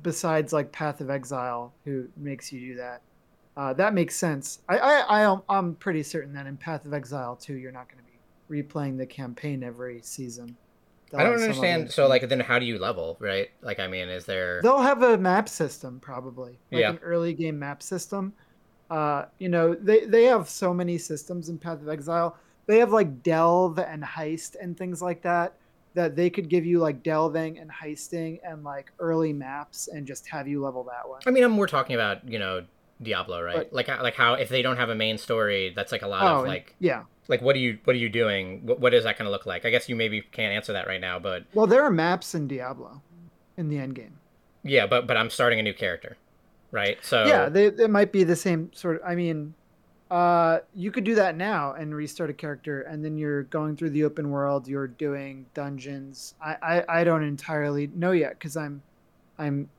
besides 0.02 0.52
like 0.52 0.72
Path 0.72 1.00
of 1.00 1.08
Exile, 1.08 1.72
who 1.86 2.06
makes 2.18 2.52
you 2.52 2.60
do 2.60 2.76
that. 2.76 3.00
Uh, 3.60 3.74
that 3.74 3.92
makes 3.92 4.16
sense. 4.16 4.60
I, 4.70 4.78
I, 4.78 4.98
I, 5.00 5.20
am, 5.20 5.42
I'm 5.46 5.74
pretty 5.74 6.02
certain 6.02 6.32
that 6.32 6.46
in 6.46 6.56
Path 6.56 6.86
of 6.86 6.94
Exile 6.94 7.36
2, 7.36 7.56
you're 7.56 7.70
not 7.70 7.90
going 7.90 8.02
to 8.02 8.10
be 8.50 8.62
replaying 8.62 8.96
the 8.96 9.04
campaign 9.04 9.62
every 9.62 10.00
season. 10.00 10.56
They'll 11.10 11.20
I 11.20 11.24
don't 11.24 11.34
understand. 11.34 11.90
So, 11.90 12.08
like, 12.08 12.26
then 12.26 12.40
how 12.40 12.58
do 12.58 12.64
you 12.64 12.78
level, 12.78 13.18
right? 13.20 13.50
Like, 13.60 13.78
I 13.78 13.86
mean, 13.86 14.08
is 14.08 14.24
there? 14.24 14.62
They'll 14.62 14.80
have 14.80 15.02
a 15.02 15.18
map 15.18 15.46
system 15.46 16.00
probably, 16.00 16.58
like 16.72 16.80
yeah. 16.80 16.90
an 16.92 17.00
early 17.02 17.34
game 17.34 17.58
map 17.58 17.82
system. 17.82 18.32
Uh, 18.90 19.26
you 19.38 19.50
know, 19.50 19.74
they 19.74 20.06
they 20.06 20.24
have 20.24 20.48
so 20.48 20.72
many 20.72 20.96
systems 20.96 21.50
in 21.50 21.58
Path 21.58 21.82
of 21.82 21.88
Exile. 21.90 22.38
They 22.64 22.78
have 22.78 22.92
like 22.92 23.22
delve 23.22 23.78
and 23.78 24.02
heist 24.02 24.56
and 24.58 24.74
things 24.74 25.02
like 25.02 25.20
that. 25.20 25.52
That 25.92 26.16
they 26.16 26.30
could 26.30 26.48
give 26.48 26.64
you 26.64 26.78
like 26.78 27.02
delving 27.02 27.58
and 27.58 27.70
heisting 27.70 28.38
and 28.42 28.64
like 28.64 28.90
early 29.00 29.34
maps 29.34 29.88
and 29.88 30.06
just 30.06 30.26
have 30.28 30.48
you 30.48 30.62
level 30.62 30.84
that 30.84 31.06
way. 31.06 31.18
I 31.26 31.30
mean, 31.30 31.44
I'm, 31.44 31.58
we're 31.58 31.66
talking 31.66 31.94
about 31.94 32.26
you 32.26 32.38
know 32.38 32.64
Diablo, 33.02 33.40
right? 33.42 33.72
Like 33.72 33.88
like 33.88 34.14
how 34.14 34.34
if 34.34 34.48
they 34.48 34.62
don't 34.62 34.76
have 34.76 34.90
a 34.90 34.94
main 34.94 35.18
story, 35.18 35.72
that's 35.74 35.92
like 35.92 36.02
a 36.02 36.08
lot 36.08 36.22
oh, 36.22 36.40
of 36.40 36.46
like 36.46 36.74
yeah. 36.78 37.04
Like 37.28 37.42
what 37.42 37.56
are 37.56 37.60
you 37.60 37.78
what 37.84 37.94
are 37.94 37.98
you 37.98 38.08
doing? 38.08 38.66
What, 38.66 38.80
what 38.80 38.94
is 38.94 39.04
that 39.04 39.16
going 39.16 39.26
to 39.26 39.30
look 39.30 39.46
like? 39.46 39.64
I 39.64 39.70
guess 39.70 39.88
you 39.88 39.96
maybe 39.96 40.20
can't 40.20 40.52
answer 40.52 40.72
that 40.72 40.86
right 40.86 41.00
now, 41.00 41.18
but 41.18 41.44
well, 41.54 41.66
there 41.66 41.82
are 41.82 41.90
maps 41.90 42.34
in 42.34 42.48
Diablo, 42.48 43.00
in 43.56 43.68
the 43.68 43.78
end 43.78 43.94
game. 43.94 44.18
Yeah, 44.62 44.86
but 44.86 45.06
but 45.06 45.16
I'm 45.16 45.30
starting 45.30 45.58
a 45.58 45.62
new 45.62 45.72
character, 45.72 46.16
right? 46.72 46.98
So 47.02 47.24
yeah, 47.26 47.48
they 47.48 47.66
it 47.66 47.90
might 47.90 48.12
be 48.12 48.24
the 48.24 48.36
same 48.36 48.70
sort 48.74 48.96
of. 48.96 49.02
I 49.06 49.14
mean, 49.14 49.54
uh, 50.10 50.58
you 50.74 50.90
could 50.90 51.04
do 51.04 51.14
that 51.14 51.36
now 51.36 51.72
and 51.72 51.94
restart 51.94 52.28
a 52.28 52.34
character, 52.34 52.82
and 52.82 53.04
then 53.04 53.16
you're 53.16 53.44
going 53.44 53.76
through 53.76 53.90
the 53.90 54.04
open 54.04 54.30
world. 54.30 54.68
You're 54.68 54.88
doing 54.88 55.46
dungeons. 55.54 56.34
I 56.42 56.56
I, 56.60 57.00
I 57.00 57.04
don't 57.04 57.22
entirely 57.22 57.86
know 57.94 58.12
yet 58.12 58.32
because 58.32 58.56
I'm 58.56 58.82
I'm 59.38 59.70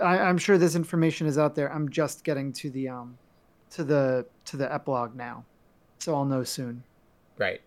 I, 0.00 0.18
am 0.28 0.38
sure 0.38 0.58
this 0.58 0.74
information 0.74 1.26
is 1.26 1.38
out 1.38 1.54
there. 1.54 1.72
I'm 1.72 1.88
just 1.88 2.24
getting 2.24 2.52
to 2.54 2.70
the 2.70 2.88
um 2.88 3.18
to 3.70 3.84
the 3.84 4.26
to 4.46 4.56
the 4.56 4.72
epilogue 4.72 5.14
now, 5.14 5.44
so 5.98 6.14
I'll 6.14 6.24
know 6.24 6.44
soon. 6.44 6.84
Right. 7.38 7.60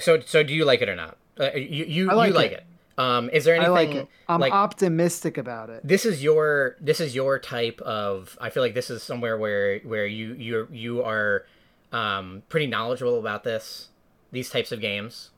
So 0.00 0.20
so 0.20 0.42
do 0.42 0.54
you 0.54 0.64
like 0.64 0.82
it 0.82 0.88
or 0.88 0.96
not? 0.96 1.16
Uh, 1.38 1.50
you 1.54 1.84
you 1.84 2.06
like, 2.06 2.28
you 2.28 2.34
like 2.34 2.52
it. 2.52 2.54
it. 2.54 2.66
Um, 2.98 3.28
is 3.30 3.44
there 3.44 3.54
anything? 3.54 3.70
I 3.70 3.74
like 3.74 3.90
it. 3.90 4.08
I'm 4.28 4.40
like, 4.40 4.52
optimistic 4.52 5.36
about 5.36 5.70
it. 5.70 5.86
This 5.86 6.06
is 6.06 6.22
your 6.22 6.76
this 6.80 7.00
is 7.00 7.14
your 7.14 7.38
type 7.38 7.80
of. 7.82 8.38
I 8.40 8.50
feel 8.50 8.62
like 8.62 8.74
this 8.74 8.90
is 8.90 9.02
somewhere 9.02 9.36
where 9.36 9.78
where 9.80 10.06
you 10.06 10.34
you 10.34 10.68
you 10.72 11.02
are 11.02 11.44
um, 11.92 12.42
pretty 12.48 12.66
knowledgeable 12.66 13.18
about 13.18 13.44
this 13.44 13.88
these 14.32 14.50
types 14.50 14.72
of 14.72 14.80
games. 14.80 15.30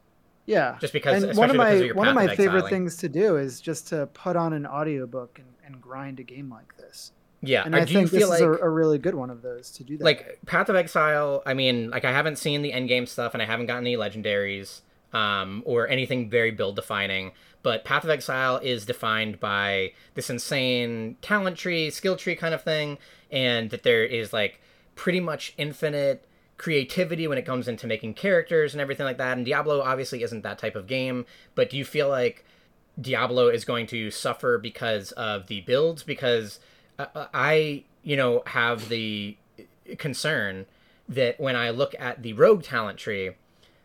Yeah, 0.48 0.78
just 0.80 0.94
because 0.94 1.22
and 1.22 1.36
one 1.36 1.50
of 1.50 1.56
my 1.56 1.88
one 1.88 2.08
of 2.08 2.14
my 2.14 2.34
favorite 2.34 2.70
things 2.70 2.96
to 2.96 3.08
do 3.08 3.36
is 3.36 3.60
just 3.60 3.88
to 3.88 4.06
put 4.14 4.34
on 4.34 4.54
an 4.54 4.66
audiobook 4.66 5.38
and 5.38 5.48
and 5.66 5.80
grind 5.82 6.18
a 6.18 6.22
game 6.22 6.48
like 6.50 6.76
this. 6.78 7.12
Yeah, 7.42 7.62
and 7.64 7.76
I, 7.76 7.84
think 7.84 8.10
this 8.10 8.24
is 8.24 8.40
a, 8.40 8.50
a, 8.50 8.68
really 8.68 8.98
good 8.98 9.14
one 9.14 9.30
of 9.30 9.42
those 9.42 9.70
to 9.72 9.84
do 9.84 9.96
that. 9.96 10.04
Like 10.04 10.40
Path 10.46 10.68
of 10.70 10.74
Exile, 10.74 11.42
I 11.46 11.54
mean, 11.54 11.90
like 11.90 12.04
I 12.04 12.10
haven't 12.10 12.36
seen 12.36 12.62
the 12.62 12.72
end 12.72 12.88
game 12.88 13.06
stuff, 13.06 13.34
and 13.34 13.42
I 13.42 13.46
haven't 13.46 13.66
gotten 13.66 13.86
any 13.86 13.96
legendaries 13.96 14.80
um, 15.12 15.62
or 15.64 15.86
anything 15.86 16.30
very 16.30 16.50
build 16.50 16.74
defining. 16.74 17.32
But 17.62 17.84
Path 17.84 18.02
of 18.02 18.10
Exile 18.10 18.56
is 18.56 18.86
defined 18.86 19.38
by 19.38 19.92
this 20.14 20.30
insane 20.30 21.16
talent 21.20 21.58
tree, 21.58 21.90
skill 21.90 22.16
tree 22.16 22.34
kind 22.34 22.54
of 22.54 22.64
thing, 22.64 22.98
and 23.30 23.70
that 23.70 23.82
there 23.84 24.04
is 24.04 24.32
like 24.32 24.60
pretty 24.96 25.20
much 25.20 25.54
infinite 25.58 26.24
creativity 26.58 27.28
when 27.28 27.38
it 27.38 27.46
comes 27.46 27.68
into 27.68 27.86
making 27.86 28.14
characters 28.14 28.74
and 28.74 28.80
everything 28.80 29.06
like 29.06 29.18
that. 29.18 29.36
And 29.36 29.46
Diablo 29.46 29.80
obviously 29.80 30.22
isn't 30.22 30.42
that 30.42 30.58
type 30.58 30.76
of 30.76 30.86
game, 30.86 31.24
but 31.54 31.70
do 31.70 31.76
you 31.76 31.84
feel 31.84 32.08
like 32.08 32.44
Diablo 33.00 33.48
is 33.48 33.64
going 33.64 33.86
to 33.86 34.10
suffer 34.10 34.58
because 34.58 35.12
of 35.12 35.46
the 35.46 35.60
builds? 35.62 36.02
Because 36.02 36.58
I, 36.98 37.84
you 38.02 38.16
know, 38.16 38.42
have 38.46 38.88
the 38.88 39.36
concern 39.98 40.66
that 41.08 41.40
when 41.40 41.56
I 41.56 41.70
look 41.70 41.94
at 41.98 42.22
the 42.22 42.32
rogue 42.32 42.64
talent 42.64 42.98
tree, 42.98 43.30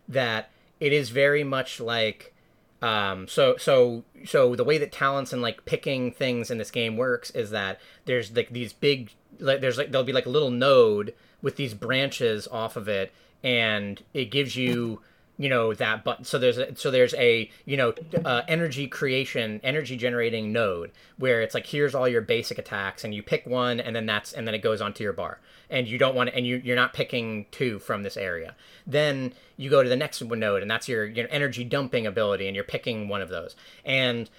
that 0.08 0.50
it 0.80 0.92
is 0.92 1.10
very 1.10 1.44
much 1.44 1.80
like, 1.80 2.34
um, 2.82 3.28
so 3.28 3.56
so 3.56 4.02
so 4.26 4.54
the 4.56 4.64
way 4.64 4.76
that 4.78 4.92
talents 4.92 5.32
and 5.32 5.40
like 5.40 5.64
picking 5.64 6.10
things 6.10 6.50
in 6.50 6.58
this 6.58 6.70
game 6.70 6.96
works 6.98 7.30
is 7.30 7.50
that 7.50 7.80
there's 8.04 8.36
like 8.36 8.50
these 8.50 8.74
big 8.74 9.12
like 9.38 9.62
there's 9.62 9.78
like 9.78 9.90
there'll 9.90 10.04
be 10.04 10.12
like 10.12 10.26
a 10.26 10.30
little 10.30 10.50
node 10.50 11.14
with 11.44 11.54
these 11.54 11.74
branches 11.74 12.48
off 12.48 12.76
of 12.76 12.88
it, 12.88 13.12
and 13.44 14.02
it 14.12 14.32
gives 14.32 14.56
you 14.56 15.00
you 15.36 15.48
know 15.48 15.74
that 15.74 16.04
but 16.04 16.26
so 16.26 16.38
there's 16.38 16.58
a, 16.58 16.74
so 16.76 16.90
there's 16.90 17.14
a 17.14 17.50
you 17.64 17.76
know 17.76 17.92
uh, 18.24 18.42
energy 18.46 18.86
creation 18.86 19.60
energy 19.64 19.96
generating 19.96 20.52
node 20.52 20.92
where 21.18 21.42
it's 21.42 21.54
like 21.54 21.66
here's 21.66 21.94
all 21.94 22.08
your 22.08 22.20
basic 22.20 22.58
attacks 22.58 23.04
and 23.04 23.14
you 23.14 23.22
pick 23.22 23.44
one 23.46 23.80
and 23.80 23.96
then 23.96 24.06
that's 24.06 24.32
and 24.32 24.46
then 24.46 24.54
it 24.54 24.60
goes 24.60 24.80
onto 24.80 25.02
your 25.02 25.12
bar. 25.12 25.40
And 25.70 25.88
you 25.88 25.98
don't 25.98 26.14
want 26.14 26.30
to 26.30 26.36
and 26.36 26.46
you 26.46 26.60
you're 26.62 26.76
not 26.76 26.92
picking 26.92 27.46
two 27.50 27.78
from 27.78 28.02
this 28.02 28.16
area. 28.16 28.54
Then 28.86 29.32
you 29.56 29.70
go 29.70 29.82
to 29.82 29.88
the 29.88 29.96
next 29.96 30.22
node 30.22 30.62
and 30.62 30.70
that's 30.70 30.88
your, 30.88 31.04
your 31.04 31.26
energy 31.30 31.64
dumping 31.64 32.06
ability 32.06 32.46
and 32.46 32.54
you're 32.54 32.64
picking 32.64 33.08
one 33.08 33.22
of 33.22 33.28
those. 33.28 33.56
And 33.84 34.30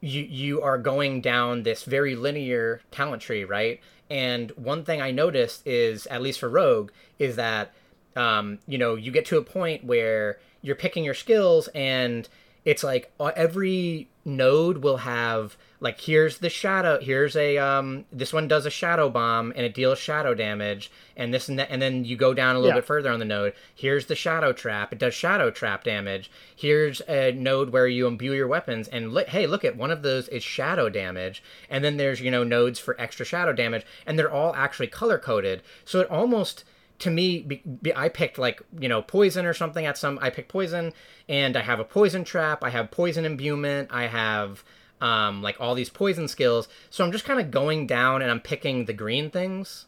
you 0.00 0.22
you 0.22 0.62
are 0.62 0.78
going 0.78 1.20
down 1.20 1.62
this 1.62 1.84
very 1.84 2.16
linear 2.16 2.80
talent 2.90 3.22
tree 3.22 3.44
right 3.44 3.80
and 4.10 4.50
one 4.52 4.84
thing 4.84 5.00
i 5.00 5.10
noticed 5.10 5.66
is 5.66 6.06
at 6.06 6.20
least 6.20 6.40
for 6.40 6.48
rogue 6.48 6.90
is 7.18 7.36
that 7.36 7.72
um, 8.16 8.58
you 8.66 8.78
know, 8.78 8.94
you 8.94 9.10
get 9.10 9.26
to 9.26 9.38
a 9.38 9.42
point 9.42 9.84
where 9.84 10.38
you're 10.62 10.76
picking 10.76 11.04
your 11.04 11.14
skills 11.14 11.68
and 11.74 12.28
it's 12.64 12.84
like 12.84 13.12
uh, 13.20 13.32
every 13.36 14.08
node 14.24 14.78
will 14.78 14.98
have 14.98 15.56
like 15.80 16.00
here's 16.00 16.38
the 16.38 16.50
shadow 16.50 17.00
here's 17.00 17.34
a 17.34 17.58
um 17.58 18.04
this 18.12 18.32
one 18.32 18.46
does 18.46 18.66
a 18.66 18.70
shadow 18.70 19.08
bomb 19.08 19.52
and 19.56 19.64
it 19.64 19.74
deals 19.74 19.98
shadow 19.98 20.34
damage 20.34 20.90
and 21.16 21.32
this 21.32 21.48
and 21.48 21.58
that 21.58 21.68
and 21.70 21.80
then 21.80 22.04
you 22.04 22.16
go 22.16 22.32
down 22.34 22.54
a 22.54 22.58
little 22.58 22.74
yeah. 22.74 22.80
bit 22.80 22.84
further 22.84 23.10
on 23.10 23.18
the 23.18 23.24
node 23.24 23.52
here's 23.74 24.06
the 24.06 24.14
shadow 24.14 24.52
trap 24.52 24.92
it 24.92 24.98
does 24.98 25.14
shadow 25.14 25.50
trap 25.50 25.82
damage 25.82 26.30
here's 26.54 27.00
a 27.08 27.32
node 27.32 27.70
where 27.70 27.86
you 27.86 28.06
imbue 28.06 28.32
your 28.32 28.48
weapons 28.48 28.88
and 28.88 29.12
li- 29.12 29.24
hey 29.28 29.46
look 29.46 29.64
at 29.64 29.76
one 29.76 29.90
of 29.90 30.02
those 30.02 30.28
is 30.28 30.42
shadow 30.42 30.88
damage 30.88 31.42
and 31.68 31.82
then 31.82 31.96
there's 31.96 32.20
you 32.20 32.30
know 32.30 32.44
nodes 32.44 32.78
for 32.78 33.00
extra 33.00 33.24
shadow 33.24 33.52
damage 33.52 33.84
and 34.06 34.18
they're 34.18 34.32
all 34.32 34.54
actually 34.54 34.86
color 34.86 35.18
coded 35.18 35.62
so 35.84 36.00
it 36.00 36.10
almost 36.10 36.64
to 37.00 37.10
me, 37.10 37.40
be, 37.40 37.62
be, 37.80 37.96
I 37.96 38.10
picked 38.10 38.38
like 38.38 38.62
you 38.78 38.86
know 38.86 39.00
poison 39.00 39.46
or 39.46 39.54
something 39.54 39.86
at 39.86 39.96
some. 39.96 40.18
I 40.20 40.28
picked 40.28 40.50
poison, 40.50 40.92
and 41.30 41.56
I 41.56 41.62
have 41.62 41.80
a 41.80 41.84
poison 41.84 42.24
trap. 42.24 42.62
I 42.62 42.68
have 42.68 42.90
poison 42.90 43.24
imbuement. 43.24 43.88
I 43.90 44.06
have 44.06 44.62
um, 45.00 45.42
like 45.42 45.60
all 45.60 45.74
these 45.74 45.90
poison 45.90 46.28
skills. 46.28 46.68
So 46.90 47.04
I'm 47.04 47.12
just 47.12 47.24
kind 47.24 47.40
of 47.40 47.50
going 47.50 47.86
down 47.86 48.22
and 48.22 48.30
I'm 48.30 48.40
picking 48.40 48.84
the 48.84 48.92
green 48.92 49.30
things. 49.30 49.86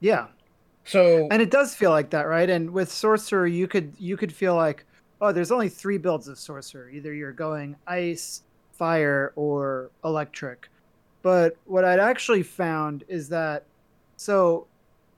Yeah. 0.00 0.28
So 0.84 1.28
and 1.30 1.42
it 1.42 1.50
does 1.50 1.74
feel 1.74 1.90
like 1.90 2.10
that, 2.10 2.26
right? 2.26 2.48
And 2.48 2.70
with 2.70 2.90
sorcerer, 2.90 3.46
you 3.46 3.68
could 3.68 3.92
you 3.98 4.16
could 4.16 4.32
feel 4.32 4.56
like, 4.56 4.84
oh, 5.20 5.32
there's 5.32 5.52
only 5.52 5.68
three 5.68 5.98
builds 5.98 6.28
of 6.28 6.38
sorcerer. 6.38 6.90
Either 6.90 7.12
you're 7.12 7.32
going 7.32 7.76
ice, 7.86 8.42
fire, 8.72 9.32
or 9.36 9.90
electric. 10.04 10.68
But 11.22 11.56
what 11.66 11.84
I'd 11.84 12.00
actually 12.00 12.42
found 12.42 13.04
is 13.08 13.28
that 13.28 13.64
so 14.16 14.66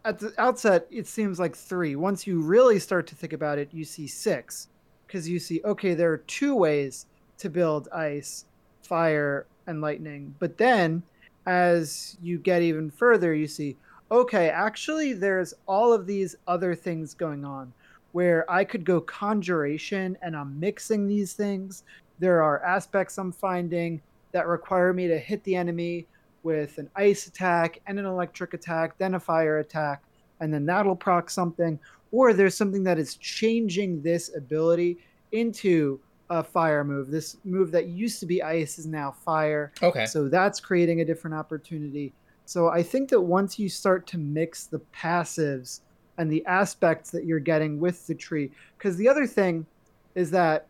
at 0.05 0.19
the 0.19 0.35
outset, 0.39 0.87
it 0.91 1.07
seems 1.07 1.39
like 1.39 1.57
three. 1.57 1.97
Once 1.97 2.27
you 2.27 2.41
really 2.41 2.79
start 2.79 3.07
to 3.09 3.15
think 3.15 3.33
about 3.33 3.59
it, 3.59 3.69
you 3.73 3.85
see 3.85 4.07
six, 4.07 4.69
because 5.07 5.29
you 5.29 5.39
see, 5.39 5.61
okay, 5.65 5.95
there 5.95 6.13
are 6.13 6.19
two 6.19 6.57
ways 6.57 7.07
to 7.39 7.49
build 7.49 7.89
ice, 7.93 8.47
fire, 8.93 9.47
and 9.67 9.81
lightning. 9.81 10.35
But 10.39 10.59
then, 10.59 11.03
as 11.47 12.19
you 12.23 12.37
get 12.37 12.61
even 12.61 12.91
further, 12.91 13.33
you 13.33 13.47
see, 13.47 13.75
okay, 14.11 14.51
actually, 14.51 15.15
there's 15.15 15.55
all 15.67 15.95
of 15.95 16.07
these 16.07 16.37
other 16.47 16.75
things 16.75 17.15
going 17.15 17.43
on 17.43 17.73
where 18.13 18.45
I 18.51 18.65
could 18.65 18.85
go 18.85 19.01
conjuration 19.01 20.19
and 20.21 20.37
I'm 20.37 20.61
mixing 20.61 21.09
these 21.09 21.33
things. 21.33 21.85
There 22.19 22.43
are 22.43 22.63
aspects 22.63 23.17
I'm 23.17 23.33
finding 23.33 24.03
that 24.33 24.47
require 24.47 24.93
me 24.93 25.09
to 25.09 25.19
hit 25.19 25.43
the 25.45 25.57
enemy 25.57 26.07
with 26.43 26.77
an 26.77 26.91
ice 26.95 27.27
attack 27.29 27.81
and 27.87 27.99
an 27.99 28.05
electric 28.05 28.53
attack, 28.53 28.99
then 28.99 29.15
a 29.15 29.21
fire 29.21 29.61
attack, 29.61 30.03
and 30.41 30.53
then 30.53 30.67
that'll 30.67 30.97
proc 30.97 31.31
something. 31.31 31.79
Or 32.11 32.35
there's 32.35 32.59
something 32.59 32.85
that 32.85 32.99
is 32.99 33.17
changing 33.17 34.03
this 34.03 34.37
ability 34.37 34.99
into 35.33 35.99
a 36.39 36.43
fire 36.43 36.83
move. 36.83 37.11
This 37.11 37.37
move 37.45 37.71
that 37.73 37.89
used 37.89 38.19
to 38.21 38.27
be 38.27 38.43
ice 38.43 38.79
is 38.79 38.87
now 38.87 39.11
fire. 39.11 39.71
Okay. 39.83 40.07
So 40.07 40.29
that's 40.29 40.61
creating 40.61 41.03
a 41.03 41.05
different 41.05 41.37
opportunity. 41.37 42.15
So 42.47 42.69
I 42.69 42.83
think 42.83 43.11
that 43.11 43.21
once 43.21 43.59
you 43.59 43.69
start 43.69 44.07
to 44.09 44.19
mix 44.19 44.67
the 44.67 44.81
passives 44.95 45.81
and 46.17 46.33
the 46.33 46.45
aspects 46.47 47.11
that 47.11 47.27
you're 47.27 47.39
getting 47.39 47.79
with 47.79 48.07
the 48.07 48.15
tree, 48.15 48.51
because 48.79 48.97
the 48.97 49.09
other 49.09 49.27
thing 49.27 49.67
is 50.15 50.31
that 50.31 50.67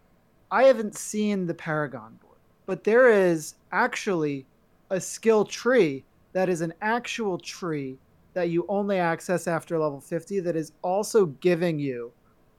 I 0.51 0.65
haven't 0.65 0.97
seen 0.97 1.47
the 1.47 1.55
Paragon 1.55 2.19
board, 2.21 2.39
but 2.67 2.83
there 2.83 3.09
is 3.09 3.55
actually 3.71 4.45
a 4.91 5.01
skill 5.01 5.45
tree 5.45 6.05
that 6.33 6.49
is 6.49 6.61
an 6.61 6.75
actual 6.83 7.39
tree 7.39 7.97
that 8.35 8.49
you 8.49 8.67
only 8.69 8.99
access 8.99 9.47
after 9.47 9.79
level 9.79 10.01
50 10.01 10.41
that 10.41 10.57
is 10.57 10.73
also 10.83 11.27
giving 11.27 11.79
you 11.79 12.11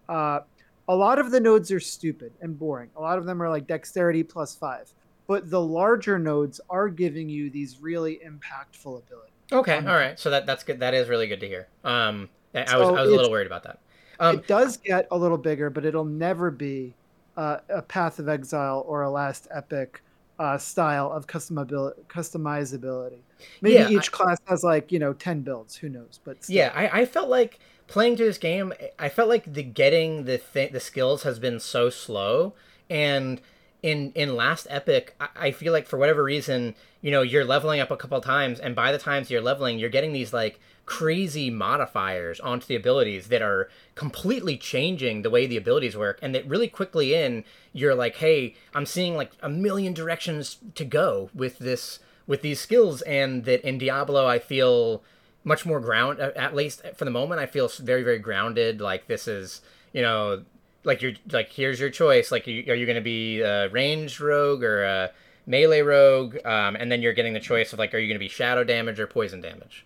uh, 0.08 0.42
a 0.88 0.96
lot 0.96 1.20
of 1.20 1.32
the 1.32 1.40
nodes 1.40 1.72
are 1.72 1.80
stupid 1.80 2.32
and 2.42 2.58
boring 2.58 2.90
a 2.96 3.02
lot 3.02 3.18
of 3.18 3.26
them 3.26 3.42
are 3.42 3.50
like 3.50 3.68
dexterity 3.68 4.24
plus 4.24 4.56
five 4.56 4.92
but 5.28 5.50
the 5.50 5.60
larger 5.60 6.20
nodes 6.20 6.60
are 6.70 6.90
giving 6.90 7.30
you 7.30 7.50
these 7.50 7.80
really 7.80 8.20
impactful 8.26 8.98
abilities 8.98 9.34
okay 9.52 9.78
um, 9.78 9.88
all 9.88 9.96
right 9.96 10.20
so 10.20 10.30
that 10.30 10.46
that's 10.46 10.64
good 10.64 10.80
that 10.80 10.94
is 10.94 11.08
really 11.10 11.28
good 11.28 11.40
to 11.40 11.48
hear 11.48 11.68
um 11.84 12.30
i 12.54 12.66
so 12.66 12.80
was 12.80 12.90
i 12.90 13.02
was 13.02 13.12
a 13.12 13.16
little 13.16 13.32
worried 13.32 13.48
about 13.48 13.64
that 13.64 13.80
um, 14.20 14.38
it 14.38 14.48
does 14.48 14.78
get 14.78 15.08
a 15.12 15.18
little 15.18 15.38
bigger 15.38 15.70
but 15.70 15.86
it'll 15.86 16.06
never 16.06 16.52
be 16.52 16.94
uh, 17.38 17.58
a 17.70 17.82
path 17.82 18.20
of 18.20 18.30
exile 18.30 18.84
or 18.88 19.04
a 19.04 19.10
Last 19.10 19.48
Epoch 19.52 20.02
uh, 20.40 20.58
style 20.58 21.12
of 21.12 21.28
customizability. 21.28 23.20
Maybe 23.62 23.76
yeah, 23.76 23.90
each 23.90 24.10
I, 24.14 24.18
class 24.18 24.38
has 24.48 24.64
like 24.64 24.92
you 24.92 25.00
know 25.00 25.14
ten 25.14 25.42
builds. 25.42 25.76
Who 25.76 25.90
knows? 25.90 26.20
But 26.24 26.44
still. 26.44 26.56
yeah, 26.56 26.72
I, 26.76 27.02
I 27.02 27.06
felt 27.06 27.30
like 27.30 27.60
playing 27.88 28.18
through 28.18 28.28
this 28.28 28.38
game. 28.38 28.74
I 28.98 29.10
felt 29.10 29.30
like 29.30 29.54
the 29.54 29.64
getting 29.64 30.26
the 30.26 30.38
th- 30.38 30.72
the 30.72 30.80
skills 30.80 31.24
has 31.24 31.40
been 31.40 31.60
so 31.60 31.90
slow, 31.90 32.54
and 32.90 33.42
in 33.82 34.12
in 34.16 34.36
Last 34.36 34.68
Epoch, 34.70 35.14
I, 35.20 35.28
I 35.36 35.52
feel 35.52 35.74
like 35.74 35.88
for 35.88 35.98
whatever 35.98 36.24
reason, 36.24 36.76
you 37.02 37.12
know, 37.12 37.22
you're 37.22 37.46
leveling 37.46 37.80
up 37.80 37.92
a 37.92 37.98
couple 37.98 38.20
times, 38.22 38.60
and 38.60 38.76
by 38.76 38.92
the 38.92 38.98
times 38.98 39.30
you're 39.30 39.42
leveling, 39.42 39.80
you're 39.80 39.90
getting 39.90 40.14
these 40.14 40.34
like 40.34 40.60
crazy 40.86 41.50
modifiers 41.50 42.40
onto 42.42 42.66
the 42.66 42.76
abilities 42.76 43.28
that 43.28 43.42
are 43.42 43.70
completely 43.96 44.58
changing 44.58 45.22
the 45.22 45.30
way 45.30 45.48
the 45.48 45.56
abilities 45.56 45.96
work 45.96 46.20
and 46.22 46.36
that 46.36 46.46
really 46.46 46.68
quickly 46.68 47.14
in 47.14 47.44
you're 47.72 47.96
like 47.96 48.18
hey 48.18 48.54
i'm 48.74 48.86
seeing 48.86 49.16
like 49.16 49.32
a 49.42 49.48
million 49.48 49.94
directions 49.94 50.58
to 50.76 50.84
go 50.84 51.30
with 51.34 51.58
this 51.60 52.00
with 52.28 52.42
these 52.42 52.60
skills 52.60 53.02
and 53.04 53.46
that 53.46 53.66
in 53.66 53.78
diablo 53.78 54.28
i 54.28 54.38
feel 54.38 55.02
much 55.44 55.66
more 55.66 55.80
ground 55.80 56.20
at 56.20 56.56
least 56.56 56.82
for 56.96 57.06
the 57.06 57.12
moment 57.12 57.40
i 57.40 57.46
feel 57.46 57.68
very 57.80 58.04
very 58.04 58.20
grounded 58.20 58.80
like 58.80 59.08
this 59.08 59.28
is 59.28 59.62
you 59.92 60.02
know 60.02 60.44
like 60.84 61.02
you're 61.02 61.14
like 61.32 61.50
here's 61.50 61.80
your 61.80 61.90
choice 61.90 62.32
like 62.32 62.48
are 62.48 62.52
you, 62.52 62.86
going 62.86 62.96
to 62.96 63.02
be 63.02 63.42
a 63.42 63.70
ranged 63.70 64.20
rogue 64.20 64.64
or 64.64 64.84
a 64.84 65.12
melee 65.46 65.82
rogue 65.82 66.38
um, 66.46 66.76
and 66.76 66.92
then 66.92 67.02
you're 67.02 67.14
getting 67.14 67.34
the 67.34 67.40
choice 67.40 67.74
of 67.74 67.80
like 67.80 67.94
are 67.94 67.98
you 67.98 68.08
going 68.08 68.16
to 68.16 68.24
be 68.24 68.30
shadow 68.30 68.64
damage 68.64 69.00
or 69.00 69.08
poison 69.08 69.42
damage 69.42 69.86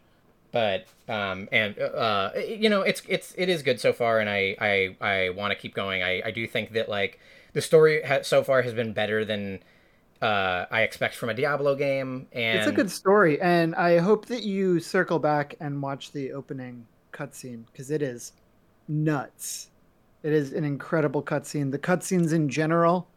but 0.51 0.87
um, 1.07 1.47
and 1.51 1.77
uh, 1.79 2.31
you 2.35 2.69
know 2.69 2.81
it's 2.81 3.01
it's 3.07 3.33
it 3.37 3.49
is 3.49 3.63
good 3.63 3.79
so 3.79 3.93
far, 3.93 4.19
and 4.19 4.29
I 4.29 4.55
I, 4.59 4.95
I 5.01 5.29
want 5.29 5.51
to 5.51 5.55
keep 5.55 5.73
going. 5.73 6.03
I, 6.03 6.21
I 6.25 6.31
do 6.31 6.47
think 6.47 6.71
that 6.73 6.89
like 6.89 7.19
the 7.53 7.61
story 7.61 8.01
ha- 8.03 8.21
so 8.23 8.43
far 8.43 8.61
has 8.61 8.73
been 8.73 8.93
better 8.93 9.25
than 9.25 9.59
uh, 10.21 10.65
I 10.71 10.81
expect 10.81 11.15
from 11.15 11.29
a 11.29 11.33
Diablo 11.33 11.75
game, 11.75 12.27
and 12.31 12.57
it's 12.57 12.67
a 12.67 12.71
good 12.71 12.89
story. 12.89 13.39
And 13.41 13.75
I 13.75 13.99
hope 13.99 14.25
that 14.27 14.43
you 14.43 14.79
circle 14.79 15.19
back 15.19 15.55
and 15.59 15.81
watch 15.81 16.11
the 16.11 16.31
opening 16.33 16.85
cutscene 17.11 17.65
because 17.67 17.91
it 17.91 18.01
is 18.01 18.33
nuts. 18.87 19.69
It 20.23 20.33
is 20.33 20.53
an 20.53 20.63
incredible 20.63 21.21
cutscene. 21.21 21.71
The 21.71 21.79
cutscenes 21.79 22.33
in 22.33 22.49
general, 22.49 23.07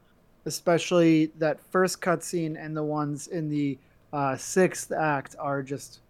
especially 0.44 1.32
that 1.38 1.60
first 1.70 2.00
cutscene 2.00 2.62
and 2.62 2.76
the 2.76 2.82
ones 2.82 3.28
in 3.28 3.48
the 3.48 3.78
uh, 4.12 4.36
sixth 4.36 4.92
act, 4.92 5.36
are 5.38 5.62
just 5.62 6.00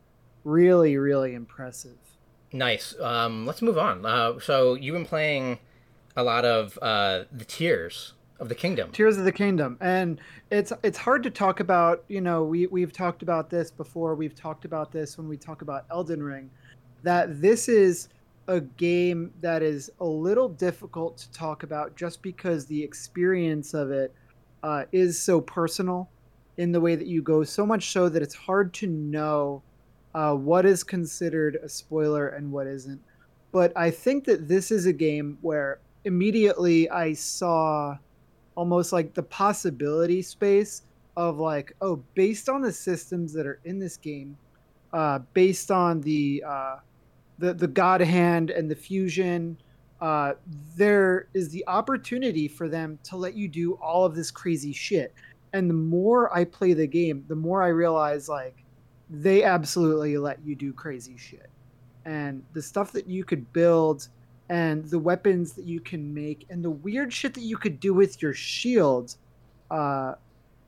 really, 0.45 0.97
really 0.97 1.35
impressive. 1.35 1.97
Nice. 2.53 2.99
Um, 3.01 3.47
let's 3.47 3.62
move 3.62 3.79
on. 3.79 4.05
Uh, 4.05 4.41
so 4.41 4.75
you've 4.75 4.95
been 4.95 5.07
playing 5.07 5.61
a 6.17 6.25
lot 6.25 6.45
of 6.45 6.77
uh, 6.83 7.25
the 7.31 7.45
Tears 7.45 8.15
of 8.41 8.49
the 8.49 8.55
Kingdom. 8.55 8.91
Tears 8.91 9.19
of 9.19 9.25
the 9.25 9.33
Kingdom, 9.33 9.77
and 9.81 10.21
it's 10.51 10.73
it's 10.83 10.99
hard 10.99 11.23
to 11.23 11.31
talk 11.31 11.61
about. 11.61 12.05
You 12.09 12.21
know, 12.21 12.43
we 12.43 12.67
we've 12.67 12.93
talked 12.93 13.23
about 13.23 13.51
this 13.51 13.71
before. 13.71 14.15
We've 14.15 14.35
talked 14.35 14.65
about 14.65 14.91
this 14.91 15.19
when 15.19 15.29
we 15.29 15.37
talk 15.37 15.62
about 15.62 15.85
Elden 15.91 16.23
Ring. 16.23 16.51
That 17.03 17.41
this 17.41 17.69
is 17.69 18.09
a 18.49 18.61
game 18.61 19.33
that 19.41 19.62
is 19.62 19.91
a 20.01 20.05
little 20.05 20.49
difficult 20.49 21.19
to 21.19 21.31
talk 21.33 21.62
about 21.62 21.95
just 21.97 22.23
because 22.23 22.67
the 22.67 22.83
experience 22.83 23.75
of 23.75 23.91
it 23.91 24.12
uh, 24.62 24.85
is 24.91 25.21
so 25.21 25.41
personal 25.41 26.09
in 26.57 26.73
the 26.73 26.81
way 26.81 26.97
that 26.97 27.07
you 27.07 27.23
go. 27.23 27.45
So 27.45 27.65
much 27.65 27.93
so 27.93 28.09
that 28.09 28.23
it's 28.23 28.35
hard 28.35 28.73
to 28.75 28.87
know 28.87 29.62
uh, 30.15 30.35
what 30.35 30.67
is 30.67 30.83
considered 30.83 31.59
a 31.62 31.69
spoiler 31.69 32.29
and 32.29 32.51
what 32.51 32.67
isn't. 32.67 33.01
But 33.53 33.73
I 33.77 33.91
think 33.91 34.25
that 34.25 34.49
this 34.49 34.71
is 34.71 34.87
a 34.87 34.93
game 34.93 35.39
where 35.41 35.79
immediately 36.05 36.89
I 36.91 37.12
saw 37.12 37.99
almost 38.61 38.93
like 38.93 39.15
the 39.15 39.23
possibility 39.23 40.20
space 40.20 40.82
of 41.16 41.39
like, 41.39 41.73
oh, 41.81 41.97
based 42.15 42.51
on 42.51 42.61
the 42.61 42.70
systems 42.70 43.32
that 43.32 43.47
are 43.47 43.59
in 43.65 43.78
this 43.78 43.97
game, 43.97 44.37
uh, 44.93 45.19
based 45.32 45.70
on 45.70 46.03
the 46.03 46.45
uh, 46.47 46.77
the 47.39 47.55
the 47.55 47.66
God 47.66 48.03
Hand 48.03 48.51
and 48.51 48.70
the 48.70 48.77
fusion, 48.77 49.57
uh, 50.03 50.35
there 50.77 51.28
is 51.32 51.49
the 51.49 51.65
opportunity 51.69 52.49
for 52.49 52.69
them 52.69 52.99
to 53.05 53.16
let 53.16 53.32
you 53.32 53.49
do 53.49 53.78
all 53.81 54.05
of 54.05 54.15
this 54.15 54.31
crazy 54.31 54.74
shit. 54.74 55.15
And 55.55 55.70
the 55.70 55.74
more 55.74 56.31
I 56.37 56.45
play 56.45 56.74
the 56.74 56.87
game, 56.87 57.24
the 57.28 57.37
more 57.37 57.62
I 57.62 57.69
realize 57.69 58.28
like 58.28 58.62
they 59.09 59.43
absolutely 59.43 60.19
let 60.19 60.39
you 60.45 60.55
do 60.55 60.74
crazy 60.74 61.16
shit. 61.16 61.49
And 62.05 62.43
the 62.53 62.61
stuff 62.61 62.93
that 62.93 63.07
you 63.07 63.24
could 63.24 63.51
build 63.55 64.09
and 64.51 64.85
the 64.86 64.98
weapons 64.98 65.52
that 65.52 65.64
you 65.64 65.78
can 65.78 66.12
make 66.12 66.44
and 66.51 66.62
the 66.62 66.70
weird 66.70 67.12
shit 67.12 67.32
that 67.35 67.43
you 67.43 67.56
could 67.56 67.78
do 67.78 67.94
with 67.94 68.20
your 68.20 68.35
shield, 68.35 69.14
uh, 69.70 70.14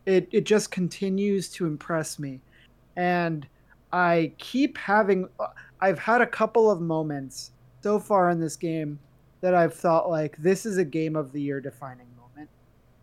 it, 0.06 0.28
it 0.30 0.44
just 0.46 0.70
continues 0.70 1.48
to 1.50 1.66
impress 1.66 2.16
me. 2.18 2.40
And 2.96 3.44
I 3.92 4.32
keep 4.38 4.78
having, 4.78 5.28
uh, 5.40 5.48
I've 5.80 5.98
had 5.98 6.20
a 6.20 6.26
couple 6.26 6.70
of 6.70 6.80
moments 6.80 7.50
so 7.82 7.98
far 7.98 8.30
in 8.30 8.38
this 8.38 8.54
game 8.54 9.00
that 9.40 9.52
I've 9.52 9.74
thought 9.74 10.08
like 10.08 10.36
this 10.36 10.64
is 10.64 10.78
a 10.78 10.84
game 10.84 11.16
of 11.16 11.32
the 11.32 11.42
year 11.42 11.60
defining 11.60 12.06
moment 12.16 12.48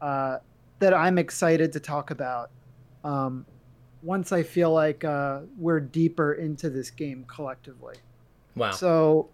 uh, 0.02 0.38
that 0.80 0.94
I'm 0.94 1.18
excited 1.18 1.74
to 1.74 1.82
talk 1.82 2.12
about. 2.12 2.52
Um, 3.04 3.46
once 4.02 4.32
I 4.32 4.44
feel 4.44 4.72
like 4.72 5.04
uh, 5.04 5.42
we're 5.58 5.82
deeper 5.82 6.36
into 6.36 6.70
this 6.70 6.90
game 6.90 7.26
collectively. 7.28 7.98
Wow. 8.56 8.72
So 8.72 9.30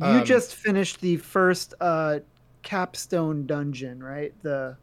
you 0.00 0.06
um, 0.06 0.24
just 0.24 0.54
finished 0.54 1.00
the 1.00 1.16
first 1.16 1.74
uh, 1.80 2.18
capstone 2.62 3.46
dungeon, 3.46 4.02
right? 4.02 4.34
The 4.42 4.76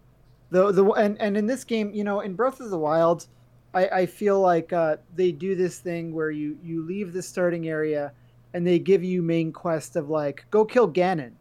the 0.49 0.72
the 0.72 0.85
and, 0.91 1.19
and 1.22 1.38
in 1.38 1.45
this 1.45 1.64
game, 1.64 1.94
you 1.94 2.03
know, 2.03 2.22
in 2.22 2.34
Breath 2.34 2.60
of 2.60 2.69
the 2.69 2.80
Wild, 2.80 3.27
I, 3.73 3.88
I 3.88 4.06
feel 4.06 4.40
like 4.40 4.73
uh, 4.73 4.98
they 5.15 5.31
do 5.31 5.56
this 5.56 5.80
thing 5.80 6.14
where 6.14 6.31
you 6.31 6.57
you 6.64 6.85
leave 6.85 7.14
the 7.14 7.22
starting 7.22 7.68
area 7.68 8.11
and 8.53 8.65
they 8.65 8.80
give 8.80 9.03
you 9.03 9.22
main 9.22 9.52
quest 9.52 9.95
of 9.95 10.10
like 10.10 10.45
go 10.49 10.65
kill 10.65 10.91
Ganon, 10.91 11.31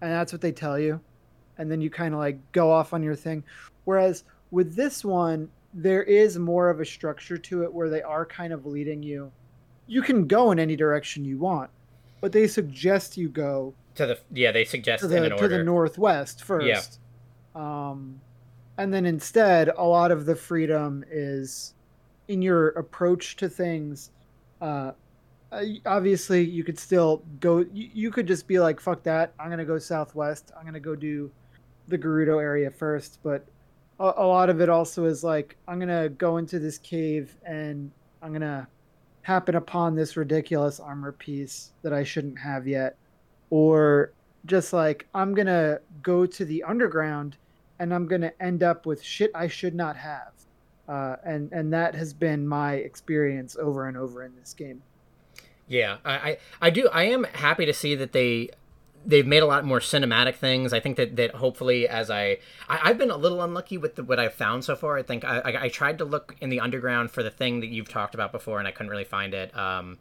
and 0.00 0.12
that's 0.12 0.32
what 0.32 0.40
they 0.40 0.52
tell 0.52 0.78
you, 0.78 1.00
and 1.58 1.70
then 1.70 1.80
you 1.80 1.90
kind 1.90 2.14
of 2.14 2.20
like 2.20 2.38
go 2.52 2.70
off 2.70 2.92
on 2.92 3.02
your 3.02 3.16
thing. 3.16 3.44
Whereas 3.84 4.24
with 4.50 4.74
this 4.74 5.04
one, 5.04 5.48
there 5.72 6.02
is 6.02 6.38
more 6.38 6.70
of 6.70 6.80
a 6.80 6.84
structure 6.84 7.36
to 7.36 7.64
it 7.64 7.72
where 7.72 7.88
they 7.88 8.02
are 8.02 8.26
kind 8.26 8.52
of 8.52 8.66
leading 8.66 9.02
you. 9.02 9.32
You 9.86 10.02
can 10.02 10.26
go 10.26 10.50
in 10.50 10.58
any 10.58 10.76
direction 10.76 11.24
you 11.24 11.38
want, 11.38 11.70
but 12.24 12.32
they 12.32 12.46
suggest 12.46 13.18
you 13.18 13.28
go 13.28 13.74
to 13.96 14.06
the 14.06 14.18
yeah 14.32 14.50
they 14.50 14.64
suggest 14.64 15.02
to 15.02 15.08
the, 15.08 15.28
to 15.28 15.46
the 15.46 15.62
northwest 15.62 16.42
first. 16.42 16.98
Yeah. 17.54 17.90
Um, 17.90 18.18
and 18.78 18.94
then 18.94 19.04
instead, 19.04 19.68
a 19.68 19.84
lot 19.84 20.10
of 20.10 20.24
the 20.24 20.34
freedom 20.34 21.04
is 21.10 21.74
in 22.28 22.40
your 22.40 22.68
approach 22.68 23.36
to 23.36 23.50
things. 23.50 24.10
Uh, 24.58 24.92
obviously, 25.84 26.42
you 26.42 26.64
could 26.64 26.78
still 26.78 27.22
go. 27.40 27.58
You, 27.58 27.90
you 27.92 28.10
could 28.10 28.26
just 28.26 28.48
be 28.48 28.58
like, 28.58 28.80
"Fuck 28.80 29.02
that! 29.02 29.34
I'm 29.38 29.50
gonna 29.50 29.66
go 29.66 29.78
southwest. 29.78 30.50
I'm 30.58 30.64
gonna 30.64 30.80
go 30.80 30.96
do 30.96 31.30
the 31.88 31.98
Gerudo 31.98 32.40
area 32.40 32.70
first. 32.70 33.18
But 33.22 33.44
a, 34.00 34.04
a 34.16 34.26
lot 34.26 34.48
of 34.48 34.62
it 34.62 34.70
also 34.70 35.04
is 35.04 35.22
like 35.22 35.58
I'm 35.68 35.78
gonna 35.78 36.08
go 36.08 36.38
into 36.38 36.58
this 36.58 36.78
cave 36.78 37.36
and 37.44 37.90
I'm 38.22 38.32
gonna 38.32 38.66
happen 39.24 39.54
upon 39.54 39.94
this 39.94 40.18
ridiculous 40.18 40.78
armor 40.78 41.10
piece 41.10 41.72
that 41.82 41.94
I 41.94 42.04
shouldn't 42.04 42.38
have 42.38 42.68
yet, 42.68 42.96
or 43.48 44.12
just 44.44 44.72
like 44.74 45.08
I'm 45.14 45.34
gonna 45.34 45.80
go 46.02 46.26
to 46.26 46.44
the 46.44 46.62
underground 46.62 47.38
and 47.78 47.92
I'm 47.92 48.06
gonna 48.06 48.32
end 48.38 48.62
up 48.62 48.84
with 48.84 49.02
shit 49.02 49.30
I 49.34 49.48
should 49.48 49.74
not 49.74 49.96
have, 49.96 50.32
uh, 50.88 51.16
and 51.24 51.50
and 51.52 51.72
that 51.72 51.94
has 51.94 52.12
been 52.12 52.46
my 52.46 52.74
experience 52.74 53.56
over 53.56 53.88
and 53.88 53.96
over 53.96 54.24
in 54.24 54.36
this 54.36 54.52
game. 54.52 54.82
Yeah, 55.68 55.96
I, 56.04 56.14
I, 56.14 56.38
I 56.60 56.70
do. 56.70 56.90
I 56.92 57.04
am 57.04 57.24
happy 57.24 57.64
to 57.64 57.72
see 57.72 57.94
that 57.94 58.12
they 58.12 58.50
they've 59.06 59.26
made 59.26 59.42
a 59.42 59.46
lot 59.46 59.64
more 59.64 59.80
cinematic 59.80 60.36
things. 60.36 60.72
I 60.72 60.80
think 60.80 60.96
that, 60.96 61.16
that 61.16 61.34
hopefully, 61.34 61.88
as 61.88 62.10
I, 62.10 62.38
I 62.68 62.88
have 62.88 62.98
been 62.98 63.10
a 63.10 63.16
little 63.16 63.42
unlucky 63.42 63.78
with 63.78 63.96
the, 63.96 64.04
what 64.04 64.18
I've 64.18 64.34
found 64.34 64.64
so 64.64 64.76
far. 64.76 64.96
I 64.96 65.02
think 65.02 65.24
I, 65.24 65.38
I, 65.40 65.62
I, 65.64 65.68
tried 65.68 65.98
to 65.98 66.04
look 66.04 66.36
in 66.40 66.50
the 66.50 66.60
underground 66.60 67.10
for 67.10 67.22
the 67.22 67.30
thing 67.30 67.60
that 67.60 67.68
you've 67.68 67.88
talked 67.88 68.14
about 68.14 68.32
before, 68.32 68.58
and 68.58 68.68
I 68.68 68.70
couldn't 68.70 68.90
really 68.90 69.04
find 69.04 69.34
it. 69.34 69.56
Um, 69.56 69.98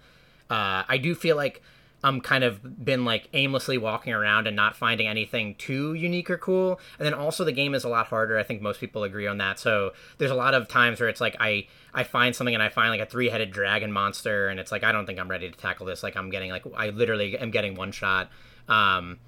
uh, 0.50 0.84
I 0.88 0.98
do 0.98 1.16
feel 1.16 1.36
like 1.36 1.62
I'm 2.04 2.20
kind 2.20 2.44
of 2.44 2.84
been 2.84 3.06
like 3.06 3.30
aimlessly 3.34 3.78
walking 3.78 4.12
around 4.12 4.46
and 4.46 4.56
not 4.56 4.76
finding 4.76 5.08
anything 5.08 5.56
too 5.56 5.94
unique 5.94 6.30
or 6.30 6.38
cool. 6.38 6.80
And 7.00 7.06
then 7.06 7.14
also 7.14 7.46
the 7.46 7.54
game 7.54 7.74
is 7.74 7.86
a 7.86 7.90
lot 7.90 8.08
harder. 8.08 8.38
I 8.38 8.44
think 8.44 8.62
most 8.62 8.82
people 8.82 9.04
agree 9.04 9.26
on 9.26 9.38
that. 9.38 9.58
So 9.58 9.94
there's 10.18 10.32
a 10.32 10.36
lot 10.36 10.54
of 10.54 10.68
times 10.68 11.00
where 11.00 11.08
it's 11.08 11.22
like 11.22 11.38
I 11.40 11.68
I 11.94 12.04
find 12.04 12.36
something 12.36 12.54
and 12.54 12.62
I 12.62 12.70
find 12.70 12.90
like 12.90 13.00
a 13.00 13.06
three 13.06 13.30
headed 13.30 13.52
dragon 13.52 13.92
monster, 13.92 14.50
and 14.50 14.60
it's 14.60 14.72
like 14.72 14.84
I 14.84 14.92
don't 14.92 15.06
think 15.06 15.18
I'm 15.18 15.30
ready 15.30 15.50
to 15.50 15.58
tackle 15.58 15.86
this. 15.86 16.04
Like 16.04 16.18
I'm 16.18 16.30
getting 16.30 16.52
like 16.52 16.66
I 16.76 16.90
literally 16.90 17.38
am 17.38 17.52
getting 17.52 17.76
one 17.76 17.94
shot. 17.94 18.30
Um, 18.68 19.19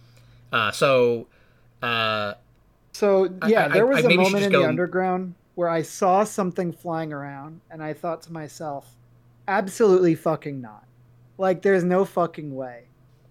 uh, 0.52 0.72
so, 0.72 1.28
uh, 1.82 2.36
so 2.94 3.30
yeah, 3.48 3.66
I, 3.66 3.70
there 3.70 3.86
was 3.86 4.06
I, 4.06 4.10
I 4.10 4.12
a 4.14 4.16
moment 4.18 4.46
in 4.46 4.52
the 4.52 4.68
underground 4.68 5.36
where 5.56 5.70
I 5.70 5.82
saw 5.82 6.24
something 6.24 6.72
flying 6.72 7.14
around, 7.14 7.62
and 7.72 7.82
I 7.82 7.94
thought 7.94 8.22
to 8.24 8.34
myself, 8.34 8.96
absolutely 9.48 10.16
fucking 10.16 10.62
not. 10.62 10.86
Like, 11.38 11.62
there's 11.62 11.84
no 11.84 12.06
fucking 12.06 12.56
way. 12.56 12.86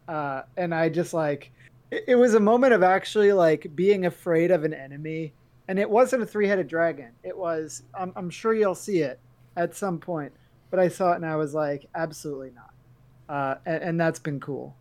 Uh, 0.09 0.43
and 0.56 0.74
I 0.74 0.89
just 0.89 1.14
like, 1.14 1.51
it, 1.90 2.05
it 2.09 2.14
was 2.16 2.35
a 2.35 2.40
moment 2.40 2.72
of 2.72 2.82
actually 2.82 3.32
like 3.32 3.74
being 3.74 4.06
afraid 4.06 4.51
of 4.51 4.64
an 4.64 4.74
enemy, 4.74 5.32
and 5.68 5.78
it 5.78 5.89
wasn't 5.89 6.22
a 6.22 6.26
three-headed 6.26 6.68
dragon. 6.68 7.12
It 7.22 7.36
was. 7.36 7.82
I'm, 7.98 8.12
I'm 8.16 8.31
sure 8.31 8.55
you'll 8.55 8.74
see 8.74 8.98
it 8.98 9.18
at 9.56 9.74
some 9.74 9.98
point, 9.98 10.32
but 10.70 10.78
I 10.78 10.89
saw 10.89 11.12
it 11.12 11.16
and 11.16 11.26
I 11.26 11.36
was 11.36 11.55
like, 11.55 11.86
absolutely 11.94 12.52
not. 12.55 12.70
Uh, 13.28 13.55
and, 13.64 13.82
and 13.82 14.01
that's 14.01 14.18
been 14.18 14.40
cool. 14.40 14.76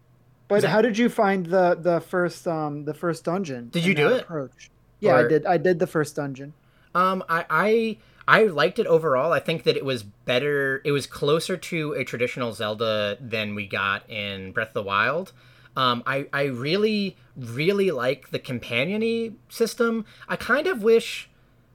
But 0.47 0.61
that... 0.61 0.69
how 0.69 0.81
did 0.81 0.97
you 0.97 1.09
find 1.09 1.45
the 1.45 1.75
the 1.79 2.01
first 2.01 2.47
um 2.47 2.85
the 2.85 2.93
first 2.93 3.23
dungeon? 3.23 3.69
Did 3.69 3.85
you 3.85 3.93
do 3.93 4.09
it? 4.09 4.21
Approach. 4.21 4.69
Yeah, 4.99 5.15
or... 5.15 5.25
I 5.25 5.29
did. 5.29 5.45
I 5.45 5.57
did 5.57 5.79
the 5.79 5.87
first 5.87 6.15
dungeon. 6.15 6.53
Um, 6.95 7.23
I 7.27 7.45
I 7.49 7.97
I 8.27 8.43
liked 8.45 8.79
it 8.79 8.87
overall. 8.87 9.33
I 9.33 9.39
think 9.39 9.63
that 9.63 9.75
it 9.75 9.85
was 9.85 10.03
better. 10.03 10.81
It 10.85 10.91
was 10.91 11.07
closer 11.07 11.57
to 11.57 11.93
a 11.93 12.03
traditional 12.03 12.53
Zelda 12.53 13.17
than 13.19 13.55
we 13.55 13.67
got 13.67 14.09
in 14.09 14.51
Breath 14.51 14.69
of 14.69 14.73
the 14.73 14.83
Wild. 14.83 15.33
Um, 15.75 16.03
I 16.05 16.27
I 16.31 16.43
really 16.45 17.17
really 17.35 17.91
like 17.91 18.29
the 18.29 18.39
companiony 18.39 19.35
system. 19.49 20.05
I 20.27 20.35
kind 20.35 20.67
of 20.67 20.83
wish 20.83 21.29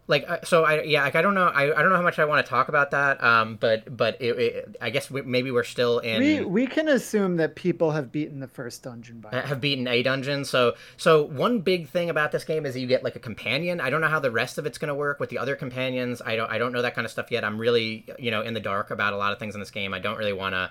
like 0.09 0.29
uh, 0.29 0.39
so 0.43 0.65
i 0.65 0.83
yeah 0.83 1.05
like 1.05 1.15
i 1.15 1.23
don't 1.23 1.35
know 1.35 1.45
I, 1.47 1.65
I 1.65 1.83
don't 1.83 1.91
know 1.91 1.97
how 1.97 2.03
much 2.03 2.19
i 2.19 2.25
want 2.25 2.45
to 2.45 2.51
talk 2.51 2.69
about 2.69 2.91
that 2.91 3.23
um 3.23 3.57
but 3.61 3.97
but 3.97 4.21
it, 4.21 4.39
it, 4.39 4.77
i 4.81 4.91
guess 4.91 5.11
we, 5.11 5.23
maybe 5.23 5.51
we're 5.51 5.63
still 5.63 6.01
in 6.01 6.21
we, 6.21 6.45
we 6.45 6.67
can 6.67 6.89
assume 6.89 7.37
that 7.37 7.55
people 7.55 7.93
have 7.93 8.11
beaten 8.11 8.41
the 8.41 8.49
first 8.49 8.83
dungeon 8.83 9.21
by 9.21 9.35
have 9.35 9.61
beaten 9.61 9.87
a 9.87 10.03
dungeon 10.03 10.45
so 10.45 10.75
so 10.97 11.23
one 11.23 11.61
big 11.61 11.89
thing 11.89 12.11
about 12.11 12.33
this 12.33 12.45
game 12.45 12.67
is 12.67 12.77
you 12.77 12.87
get 12.87 13.05
like 13.05 13.17
a 13.17 13.21
companion. 13.21 13.81
I 13.81 13.91
don't 13.91 14.01
know 14.01 14.09
how 14.09 14.21
the 14.21 14.31
rest 14.31 14.59
of 14.59 14.67
it's 14.67 14.79
going 14.79 14.89
to 14.89 14.95
work 14.95 15.21
with 15.21 15.31
the 15.31 15.39
other 15.39 15.55
companions. 15.55 16.23
I 16.25 16.37
don't 16.37 16.51
i 16.51 16.59
don't 16.59 16.73
know 16.73 16.83
that 16.83 16.95
kind 16.95 17.05
of 17.05 17.11
stuff 17.11 17.31
yet. 17.31 17.45
I'm 17.45 17.59
really 17.59 18.07
you 18.19 18.31
know 18.31 18.43
in 18.43 18.55
the 18.55 18.61
dark 18.61 18.91
about 18.91 19.13
a 19.13 19.17
lot 19.17 19.33
of 19.33 19.39
things 19.39 19.55
in 19.55 19.61
this 19.61 19.71
game. 19.71 19.95
I 19.95 19.99
don't 19.99 20.19
really 20.19 20.33
want 20.33 20.55
to 20.55 20.71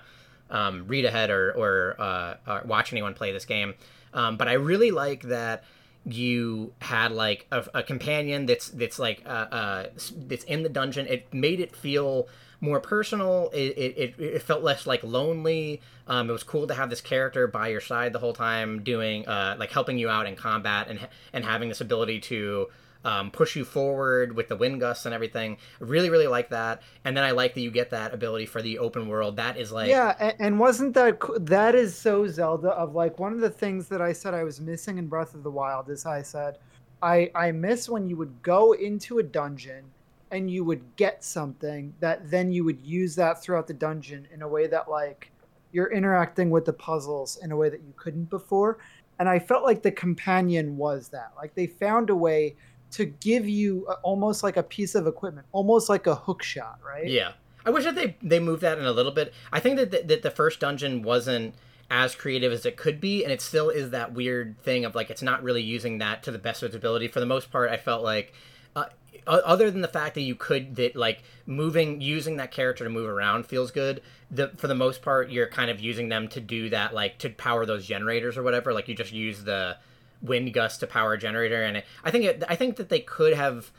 um, 0.50 0.86
read 0.88 1.04
ahead 1.04 1.30
or 1.30 1.52
or, 1.52 1.96
uh, 1.98 2.34
or 2.46 2.62
watch 2.64 2.92
anyone 2.92 3.14
play 3.14 3.32
this 3.32 3.44
game. 3.44 3.74
Um, 4.14 4.38
but 4.38 4.48
i 4.48 4.54
really 4.54 4.90
like 4.90 5.22
that 5.24 5.64
you 6.04 6.72
had 6.80 7.12
like 7.12 7.46
a, 7.52 7.64
a 7.74 7.82
companion 7.82 8.46
that's 8.46 8.68
that's 8.68 8.98
like 8.98 9.22
uh, 9.26 9.28
uh, 9.28 9.86
that's 10.26 10.44
in 10.44 10.62
the 10.62 10.68
dungeon. 10.68 11.06
It 11.06 11.32
made 11.32 11.60
it 11.60 11.74
feel 11.76 12.28
more 12.60 12.80
personal. 12.80 13.50
It, 13.52 13.78
it, 13.78 14.14
it 14.18 14.42
felt 14.42 14.62
less 14.62 14.86
like 14.86 15.02
lonely. 15.04 15.80
Um, 16.06 16.28
it 16.28 16.32
was 16.32 16.42
cool 16.42 16.66
to 16.66 16.74
have 16.74 16.90
this 16.90 17.00
character 17.00 17.46
by 17.46 17.68
your 17.68 17.80
side 17.80 18.12
the 18.12 18.18
whole 18.18 18.32
time, 18.32 18.82
doing 18.82 19.28
uh, 19.28 19.56
like 19.58 19.70
helping 19.70 19.98
you 19.98 20.08
out 20.08 20.26
in 20.26 20.36
combat 20.36 20.88
and 20.88 21.06
and 21.32 21.44
having 21.44 21.68
this 21.68 21.80
ability 21.80 22.20
to 22.20 22.68
um, 23.04 23.30
push 23.30 23.56
you 23.56 23.64
forward 23.64 24.34
with 24.34 24.48
the 24.48 24.56
wind 24.56 24.80
gusts 24.80 25.06
and 25.06 25.14
everything. 25.14 25.56
Really, 25.80 26.10
really 26.10 26.26
like 26.26 26.50
that. 26.50 26.82
And 27.04 27.16
then 27.16 27.24
I 27.24 27.30
like 27.30 27.54
that 27.54 27.60
you 27.60 27.70
get 27.70 27.90
that 27.90 28.12
ability 28.12 28.46
for 28.46 28.60
the 28.60 28.78
open 28.78 29.08
world. 29.08 29.36
That 29.36 29.56
is 29.56 29.72
like 29.72 29.88
yeah, 29.88 30.14
and, 30.18 30.34
and 30.38 30.60
wasn't 30.60 30.94
that 30.94 31.18
that 31.40 31.74
is 31.74 31.96
so 31.96 32.26
Zelda 32.26 32.70
of 32.70 32.94
like 32.94 33.18
one 33.18 33.32
of 33.32 33.40
the 33.40 33.50
things 33.50 33.88
that 33.88 34.02
I 34.02 34.12
said 34.12 34.34
I 34.34 34.44
was 34.44 34.60
missing 34.60 34.98
in 34.98 35.06
Breath 35.06 35.34
of 35.34 35.42
the 35.42 35.50
Wild 35.50 35.88
is 35.90 36.06
I 36.06 36.22
said 36.22 36.58
I 37.02 37.30
I 37.34 37.52
miss 37.52 37.88
when 37.88 38.08
you 38.08 38.16
would 38.16 38.42
go 38.42 38.72
into 38.72 39.18
a 39.18 39.22
dungeon 39.22 39.84
and 40.30 40.50
you 40.50 40.64
would 40.64 40.84
get 40.96 41.24
something 41.24 41.94
that 42.00 42.30
then 42.30 42.52
you 42.52 42.64
would 42.64 42.84
use 42.84 43.14
that 43.16 43.42
throughout 43.42 43.66
the 43.66 43.74
dungeon 43.74 44.28
in 44.32 44.42
a 44.42 44.48
way 44.48 44.66
that 44.66 44.90
like 44.90 45.30
you're 45.72 45.92
interacting 45.92 46.50
with 46.50 46.64
the 46.64 46.72
puzzles 46.72 47.38
in 47.42 47.52
a 47.52 47.56
way 47.56 47.68
that 47.68 47.82
you 47.82 47.92
couldn't 47.96 48.28
before 48.28 48.78
and 49.18 49.28
i 49.28 49.38
felt 49.38 49.64
like 49.64 49.82
the 49.82 49.90
companion 49.90 50.76
was 50.76 51.08
that 51.08 51.32
like 51.36 51.54
they 51.54 51.66
found 51.66 52.10
a 52.10 52.16
way 52.16 52.54
to 52.92 53.04
give 53.04 53.48
you 53.48 53.86
a, 53.88 53.92
almost 54.02 54.42
like 54.42 54.56
a 54.56 54.62
piece 54.62 54.94
of 54.94 55.06
equipment 55.06 55.46
almost 55.52 55.88
like 55.88 56.06
a 56.06 56.14
hook 56.14 56.42
shot 56.42 56.78
right 56.84 57.08
Yeah, 57.08 57.32
I 57.64 57.70
wish 57.70 57.84
that 57.84 57.94
they 57.94 58.16
they 58.22 58.40
moved 58.40 58.62
that 58.62 58.78
in 58.78 58.84
a 58.84 58.92
little 58.92 59.12
bit. 59.12 59.32
I 59.52 59.60
think 59.60 59.76
that 59.76 59.90
the, 59.90 60.02
that 60.04 60.22
the 60.22 60.30
first 60.30 60.60
dungeon 60.60 61.02
wasn't 61.02 61.54
as 61.90 62.14
creative 62.14 62.52
as 62.52 62.66
it 62.66 62.76
could 62.76 63.00
be, 63.00 63.24
and 63.24 63.32
it 63.32 63.40
still 63.40 63.70
is 63.70 63.90
that 63.90 64.12
weird 64.12 64.60
thing 64.62 64.84
of 64.84 64.94
like 64.94 65.10
it's 65.10 65.22
not 65.22 65.42
really 65.42 65.62
using 65.62 65.98
that 65.98 66.22
to 66.22 66.30
the 66.30 66.38
best 66.38 66.62
of 66.62 66.68
its 66.68 66.76
ability. 66.76 67.08
For 67.08 67.20
the 67.20 67.26
most 67.26 67.50
part, 67.50 67.70
I 67.70 67.76
felt 67.76 68.02
like. 68.02 68.32
Uh, 68.76 68.86
other 69.26 69.70
than 69.70 69.82
the 69.82 69.88
fact 69.88 70.14
that 70.14 70.22
you 70.22 70.34
could 70.34 70.76
that 70.76 70.96
like 70.96 71.22
moving 71.46 72.00
using 72.00 72.36
that 72.36 72.50
character 72.50 72.84
to 72.84 72.90
move 72.90 73.08
around 73.08 73.44
feels 73.44 73.70
good 73.70 74.00
the 74.30 74.48
for 74.56 74.68
the 74.68 74.74
most 74.74 75.02
part 75.02 75.30
you're 75.30 75.48
kind 75.48 75.70
of 75.70 75.80
using 75.80 76.08
them 76.08 76.28
to 76.28 76.40
do 76.40 76.70
that 76.70 76.94
like 76.94 77.18
to 77.18 77.28
power 77.30 77.66
those 77.66 77.86
generators 77.86 78.38
or 78.38 78.42
whatever 78.42 78.72
like 78.72 78.88
you 78.88 78.94
just 78.94 79.12
use 79.12 79.44
the 79.44 79.76
wind 80.22 80.52
gust 80.52 80.80
to 80.80 80.86
power 80.86 81.12
a 81.12 81.18
generator 81.18 81.62
and 81.62 81.82
i 82.04 82.10
think 82.10 82.24
it, 82.24 82.44
i 82.48 82.56
think 82.56 82.76
that 82.76 82.88
they 82.88 83.00
could 83.00 83.34
have 83.34 83.70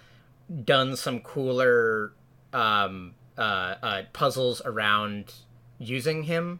done 0.64 0.96
some 0.96 1.20
cooler 1.20 2.14
um, 2.54 3.14
uh, 3.38 3.42
uh, 3.82 4.02
puzzles 4.14 4.62
around 4.66 5.34
using 5.78 6.24
him. 6.24 6.60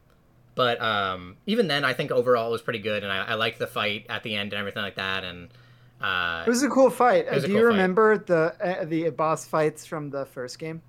But 0.56 0.82
um, 0.82 1.38
even 1.46 1.68
then, 1.68 1.86
I 1.86 1.94
think 1.94 2.12
overall 2.12 2.50
it 2.50 2.52
was 2.52 2.62
pretty 2.62 2.80
good, 2.80 3.04
and 3.04 3.12
I, 3.12 3.30
I 3.30 3.34
liked 3.36 3.60
the 3.60 3.68
fight 3.68 4.06
at 4.10 4.24
the 4.24 4.36
end 4.36 4.54
and 4.54 4.60
everything 4.60 4.84
like 4.84 4.96
that. 4.96 5.24
And 5.24 5.50
uh, 6.02 6.44
it 6.46 6.50
was 6.50 6.64
a 6.64 6.70
cool 6.70 6.90
fight 6.90 7.28
do 7.44 7.48
cool 7.48 7.50
you 7.50 7.56
fight. 7.58 7.64
remember 7.68 8.18
the 8.18 8.56
uh, 8.62 8.86
the 8.86 9.10
boss 9.10 9.46
fights 9.46 9.86
from 9.86 10.10
the 10.10 10.26
first 10.26 10.60
game 10.60 10.82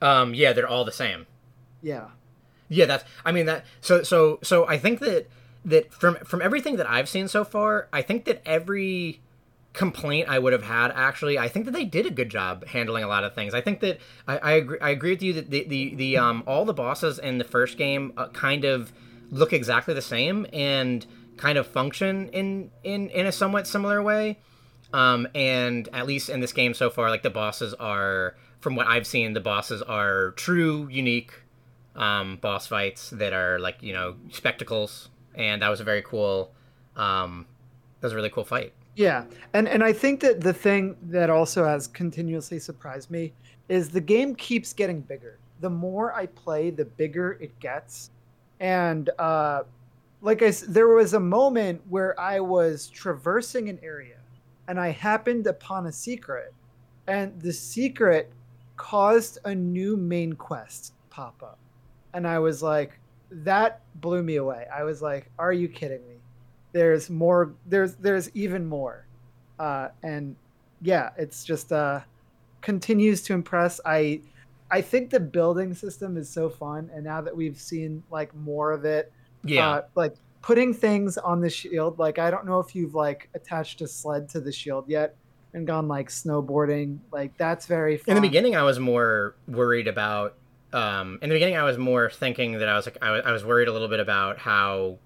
um, 0.00 0.34
yeah, 0.34 0.52
they're 0.52 0.68
all 0.68 0.84
the 0.84 0.92
same. 0.92 1.26
yeah 1.82 2.08
Yeah, 2.68 2.86
that's. 2.86 3.04
I 3.24 3.30
mean 3.32 3.46
that. 3.46 3.64
So 3.80 4.02
so 4.02 4.40
so 4.42 4.66
I 4.66 4.78
think 4.78 4.98
that 5.00 5.28
that 5.64 5.92
from 5.92 6.16
from 6.24 6.42
everything 6.42 6.76
that 6.76 6.88
I've 6.88 7.08
seen 7.08 7.28
so 7.28 7.44
far, 7.44 7.88
I 7.92 8.02
think 8.02 8.24
that 8.24 8.42
every 8.46 9.20
complaint 9.72 10.28
I 10.28 10.38
would 10.38 10.52
have 10.52 10.64
had 10.64 10.90
actually, 10.90 11.38
I 11.38 11.48
think 11.48 11.64
that 11.64 11.72
they 11.72 11.84
did 11.84 12.04
a 12.04 12.10
good 12.10 12.28
job 12.28 12.66
handling 12.66 13.04
a 13.04 13.08
lot 13.08 13.24
of 13.24 13.34
things. 13.34 13.54
I 13.54 13.60
think 13.60 13.80
that 13.80 13.98
I, 14.28 14.38
I 14.38 14.52
agree. 14.52 14.78
I 14.80 14.90
agree 14.90 15.10
with 15.10 15.22
you 15.22 15.32
that 15.34 15.50
the 15.50 15.64
the, 15.64 15.94
the 15.94 16.18
um 16.18 16.42
all 16.46 16.64
the 16.64 16.74
bosses 16.74 17.18
in 17.18 17.38
the 17.38 17.44
first 17.44 17.78
game 17.78 18.12
uh, 18.16 18.28
kind 18.28 18.64
of 18.64 18.92
look 19.30 19.52
exactly 19.52 19.94
the 19.94 20.02
same 20.02 20.46
and 20.52 21.06
kind 21.36 21.56
of 21.58 21.66
function 21.66 22.28
in 22.28 22.70
in 22.84 23.08
in 23.10 23.26
a 23.26 23.32
somewhat 23.32 23.66
similar 23.66 24.02
way. 24.02 24.38
Um, 24.92 25.26
and 25.34 25.88
at 25.94 26.06
least 26.06 26.28
in 26.28 26.40
this 26.40 26.52
game 26.52 26.74
so 26.74 26.90
far, 26.90 27.08
like 27.08 27.22
the 27.22 27.30
bosses 27.30 27.72
are, 27.74 28.36
from 28.60 28.76
what 28.76 28.86
I've 28.86 29.06
seen, 29.06 29.32
the 29.32 29.40
bosses 29.40 29.80
are 29.80 30.32
true, 30.32 30.86
unique 30.90 31.32
um, 31.96 32.36
boss 32.36 32.66
fights 32.66 33.08
that 33.10 33.32
are 33.32 33.58
like 33.58 33.82
you 33.82 33.92
know 33.92 34.16
spectacles, 34.30 35.08
and 35.34 35.62
that 35.62 35.68
was 35.68 35.80
a 35.80 35.84
very 35.84 36.02
cool. 36.02 36.52
Um, 36.96 37.46
that 38.00 38.06
was 38.06 38.12
a 38.12 38.16
really 38.16 38.30
cool 38.30 38.44
fight. 38.44 38.72
Yeah, 38.94 39.24
and 39.54 39.68
and 39.68 39.82
I 39.82 39.92
think 39.92 40.20
that 40.20 40.40
the 40.40 40.52
thing 40.52 40.96
that 41.04 41.30
also 41.30 41.64
has 41.64 41.86
continuously 41.86 42.58
surprised 42.58 43.10
me 43.10 43.32
is 43.68 43.88
the 43.88 44.00
game 44.00 44.34
keeps 44.34 44.72
getting 44.72 45.00
bigger. 45.00 45.38
The 45.60 45.70
more 45.70 46.12
I 46.14 46.26
play, 46.26 46.70
the 46.70 46.84
bigger 46.84 47.38
it 47.40 47.58
gets, 47.58 48.10
and 48.60 49.08
uh, 49.18 49.62
like 50.20 50.42
I, 50.42 50.52
there 50.68 50.88
was 50.88 51.14
a 51.14 51.20
moment 51.20 51.80
where 51.88 52.18
I 52.20 52.40
was 52.40 52.88
traversing 52.88 53.68
an 53.70 53.78
area, 53.82 54.18
and 54.68 54.78
I 54.78 54.90
happened 54.90 55.46
upon 55.46 55.86
a 55.86 55.92
secret, 55.92 56.52
and 57.06 57.40
the 57.40 57.52
secret 57.52 58.30
caused 58.76 59.38
a 59.44 59.54
new 59.54 59.96
main 59.96 60.34
quest 60.34 60.92
pop 61.08 61.42
up, 61.42 61.58
and 62.12 62.26
I 62.26 62.38
was 62.40 62.62
like, 62.62 62.98
that 63.44 63.80
blew 63.96 64.22
me 64.22 64.36
away. 64.36 64.66
I 64.74 64.84
was 64.84 65.02
like, 65.02 65.30
are 65.38 65.52
you 65.52 65.68
kidding 65.68 66.06
me? 66.08 66.12
there's 66.72 67.10
more 67.10 67.52
there's 67.66 67.94
there's 67.96 68.30
even 68.34 68.66
more 68.66 69.06
uh 69.58 69.88
and 70.02 70.34
yeah 70.80 71.10
it's 71.16 71.44
just 71.44 71.72
uh 71.72 72.00
continues 72.60 73.22
to 73.22 73.32
impress 73.32 73.80
i 73.84 74.20
i 74.70 74.80
think 74.80 75.10
the 75.10 75.20
building 75.20 75.74
system 75.74 76.16
is 76.16 76.28
so 76.28 76.48
fun 76.48 76.90
and 76.94 77.04
now 77.04 77.20
that 77.20 77.36
we've 77.36 77.60
seen 77.60 78.02
like 78.10 78.34
more 78.34 78.72
of 78.72 78.84
it 78.84 79.12
Yeah, 79.44 79.68
uh, 79.68 79.82
like 79.94 80.14
putting 80.40 80.74
things 80.74 81.18
on 81.18 81.40
the 81.40 81.50
shield 81.50 81.98
like 81.98 82.18
i 82.18 82.30
don't 82.30 82.46
know 82.46 82.58
if 82.58 82.74
you've 82.74 82.94
like 82.94 83.28
attached 83.34 83.80
a 83.82 83.86
sled 83.86 84.28
to 84.30 84.40
the 84.40 84.52
shield 84.52 84.88
yet 84.88 85.14
and 85.54 85.66
gone 85.66 85.86
like 85.86 86.08
snowboarding 86.08 86.98
like 87.12 87.36
that's 87.36 87.66
very 87.66 87.98
fun. 87.98 88.16
in 88.16 88.22
the 88.22 88.26
beginning, 88.26 88.56
I 88.56 88.62
was 88.62 88.80
more 88.80 89.36
worried 89.46 89.86
about. 89.86 90.34
Um, 90.72 91.18
in 91.22 91.28
the 91.28 91.34
beginning, 91.34 91.56
I 91.56 91.64
was 91.64 91.76
more 91.76 92.10
thinking 92.10 92.52
that 92.58 92.68
I 92.68 92.76
was 92.76 92.86
like 92.86 92.98
I 93.02 93.32
was, 93.32 93.44
worried 93.44 93.68
a 93.68 93.72
little 93.72 93.88
bit 93.88 94.00
about 94.00 94.38
how 94.38 94.98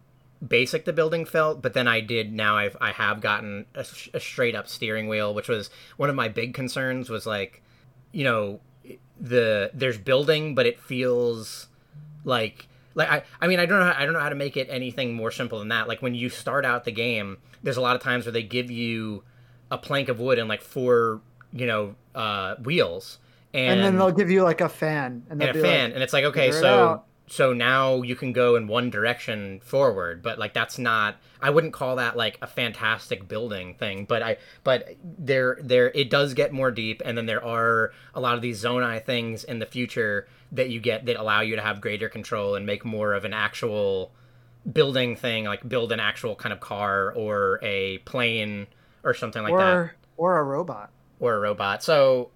basic 0.46 0.84
the 0.84 0.92
building 0.92 1.24
felt, 1.24 1.62
but 1.62 1.72
then 1.72 1.88
I 1.88 2.00
did 2.00 2.32
now 2.32 2.56
I've 2.56 2.76
I 2.80 2.92
have 2.92 3.20
gotten 3.20 3.66
a 3.74 4.20
straight 4.20 4.54
up 4.54 4.68
steering 4.68 5.08
wheel, 5.08 5.34
which 5.34 5.48
was 5.48 5.70
one 5.96 6.08
of 6.08 6.14
my 6.14 6.28
big 6.28 6.54
concerns. 6.54 7.10
Was 7.10 7.26
like, 7.26 7.62
you 8.12 8.24
know, 8.24 8.60
the 9.20 9.70
there's 9.74 9.98
building, 9.98 10.54
but 10.54 10.66
it 10.66 10.78
feels 10.78 11.68
like 12.24 12.68
like 12.94 13.10
I, 13.10 13.22
I 13.40 13.46
mean 13.46 13.58
I 13.58 13.66
don't 13.66 13.80
know 13.80 13.86
how, 13.86 14.00
I 14.00 14.04
don't 14.04 14.14
know 14.14 14.20
how 14.20 14.28
to 14.28 14.34
make 14.34 14.56
it 14.56 14.68
anything 14.70 15.14
more 15.14 15.30
simple 15.30 15.58
than 15.58 15.68
that. 15.68 15.88
Like 15.88 16.02
when 16.02 16.14
you 16.14 16.28
start 16.28 16.64
out 16.64 16.84
the 16.84 16.92
game, 16.92 17.38
there's 17.62 17.76
a 17.76 17.82
lot 17.82 17.96
of 17.96 18.02
times 18.02 18.24
where 18.24 18.32
they 18.32 18.42
give 18.42 18.70
you 18.70 19.24
a 19.70 19.78
plank 19.78 20.08
of 20.08 20.20
wood 20.20 20.38
and 20.38 20.48
like 20.48 20.62
four 20.62 21.20
you 21.52 21.66
know 21.66 21.94
uh, 22.14 22.56
wheels, 22.56 23.18
and, 23.56 23.80
and 23.80 23.82
then 23.82 23.96
they'll 23.96 24.12
give 24.12 24.30
you 24.30 24.42
like 24.42 24.60
a 24.60 24.68
fan 24.68 25.24
and, 25.30 25.42
and 25.42 25.56
a 25.56 25.60
fan, 25.60 25.84
like, 25.90 25.94
and 25.94 26.02
it's 26.02 26.12
like 26.12 26.24
okay, 26.24 26.52
so 26.52 27.02
so 27.28 27.52
now 27.52 28.02
you 28.02 28.14
can 28.14 28.32
go 28.32 28.54
in 28.56 28.68
one 28.68 28.90
direction 28.90 29.60
forward, 29.60 30.22
but 30.22 30.38
like 30.38 30.54
that's 30.54 30.78
not. 30.78 31.16
I 31.40 31.50
wouldn't 31.50 31.72
call 31.72 31.96
that 31.96 32.16
like 32.16 32.38
a 32.42 32.46
fantastic 32.46 33.26
building 33.26 33.74
thing, 33.74 34.04
but 34.04 34.22
I 34.22 34.36
but 34.62 34.96
there 35.02 35.58
there 35.60 35.90
it 35.94 36.10
does 36.10 36.34
get 36.34 36.52
more 36.52 36.70
deep, 36.70 37.02
and 37.04 37.16
then 37.16 37.26
there 37.26 37.44
are 37.44 37.92
a 38.14 38.20
lot 38.20 38.34
of 38.34 38.42
these 38.42 38.62
zonai 38.62 39.04
things 39.04 39.42
in 39.44 39.58
the 39.58 39.66
future 39.66 40.28
that 40.52 40.70
you 40.70 40.78
get 40.78 41.06
that 41.06 41.16
allow 41.16 41.40
you 41.40 41.56
to 41.56 41.62
have 41.62 41.80
greater 41.80 42.08
control 42.08 42.54
and 42.54 42.66
make 42.66 42.84
more 42.84 43.14
of 43.14 43.24
an 43.24 43.32
actual 43.32 44.12
building 44.70 45.16
thing, 45.16 45.44
like 45.44 45.68
build 45.68 45.92
an 45.92 46.00
actual 46.00 46.36
kind 46.36 46.52
of 46.52 46.60
car 46.60 47.12
or 47.12 47.58
a 47.62 47.98
plane 47.98 48.66
or 49.02 49.14
something 49.14 49.42
like 49.42 49.52
or 49.52 49.58
that 49.58 49.90
or 50.16 50.38
a 50.38 50.42
robot 50.42 50.90
or 51.18 51.34
a 51.34 51.40
robot. 51.40 51.82
So 51.82 52.30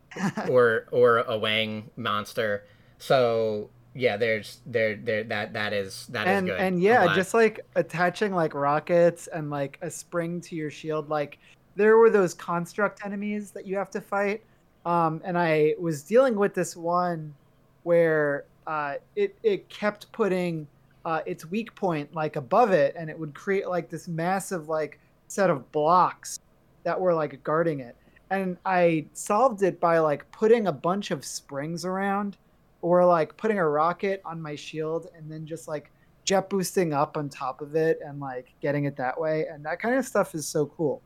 or 0.48 0.86
or 0.90 1.18
a 1.18 1.36
Wang 1.36 1.90
monster. 1.96 2.64
So 2.98 3.70
yeah, 3.94 4.16
there's 4.16 4.60
there 4.66 4.96
there 4.96 5.24
that 5.24 5.52
that 5.52 5.72
is 5.72 6.06
that 6.08 6.28
is 6.28 6.38
and 6.38 6.46
good. 6.46 6.60
and 6.60 6.82
yeah 6.82 7.12
just 7.14 7.34
like 7.34 7.60
attaching 7.74 8.32
like 8.32 8.54
rockets 8.54 9.26
and 9.26 9.50
like 9.50 9.78
a 9.82 9.90
spring 9.90 10.40
to 10.42 10.54
your 10.54 10.70
shield 10.70 11.08
like 11.08 11.38
there 11.74 11.96
were 11.96 12.10
those 12.10 12.34
construct 12.34 13.04
enemies 13.04 13.50
that 13.50 13.66
you 13.66 13.76
have 13.76 13.90
to 13.90 14.00
fight 14.00 14.44
um 14.86 15.20
and 15.24 15.36
i 15.36 15.74
was 15.78 16.02
dealing 16.02 16.36
with 16.36 16.54
this 16.54 16.76
one 16.76 17.34
where 17.82 18.44
uh 18.66 18.94
it 19.16 19.34
it 19.42 19.68
kept 19.68 20.10
putting 20.12 20.66
uh 21.04 21.20
its 21.26 21.46
weak 21.46 21.74
point 21.74 22.12
like 22.14 22.36
above 22.36 22.70
it 22.70 22.94
and 22.96 23.10
it 23.10 23.18
would 23.18 23.34
create 23.34 23.68
like 23.68 23.90
this 23.90 24.06
massive 24.06 24.68
like 24.68 25.00
set 25.26 25.50
of 25.50 25.70
blocks 25.72 26.38
that 26.84 26.98
were 26.98 27.14
like 27.14 27.42
guarding 27.42 27.80
it 27.80 27.96
and 28.30 28.56
i 28.64 29.04
solved 29.12 29.62
it 29.62 29.80
by 29.80 29.98
like 29.98 30.30
putting 30.32 30.66
a 30.66 30.72
bunch 30.72 31.10
of 31.10 31.24
springs 31.24 31.84
around 31.84 32.36
or 32.82 33.04
like 33.04 33.36
putting 33.36 33.58
a 33.58 33.68
rocket 33.68 34.22
on 34.24 34.40
my 34.40 34.54
shield 34.54 35.08
and 35.16 35.30
then 35.30 35.46
just 35.46 35.68
like 35.68 35.90
jet 36.24 36.48
boosting 36.48 36.92
up 36.92 37.16
on 37.16 37.28
top 37.28 37.60
of 37.60 37.74
it 37.74 37.98
and 38.04 38.20
like 38.20 38.54
getting 38.60 38.84
it 38.84 38.96
that 38.96 39.18
way. 39.20 39.46
And 39.46 39.64
that 39.64 39.80
kind 39.80 39.96
of 39.96 40.04
stuff 40.04 40.34
is 40.34 40.46
so 40.46 40.66
cool. 40.66 41.02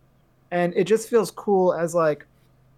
And 0.50 0.74
it 0.76 0.84
just 0.84 1.08
feels 1.08 1.30
cool 1.30 1.72
as 1.72 1.94
like 1.94 2.26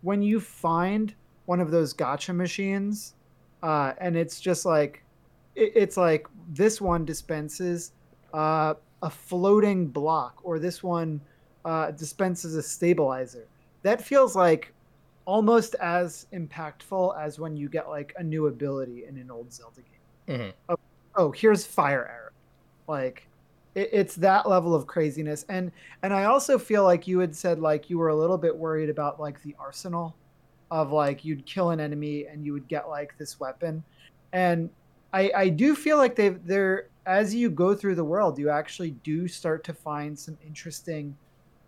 when 0.03 0.23
you 0.23 0.41
find 0.41 1.15
one 1.47 1.61
of 1.61 1.71
those 1.71 1.93
gotcha 1.93 2.33
machines 2.33 3.15
uh, 3.63 3.93
and 3.99 4.17
it's 4.17 4.41
just 4.41 4.65
like 4.65 5.03
it, 5.55 5.73
it's 5.75 5.97
like 5.97 6.27
this 6.49 6.81
one 6.81 7.05
dispenses 7.05 7.93
uh, 8.33 8.75
a 9.03 9.11
floating 9.11 9.87
block 9.87 10.41
or 10.43 10.59
this 10.59 10.83
one 10.83 11.21
uh, 11.65 11.91
dispenses 11.91 12.55
a 12.55 12.63
stabilizer 12.63 13.47
that 13.83 14.03
feels 14.03 14.37
like 14.37 14.73
almost 15.27 15.75
as 15.77 16.27
impactful 16.33 17.19
as 17.21 17.39
when 17.39 17.57
you 17.57 17.69
get 17.69 17.89
like 17.89 18.15
a 18.17 18.23
new 18.23 18.47
ability 18.47 19.05
in 19.07 19.19
an 19.19 19.31
old 19.31 19.53
Zelda 19.53 19.83
game. 19.83 20.39
Mhm. 20.39 20.53
Oh, 20.69 20.77
oh, 21.17 21.31
here's 21.33 21.67
fire 21.67 22.07
arrow. 22.07 22.31
Like 22.89 23.29
it, 23.75 23.91
it's 23.93 24.15
that 24.17 24.49
level 24.49 24.75
of 24.75 24.87
craziness. 24.87 25.45
And 25.49 25.73
and 26.03 26.15
I 26.15 26.25
also 26.25 26.59
feel 26.59 26.85
like 26.85 27.07
you 27.07 27.19
had 27.19 27.35
said 27.35 27.59
like 27.61 27.91
you 27.91 27.99
were 27.99 28.09
a 28.09 28.17
little 28.17 28.39
bit 28.39 28.57
worried 28.57 28.89
about 28.91 29.21
like 29.21 29.43
the 29.43 29.55
arsenal 29.59 30.17
of 30.71 30.93
like 30.93 31.25
you'd 31.25 31.47
kill 31.47 31.71
an 31.71 31.81
enemy 31.81 32.27
and 32.27 32.45
you 32.45 32.53
would 32.53 32.69
get 32.69 32.89
like 32.89 33.17
this 33.19 33.39
weapon. 33.41 33.85
And 34.33 34.71
I 35.13 35.31
I 35.35 35.49
do 35.49 35.75
feel 35.75 35.97
like 35.97 36.15
they've 36.17 36.45
they're 36.47 36.89
as 37.07 37.35
you 37.35 37.51
go 37.51 37.75
through 37.75 37.95
the 37.95 38.05
world, 38.05 38.39
you 38.39 38.51
actually 38.51 38.91
do 38.91 39.29
start 39.29 39.63
to 39.65 39.73
find 39.73 40.19
some 40.19 40.37
interesting 40.45 41.17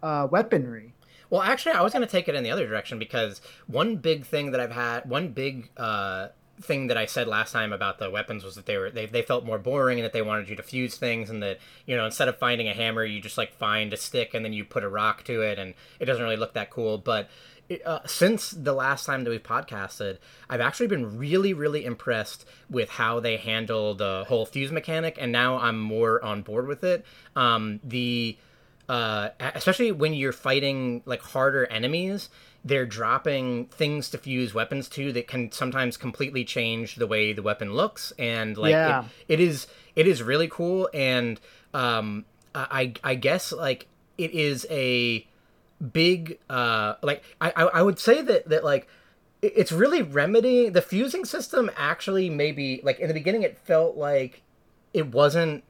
uh, 0.02 0.26
weaponry. 0.30 0.94
Well, 1.30 1.42
actually, 1.42 1.72
I 1.72 1.82
was 1.82 1.92
going 1.92 2.04
to 2.04 2.10
take 2.10 2.28
it 2.28 2.34
in 2.34 2.42
the 2.42 2.50
other 2.50 2.66
direction 2.66 2.98
because 2.98 3.40
one 3.66 3.96
big 3.96 4.24
thing 4.24 4.52
that 4.52 4.60
I've 4.60 4.72
had, 4.72 5.08
one 5.08 5.28
big 5.28 5.70
uh, 5.76 6.28
thing 6.60 6.88
that 6.88 6.96
I 6.96 7.06
said 7.06 7.28
last 7.28 7.52
time 7.52 7.72
about 7.72 7.98
the 7.98 8.10
weapons 8.10 8.44
was 8.44 8.54
that 8.56 8.66
they 8.66 8.76
were 8.76 8.90
they, 8.90 9.06
they 9.06 9.22
felt 9.22 9.44
more 9.44 9.58
boring 9.58 9.98
and 9.98 10.04
that 10.04 10.12
they 10.12 10.22
wanted 10.22 10.48
you 10.48 10.56
to 10.56 10.62
fuse 10.62 10.96
things 10.96 11.30
and 11.30 11.42
that 11.42 11.58
you 11.86 11.96
know 11.96 12.04
instead 12.04 12.28
of 12.28 12.36
finding 12.38 12.68
a 12.68 12.74
hammer 12.74 13.04
you 13.04 13.20
just 13.20 13.38
like 13.38 13.52
find 13.54 13.92
a 13.92 13.96
stick 13.96 14.34
and 14.34 14.44
then 14.44 14.52
you 14.52 14.64
put 14.64 14.82
a 14.82 14.88
rock 14.88 15.22
to 15.24 15.42
it 15.42 15.58
and 15.58 15.74
it 16.00 16.06
doesn't 16.06 16.22
really 16.22 16.36
look 16.36 16.54
that 16.54 16.70
cool. 16.70 16.98
But 16.98 17.28
uh, 17.84 18.00
since 18.06 18.50
the 18.50 18.72
last 18.72 19.04
time 19.04 19.24
that 19.24 19.30
we've 19.30 19.42
podcasted, 19.42 20.18
I've 20.48 20.60
actually 20.60 20.86
been 20.86 21.18
really, 21.18 21.52
really 21.52 21.84
impressed 21.84 22.46
with 22.70 22.88
how 22.88 23.20
they 23.20 23.36
handle 23.36 23.94
the 23.94 24.24
whole 24.26 24.46
fuse 24.46 24.72
mechanic, 24.72 25.18
and 25.20 25.30
now 25.30 25.58
I'm 25.58 25.78
more 25.78 26.24
on 26.24 26.42
board 26.42 26.66
with 26.66 26.82
it. 26.82 27.04
Um, 27.36 27.80
the 27.84 28.38
uh, 28.88 29.30
especially 29.40 29.92
when 29.92 30.14
you're 30.14 30.32
fighting 30.32 31.02
like 31.04 31.20
harder 31.20 31.66
enemies, 31.66 32.30
they're 32.64 32.86
dropping 32.86 33.66
things 33.66 34.10
to 34.10 34.18
fuse 34.18 34.54
weapons 34.54 34.88
to 34.90 35.12
that 35.12 35.28
can 35.28 35.52
sometimes 35.52 35.96
completely 35.96 36.44
change 36.44 36.96
the 36.96 37.06
way 37.06 37.32
the 37.32 37.42
weapon 37.42 37.74
looks, 37.74 38.12
and 38.18 38.56
like 38.56 38.72
yeah. 38.72 39.04
it, 39.28 39.34
it 39.34 39.40
is 39.40 39.66
it 39.94 40.06
is 40.06 40.22
really 40.22 40.48
cool, 40.48 40.88
and 40.94 41.40
um, 41.74 42.24
I 42.54 42.94
I 43.04 43.14
guess 43.14 43.52
like 43.52 43.86
it 44.16 44.32
is 44.32 44.66
a 44.70 45.26
big 45.92 46.38
uh 46.50 46.94
like 47.02 47.22
I 47.40 47.50
I 47.50 47.82
would 47.82 47.98
say 47.98 48.20
that 48.22 48.48
that 48.48 48.64
like 48.64 48.88
it's 49.42 49.70
really 49.70 50.02
remedying 50.02 50.72
the 50.72 50.82
fusing 50.82 51.24
system 51.24 51.70
actually 51.76 52.28
maybe 52.28 52.80
like 52.82 52.98
in 52.98 53.06
the 53.06 53.14
beginning 53.14 53.42
it 53.42 53.56
felt 53.58 53.96
like 53.96 54.42
it 54.92 55.06
wasn't 55.06 55.62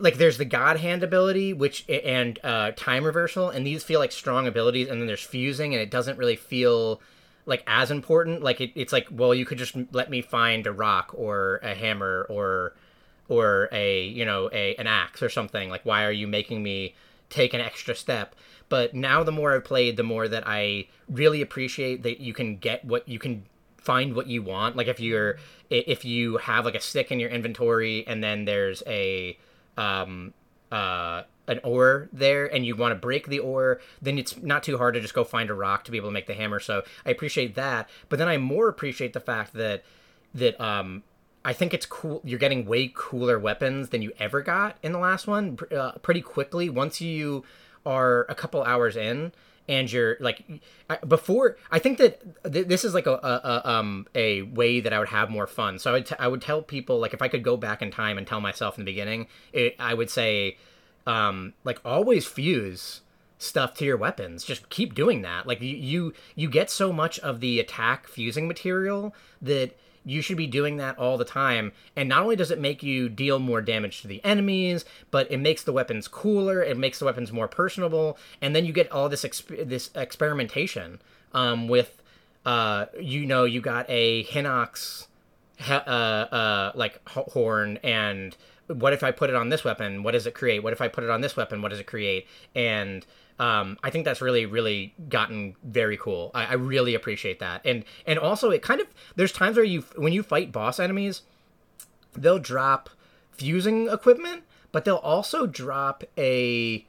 like 0.00 0.18
there's 0.18 0.36
the 0.36 0.44
god 0.44 0.76
hand 0.76 1.02
ability 1.02 1.54
which 1.54 1.88
and 1.88 2.38
uh 2.44 2.72
time 2.76 3.04
reversal 3.04 3.48
and 3.48 3.66
these 3.66 3.82
feel 3.82 3.98
like 3.98 4.12
strong 4.12 4.46
abilities 4.46 4.88
and 4.88 5.00
then 5.00 5.06
there's 5.06 5.22
fusing 5.22 5.72
and 5.72 5.82
it 5.82 5.90
doesn't 5.90 6.18
really 6.18 6.36
feel 6.36 7.00
like 7.48 7.64
as 7.66 7.90
important. 7.90 8.42
Like 8.42 8.60
it, 8.60 8.72
it's 8.76 8.92
like 8.92 9.08
well 9.10 9.34
you 9.34 9.44
could 9.44 9.58
just 9.58 9.74
let 9.90 10.10
me 10.10 10.20
find 10.20 10.66
a 10.66 10.72
rock 10.72 11.12
or 11.14 11.56
a 11.62 11.74
hammer 11.74 12.26
or 12.28 12.74
or 13.26 13.68
a 13.72 14.06
you 14.06 14.24
know 14.24 14.50
a 14.52 14.76
an 14.76 14.86
axe 14.86 15.22
or 15.22 15.30
something. 15.30 15.70
Like 15.70 15.84
why 15.84 16.04
are 16.04 16.12
you 16.12 16.28
making 16.28 16.62
me 16.62 16.94
take 17.30 17.54
an 17.54 17.60
extra 17.60 17.96
step? 17.96 18.36
But 18.68 18.94
now 18.94 19.24
the 19.24 19.32
more 19.32 19.54
I've 19.54 19.64
played, 19.64 19.96
the 19.96 20.02
more 20.02 20.28
that 20.28 20.44
I 20.46 20.88
really 21.08 21.40
appreciate 21.40 22.02
that 22.02 22.20
you 22.20 22.34
can 22.34 22.58
get 22.58 22.84
what 22.84 23.08
you 23.08 23.18
can 23.18 23.46
find 23.78 24.14
what 24.14 24.26
you 24.26 24.42
want. 24.42 24.76
Like 24.76 24.86
if 24.86 25.00
you're 25.00 25.38
if 25.70 26.04
you 26.04 26.36
have 26.36 26.66
like 26.66 26.74
a 26.74 26.80
stick 26.80 27.10
in 27.10 27.18
your 27.18 27.30
inventory 27.30 28.06
and 28.06 28.22
then 28.22 28.44
there's 28.44 28.82
a 28.86 29.38
um 29.78 30.34
uh 30.70 31.22
an 31.46 31.60
ore 31.64 32.10
there 32.12 32.44
and 32.54 32.66
you 32.66 32.76
want 32.76 32.92
to 32.92 32.94
break 32.94 33.26
the 33.26 33.38
ore, 33.38 33.80
then 34.02 34.18
it's 34.18 34.36
not 34.42 34.62
too 34.62 34.76
hard 34.76 34.92
to 34.94 35.00
just 35.00 35.14
go 35.14 35.24
find 35.24 35.48
a 35.48 35.54
rock 35.54 35.84
to 35.84 35.90
be 35.90 35.96
able 35.96 36.08
to 36.08 36.12
make 36.12 36.26
the 36.26 36.34
hammer. 36.34 36.60
So 36.60 36.82
I 37.06 37.10
appreciate 37.10 37.54
that. 37.54 37.88
But 38.10 38.18
then 38.18 38.28
I 38.28 38.36
more 38.36 38.68
appreciate 38.68 39.14
the 39.14 39.20
fact 39.20 39.54
that 39.54 39.82
that 40.34 40.60
um 40.60 41.02
I 41.44 41.54
think 41.54 41.72
it's 41.72 41.86
cool. 41.86 42.20
You're 42.24 42.38
getting 42.38 42.66
way 42.66 42.92
cooler 42.94 43.38
weapons 43.38 43.88
than 43.88 44.02
you 44.02 44.12
ever 44.18 44.42
got 44.42 44.76
in 44.82 44.92
the 44.92 44.98
last 44.98 45.26
one 45.26 45.58
uh, 45.74 45.92
pretty 46.02 46.20
quickly. 46.20 46.68
Once 46.68 47.00
you 47.00 47.44
are 47.86 48.26
a 48.28 48.34
couple 48.34 48.62
hours 48.62 48.96
in 48.96 49.32
and 49.68 49.90
you're 49.92 50.16
like 50.20 50.44
before 51.06 51.56
i 51.70 51.78
think 51.78 51.98
that 51.98 52.20
this 52.42 52.84
is 52.84 52.94
like 52.94 53.06
a, 53.06 53.12
a, 53.12 53.62
a, 53.64 53.70
um 53.70 54.06
a 54.14 54.42
way 54.42 54.80
that 54.80 54.92
i 54.92 54.98
would 54.98 55.08
have 55.08 55.30
more 55.30 55.46
fun. 55.46 55.78
So 55.78 55.90
I 55.90 55.94
would, 55.94 56.06
t- 56.06 56.16
I 56.18 56.28
would 56.28 56.42
tell 56.42 56.62
people 56.62 56.98
like 56.98 57.14
if 57.14 57.22
i 57.22 57.28
could 57.28 57.42
go 57.42 57.56
back 57.56 57.82
in 57.82 57.90
time 57.90 58.18
and 58.18 58.26
tell 58.26 58.40
myself 58.40 58.78
in 58.78 58.84
the 58.84 58.90
beginning 58.90 59.26
it, 59.52 59.76
i 59.78 59.94
would 59.94 60.10
say 60.10 60.56
um 61.06 61.54
like 61.64 61.80
always 61.84 62.26
fuse 62.26 63.02
stuff 63.38 63.74
to 63.74 63.84
your 63.84 63.96
weapons. 63.96 64.44
Just 64.44 64.68
keep 64.68 64.94
doing 64.94 65.22
that. 65.22 65.46
Like 65.46 65.60
you 65.60 65.76
you, 65.76 66.12
you 66.34 66.50
get 66.50 66.70
so 66.70 66.92
much 66.92 67.18
of 67.20 67.40
the 67.40 67.60
attack 67.60 68.08
fusing 68.08 68.48
material 68.48 69.14
that 69.40 69.76
you 70.08 70.22
should 70.22 70.36
be 70.36 70.46
doing 70.46 70.76
that 70.78 70.98
all 70.98 71.18
the 71.18 71.24
time. 71.24 71.72
And 71.94 72.08
not 72.08 72.22
only 72.22 72.36
does 72.36 72.50
it 72.50 72.58
make 72.58 72.82
you 72.82 73.08
deal 73.08 73.38
more 73.38 73.60
damage 73.60 74.00
to 74.02 74.08
the 74.08 74.24
enemies, 74.24 74.84
but 75.10 75.30
it 75.30 75.38
makes 75.38 75.62
the 75.62 75.72
weapons 75.72 76.08
cooler. 76.08 76.62
It 76.62 76.78
makes 76.78 76.98
the 76.98 77.04
weapons 77.04 77.32
more 77.32 77.48
personable, 77.48 78.18
and 78.40 78.56
then 78.56 78.64
you 78.64 78.72
get 78.72 78.90
all 78.90 79.08
this 79.08 79.24
exp- 79.24 79.68
this 79.68 79.90
experimentation 79.94 81.00
um, 81.32 81.68
with, 81.68 82.02
uh, 82.46 82.86
you 82.98 83.26
know, 83.26 83.44
you 83.44 83.60
got 83.60 83.86
a 83.88 84.24
Hinox, 84.24 85.06
uh, 85.68 85.72
uh, 85.72 86.72
like 86.74 87.00
horn 87.08 87.78
and 87.82 88.36
what 88.68 88.92
if 88.92 89.02
I 89.02 89.10
put 89.10 89.30
it 89.30 89.36
on 89.36 89.48
this 89.48 89.64
weapon? 89.64 90.02
What 90.02 90.12
does 90.12 90.26
it 90.26 90.34
create? 90.34 90.62
What 90.62 90.72
if 90.72 90.80
I 90.80 90.88
put 90.88 91.04
it 91.04 91.10
on 91.10 91.20
this 91.20 91.36
weapon? 91.36 91.62
What 91.62 91.70
does 91.70 91.80
it 91.80 91.86
create? 91.86 92.26
And 92.54 93.04
um, 93.38 93.78
I 93.84 93.90
think 93.90 94.04
that's 94.04 94.20
really, 94.20 94.46
really 94.46 94.94
gotten 95.08 95.54
very 95.62 95.96
cool. 95.96 96.30
I, 96.34 96.46
I, 96.46 96.52
really 96.54 96.94
appreciate 96.94 97.38
that, 97.38 97.60
and 97.64 97.84
and 98.04 98.18
also 98.18 98.50
it 98.50 98.62
kind 98.62 98.80
of 98.80 98.88
there's 99.14 99.30
times 99.30 99.56
where 99.56 99.64
you 99.64 99.84
when 99.96 100.12
you 100.12 100.24
fight 100.24 100.50
boss 100.50 100.80
enemies, 100.80 101.22
they'll 102.14 102.40
drop 102.40 102.90
fusing 103.30 103.88
equipment, 103.88 104.42
but 104.72 104.84
they'll 104.84 104.96
also 104.96 105.46
drop 105.46 106.02
a 106.16 106.84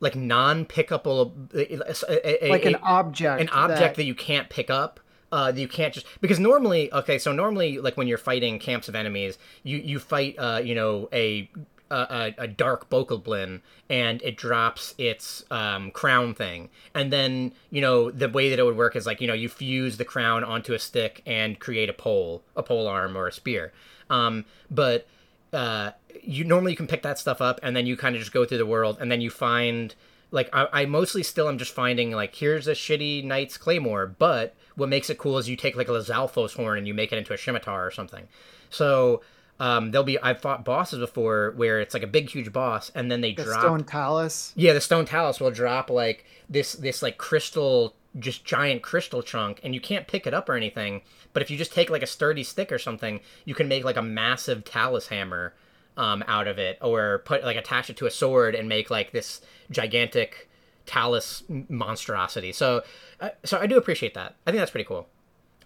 like 0.00 0.16
non-pickable 0.16 1.52
a, 1.54 2.46
a, 2.46 2.48
like 2.48 2.64
an 2.64 2.76
object 2.76 3.40
an 3.42 3.48
object 3.50 3.80
that... 3.80 3.96
that 3.96 4.04
you 4.04 4.14
can't 4.14 4.48
pick 4.48 4.70
up 4.70 4.98
uh, 5.32 5.52
you 5.54 5.68
can't 5.68 5.94
just 5.94 6.06
because 6.20 6.40
normally 6.40 6.92
okay 6.92 7.18
so 7.18 7.32
normally 7.32 7.78
like 7.78 7.96
when 7.96 8.08
you're 8.08 8.18
fighting 8.18 8.58
camps 8.58 8.88
of 8.88 8.94
enemies 8.94 9.38
you 9.62 9.76
you 9.76 9.98
fight 9.98 10.34
uh, 10.38 10.60
you 10.64 10.74
know 10.74 11.08
a 11.12 11.50
a, 11.90 12.34
a, 12.38 12.48
dark 12.48 12.88
bokoblin 12.88 13.60
and 13.88 14.22
it 14.22 14.36
drops 14.36 14.94
its 14.98 15.44
um, 15.50 15.90
crown 15.90 16.34
thing. 16.34 16.68
And 16.94 17.12
then 17.12 17.52
you 17.70 17.80
know 17.80 18.10
the 18.10 18.28
way 18.28 18.50
that 18.50 18.58
it 18.58 18.64
would 18.64 18.76
work 18.76 18.96
is 18.96 19.06
like 19.06 19.20
you 19.20 19.26
know 19.26 19.34
you 19.34 19.48
fuse 19.48 19.96
the 19.96 20.04
crown 20.04 20.44
onto 20.44 20.72
a 20.72 20.78
stick 20.78 21.22
and 21.26 21.58
create 21.58 21.88
a 21.88 21.92
pole 21.92 22.42
a 22.56 22.62
pole 22.62 22.86
arm 22.86 23.16
or 23.16 23.26
a 23.26 23.32
spear. 23.32 23.72
Um, 24.08 24.44
but 24.70 25.06
uh, 25.52 25.90
you 26.22 26.44
normally 26.44 26.72
you 26.72 26.76
can 26.76 26.86
pick 26.86 27.02
that 27.02 27.18
stuff 27.18 27.40
up 27.40 27.60
and 27.62 27.74
then 27.74 27.86
you 27.86 27.96
kind 27.96 28.14
of 28.14 28.20
just 28.20 28.32
go 28.32 28.44
through 28.44 28.58
the 28.58 28.66
world 28.66 28.98
and 29.00 29.10
then 29.10 29.20
you 29.20 29.30
find 29.30 29.94
like 30.30 30.48
I, 30.52 30.68
I 30.72 30.84
mostly 30.86 31.22
still 31.22 31.48
am 31.48 31.58
just 31.58 31.74
finding 31.74 32.12
like 32.12 32.34
here's 32.34 32.68
a 32.68 32.72
shitty 32.72 33.24
knight's 33.24 33.58
claymore 33.58 34.06
but 34.06 34.54
what 34.76 34.88
makes 34.88 35.10
it 35.10 35.18
cool 35.18 35.38
is 35.38 35.48
you 35.48 35.56
take 35.56 35.76
like 35.76 35.88
a 35.88 35.92
Lizalfos 35.92 36.54
horn 36.54 36.78
and 36.78 36.88
you 36.88 36.94
make 36.94 37.12
it 37.12 37.18
into 37.18 37.32
a 37.32 37.38
scimitar 37.38 37.86
or 37.86 37.90
something. 37.90 38.26
So 38.70 39.20
um, 39.60 39.90
there'll 39.90 40.04
be 40.04 40.18
I've 40.18 40.40
fought 40.40 40.64
bosses 40.64 40.98
before 40.98 41.52
where 41.54 41.80
it's 41.80 41.92
like 41.92 42.02
a 42.02 42.08
big 42.08 42.30
huge 42.30 42.50
boss 42.50 42.90
and 42.94 43.12
then 43.12 43.20
they 43.20 43.34
the 43.34 43.44
drop 43.44 43.60
stone 43.60 43.84
talus. 43.84 44.54
Yeah, 44.56 44.72
the 44.72 44.80
stone 44.80 45.04
talus 45.04 45.38
will 45.38 45.50
drop 45.50 45.90
like 45.90 46.24
this 46.48 46.72
this 46.72 47.02
like 47.02 47.18
crystal 47.18 47.94
just 48.18 48.44
giant 48.44 48.82
crystal 48.82 49.22
chunk 49.22 49.60
and 49.62 49.74
you 49.74 49.80
can't 49.80 50.08
pick 50.08 50.26
it 50.26 50.32
up 50.32 50.48
or 50.48 50.54
anything. 50.54 51.02
But 51.34 51.42
if 51.42 51.50
you 51.50 51.58
just 51.58 51.74
take 51.74 51.90
like 51.90 52.02
a 52.02 52.06
sturdy 52.06 52.42
stick 52.42 52.72
or 52.72 52.78
something, 52.78 53.20
you 53.44 53.54
can 53.54 53.68
make 53.68 53.84
like 53.84 53.98
a 53.98 54.02
massive 54.02 54.64
talus 54.64 55.08
hammer 55.08 55.52
um, 55.96 56.24
out 56.26 56.48
of 56.48 56.58
it 56.58 56.78
or 56.80 57.18
put 57.26 57.44
like 57.44 57.58
attach 57.58 57.90
it 57.90 57.98
to 57.98 58.06
a 58.06 58.10
sword 58.10 58.54
and 58.54 58.66
make 58.66 58.90
like 58.90 59.12
this 59.12 59.42
gigantic 59.70 60.48
talus 60.86 61.44
monstrosity. 61.68 62.52
So 62.52 62.82
uh, 63.20 63.28
so 63.44 63.58
I 63.58 63.66
do 63.66 63.76
appreciate 63.76 64.14
that. 64.14 64.36
I 64.46 64.52
think 64.52 64.60
that's 64.60 64.70
pretty 64.70 64.88
cool. 64.88 65.06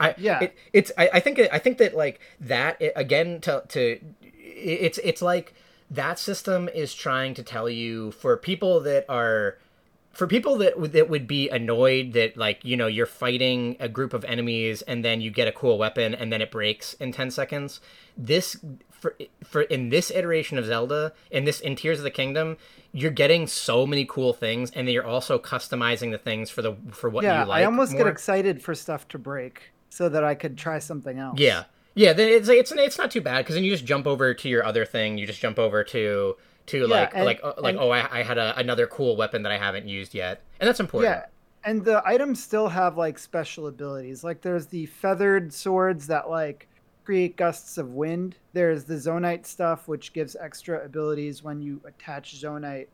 I 0.01 0.15
yeah. 0.19 0.41
It, 0.41 0.57
it's 0.73 0.93
I, 0.99 1.11
I 1.15 1.21
think 1.21 1.41
I 1.53 1.59
think 1.59 1.79
that 1.79 1.95
like 1.95 2.21
that 2.41 2.81
it, 2.81 2.93
again 2.97 3.41
to 3.43 3.63
to 3.69 4.01
it's 4.33 4.99
it's 4.99 5.23
like 5.23 5.55
that 5.91 6.19
system 6.19 6.69
is 6.69 6.95
trying 6.95 7.35
to 7.35 7.43
tell 7.43 7.69
you 7.69 8.11
for 8.13 8.37
people 8.37 8.81
that 8.81 9.05
are 9.09 9.59
for 10.15 10.27
people 10.27 10.57
that 10.59 10.93
that 10.93 11.09
would 11.09 11.27
be 11.27 11.49
annoyed 11.49 12.13
that 12.13 12.37
like 12.37 12.65
you 12.65 12.77
know 12.77 12.87
you're 12.87 13.07
fighting 13.07 13.77
a 13.81 13.89
group 13.89 14.15
of 14.15 14.25
enemies 14.25 14.83
and 14.83 15.05
then 15.05 15.21
you 15.21 15.31
get 15.31 15.49
a 15.49 15.53
cool 15.53 15.77
weapon 15.77 16.15
and 16.15 16.33
then 16.33 16.41
it 16.41 16.51
breaks 16.51 16.95
in 16.95 17.13
10 17.13 17.31
seconds 17.31 17.81
this 18.17 18.57
for 18.91 19.17
for 19.43 19.63
in 19.63 19.91
this 19.91 20.11
iteration 20.11 20.57
of 20.57 20.65
Zelda 20.65 21.13
in 21.31 21.45
this 21.45 21.61
in 21.61 21.77
Tears 21.77 21.99
of 21.99 22.05
the 22.05 22.11
Kingdom 22.11 22.57
you're 22.93 23.11
getting 23.11 23.47
so 23.47 23.87
many 23.87 24.05
cool 24.05 24.33
things 24.33 24.71
and 24.71 24.87
then 24.87 24.95
you're 24.95 25.07
also 25.07 25.39
customizing 25.39 26.13
the 26.13 26.19
things 26.19 26.49
for 26.49 26.63
the 26.63 26.77
for 26.91 27.11
what 27.11 27.25
yeah, 27.25 27.43
you 27.43 27.49
like 27.49 27.63
I 27.63 27.65
almost 27.65 27.93
more. 27.93 28.05
get 28.05 28.11
excited 28.11 28.63
for 28.63 28.75
stuff 28.75 29.09
to 29.09 29.19
break 29.19 29.74
so 29.95 30.09
that 30.09 30.25
I 30.25 30.35
could 30.35 30.59
try 30.59 30.81
something 30.81 31.19
else. 31.19 31.39
Yeah, 31.39 31.65
yeah. 31.95 32.13
Then 32.13 32.29
it's 32.29 32.49
it's 32.49 32.73
it's 32.73 32.99
not 32.99 33.13
too 33.13 33.21
bad 33.21 33.45
because 33.45 33.55
then 33.55 33.63
you 33.63 33.71
just 33.71 33.85
jump 33.85 34.09
over 34.09 34.35
to 34.35 34.49
your 34.49 34.65
other 34.65 34.85
thing. 34.85 35.19
You 35.19 35.27
just 35.27 35.41
jump 35.41 35.59
over 35.59 35.85
to 35.85 36.37
to 36.67 36.79
yeah, 36.79 36.85
like 36.87 37.15
and, 37.15 37.25
like 37.25 37.41
uh, 37.45 37.53
like 37.59 37.75
and, 37.75 37.85
oh 37.85 37.91
I, 37.91 38.21
I 38.21 38.23
had 38.23 38.37
a, 38.37 38.59
another 38.59 38.89
cool 38.89 39.17
weapon 39.17 39.43
that 39.45 39.53
I 39.53 39.59
haven't 39.59 39.87
used 39.87 40.13
yet, 40.13 40.43
and 40.59 40.67
that's 40.67 40.81
important. 40.81 41.13
Yeah, 41.13 41.27
and 41.65 41.85
the 41.85 42.03
items 42.05 42.43
still 42.43 42.69
have 42.69 42.97
like 42.97 43.19
special 43.19 43.69
abilities. 43.69 44.25
Like 44.25 44.41
there's 44.41 44.67
the 44.67 44.87
feathered 44.87 45.53
swords 45.53 46.09
that 46.09 46.29
like 46.29 46.69
create 47.05 47.37
gusts 47.37 47.79
of 47.79 47.93
wind. 47.93 48.35
There's 48.53 48.83
the 48.85 48.95
Zonaite 48.95 49.47
stuff, 49.47 49.87
which 49.87 50.13
gives 50.13 50.35
extra 50.35 50.85
abilities 50.85 51.45
when 51.45 51.61
you 51.61 51.81
attach 51.87 52.35
Zonaite 52.35 52.89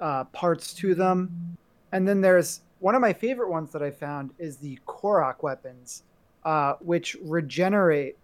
uh, 0.00 0.24
parts 0.24 0.74
to 0.74 0.96
them. 0.96 1.56
And 1.92 2.08
then 2.08 2.20
there's 2.20 2.62
one 2.80 2.94
of 2.94 3.00
my 3.00 3.12
favorite 3.12 3.50
ones 3.50 3.70
that 3.72 3.82
I 3.82 3.90
found 3.90 4.32
is 4.38 4.56
the 4.56 4.78
Korok 4.86 5.42
weapons, 5.42 6.02
uh, 6.44 6.74
which 6.80 7.16
regenerate 7.22 8.16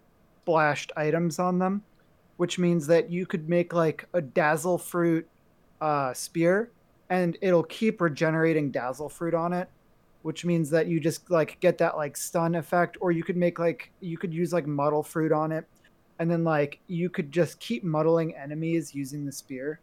splashed 0.43 0.91
items 0.95 1.39
on 1.39 1.59
them, 1.59 1.83
which 2.37 2.57
means 2.57 2.87
that 2.87 3.09
you 3.09 3.25
could 3.25 3.49
make 3.49 3.73
like 3.73 4.07
a 4.13 4.21
dazzle 4.21 4.77
fruit 4.77 5.27
uh, 5.81 6.13
spear, 6.13 6.71
and 7.09 7.37
it'll 7.41 7.63
keep 7.63 8.01
regenerating 8.01 8.71
dazzle 8.71 9.09
fruit 9.09 9.33
on 9.33 9.53
it 9.53 9.69
which 10.27 10.43
means 10.43 10.69
that 10.69 10.87
you 10.87 10.99
just 10.99 11.31
like 11.31 11.57
get 11.61 11.77
that 11.77 11.95
like 11.95 12.17
stun 12.17 12.55
effect 12.55 12.97
or 12.99 13.13
you 13.13 13.23
could 13.23 13.37
make 13.37 13.59
like 13.59 13.91
you 14.01 14.17
could 14.17 14.33
use 14.33 14.51
like 14.51 14.67
muddle 14.67 15.01
fruit 15.01 15.31
on 15.31 15.53
it 15.53 15.65
and 16.19 16.29
then 16.29 16.43
like 16.43 16.79
you 16.87 17.09
could 17.09 17.31
just 17.31 17.57
keep 17.61 17.81
muddling 17.81 18.35
enemies 18.35 18.93
using 18.93 19.25
the 19.25 19.31
spear. 19.31 19.79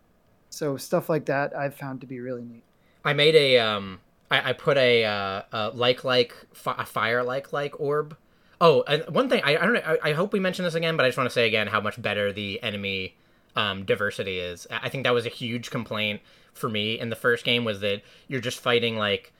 So 0.51 0.77
stuff 0.77 1.09
like 1.09 1.24
that 1.27 1.56
i've 1.56 1.74
found 1.74 2.02
to 2.02 2.06
be 2.06 2.20
really 2.20 2.43
neat. 2.43 2.62
I 3.06 3.15
made 3.15 3.35
a 3.35 3.59
um 3.59 4.01
i, 4.31 4.51
I 4.51 4.52
put 4.52 4.77
a, 4.77 5.05
uh, 5.05 5.43
a 5.51 5.70
like 5.70 6.05
like 6.05 6.35
a 6.66 6.85
fire 6.85 7.23
like 7.23 7.55
like 7.55 7.81
orb 7.81 8.15
oh 8.60 8.82
and 8.86 9.05
one 9.14 9.28
thing 9.28 9.43
i, 9.44 9.56
I 9.56 9.60
don't 9.64 9.74
know 9.74 9.97
I, 10.02 10.10
I 10.10 10.12
hope 10.12 10.32
we 10.32 10.40
mention 10.40 10.64
this 10.64 10.74
again 10.74 10.97
but 10.97 11.05
i 11.05 11.09
just 11.09 11.18
want 11.18 11.28
to 11.28 11.35
say 11.35 11.47
again 11.47 11.66
how 11.66 11.81
much 11.81 12.01
better 12.01 12.32
the 12.32 12.62
enemy 12.62 13.16
um, 13.56 13.85
diversity 13.85 14.39
is 14.39 14.66
i 14.70 14.89
think 14.89 15.05
that 15.05 15.14
was 15.14 15.26
a 15.26 15.31
huge 15.31 15.70
complaint 15.70 16.20
for 16.55 16.68
me 16.68 16.98
in 16.98 17.09
the 17.10 17.16
first 17.16 17.44
game 17.44 17.64
was 17.64 17.81
that 17.81 18.02
you're 18.28 18.40
just 18.40 18.60
fighting 18.60 18.97
like 18.97 19.32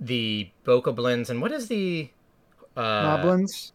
the 0.00 0.50
Bokoblins, 0.64 1.30
and 1.30 1.40
what 1.40 1.52
is 1.52 1.68
the 1.68 2.10
uh, 2.76 3.16
Moblins? 3.18 3.72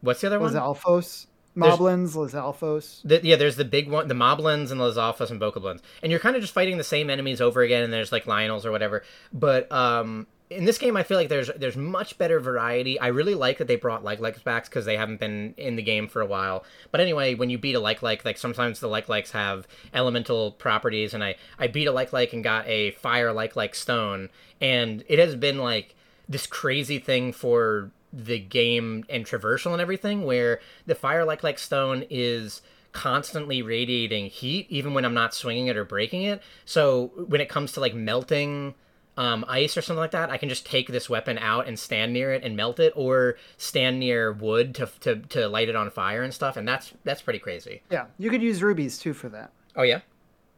What's 0.00 0.20
the 0.20 0.28
other 0.28 0.40
one? 0.40 0.52
Lizalfos. 0.52 1.26
Moblins, 1.56 2.14
Lizalfos. 2.14 3.00
The, 3.02 3.20
yeah, 3.22 3.36
there's 3.36 3.56
the 3.56 3.64
big 3.64 3.88
one, 3.90 4.08
the 4.08 4.14
Moblins 4.14 4.70
and 4.70 4.80
Lizalfos 4.80 5.30
and 5.30 5.40
Bokoblins, 5.40 5.80
and 6.02 6.10
you're 6.10 6.20
kind 6.20 6.36
of 6.36 6.42
just 6.42 6.52
fighting 6.52 6.76
the 6.76 6.84
same 6.84 7.08
enemies 7.08 7.40
over 7.40 7.62
again. 7.62 7.82
And 7.82 7.92
there's 7.92 8.12
like 8.12 8.24
Lynels 8.24 8.64
or 8.64 8.70
whatever, 8.70 9.04
but 9.32 9.70
um, 9.72 10.26
in 10.48 10.64
this 10.64 10.78
game, 10.78 10.96
I 10.96 11.02
feel 11.02 11.16
like 11.16 11.28
there's 11.28 11.50
there's 11.56 11.76
much 11.76 12.18
better 12.18 12.38
variety. 12.38 13.00
I 13.00 13.08
really 13.08 13.34
like 13.34 13.58
that 13.58 13.66
they 13.66 13.76
brought 13.76 14.04
like 14.04 14.20
likes 14.20 14.40
back 14.40 14.64
because 14.64 14.84
they 14.84 14.96
haven't 14.96 15.18
been 15.18 15.54
in 15.56 15.76
the 15.76 15.82
game 15.82 16.06
for 16.06 16.20
a 16.20 16.26
while. 16.26 16.64
But 16.92 17.00
anyway, 17.00 17.34
when 17.34 17.50
you 17.50 17.58
beat 17.58 17.74
a 17.74 17.80
like 17.80 18.02
like, 18.02 18.24
like 18.24 18.38
sometimes 18.38 18.78
the 18.78 18.88
like 18.88 19.08
likes 19.08 19.32
have 19.32 19.66
elemental 19.92 20.52
properties, 20.52 21.14
and 21.14 21.24
I 21.24 21.36
I 21.58 21.66
beat 21.66 21.86
a 21.86 21.92
like 21.92 22.12
like 22.12 22.32
and 22.32 22.44
got 22.44 22.66
a 22.68 22.92
fire 22.92 23.32
like 23.32 23.56
like 23.56 23.74
stone, 23.74 24.28
and 24.60 25.04
it 25.08 25.18
has 25.18 25.34
been 25.34 25.58
like 25.58 25.96
this 26.28 26.46
crazy 26.46 26.98
thing 26.98 27.32
for 27.32 27.90
the 28.12 28.38
game 28.38 29.04
and 29.08 29.24
traversal 29.26 29.72
and 29.72 29.80
everything, 29.80 30.24
where 30.24 30.60
the 30.86 30.94
fire 30.94 31.24
like 31.24 31.42
like 31.42 31.58
stone 31.58 32.04
is 32.08 32.62
constantly 32.92 33.60
radiating 33.60 34.26
heat 34.26 34.66
even 34.70 34.94
when 34.94 35.04
I'm 35.04 35.12
not 35.12 35.34
swinging 35.34 35.66
it 35.66 35.76
or 35.76 35.84
breaking 35.84 36.22
it. 36.22 36.40
So 36.64 37.10
when 37.26 37.40
it 37.40 37.48
comes 37.48 37.72
to 37.72 37.80
like 37.80 37.94
melting 37.94 38.74
um, 39.16 39.44
ice 39.48 39.76
or 39.76 39.82
something 39.82 40.00
like 40.00 40.10
that, 40.10 40.30
I 40.30 40.36
can 40.36 40.48
just 40.48 40.66
take 40.66 40.88
this 40.88 41.08
weapon 41.08 41.38
out 41.38 41.66
and 41.66 41.78
stand 41.78 42.12
near 42.12 42.32
it 42.32 42.44
and 42.44 42.56
melt 42.56 42.78
it, 42.78 42.92
or 42.96 43.36
stand 43.56 43.98
near 43.98 44.32
wood 44.32 44.74
to, 44.74 44.90
to, 45.00 45.16
to 45.16 45.48
light 45.48 45.68
it 45.68 45.76
on 45.76 45.90
fire 45.90 46.22
and 46.22 46.34
stuff, 46.34 46.56
and 46.56 46.68
that's 46.68 46.92
that's 47.04 47.22
pretty 47.22 47.38
crazy. 47.38 47.82
Yeah, 47.90 48.06
you 48.18 48.30
could 48.30 48.42
use 48.42 48.62
rubies 48.62 48.98
too 48.98 49.14
for 49.14 49.28
that. 49.30 49.52
Oh 49.74 49.82
yeah, 49.82 50.00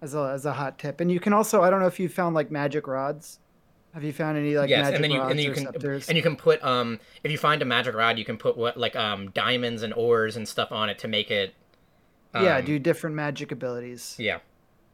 as 0.03 0.15
a 0.15 0.31
as 0.33 0.47
a 0.47 0.53
hot 0.53 0.79
tip, 0.79 1.01
and 1.01 1.11
you 1.11 1.21
can 1.21 1.33
also 1.33 1.63
I 1.63 1.71
don't 1.71 1.81
know 1.81 1.87
if 1.87 2.01
you 2.01 2.09
found 2.09 2.35
like 2.35 2.51
magic 2.51 2.87
rods. 2.87 3.39
Have 3.95 4.05
you 4.05 4.13
found 4.13 4.37
any 4.37 4.57
like 4.57 4.69
yes, 4.69 4.85
magic 4.85 4.95
and 4.97 5.05
then 5.05 5.11
you 5.11 5.21
and 5.21 5.39
then 5.39 5.45
you 5.45 5.53
can 5.53 5.65
scepters? 5.65 6.09
and 6.09 6.17
you 6.17 6.23
can 6.23 6.37
put 6.37 6.63
um 6.63 7.01
if 7.25 7.31
you 7.31 7.39
find 7.39 7.63
a 7.63 7.65
magic 7.65 7.95
rod, 7.95 8.19
you 8.19 8.25
can 8.25 8.37
put 8.37 8.57
what 8.57 8.77
like 8.77 8.97
um 8.97 9.31
diamonds 9.31 9.83
and 9.83 9.95
ores 9.95 10.37
and 10.37 10.47
stuff 10.47 10.73
on 10.73 10.89
it 10.89 10.99
to 11.01 11.09
make 11.09 11.31
it. 11.31 11.55
Um, 12.35 12.45
yeah, 12.45 12.61
do 12.61 12.79
different 12.79 13.17
magic 13.17 13.51
abilities. 13.51 14.15
Yeah. 14.19 14.39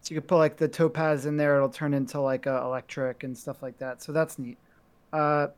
So 0.05 0.15
you 0.15 0.21
could 0.21 0.29
put 0.29 0.37
like 0.37 0.59
the 0.59 0.69
topaz 0.69 1.25
in 1.25 1.39
there; 1.39 1.57
it'll 1.57 1.71
turn 1.71 1.95
into 1.95 2.21
like 2.21 2.45
a 2.45 2.59
electric 2.59 3.25
and 3.25 3.37
stuff 3.37 3.63
like 3.63 3.79
that. 3.79 4.03
So 4.03 4.13
that's 4.13 4.39
neat. 4.39 4.59
Uh, 5.15 5.49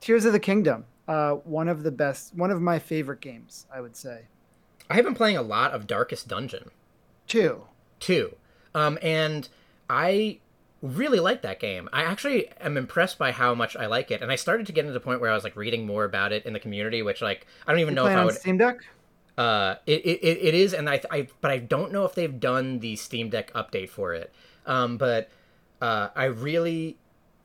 Tears 0.00 0.26
of 0.26 0.34
the 0.34 0.38
Kingdom, 0.38 0.84
uh, 1.08 1.32
one 1.32 1.66
of 1.66 1.82
the 1.82 1.90
best, 1.90 2.34
one 2.34 2.50
of 2.50 2.60
my 2.60 2.78
favorite 2.78 3.22
games, 3.22 3.66
I 3.74 3.80
would 3.80 3.96
say. 3.96 4.26
I 4.90 4.96
have 4.96 5.04
been 5.06 5.14
playing 5.14 5.38
a 5.38 5.42
lot 5.42 5.72
of 5.72 5.86
Darkest 5.86 6.28
Dungeon. 6.28 6.70
Two. 7.26 7.62
Two. 7.98 8.36
Um, 8.74 8.98
and 9.00 9.48
I 9.88 10.40
really 10.82 11.18
like 11.18 11.40
that 11.40 11.58
game. 11.58 11.88
I 11.90 12.02
actually 12.02 12.48
am 12.60 12.76
impressed 12.76 13.18
by 13.18 13.32
how 13.32 13.54
much 13.54 13.76
I 13.76 13.86
like 13.86 14.10
it, 14.10 14.20
and 14.20 14.30
I 14.30 14.36
started 14.36 14.66
to 14.66 14.72
get 14.72 14.82
into 14.82 14.92
the 14.92 15.00
point 15.00 15.22
where 15.22 15.30
I 15.30 15.34
was 15.34 15.42
like 15.42 15.56
reading 15.56 15.86
more 15.86 16.04
about 16.04 16.32
it 16.32 16.44
in 16.44 16.52
the 16.52 16.60
community, 16.60 17.00
which 17.00 17.22
like 17.22 17.46
I 17.66 17.72
don't 17.72 17.80
even 17.80 17.92
you 17.92 17.96
know 17.96 18.06
if 18.06 18.16
I 18.16 18.24
would. 18.26 18.34
Steam 18.34 18.58
Deck. 18.58 18.80
Uh, 19.36 19.76
it, 19.86 20.04
it, 20.04 20.22
it 20.22 20.54
is, 20.54 20.72
and 20.72 20.88
I, 20.88 21.00
I, 21.10 21.28
but 21.40 21.50
I 21.50 21.58
don't 21.58 21.92
know 21.92 22.04
if 22.04 22.14
they've 22.14 22.40
done 22.40 22.78
the 22.78 22.96
Steam 22.96 23.28
Deck 23.28 23.52
update 23.52 23.90
for 23.90 24.14
it. 24.14 24.32
Um, 24.64 24.96
but 24.96 25.30
uh, 25.80 26.08
I 26.16 26.24
really 26.24 26.96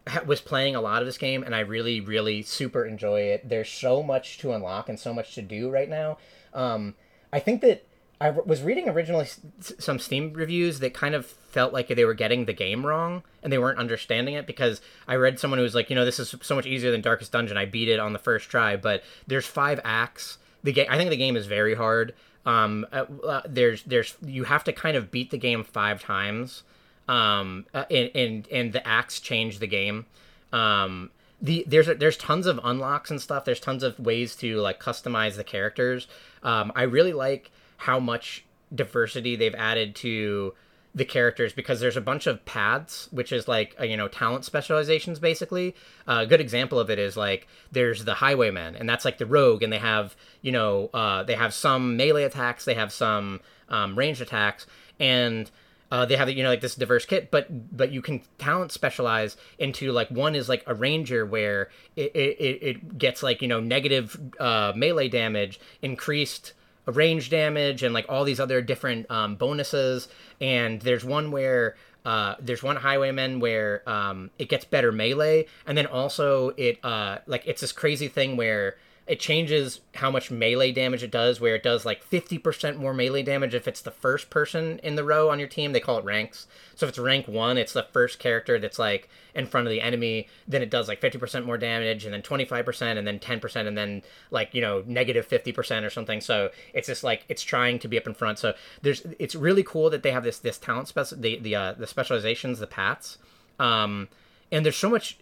ha- 0.08 0.24
was 0.26 0.42
playing 0.42 0.76
a 0.76 0.82
lot 0.82 1.02
of 1.02 1.06
this 1.06 1.18
game, 1.18 1.44
and 1.44 1.54
I 1.54 1.60
really, 1.60 2.00
really 2.00 2.44
super 2.44 2.86
enjoy 2.86 3.22
it. 3.22 3.48
There's 3.48 3.70
so 3.70 4.02
much 4.02 4.38
to 4.40 4.54
unlock 4.54 4.88
and 4.88 5.00
so 5.00 5.14
much 5.14 5.36
to 5.36 5.42
do 5.42 5.70
right 5.70 5.90
now. 5.90 6.18
Um, 6.54 6.96
I 7.34 7.40
think 7.40 7.62
that 7.62 7.86
I 8.22 8.30
was 8.30 8.62
reading 8.62 8.88
originally 8.88 9.28
some 9.60 9.98
Steam 9.98 10.34
reviews 10.34 10.80
that 10.80 10.94
kind 10.94 11.16
of 11.16 11.26
felt 11.26 11.74
like 11.74 11.88
they 11.88 12.06
were 12.06 12.14
getting 12.14 12.46
the 12.46 12.54
game 12.54 12.86
wrong 12.86 13.24
and 13.42 13.52
they 13.52 13.58
weren't 13.58 13.80
understanding 13.80 14.36
it 14.36 14.46
because 14.46 14.80
I 15.08 15.16
read 15.16 15.40
someone 15.40 15.58
who 15.58 15.64
was 15.64 15.74
like, 15.74 15.90
you 15.90 15.96
know, 15.96 16.06
this 16.06 16.20
is 16.20 16.36
so 16.42 16.56
much 16.56 16.68
easier 16.68 16.92
than 16.92 17.02
Darkest 17.02 17.32
Dungeon. 17.32 17.58
I 17.58 17.66
beat 17.66 17.90
it 17.90 18.00
on 18.00 18.14
the 18.14 18.20
first 18.20 18.48
try, 18.48 18.76
but 18.76 19.02
there's 19.26 19.48
five 19.48 19.80
acts 19.84 20.38
the 20.64 20.72
game. 20.72 20.88
I 20.90 20.98
think 20.98 21.10
the 21.10 21.18
game 21.18 21.36
is 21.36 21.46
very 21.46 21.76
hard. 21.76 22.14
Um, 22.46 22.86
uh, 22.92 23.06
uh, 23.26 23.42
there's 23.48 23.84
there's 23.84 24.16
you 24.26 24.46
have 24.46 24.64
to 24.66 24.74
kind 24.74 24.98
of 24.98 25.12
beat 25.12 25.32
the 25.32 25.38
game 25.38 25.64
five 25.64 26.02
times. 26.02 26.64
Um, 27.08 27.66
uh, 27.74 27.86
and, 27.90 28.12
and 28.16 28.48
and 28.52 28.74
the 28.74 28.86
acts 28.88 29.20
change 29.20 29.60
the 29.60 29.68
game. 29.68 30.06
Um, 30.54 31.12
the 31.42 31.64
there's 31.68 31.88
there's 31.88 32.18
tons 32.18 32.46
of 32.46 32.60
unlocks 32.64 33.12
and 33.12 33.22
stuff. 33.22 33.46
There's 33.46 33.60
tons 33.60 33.84
of 33.84 34.00
ways 34.00 34.36
to 34.38 34.58
like 34.58 34.80
customize 34.80 35.36
the 35.36 35.44
characters. 35.44 36.08
Um, 36.44 36.72
I 36.76 36.84
really 36.84 37.14
like 37.14 37.52
how 37.78 38.00
much 38.00 38.46
diversity 38.74 39.36
they've 39.36 39.56
added 39.56 39.96
to 39.96 40.54
the 40.94 41.06
characters 41.06 41.54
because 41.54 41.80
there's 41.80 41.96
a 41.96 42.02
bunch 42.02 42.28
of 42.28 42.44
paths, 42.46 43.08
which 43.12 43.32
is 43.32 43.48
like 43.48 43.76
you 43.82 43.96
know 43.96 44.08
talent 44.08 44.46
specializations 44.46 45.20
basically. 45.20 45.76
Uh, 46.08 46.22
a 46.24 46.26
good 46.26 46.42
example 46.42 46.80
of 46.80 46.90
it 46.90 47.00
is 47.00 47.16
like 47.16 47.48
there's 47.72 48.04
the 48.06 48.16
highwayman 48.16 48.76
and 48.76 48.90
that's 48.90 49.06
like 49.06 49.18
the 49.18 49.26
rogue, 49.26 49.64
and 49.64 49.72
they 49.72 49.78
have 49.80 50.16
you 50.42 50.52
know 50.52 50.90
uh, 50.94 51.24
they 51.24 51.36
have 51.36 51.54
some 51.54 51.96
melee 51.96 52.24
attacks, 52.24 52.66
they 52.66 52.74
have 52.74 52.92
some 52.92 53.40
um, 53.70 53.98
ranged 53.98 54.22
attacks, 54.22 54.68
and 55.00 55.50
uh, 55.92 56.06
they 56.06 56.16
have 56.16 56.30
you 56.30 56.44
know 56.44 56.50
like 56.50 56.62
this 56.62 56.76
diverse 56.76 57.06
kit, 57.06 57.32
but 57.32 57.48
but 57.76 57.92
you 57.92 58.02
can 58.02 58.22
talent 58.38 58.72
specialize 58.72 59.38
into 59.60 59.92
like 59.92 60.10
one 60.10 60.36
is 60.36 60.48
like 60.50 60.64
a 60.68 60.74
ranger 60.74 61.26
where 61.26 61.70
it 61.96 62.12
it, 62.16 62.60
it 62.62 62.98
gets 62.98 63.24
like 63.24 63.42
you 63.42 63.48
know 63.48 63.60
negative 63.60 64.20
uh, 64.40 64.74
melee 64.76 65.08
damage, 65.10 65.60
increased 65.82 66.54
range 66.92 67.30
damage 67.30 67.84
and 67.84 67.94
like 67.94 68.06
all 68.10 68.24
these 68.24 68.40
other 68.40 68.62
different 68.62 69.10
um, 69.10 69.36
bonuses. 69.36 70.08
And 70.40 70.82
there's 70.82 71.04
one 71.04 71.32
where 71.32 71.76
uh, 72.06 72.36
there's 72.40 72.64
one 72.64 72.76
highwayman 72.78 73.40
where 73.40 73.88
um, 73.88 74.32
it 74.40 74.50
gets 74.50 74.66
better 74.66 74.92
melee, 74.92 75.46
and 75.68 75.78
then 75.78 75.86
also 75.86 76.50
it 76.58 76.84
uh, 76.84 77.20
like 77.28 77.44
it's 77.46 77.62
this 77.62 77.72
crazy 77.72 78.08
thing 78.08 78.38
where 78.38 78.76
it 79.08 79.20
changes 79.20 79.82
how 79.96 80.12
much 80.12 80.30
melee 80.30 80.72
damage 80.72 81.04
it 81.04 81.12
does 81.12 81.42
where 81.42 81.56
it 81.56 81.64
does 81.64 81.86
like 81.86 82.08
50% 82.08 82.78
more 82.78 82.94
melee 82.94 83.24
damage 83.24 83.56
if 83.56 83.68
it's 83.68 83.82
the 83.82 83.92
first 83.92 84.30
person 84.30 84.80
in 84.84 84.96
the 84.96 85.04
row 85.04 85.30
on 85.30 85.40
your 85.40 85.48
team. 85.48 85.74
They 85.74 85.80
call 85.80 85.98
it 85.98 86.06
ranks. 86.06 86.48
So 86.76 86.86
if 86.86 86.92
it's 86.92 87.00
rank 87.00 87.28
1 87.28 87.58
it's 87.58 87.74
the 87.74 87.88
first 87.92 88.20
character 88.20 88.60
that's 88.60 88.78
like 88.78 89.10
in 89.34 89.48
front 89.48 89.66
of 89.66 89.72
the 89.72 89.82
enemy 89.82 90.28
then 90.48 90.62
it 90.62 90.70
does 90.70 90.88
like 90.88 91.02
50% 91.02 91.46
more 91.46 91.58
damage 91.58 92.06
and 92.06 92.14
then 92.14 92.22
25% 92.22 92.98
and 92.98 93.08
then 93.08 93.20
10% 93.20 93.68
and 93.68 93.78
then 93.78 94.04
like 94.30 94.54
you 94.54 94.62
know 94.62 94.84
negative 94.86 95.28
50% 95.28 95.84
or 95.84 95.90
something. 95.90 96.22
So 96.22 96.52
it's 96.74 96.88
just 96.88 97.04
like 97.04 97.26
it's 97.28 97.44
trying 97.44 97.80
to 97.80 97.88
be 97.88 97.98
up 97.98 98.08
in 98.08 98.14
front. 98.14 98.38
So 98.38 98.54
there's 98.82 99.02
it's 99.18 99.36
really 99.36 99.64
cool 99.64 99.90
that 99.90 100.04
they 100.04 100.12
have 100.12 100.24
this 100.24 100.40
this 100.40 100.58
talent 100.58 100.88
spec 100.88 101.08
the 101.10 101.40
the 101.40 101.56
uh, 101.56 101.74
the 101.74 101.88
specializations 101.88 102.60
the 102.60 102.68
paths. 102.68 103.18
Um 103.60 104.10
and 104.52 104.64
there's 104.64 104.78
so 104.78 104.90
much 104.90 105.18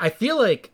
I 0.00 0.10
feel 0.10 0.36
like 0.36 0.72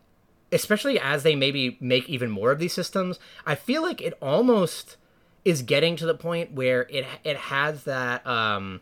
especially 0.53 0.99
as 0.99 1.23
they 1.23 1.35
maybe 1.35 1.77
make 1.81 2.09
even 2.09 2.31
more 2.31 2.53
of 2.53 2.59
these 2.59 2.73
systems, 2.73 3.19
I 3.47 3.55
feel 3.55 3.83
like 3.83 4.01
it 4.01 4.17
almost 4.21 4.97
is 5.45 5.63
getting 5.63 5.97
to 5.97 6.07
the 6.07 6.15
point 6.15 6.53
where 6.53 6.83
it 6.83 7.05
it 7.25 7.37
has 7.37 7.85
that 7.85 8.25
um, 8.27 8.81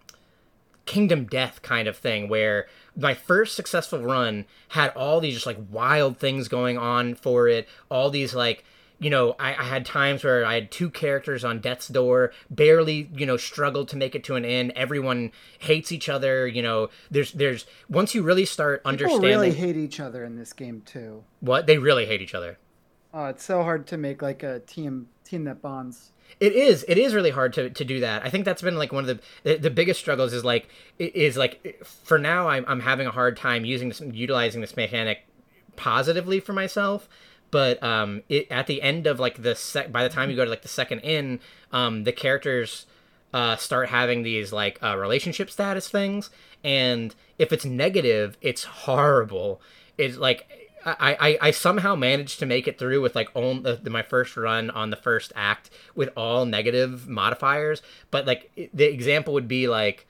kingdom 0.85 1.25
death 1.25 1.63
kind 1.63 1.89
of 1.89 1.97
thing 1.97 2.29
where 2.29 2.67
my 2.97 3.15
first 3.15 3.55
successful 3.55 4.03
run 4.03 4.45
had 4.71 4.91
all 4.91 5.21
these 5.21 5.35
just 5.35 5.47
like 5.47 5.59
wild 5.71 6.19
things 6.19 6.49
going 6.49 6.77
on 6.77 7.15
for 7.15 7.49
it, 7.49 7.69
all 7.89 8.11
these 8.11 8.35
like 8.35 8.65
you 9.01 9.09
know, 9.09 9.35
I, 9.41 9.55
I, 9.55 9.65
had 9.65 9.87
times 9.87 10.23
where 10.23 10.45
I 10.45 10.55
had 10.55 10.71
two 10.71 10.91
characters 10.91 11.43
on 11.43 11.61
death's 11.61 11.89
door, 11.89 12.33
barely, 12.51 13.09
you 13.15 13.25
know, 13.25 13.39
struggled 13.39 13.89
to 13.89 13.97
make 13.97 14.15
it 14.15 14.23
to 14.25 14.37
an 14.37 14.45
end. 14.45 14.73
Everyone 14.77 15.33
hates 15.59 15.91
each 15.91 16.11
other. 16.11 16.47
You 16.47 16.63
know, 16.63 16.91
there's, 17.11 17.33
there's 17.33 17.65
once 17.89 18.15
you 18.15 18.23
really 18.23 18.45
start 18.45 18.83
People 18.83 18.91
understanding. 18.91 19.31
really 19.31 19.53
hate 19.53 19.77
each 19.77 20.01
other 20.01 20.23
in 20.23 20.37
this 20.37 20.53
game 20.53 20.83
too. 20.85 21.25
What 21.41 21.67
they 21.67 21.79
really 21.79 22.05
hate 22.05 22.21
each 22.21 22.35
other. 22.35 22.59
Oh, 23.13 23.25
it's 23.25 23.43
so 23.43 23.63
hard 23.63 23.87
to 23.89 23.97
make 23.97 24.23
like 24.23 24.43
a 24.43 24.61
team 24.61 25.09
team 25.25 25.45
that 25.45 25.63
bonds. 25.63 26.13
It 26.39 26.53
is. 26.53 26.85
It 26.87 26.97
is 26.97 27.13
really 27.15 27.31
hard 27.31 27.53
to, 27.55 27.71
to 27.71 27.85
do 27.85 28.01
that. 28.01 28.25
I 28.25 28.31
think 28.31 28.45
that's 28.45 28.63
been 28.63 28.77
like 28.77 28.93
one 28.93 29.09
of 29.09 29.21
the 29.43 29.57
the 29.57 29.71
biggest 29.71 29.99
struggles. 29.99 30.33
Is 30.33 30.45
like 30.45 30.69
is 30.99 31.37
like 31.37 31.85
for 31.85 32.19
now 32.19 32.49
I'm 32.49 32.65
I'm 32.69 32.81
having 32.81 33.09
a 33.09 33.11
hard 33.11 33.37
time 33.37 33.65
using 33.65 33.89
this 33.89 34.01
utilizing 34.01 34.61
this 34.61 34.77
mechanic 34.77 35.27
positively 35.75 36.39
for 36.39 36.53
myself. 36.53 37.09
But 37.51 37.83
um, 37.83 38.23
it 38.29 38.47
at 38.51 38.67
the 38.67 38.83
end 38.83 39.07
of 39.07 39.19
like 39.19 39.43
the 39.43 39.55
sec 39.55 39.91
by 39.91 40.03
the 40.03 40.09
time 40.09 40.31
you 40.31 40.37
go 40.37 40.45
to 40.45 40.51
like 40.51 40.63
the 40.63 40.69
second 40.69 41.01
in, 41.01 41.41
um, 41.73 42.05
the 42.05 42.13
characters 42.13 42.87
uh 43.33 43.55
start 43.55 43.91
having 43.91 44.25
these 44.25 44.53
like 44.53 44.83
uh, 44.83 44.97
relationship 44.97 45.51
status 45.51 45.89
things, 45.89 46.31
and 46.65 47.15
if 47.39 47.53
it's 47.53 47.65
negative, 47.65 48.37
it's 48.41 48.65
horrible. 48.65 49.61
It's 49.99 50.17
like 50.17 50.47
I, 50.85 51.17
I, 51.21 51.39
I 51.49 51.51
somehow 51.51 51.95
managed 51.95 52.39
to 52.39 52.47
make 52.47 52.67
it 52.67 52.79
through 52.79 53.03
with 53.03 53.15
like 53.15 53.29
on 53.35 53.63
the, 53.63 53.77
the, 53.77 53.91
my 53.91 54.03
first 54.03 54.37
run 54.37 54.71
on 54.71 54.91
the 54.91 54.97
first 54.97 55.33
act 55.37 55.71
with 55.95 56.09
all 56.17 56.47
negative 56.47 57.09
modifiers. 57.09 57.83
But 58.11 58.27
like 58.27 58.71
the 58.73 58.85
example 58.85 59.35
would 59.35 59.49
be 59.49 59.69
like, 59.69 60.07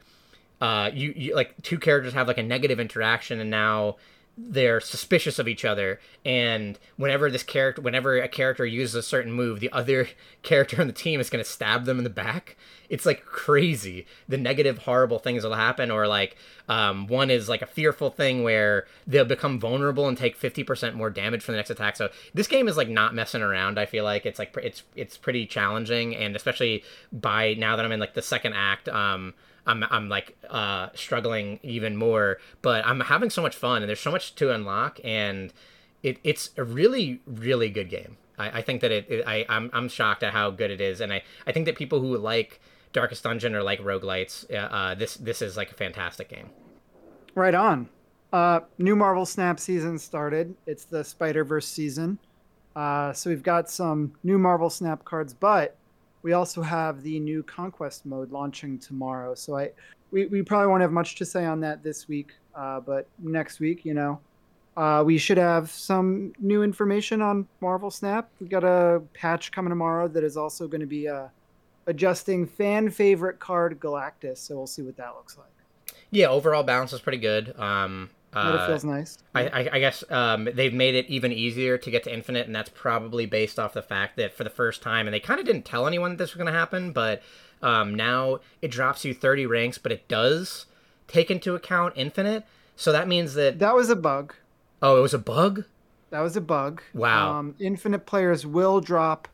uh, 0.60 0.90
you, 0.92 1.12
you 1.16 1.34
like 1.34 1.60
two 1.62 1.78
characters 1.78 2.12
have 2.12 2.28
like 2.28 2.38
a 2.38 2.42
negative 2.42 2.78
interaction, 2.78 3.40
and 3.40 3.50
now 3.50 3.96
they're 4.38 4.80
suspicious 4.80 5.38
of 5.38 5.46
each 5.46 5.64
other 5.64 6.00
and 6.24 6.78
whenever 6.96 7.30
this 7.30 7.42
character 7.42 7.82
whenever 7.82 8.18
a 8.18 8.28
character 8.28 8.64
uses 8.64 8.94
a 8.94 9.02
certain 9.02 9.32
move 9.32 9.60
the 9.60 9.70
other 9.72 10.08
character 10.42 10.80
on 10.80 10.86
the 10.86 10.92
team 10.92 11.20
is 11.20 11.30
going 11.30 11.44
to 11.44 11.50
stab 11.50 11.84
them 11.84 11.98
in 11.98 12.04
the 12.04 12.10
back. 12.10 12.56
It's 12.88 13.06
like 13.06 13.24
crazy. 13.24 14.06
The 14.28 14.38
negative 14.38 14.78
horrible 14.78 15.18
things 15.18 15.44
will 15.44 15.54
happen 15.54 15.90
or 15.90 16.06
like 16.06 16.36
um, 16.68 17.06
one 17.06 17.30
is 17.30 17.48
like 17.48 17.62
a 17.62 17.66
fearful 17.66 18.10
thing 18.10 18.42
where 18.42 18.86
they'll 19.06 19.24
become 19.24 19.60
vulnerable 19.60 20.08
and 20.08 20.16
take 20.16 20.38
50% 20.38 20.94
more 20.94 21.10
damage 21.10 21.42
from 21.42 21.52
the 21.52 21.58
next 21.58 21.70
attack. 21.70 21.96
So 21.96 22.08
this 22.34 22.46
game 22.46 22.68
is 22.68 22.76
like 22.76 22.88
not 22.88 23.14
messing 23.14 23.42
around 23.42 23.78
i 23.78 23.86
feel 23.86 24.04
like. 24.04 24.26
It's 24.26 24.38
like 24.38 24.56
it's 24.62 24.82
it's 24.96 25.16
pretty 25.16 25.46
challenging 25.46 26.16
and 26.16 26.34
especially 26.34 26.82
by 27.12 27.54
now 27.54 27.76
that 27.76 27.84
i'm 27.84 27.92
in 27.92 28.00
like 28.00 28.14
the 28.14 28.22
second 28.22 28.54
act 28.54 28.88
um 28.88 29.34
I'm 29.70 29.84
I'm 29.90 30.08
like 30.08 30.36
uh, 30.48 30.88
struggling 30.94 31.60
even 31.62 31.96
more, 31.96 32.38
but 32.62 32.84
I'm 32.86 33.00
having 33.00 33.30
so 33.30 33.42
much 33.42 33.56
fun 33.56 33.82
and 33.82 33.88
there's 33.88 34.00
so 34.00 34.10
much 34.10 34.34
to 34.36 34.52
unlock 34.52 35.00
and 35.04 35.52
it, 36.02 36.18
it's 36.24 36.50
a 36.56 36.64
really 36.64 37.20
really 37.26 37.70
good 37.70 37.88
game. 37.88 38.16
I, 38.38 38.58
I 38.58 38.62
think 38.62 38.80
that 38.80 38.90
it, 38.90 39.06
it, 39.08 39.24
I 39.26 39.46
I'm 39.48 39.70
I'm 39.72 39.88
shocked 39.88 40.22
at 40.22 40.32
how 40.32 40.50
good 40.50 40.70
it 40.70 40.80
is 40.80 41.00
and 41.00 41.12
I 41.12 41.22
I 41.46 41.52
think 41.52 41.66
that 41.66 41.76
people 41.76 42.00
who 42.00 42.16
like 42.16 42.60
Darkest 42.92 43.22
Dungeon 43.22 43.54
or 43.54 43.62
like 43.62 43.80
roguelites, 43.80 44.50
uh, 44.52 44.56
uh, 44.56 44.94
this 44.94 45.14
this 45.14 45.42
is 45.42 45.56
like 45.56 45.70
a 45.70 45.74
fantastic 45.74 46.28
game. 46.28 46.50
Right 47.34 47.54
on. 47.54 47.88
Uh, 48.32 48.60
new 48.78 48.96
Marvel 48.96 49.26
Snap 49.26 49.58
season 49.58 49.98
started. 49.98 50.54
It's 50.66 50.84
the 50.84 51.04
Spider 51.04 51.44
Verse 51.44 51.66
season. 51.66 52.18
Uh, 52.74 53.12
so 53.12 53.30
we've 53.30 53.42
got 53.42 53.68
some 53.68 54.14
new 54.22 54.38
Marvel 54.38 54.70
Snap 54.70 55.04
cards, 55.04 55.34
but 55.34 55.76
we 56.22 56.32
also 56.32 56.62
have 56.62 57.02
the 57.02 57.18
new 57.20 57.42
conquest 57.42 58.06
mode 58.06 58.30
launching 58.30 58.78
tomorrow. 58.78 59.34
So 59.34 59.56
I, 59.56 59.70
we, 60.10 60.26
we 60.26 60.42
probably 60.42 60.68
won't 60.68 60.82
have 60.82 60.92
much 60.92 61.16
to 61.16 61.24
say 61.24 61.44
on 61.44 61.60
that 61.60 61.82
this 61.82 62.08
week, 62.08 62.32
uh, 62.54 62.80
but 62.80 63.06
next 63.18 63.60
week, 63.60 63.84
you 63.84 63.94
know, 63.94 64.20
uh, 64.76 65.02
we 65.04 65.18
should 65.18 65.38
have 65.38 65.70
some 65.70 66.32
new 66.38 66.62
information 66.62 67.22
on 67.22 67.46
Marvel 67.60 67.90
Snap. 67.90 68.28
We've 68.40 68.50
got 68.50 68.64
a 68.64 69.02
patch 69.14 69.52
coming 69.52 69.70
tomorrow 69.70 70.08
that 70.08 70.24
is 70.24 70.36
also 70.36 70.68
going 70.68 70.80
to 70.80 70.86
be 70.86 71.08
uh, 71.08 71.28
adjusting 71.86 72.46
fan 72.46 72.90
favorite 72.90 73.38
card 73.38 73.80
Galactus. 73.80 74.38
So 74.38 74.56
we'll 74.56 74.66
see 74.66 74.82
what 74.82 74.96
that 74.96 75.14
looks 75.16 75.36
like. 75.36 75.46
Yeah, 76.10 76.28
overall 76.28 76.62
balance 76.62 76.92
is 76.92 77.00
pretty 77.00 77.18
good. 77.18 77.58
Um, 77.58 78.10
uh, 78.32 78.58
it 78.60 78.66
feels 78.66 78.84
nice. 78.84 79.18
I, 79.34 79.48
I, 79.48 79.68
I 79.72 79.78
guess 79.80 80.04
um, 80.10 80.48
they've 80.52 80.72
made 80.72 80.94
it 80.94 81.06
even 81.06 81.32
easier 81.32 81.76
to 81.78 81.90
get 81.90 82.04
to 82.04 82.14
infinite, 82.14 82.46
and 82.46 82.54
that's 82.54 82.70
probably 82.70 83.26
based 83.26 83.58
off 83.58 83.72
the 83.72 83.82
fact 83.82 84.16
that 84.16 84.32
for 84.32 84.44
the 84.44 84.50
first 84.50 84.82
time, 84.82 85.06
and 85.06 85.14
they 85.14 85.20
kind 85.20 85.40
of 85.40 85.46
didn't 85.46 85.64
tell 85.64 85.86
anyone 85.86 86.12
that 86.12 86.18
this 86.18 86.30
was 86.30 86.36
going 86.36 86.52
to 86.52 86.58
happen, 86.58 86.92
but 86.92 87.22
um, 87.62 87.94
now 87.94 88.38
it 88.62 88.70
drops 88.70 89.04
you 89.04 89.14
30 89.14 89.46
ranks, 89.46 89.78
but 89.78 89.90
it 89.90 90.06
does 90.06 90.66
take 91.08 91.30
into 91.30 91.54
account 91.54 91.94
infinite. 91.96 92.44
So 92.76 92.92
that 92.92 93.08
means 93.08 93.34
that 93.34 93.58
that 93.58 93.74
was 93.74 93.90
a 93.90 93.96
bug. 93.96 94.34
Oh, 94.80 94.96
it 94.96 95.02
was 95.02 95.12
a 95.12 95.18
bug. 95.18 95.64
That 96.10 96.20
was 96.20 96.36
a 96.36 96.40
bug. 96.40 96.82
Wow. 96.94 97.38
Um, 97.38 97.54
infinite 97.58 98.06
players 98.06 98.46
will 98.46 98.80
drop 98.80 99.28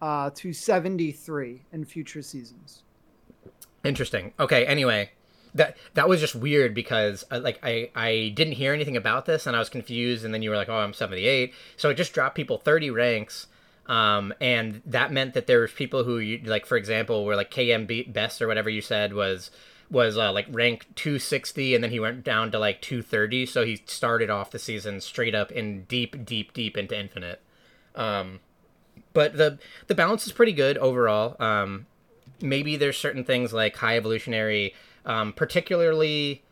uh, 0.00 0.30
to 0.34 0.52
73 0.52 1.62
in 1.72 1.84
future 1.84 2.22
seasons. 2.22 2.82
Interesting. 3.84 4.32
Okay. 4.40 4.66
Anyway, 4.66 5.10
that 5.56 5.76
that 5.94 6.08
was 6.08 6.20
just 6.20 6.34
weird 6.34 6.74
because 6.74 7.24
uh, 7.30 7.40
like 7.42 7.58
I 7.62 7.90
I 7.94 8.32
didn't 8.34 8.54
hear 8.54 8.72
anything 8.72 8.96
about 8.96 9.26
this 9.26 9.46
and 9.46 9.56
I 9.56 9.58
was 9.58 9.68
confused 9.68 10.24
and 10.24 10.32
then 10.32 10.42
you 10.42 10.50
were 10.50 10.56
like 10.56 10.68
oh 10.68 10.76
I'm 10.76 10.92
78 10.92 11.52
so 11.76 11.90
it 11.90 11.94
just 11.94 12.12
dropped 12.12 12.36
people 12.36 12.58
30 12.58 12.90
ranks 12.90 13.46
um, 13.86 14.34
and 14.40 14.82
that 14.84 15.12
meant 15.12 15.34
that 15.34 15.46
there 15.46 15.60
was 15.60 15.72
people 15.72 16.04
who 16.04 16.18
you 16.18 16.40
like 16.44 16.66
for 16.66 16.76
example 16.76 17.24
were 17.24 17.36
like 17.36 17.50
KM 17.50 18.12
best 18.12 18.42
or 18.42 18.46
whatever 18.46 18.70
you 18.70 18.80
said 18.80 19.12
was 19.12 19.50
was 19.90 20.18
uh, 20.18 20.32
like 20.32 20.46
rank 20.50 20.86
260 20.96 21.74
and 21.74 21.84
then 21.84 21.90
he 21.90 22.00
went 22.00 22.24
down 22.24 22.50
to 22.50 22.58
like 22.58 22.82
230 22.82 23.46
so 23.46 23.64
he 23.64 23.82
started 23.86 24.30
off 24.30 24.50
the 24.50 24.58
season 24.58 25.00
straight 25.00 25.34
up 25.34 25.52
in 25.52 25.84
deep 25.84 26.24
deep 26.24 26.52
deep 26.52 26.76
into 26.76 26.98
infinite. 26.98 27.40
Um, 27.94 28.40
but 29.12 29.36
the 29.36 29.58
the 29.86 29.94
balance 29.94 30.26
is 30.26 30.32
pretty 30.32 30.52
good 30.52 30.76
overall. 30.78 31.36
Um, 31.40 31.86
maybe 32.40 32.76
there's 32.76 32.98
certain 32.98 33.24
things 33.24 33.52
like 33.52 33.76
high 33.76 33.96
evolutionary 33.96 34.74
um, 35.06 35.32
particularly 35.32 36.42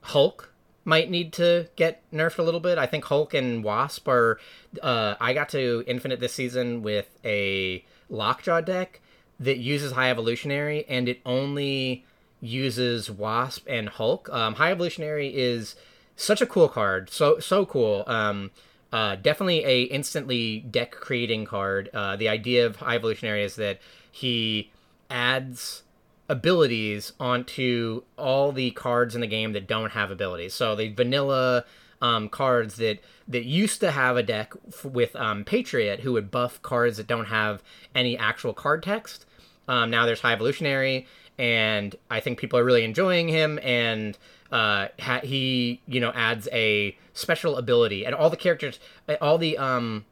Hulk 0.00 0.52
might 0.84 1.10
need 1.10 1.32
to 1.34 1.68
get 1.76 2.02
nerfed 2.12 2.38
a 2.38 2.42
little 2.42 2.60
bit. 2.60 2.78
I 2.78 2.86
think 2.86 3.04
Hulk 3.04 3.34
and 3.34 3.64
Wasp 3.64 4.06
are. 4.08 4.38
Uh, 4.82 5.14
I 5.20 5.34
got 5.34 5.48
to 5.50 5.84
Infinite 5.86 6.20
this 6.20 6.32
season 6.32 6.82
with 6.82 7.08
a 7.24 7.84
Lockjaw 8.08 8.60
deck 8.60 9.00
that 9.40 9.58
uses 9.58 9.92
High 9.92 10.10
Evolutionary, 10.10 10.84
and 10.88 11.08
it 11.08 11.20
only 11.24 12.04
uses 12.40 13.10
Wasp 13.10 13.66
and 13.68 13.88
Hulk. 13.88 14.28
Um, 14.30 14.54
High 14.54 14.72
Evolutionary 14.72 15.34
is 15.34 15.74
such 16.16 16.40
a 16.40 16.46
cool 16.46 16.68
card, 16.68 17.10
so 17.10 17.38
so 17.38 17.64
cool. 17.66 18.04
Um, 18.06 18.50
uh, 18.92 19.16
definitely 19.16 19.64
a 19.64 19.82
instantly 19.84 20.60
deck 20.60 20.92
creating 20.92 21.46
card. 21.46 21.90
Uh, 21.92 22.14
the 22.16 22.28
idea 22.28 22.66
of 22.66 22.76
High 22.76 22.96
Evolutionary 22.96 23.42
is 23.42 23.56
that 23.56 23.80
he 24.12 24.70
adds 25.10 25.82
abilities 26.28 27.12
onto 27.20 28.02
all 28.16 28.52
the 28.52 28.70
cards 28.72 29.14
in 29.14 29.20
the 29.20 29.26
game 29.26 29.52
that 29.52 29.66
don't 29.66 29.92
have 29.92 30.10
abilities. 30.10 30.54
So 30.54 30.74
the 30.74 30.88
vanilla 30.88 31.64
um, 32.00 32.28
cards 32.28 32.76
that 32.76 32.98
that 33.28 33.44
used 33.44 33.80
to 33.80 33.90
have 33.90 34.16
a 34.16 34.22
deck 34.22 34.52
f- 34.68 34.84
with 34.84 35.16
um, 35.16 35.44
Patriot, 35.44 36.00
who 36.00 36.12
would 36.12 36.30
buff 36.30 36.60
cards 36.60 36.98
that 36.98 37.06
don't 37.06 37.26
have 37.26 37.62
any 37.94 38.18
actual 38.18 38.52
card 38.52 38.82
text. 38.82 39.24
Um, 39.68 39.90
now 39.90 40.04
there's 40.04 40.20
High 40.20 40.34
Evolutionary, 40.34 41.06
and 41.38 41.96
I 42.10 42.20
think 42.20 42.38
people 42.38 42.58
are 42.58 42.64
really 42.64 42.84
enjoying 42.84 43.28
him. 43.28 43.58
And 43.62 44.18
uh, 44.52 44.88
ha- 45.00 45.20
he, 45.22 45.80
you 45.86 46.00
know, 46.00 46.12
adds 46.14 46.48
a 46.52 46.96
special 47.14 47.56
ability, 47.56 48.04
and 48.04 48.14
all 48.14 48.28
the 48.28 48.36
characters, 48.36 48.78
all 49.20 49.38
the 49.38 49.56
um, 49.56 50.04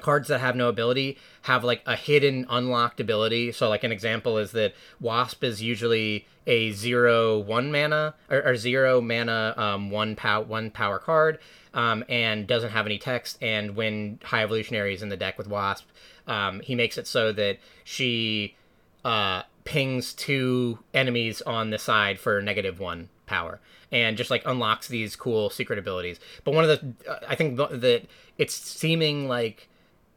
cards 0.00 0.28
that 0.28 0.40
have 0.40 0.56
no 0.56 0.68
ability 0.68 1.18
have 1.42 1.64
like 1.64 1.82
a 1.86 1.96
hidden 1.96 2.46
unlocked 2.48 3.00
ability. 3.00 3.52
So 3.52 3.68
like 3.68 3.84
an 3.84 3.92
example 3.92 4.38
is 4.38 4.52
that 4.52 4.74
Wasp 5.00 5.44
is 5.44 5.62
usually 5.62 6.26
a 6.46 6.72
zero 6.72 7.38
one 7.38 7.70
mana 7.70 8.14
or, 8.30 8.42
or 8.42 8.56
zero 8.56 9.00
mana 9.00 9.54
um, 9.56 9.90
one 9.90 10.16
pow 10.16 10.40
one 10.40 10.70
power 10.70 10.98
card 10.98 11.38
um, 11.74 12.04
and 12.08 12.46
doesn't 12.46 12.70
have 12.70 12.86
any 12.86 12.98
text. 12.98 13.38
And 13.42 13.76
when 13.76 14.18
High 14.24 14.42
Evolutionary 14.42 14.94
is 14.94 15.02
in 15.02 15.08
the 15.08 15.16
deck 15.16 15.38
with 15.38 15.48
Wasp, 15.48 15.86
um, 16.26 16.60
he 16.60 16.74
makes 16.74 16.98
it 16.98 17.06
so 17.06 17.32
that 17.32 17.58
she 17.84 18.56
uh, 19.04 19.42
pings 19.64 20.12
two 20.14 20.78
enemies 20.94 21.42
on 21.42 21.70
the 21.70 21.78
side 21.78 22.18
for 22.18 22.40
negative 22.40 22.80
one 22.80 23.08
power 23.26 23.60
and 23.92 24.16
just 24.16 24.30
like 24.30 24.42
unlocks 24.46 24.88
these 24.88 25.16
cool 25.16 25.50
secret 25.50 25.78
abilities. 25.78 26.18
But 26.44 26.54
one 26.54 26.64
of 26.64 26.70
the 26.70 27.10
uh, 27.10 27.18
I 27.28 27.34
think 27.34 27.56
that 27.56 28.02
it's 28.36 28.54
seeming 28.54 29.28
like 29.28 29.68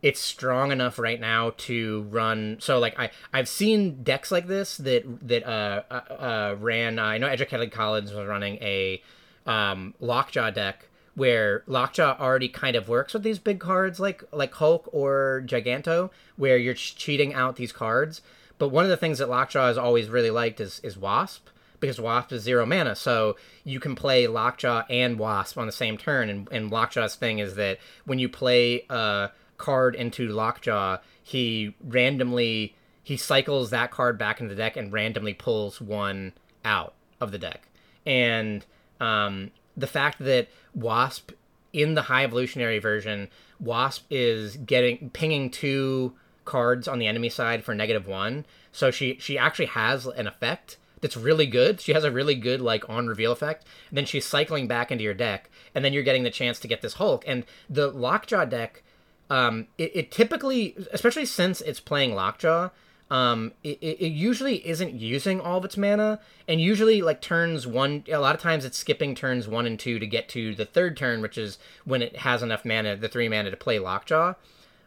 it's 0.02 0.20
strong 0.20 0.72
enough 0.72 0.98
right 0.98 1.20
now 1.20 1.54
to 1.58 2.04
run. 2.10 2.58
So 2.60 2.80
like 2.80 3.00
I 3.00 3.12
I've 3.32 3.48
seen 3.48 4.04
decks 4.04 4.32
like 4.32 4.48
this 4.48 4.78
that 4.78 5.04
that 5.28 5.46
uh, 5.46 5.84
uh, 5.90 5.94
uh 5.94 6.56
ran. 6.60 7.00
Uh, 7.00 7.04
I 7.04 7.18
know 7.18 7.28
Educated 7.28 7.72
Collins 7.72 8.14
was 8.14 8.28
running 8.28 8.56
a 8.56 9.02
um, 9.46 9.94
Lockjaw 10.00 10.52
deck 10.52 10.88
where 11.14 11.64
Lockjaw 11.68 12.18
already 12.20 12.48
kind 12.48 12.76
of 12.76 12.88
works 12.88 13.14
with 13.14 13.24
these 13.24 13.40
big 13.40 13.60
cards 13.60 14.00
like 14.00 14.24
like 14.32 14.54
Hulk 14.54 14.90
or 14.92 15.44
Giganto, 15.46 16.10
where 16.36 16.58
you're 16.58 16.74
cheating 16.74 17.34
out 17.34 17.56
these 17.56 17.72
cards. 17.72 18.22
But 18.58 18.70
one 18.70 18.84
of 18.84 18.90
the 18.90 18.98
things 18.98 19.20
that 19.20 19.30
Lockjaw 19.30 19.68
has 19.68 19.78
always 19.78 20.10
really 20.10 20.32
liked 20.32 20.60
is 20.60 20.80
is 20.84 20.98
Wasp 20.98 21.48
because 21.80 22.00
Wasp 22.00 22.32
is 22.32 22.44
zero 22.44 22.66
mana, 22.66 22.96
so 22.96 23.36
you 23.64 23.80
can 23.80 23.96
play 23.96 24.28
Lockjaw 24.28 24.84
and 24.90 25.18
Wasp 25.18 25.58
on 25.58 25.66
the 25.66 25.72
same 25.72 25.98
turn. 25.98 26.30
And, 26.30 26.48
and 26.52 26.72
Lockjaw's 26.72 27.16
thing 27.16 27.40
is 27.40 27.56
that 27.56 27.80
when 28.06 28.20
you 28.20 28.30
play 28.30 28.86
uh, 28.88 29.30
card 29.62 29.96
into 29.96 30.28
Lockjaw, 30.28 30.98
he 31.24 31.76
randomly 31.82 32.76
he 33.04 33.18
cycles 33.18 33.70
that 33.70 33.92
card 33.92 34.18
back 34.18 34.42
into 34.42 34.54
the 34.54 34.62
deck 34.62 34.78
and 34.78 34.92
randomly 34.92 35.34
pulls 35.34 35.80
one 35.80 36.34
out 36.64 36.94
of 37.20 37.32
the 37.32 37.38
deck. 37.38 37.68
And 38.06 38.66
um, 39.00 39.52
the 39.76 39.88
fact 39.88 40.20
that 40.20 40.50
Wasp 40.76 41.32
in 41.74 41.94
the 41.94 42.04
high 42.04 42.24
evolutionary 42.24 42.80
version, 42.80 43.30
Wasp 43.60 44.06
is 44.10 44.58
getting 44.58 45.10
pinging 45.12 45.50
two 45.50 46.14
cards 46.44 46.88
on 46.88 47.00
the 47.00 47.08
enemy 47.08 47.30
side 47.30 47.64
for 47.64 47.74
negative 47.74 48.08
one. 48.08 48.46
So 48.72 48.92
she 48.92 49.18
she 49.20 49.38
actually 49.38 49.68
has 49.68 50.06
an 50.06 50.28
effect 50.28 50.78
that's 51.02 51.18
really 51.18 51.48
good. 51.48 51.82
She 51.82 51.94
has 51.94 52.04
a 52.04 52.12
really 52.12 52.36
good 52.36 52.62
like 52.62 52.88
on 52.90 53.08
reveal 53.08 53.32
effect. 53.32 53.66
And 53.90 53.98
then 53.98 54.06
she's 54.06 54.26
cycling 54.26 54.68
back 54.68 54.92
into 54.92 55.04
your 55.04 55.14
deck, 55.14 55.50
and 55.76 55.84
then 55.84 55.94
you're 55.94 56.04
getting 56.04 56.24
the 56.24 56.30
chance 56.30 56.60
to 56.60 56.68
get 56.68 56.82
this 56.82 56.94
Hulk. 56.94 57.24
And 57.28 57.44
the 57.70 57.88
Lockjaw 57.88 58.46
deck, 58.46 58.84
um, 59.32 59.68
it, 59.78 59.92
it 59.96 60.12
typically, 60.12 60.76
especially 60.92 61.26
since 61.26 61.62
it's 61.62 61.80
playing 61.80 62.14
Lockjaw, 62.14 62.70
um, 63.10 63.54
it, 63.64 63.78
it 63.82 64.12
usually 64.12 64.68
isn't 64.68 64.94
using 64.94 65.40
all 65.40 65.58
of 65.58 65.64
its 65.64 65.78
mana, 65.78 66.20
and 66.50 66.60
usually 66.60 67.02
like 67.02 67.22
turns 67.22 67.66
one. 67.66 68.04
A 68.10 68.18
lot 68.18 68.36
of 68.36 68.42
times 68.42 68.66
it's 68.66 68.78
skipping 68.78 69.16
turns 69.16 69.48
one 69.48 69.66
and 69.66 69.80
two 69.80 70.00
to 70.00 70.06
get 70.06 70.28
to 70.30 70.54
the 70.54 70.66
third 70.66 70.98
turn, 70.98 71.22
which 71.22 71.38
is 71.38 71.60
when 71.86 72.02
it 72.02 72.18
has 72.18 72.44
enough 72.44 72.66
mana, 72.66 72.98
the 72.98 73.08
three 73.08 73.30
mana 73.30 73.50
to 73.52 73.56
play 73.56 73.80
Lockjaw. 73.80 74.34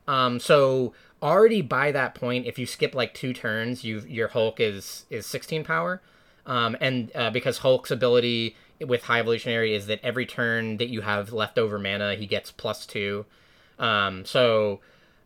Um, 0.07 0.39
so 0.39 0.93
already 1.23 1.63
by 1.63 1.91
that 1.93 2.15
point, 2.15 2.47
if 2.47 2.59
you 2.59 2.67
skip 2.67 2.95
like 2.95 3.15
two 3.15 3.33
turns, 3.33 3.83
you 3.83 4.01
your 4.01 4.29
Hulk 4.29 4.61
is 4.61 5.07
is 5.09 5.25
16 5.25 5.65
power, 5.65 6.03
um, 6.45 6.77
and 6.83 7.11
uh, 7.15 7.31
because 7.31 7.59
Hulk's 7.59 7.91
ability 7.91 8.57
with 8.87 9.05
High 9.05 9.21
Evolutionary 9.21 9.75
is 9.75 9.87
that 9.87 10.01
every 10.03 10.27
turn 10.27 10.77
that 10.77 10.91
you 10.91 11.01
have 11.01 11.33
leftover 11.33 11.79
mana, 11.79 12.15
he 12.15 12.27
gets 12.27 12.51
plus 12.51 12.85
two. 12.85 13.25
Um, 13.79 14.25
so 14.25 14.81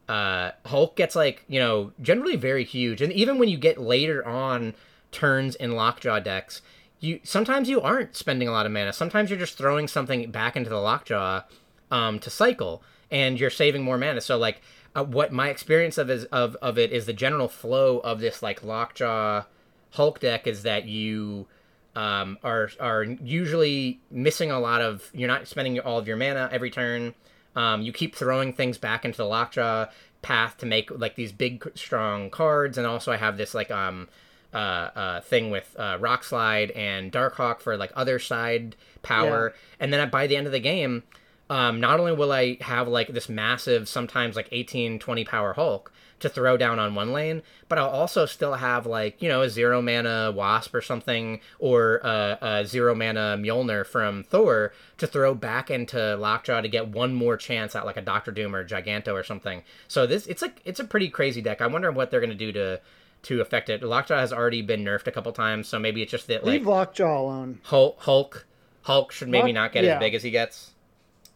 uh, 0.08 0.52
Hulk 0.66 0.96
gets 0.96 1.14
like 1.14 1.44
you 1.48 1.60
know 1.60 1.92
generally 2.00 2.36
very 2.36 2.64
huge, 2.64 3.02
and 3.02 3.12
even 3.12 3.38
when 3.38 3.48
you 3.48 3.58
get 3.58 3.78
later 3.78 4.26
on 4.26 4.74
turns 5.10 5.54
in 5.54 5.72
Lockjaw 5.72 6.20
decks, 6.20 6.62
you 7.00 7.20
sometimes 7.24 7.68
you 7.68 7.80
aren't 7.80 8.16
spending 8.16 8.48
a 8.48 8.52
lot 8.52 8.66
of 8.66 8.72
mana. 8.72 8.92
Sometimes 8.92 9.30
you're 9.30 9.38
just 9.38 9.58
throwing 9.58 9.88
something 9.88 10.30
back 10.30 10.56
into 10.56 10.70
the 10.70 10.80
Lockjaw 10.80 11.42
um, 11.90 12.18
to 12.20 12.30
cycle, 12.30 12.82
and 13.10 13.38
you're 13.38 13.50
saving 13.50 13.82
more 13.82 13.98
mana. 13.98 14.20
So 14.20 14.38
like 14.38 14.62
uh, 14.94 15.04
what 15.04 15.32
my 15.32 15.48
experience 15.48 15.98
of 15.98 16.10
is 16.10 16.24
of 16.26 16.56
of 16.56 16.78
it 16.78 16.92
is 16.92 17.06
the 17.06 17.12
general 17.12 17.48
flow 17.48 17.98
of 17.98 18.20
this 18.20 18.42
like 18.42 18.64
Lockjaw 18.64 19.44
Hulk 19.90 20.20
deck 20.20 20.46
is 20.46 20.62
that 20.62 20.86
you 20.86 21.46
um, 21.94 22.38
are 22.42 22.70
are 22.80 23.04
usually 23.04 24.00
missing 24.10 24.50
a 24.50 24.60
lot 24.60 24.80
of. 24.80 25.10
You're 25.12 25.28
not 25.28 25.48
spending 25.48 25.78
all 25.80 25.98
of 25.98 26.06
your 26.06 26.16
mana 26.16 26.48
every 26.52 26.70
turn. 26.70 27.14
Um, 27.56 27.82
you 27.82 27.92
keep 27.92 28.14
throwing 28.14 28.52
things 28.52 28.78
back 28.78 29.04
into 29.04 29.18
the 29.18 29.26
lockjaw 29.26 29.86
path 30.22 30.58
to 30.58 30.66
make 30.66 30.90
like 30.90 31.14
these 31.14 31.32
big 31.32 31.70
strong 31.74 32.30
cards, 32.30 32.78
and 32.78 32.86
also 32.86 33.12
I 33.12 33.16
have 33.16 33.36
this 33.36 33.54
like 33.54 33.70
um 33.70 34.08
uh, 34.52 34.56
uh 34.56 35.20
thing 35.20 35.50
with 35.50 35.74
uh, 35.78 35.98
rock 36.00 36.24
slide 36.24 36.70
and 36.72 37.12
darkhawk 37.12 37.60
for 37.60 37.76
like 37.76 37.92
other 37.94 38.18
side 38.18 38.76
power, 39.02 39.52
yeah. 39.54 39.76
and 39.80 39.92
then 39.92 40.08
by 40.10 40.26
the 40.26 40.36
end 40.36 40.46
of 40.46 40.52
the 40.52 40.60
game. 40.60 41.02
Um, 41.50 41.80
not 41.80 41.98
only 41.98 42.12
will 42.12 42.30
I 42.30 42.58
have 42.60 42.88
like 42.88 43.08
this 43.08 43.26
massive, 43.26 43.88
sometimes 43.88 44.36
like 44.36 44.50
18, 44.52 44.98
20 44.98 45.24
power 45.24 45.54
Hulk, 45.54 45.90
to 46.20 46.28
throw 46.28 46.56
down 46.56 46.78
on 46.78 46.94
one 46.94 47.12
lane, 47.12 47.42
but 47.68 47.78
I'll 47.78 47.88
also 47.88 48.26
still 48.26 48.54
have 48.54 48.86
like 48.86 49.20
you 49.22 49.28
know 49.28 49.42
a 49.42 49.50
zero 49.50 49.80
mana 49.80 50.32
Wasp 50.34 50.74
or 50.74 50.82
something, 50.82 51.40
or 51.58 51.96
a, 51.98 52.38
a 52.40 52.66
zero 52.66 52.94
mana 52.94 53.36
Mjolnir 53.38 53.86
from 53.86 54.24
Thor 54.24 54.72
to 54.98 55.06
throw 55.06 55.34
back 55.34 55.70
into 55.70 56.16
Lockjaw 56.16 56.60
to 56.60 56.68
get 56.68 56.88
one 56.88 57.14
more 57.14 57.36
chance 57.36 57.74
at 57.76 57.86
like 57.86 57.96
a 57.96 58.02
Doctor 58.02 58.30
Doom 58.30 58.54
or 58.54 58.66
Giganto 58.66 59.12
or 59.12 59.22
something. 59.22 59.62
So 59.86 60.06
this 60.06 60.26
it's 60.26 60.42
like 60.42 60.60
it's 60.64 60.80
a 60.80 60.84
pretty 60.84 61.08
crazy 61.08 61.40
deck. 61.40 61.60
I 61.60 61.66
wonder 61.66 61.90
what 61.90 62.10
they're 62.10 62.20
gonna 62.20 62.34
do 62.34 62.52
to 62.52 62.80
to 63.22 63.40
affect 63.40 63.68
it. 63.68 63.82
Lockjaw 63.82 64.18
has 64.18 64.32
already 64.32 64.62
been 64.62 64.84
nerfed 64.84 65.06
a 65.06 65.12
couple 65.12 65.32
times, 65.32 65.68
so 65.68 65.78
maybe 65.78 66.02
it's 66.02 66.10
just 66.10 66.26
that 66.28 66.44
like 66.44 66.52
leave 66.52 66.66
Lockjaw 66.66 67.22
alone. 67.22 67.60
Hulk 67.64 67.96
Hulk, 68.00 68.46
Hulk 68.82 69.12
should 69.12 69.28
maybe 69.28 69.48
Lock, 69.48 69.54
not 69.54 69.72
get 69.72 69.84
yeah. 69.84 69.94
as 69.94 70.00
big 70.00 70.14
as 70.14 70.22
he 70.22 70.30
gets. 70.30 70.72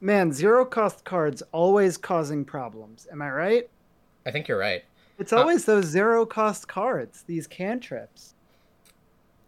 Man, 0.01 0.33
zero 0.33 0.65
cost 0.65 1.05
cards 1.05 1.43
always 1.53 1.97
causing 1.97 2.45
problems. 2.45 3.07
Am 3.13 3.23
I 3.23 3.31
right? 3.31 3.71
I 4.27 4.31
think 4.31 4.49
you're 4.49 4.59
right. 4.59 4.85
It's 5.19 5.32
always 5.32 5.69
uh, 5.69 5.74
those 5.74 5.86
zero 5.86 6.27
cost 6.27 6.69
cards, 6.69 7.24
these 7.27 7.47
cantrips. 7.47 8.35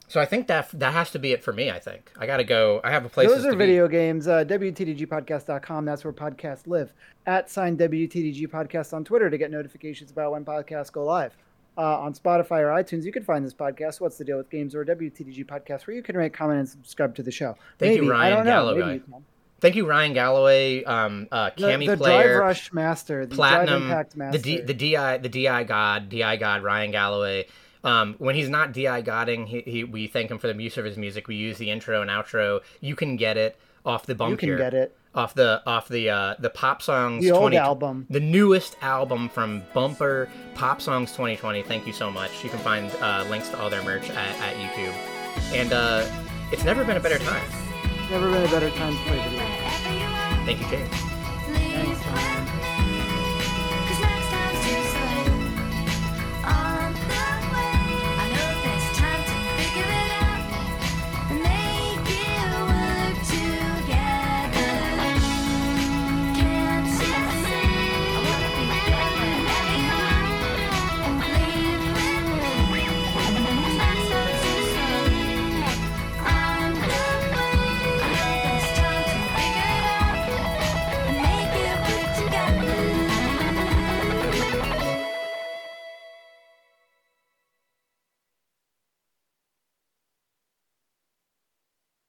So 0.08 0.20
I 0.20 0.26
think 0.26 0.46
that 0.48 0.68
that 0.74 0.92
has 0.92 1.10
to 1.12 1.18
be 1.18 1.32
it 1.32 1.42
for 1.42 1.52
me. 1.52 1.70
I 1.70 1.78
think 1.78 2.12
I 2.18 2.26
got 2.26 2.36
to 2.36 2.44
go. 2.44 2.80
I 2.84 2.90
have 2.90 3.04
a 3.04 3.08
place. 3.08 3.28
Those 3.28 3.44
are 3.46 3.56
video 3.56 3.88
be. 3.88 3.92
games. 3.92 4.28
Uh, 4.28 4.44
WTDGpodcast.com. 4.44 5.84
That's 5.84 6.04
where 6.04 6.12
podcasts 6.12 6.66
live. 6.66 6.92
At 7.26 7.50
sign 7.50 7.76
WTDG 7.76 8.46
Podcast 8.48 8.92
on 8.92 9.04
Twitter 9.04 9.30
to 9.30 9.38
get 9.38 9.50
notifications 9.50 10.10
about 10.10 10.32
when 10.32 10.44
podcasts 10.44 10.92
go 10.92 11.04
live. 11.04 11.36
Uh, 11.76 11.98
on 11.98 12.14
Spotify 12.14 12.60
or 12.60 12.68
iTunes, 12.68 13.02
you 13.02 13.10
can 13.10 13.24
find 13.24 13.44
this 13.44 13.54
podcast. 13.54 14.00
What's 14.00 14.16
the 14.16 14.24
deal 14.24 14.36
with 14.36 14.48
games 14.48 14.76
or 14.76 14.84
WTDG 14.84 15.44
podcast, 15.44 15.88
where 15.88 15.96
you 15.96 16.02
can 16.02 16.16
rate, 16.16 16.32
comment, 16.32 16.60
and 16.60 16.68
subscribe 16.68 17.16
to 17.16 17.22
the 17.24 17.32
show. 17.32 17.56
Thank 17.78 17.94
Maybe. 17.94 18.06
you, 18.06 18.12
Ryan 18.12 18.32
I 18.32 18.36
don't 18.36 18.46
Galloway. 18.46 19.02
Know. 19.08 19.22
Thank 19.60 19.76
you, 19.76 19.86
Ryan 19.86 20.12
Galloway, 20.12 20.84
um, 20.84 21.26
uh, 21.32 21.50
Cami 21.50 21.86
the, 21.86 21.92
the 21.92 21.96
player, 21.96 22.36
Drive 22.36 22.40
Rush 22.40 22.72
Master, 22.72 23.24
the 23.24 23.34
Platinum, 23.34 23.88
Master. 23.88 24.30
the 24.32 24.38
D, 24.38 24.60
the 24.60 24.74
DI, 24.74 25.18
the 25.18 25.28
DI 25.28 25.64
God, 25.64 26.08
DI 26.08 26.36
God, 26.36 26.62
Ryan 26.62 26.90
Galloway. 26.90 27.46
Um, 27.82 28.14
when 28.18 28.34
he's 28.34 28.48
not 28.48 28.72
DI 28.72 29.02
Godding, 29.02 29.46
he, 29.46 29.60
he, 29.60 29.84
we 29.84 30.06
thank 30.06 30.30
him 30.30 30.38
for 30.38 30.52
the 30.52 30.62
use 30.62 30.78
of 30.78 30.84
his 30.84 30.96
music. 30.96 31.28
We 31.28 31.36
use 31.36 31.58
the 31.58 31.70
intro 31.70 32.00
and 32.00 32.10
outro. 32.10 32.60
You 32.80 32.96
can 32.96 33.16
get 33.16 33.36
it 33.36 33.58
off 33.84 34.06
the 34.06 34.14
bump 34.14 34.30
You 34.30 34.36
can 34.38 34.48
here, 34.48 34.58
get 34.58 34.74
it 34.74 34.96
off 35.14 35.34
the 35.34 35.62
off 35.66 35.88
the 35.88 36.10
uh, 36.10 36.34
the 36.38 36.50
pop 36.50 36.82
songs. 36.82 37.22
The 37.22 37.30
20, 37.30 37.42
old 37.42 37.54
album, 37.54 38.06
the 38.10 38.20
newest 38.20 38.76
album 38.82 39.28
from 39.28 39.62
Bumper 39.72 40.28
Pop 40.54 40.80
Songs 40.80 41.10
2020. 41.12 41.62
Thank 41.62 41.86
you 41.86 41.92
so 41.92 42.10
much. 42.10 42.42
You 42.42 42.50
can 42.50 42.58
find 42.60 42.90
uh, 43.00 43.24
links 43.28 43.48
to 43.50 43.58
all 43.58 43.70
their 43.70 43.82
merch 43.82 44.08
at, 44.10 44.40
at 44.40 44.56
YouTube, 44.56 44.94
and 45.52 45.72
uh, 45.72 46.06
it's 46.52 46.64
never 46.64 46.84
been 46.84 46.96
a 46.96 47.00
better 47.00 47.18
time. 47.18 47.63
Never 48.14 48.30
been 48.30 48.44
a 48.44 48.48
better 48.48 48.70
time 48.70 48.92
to 48.92 49.02
play 49.02 49.18
video 49.24 49.40
games. 49.40 49.74
Thank 50.46 50.60
you, 50.60 50.68
James. 50.68 50.88
Thanks, 51.48 52.33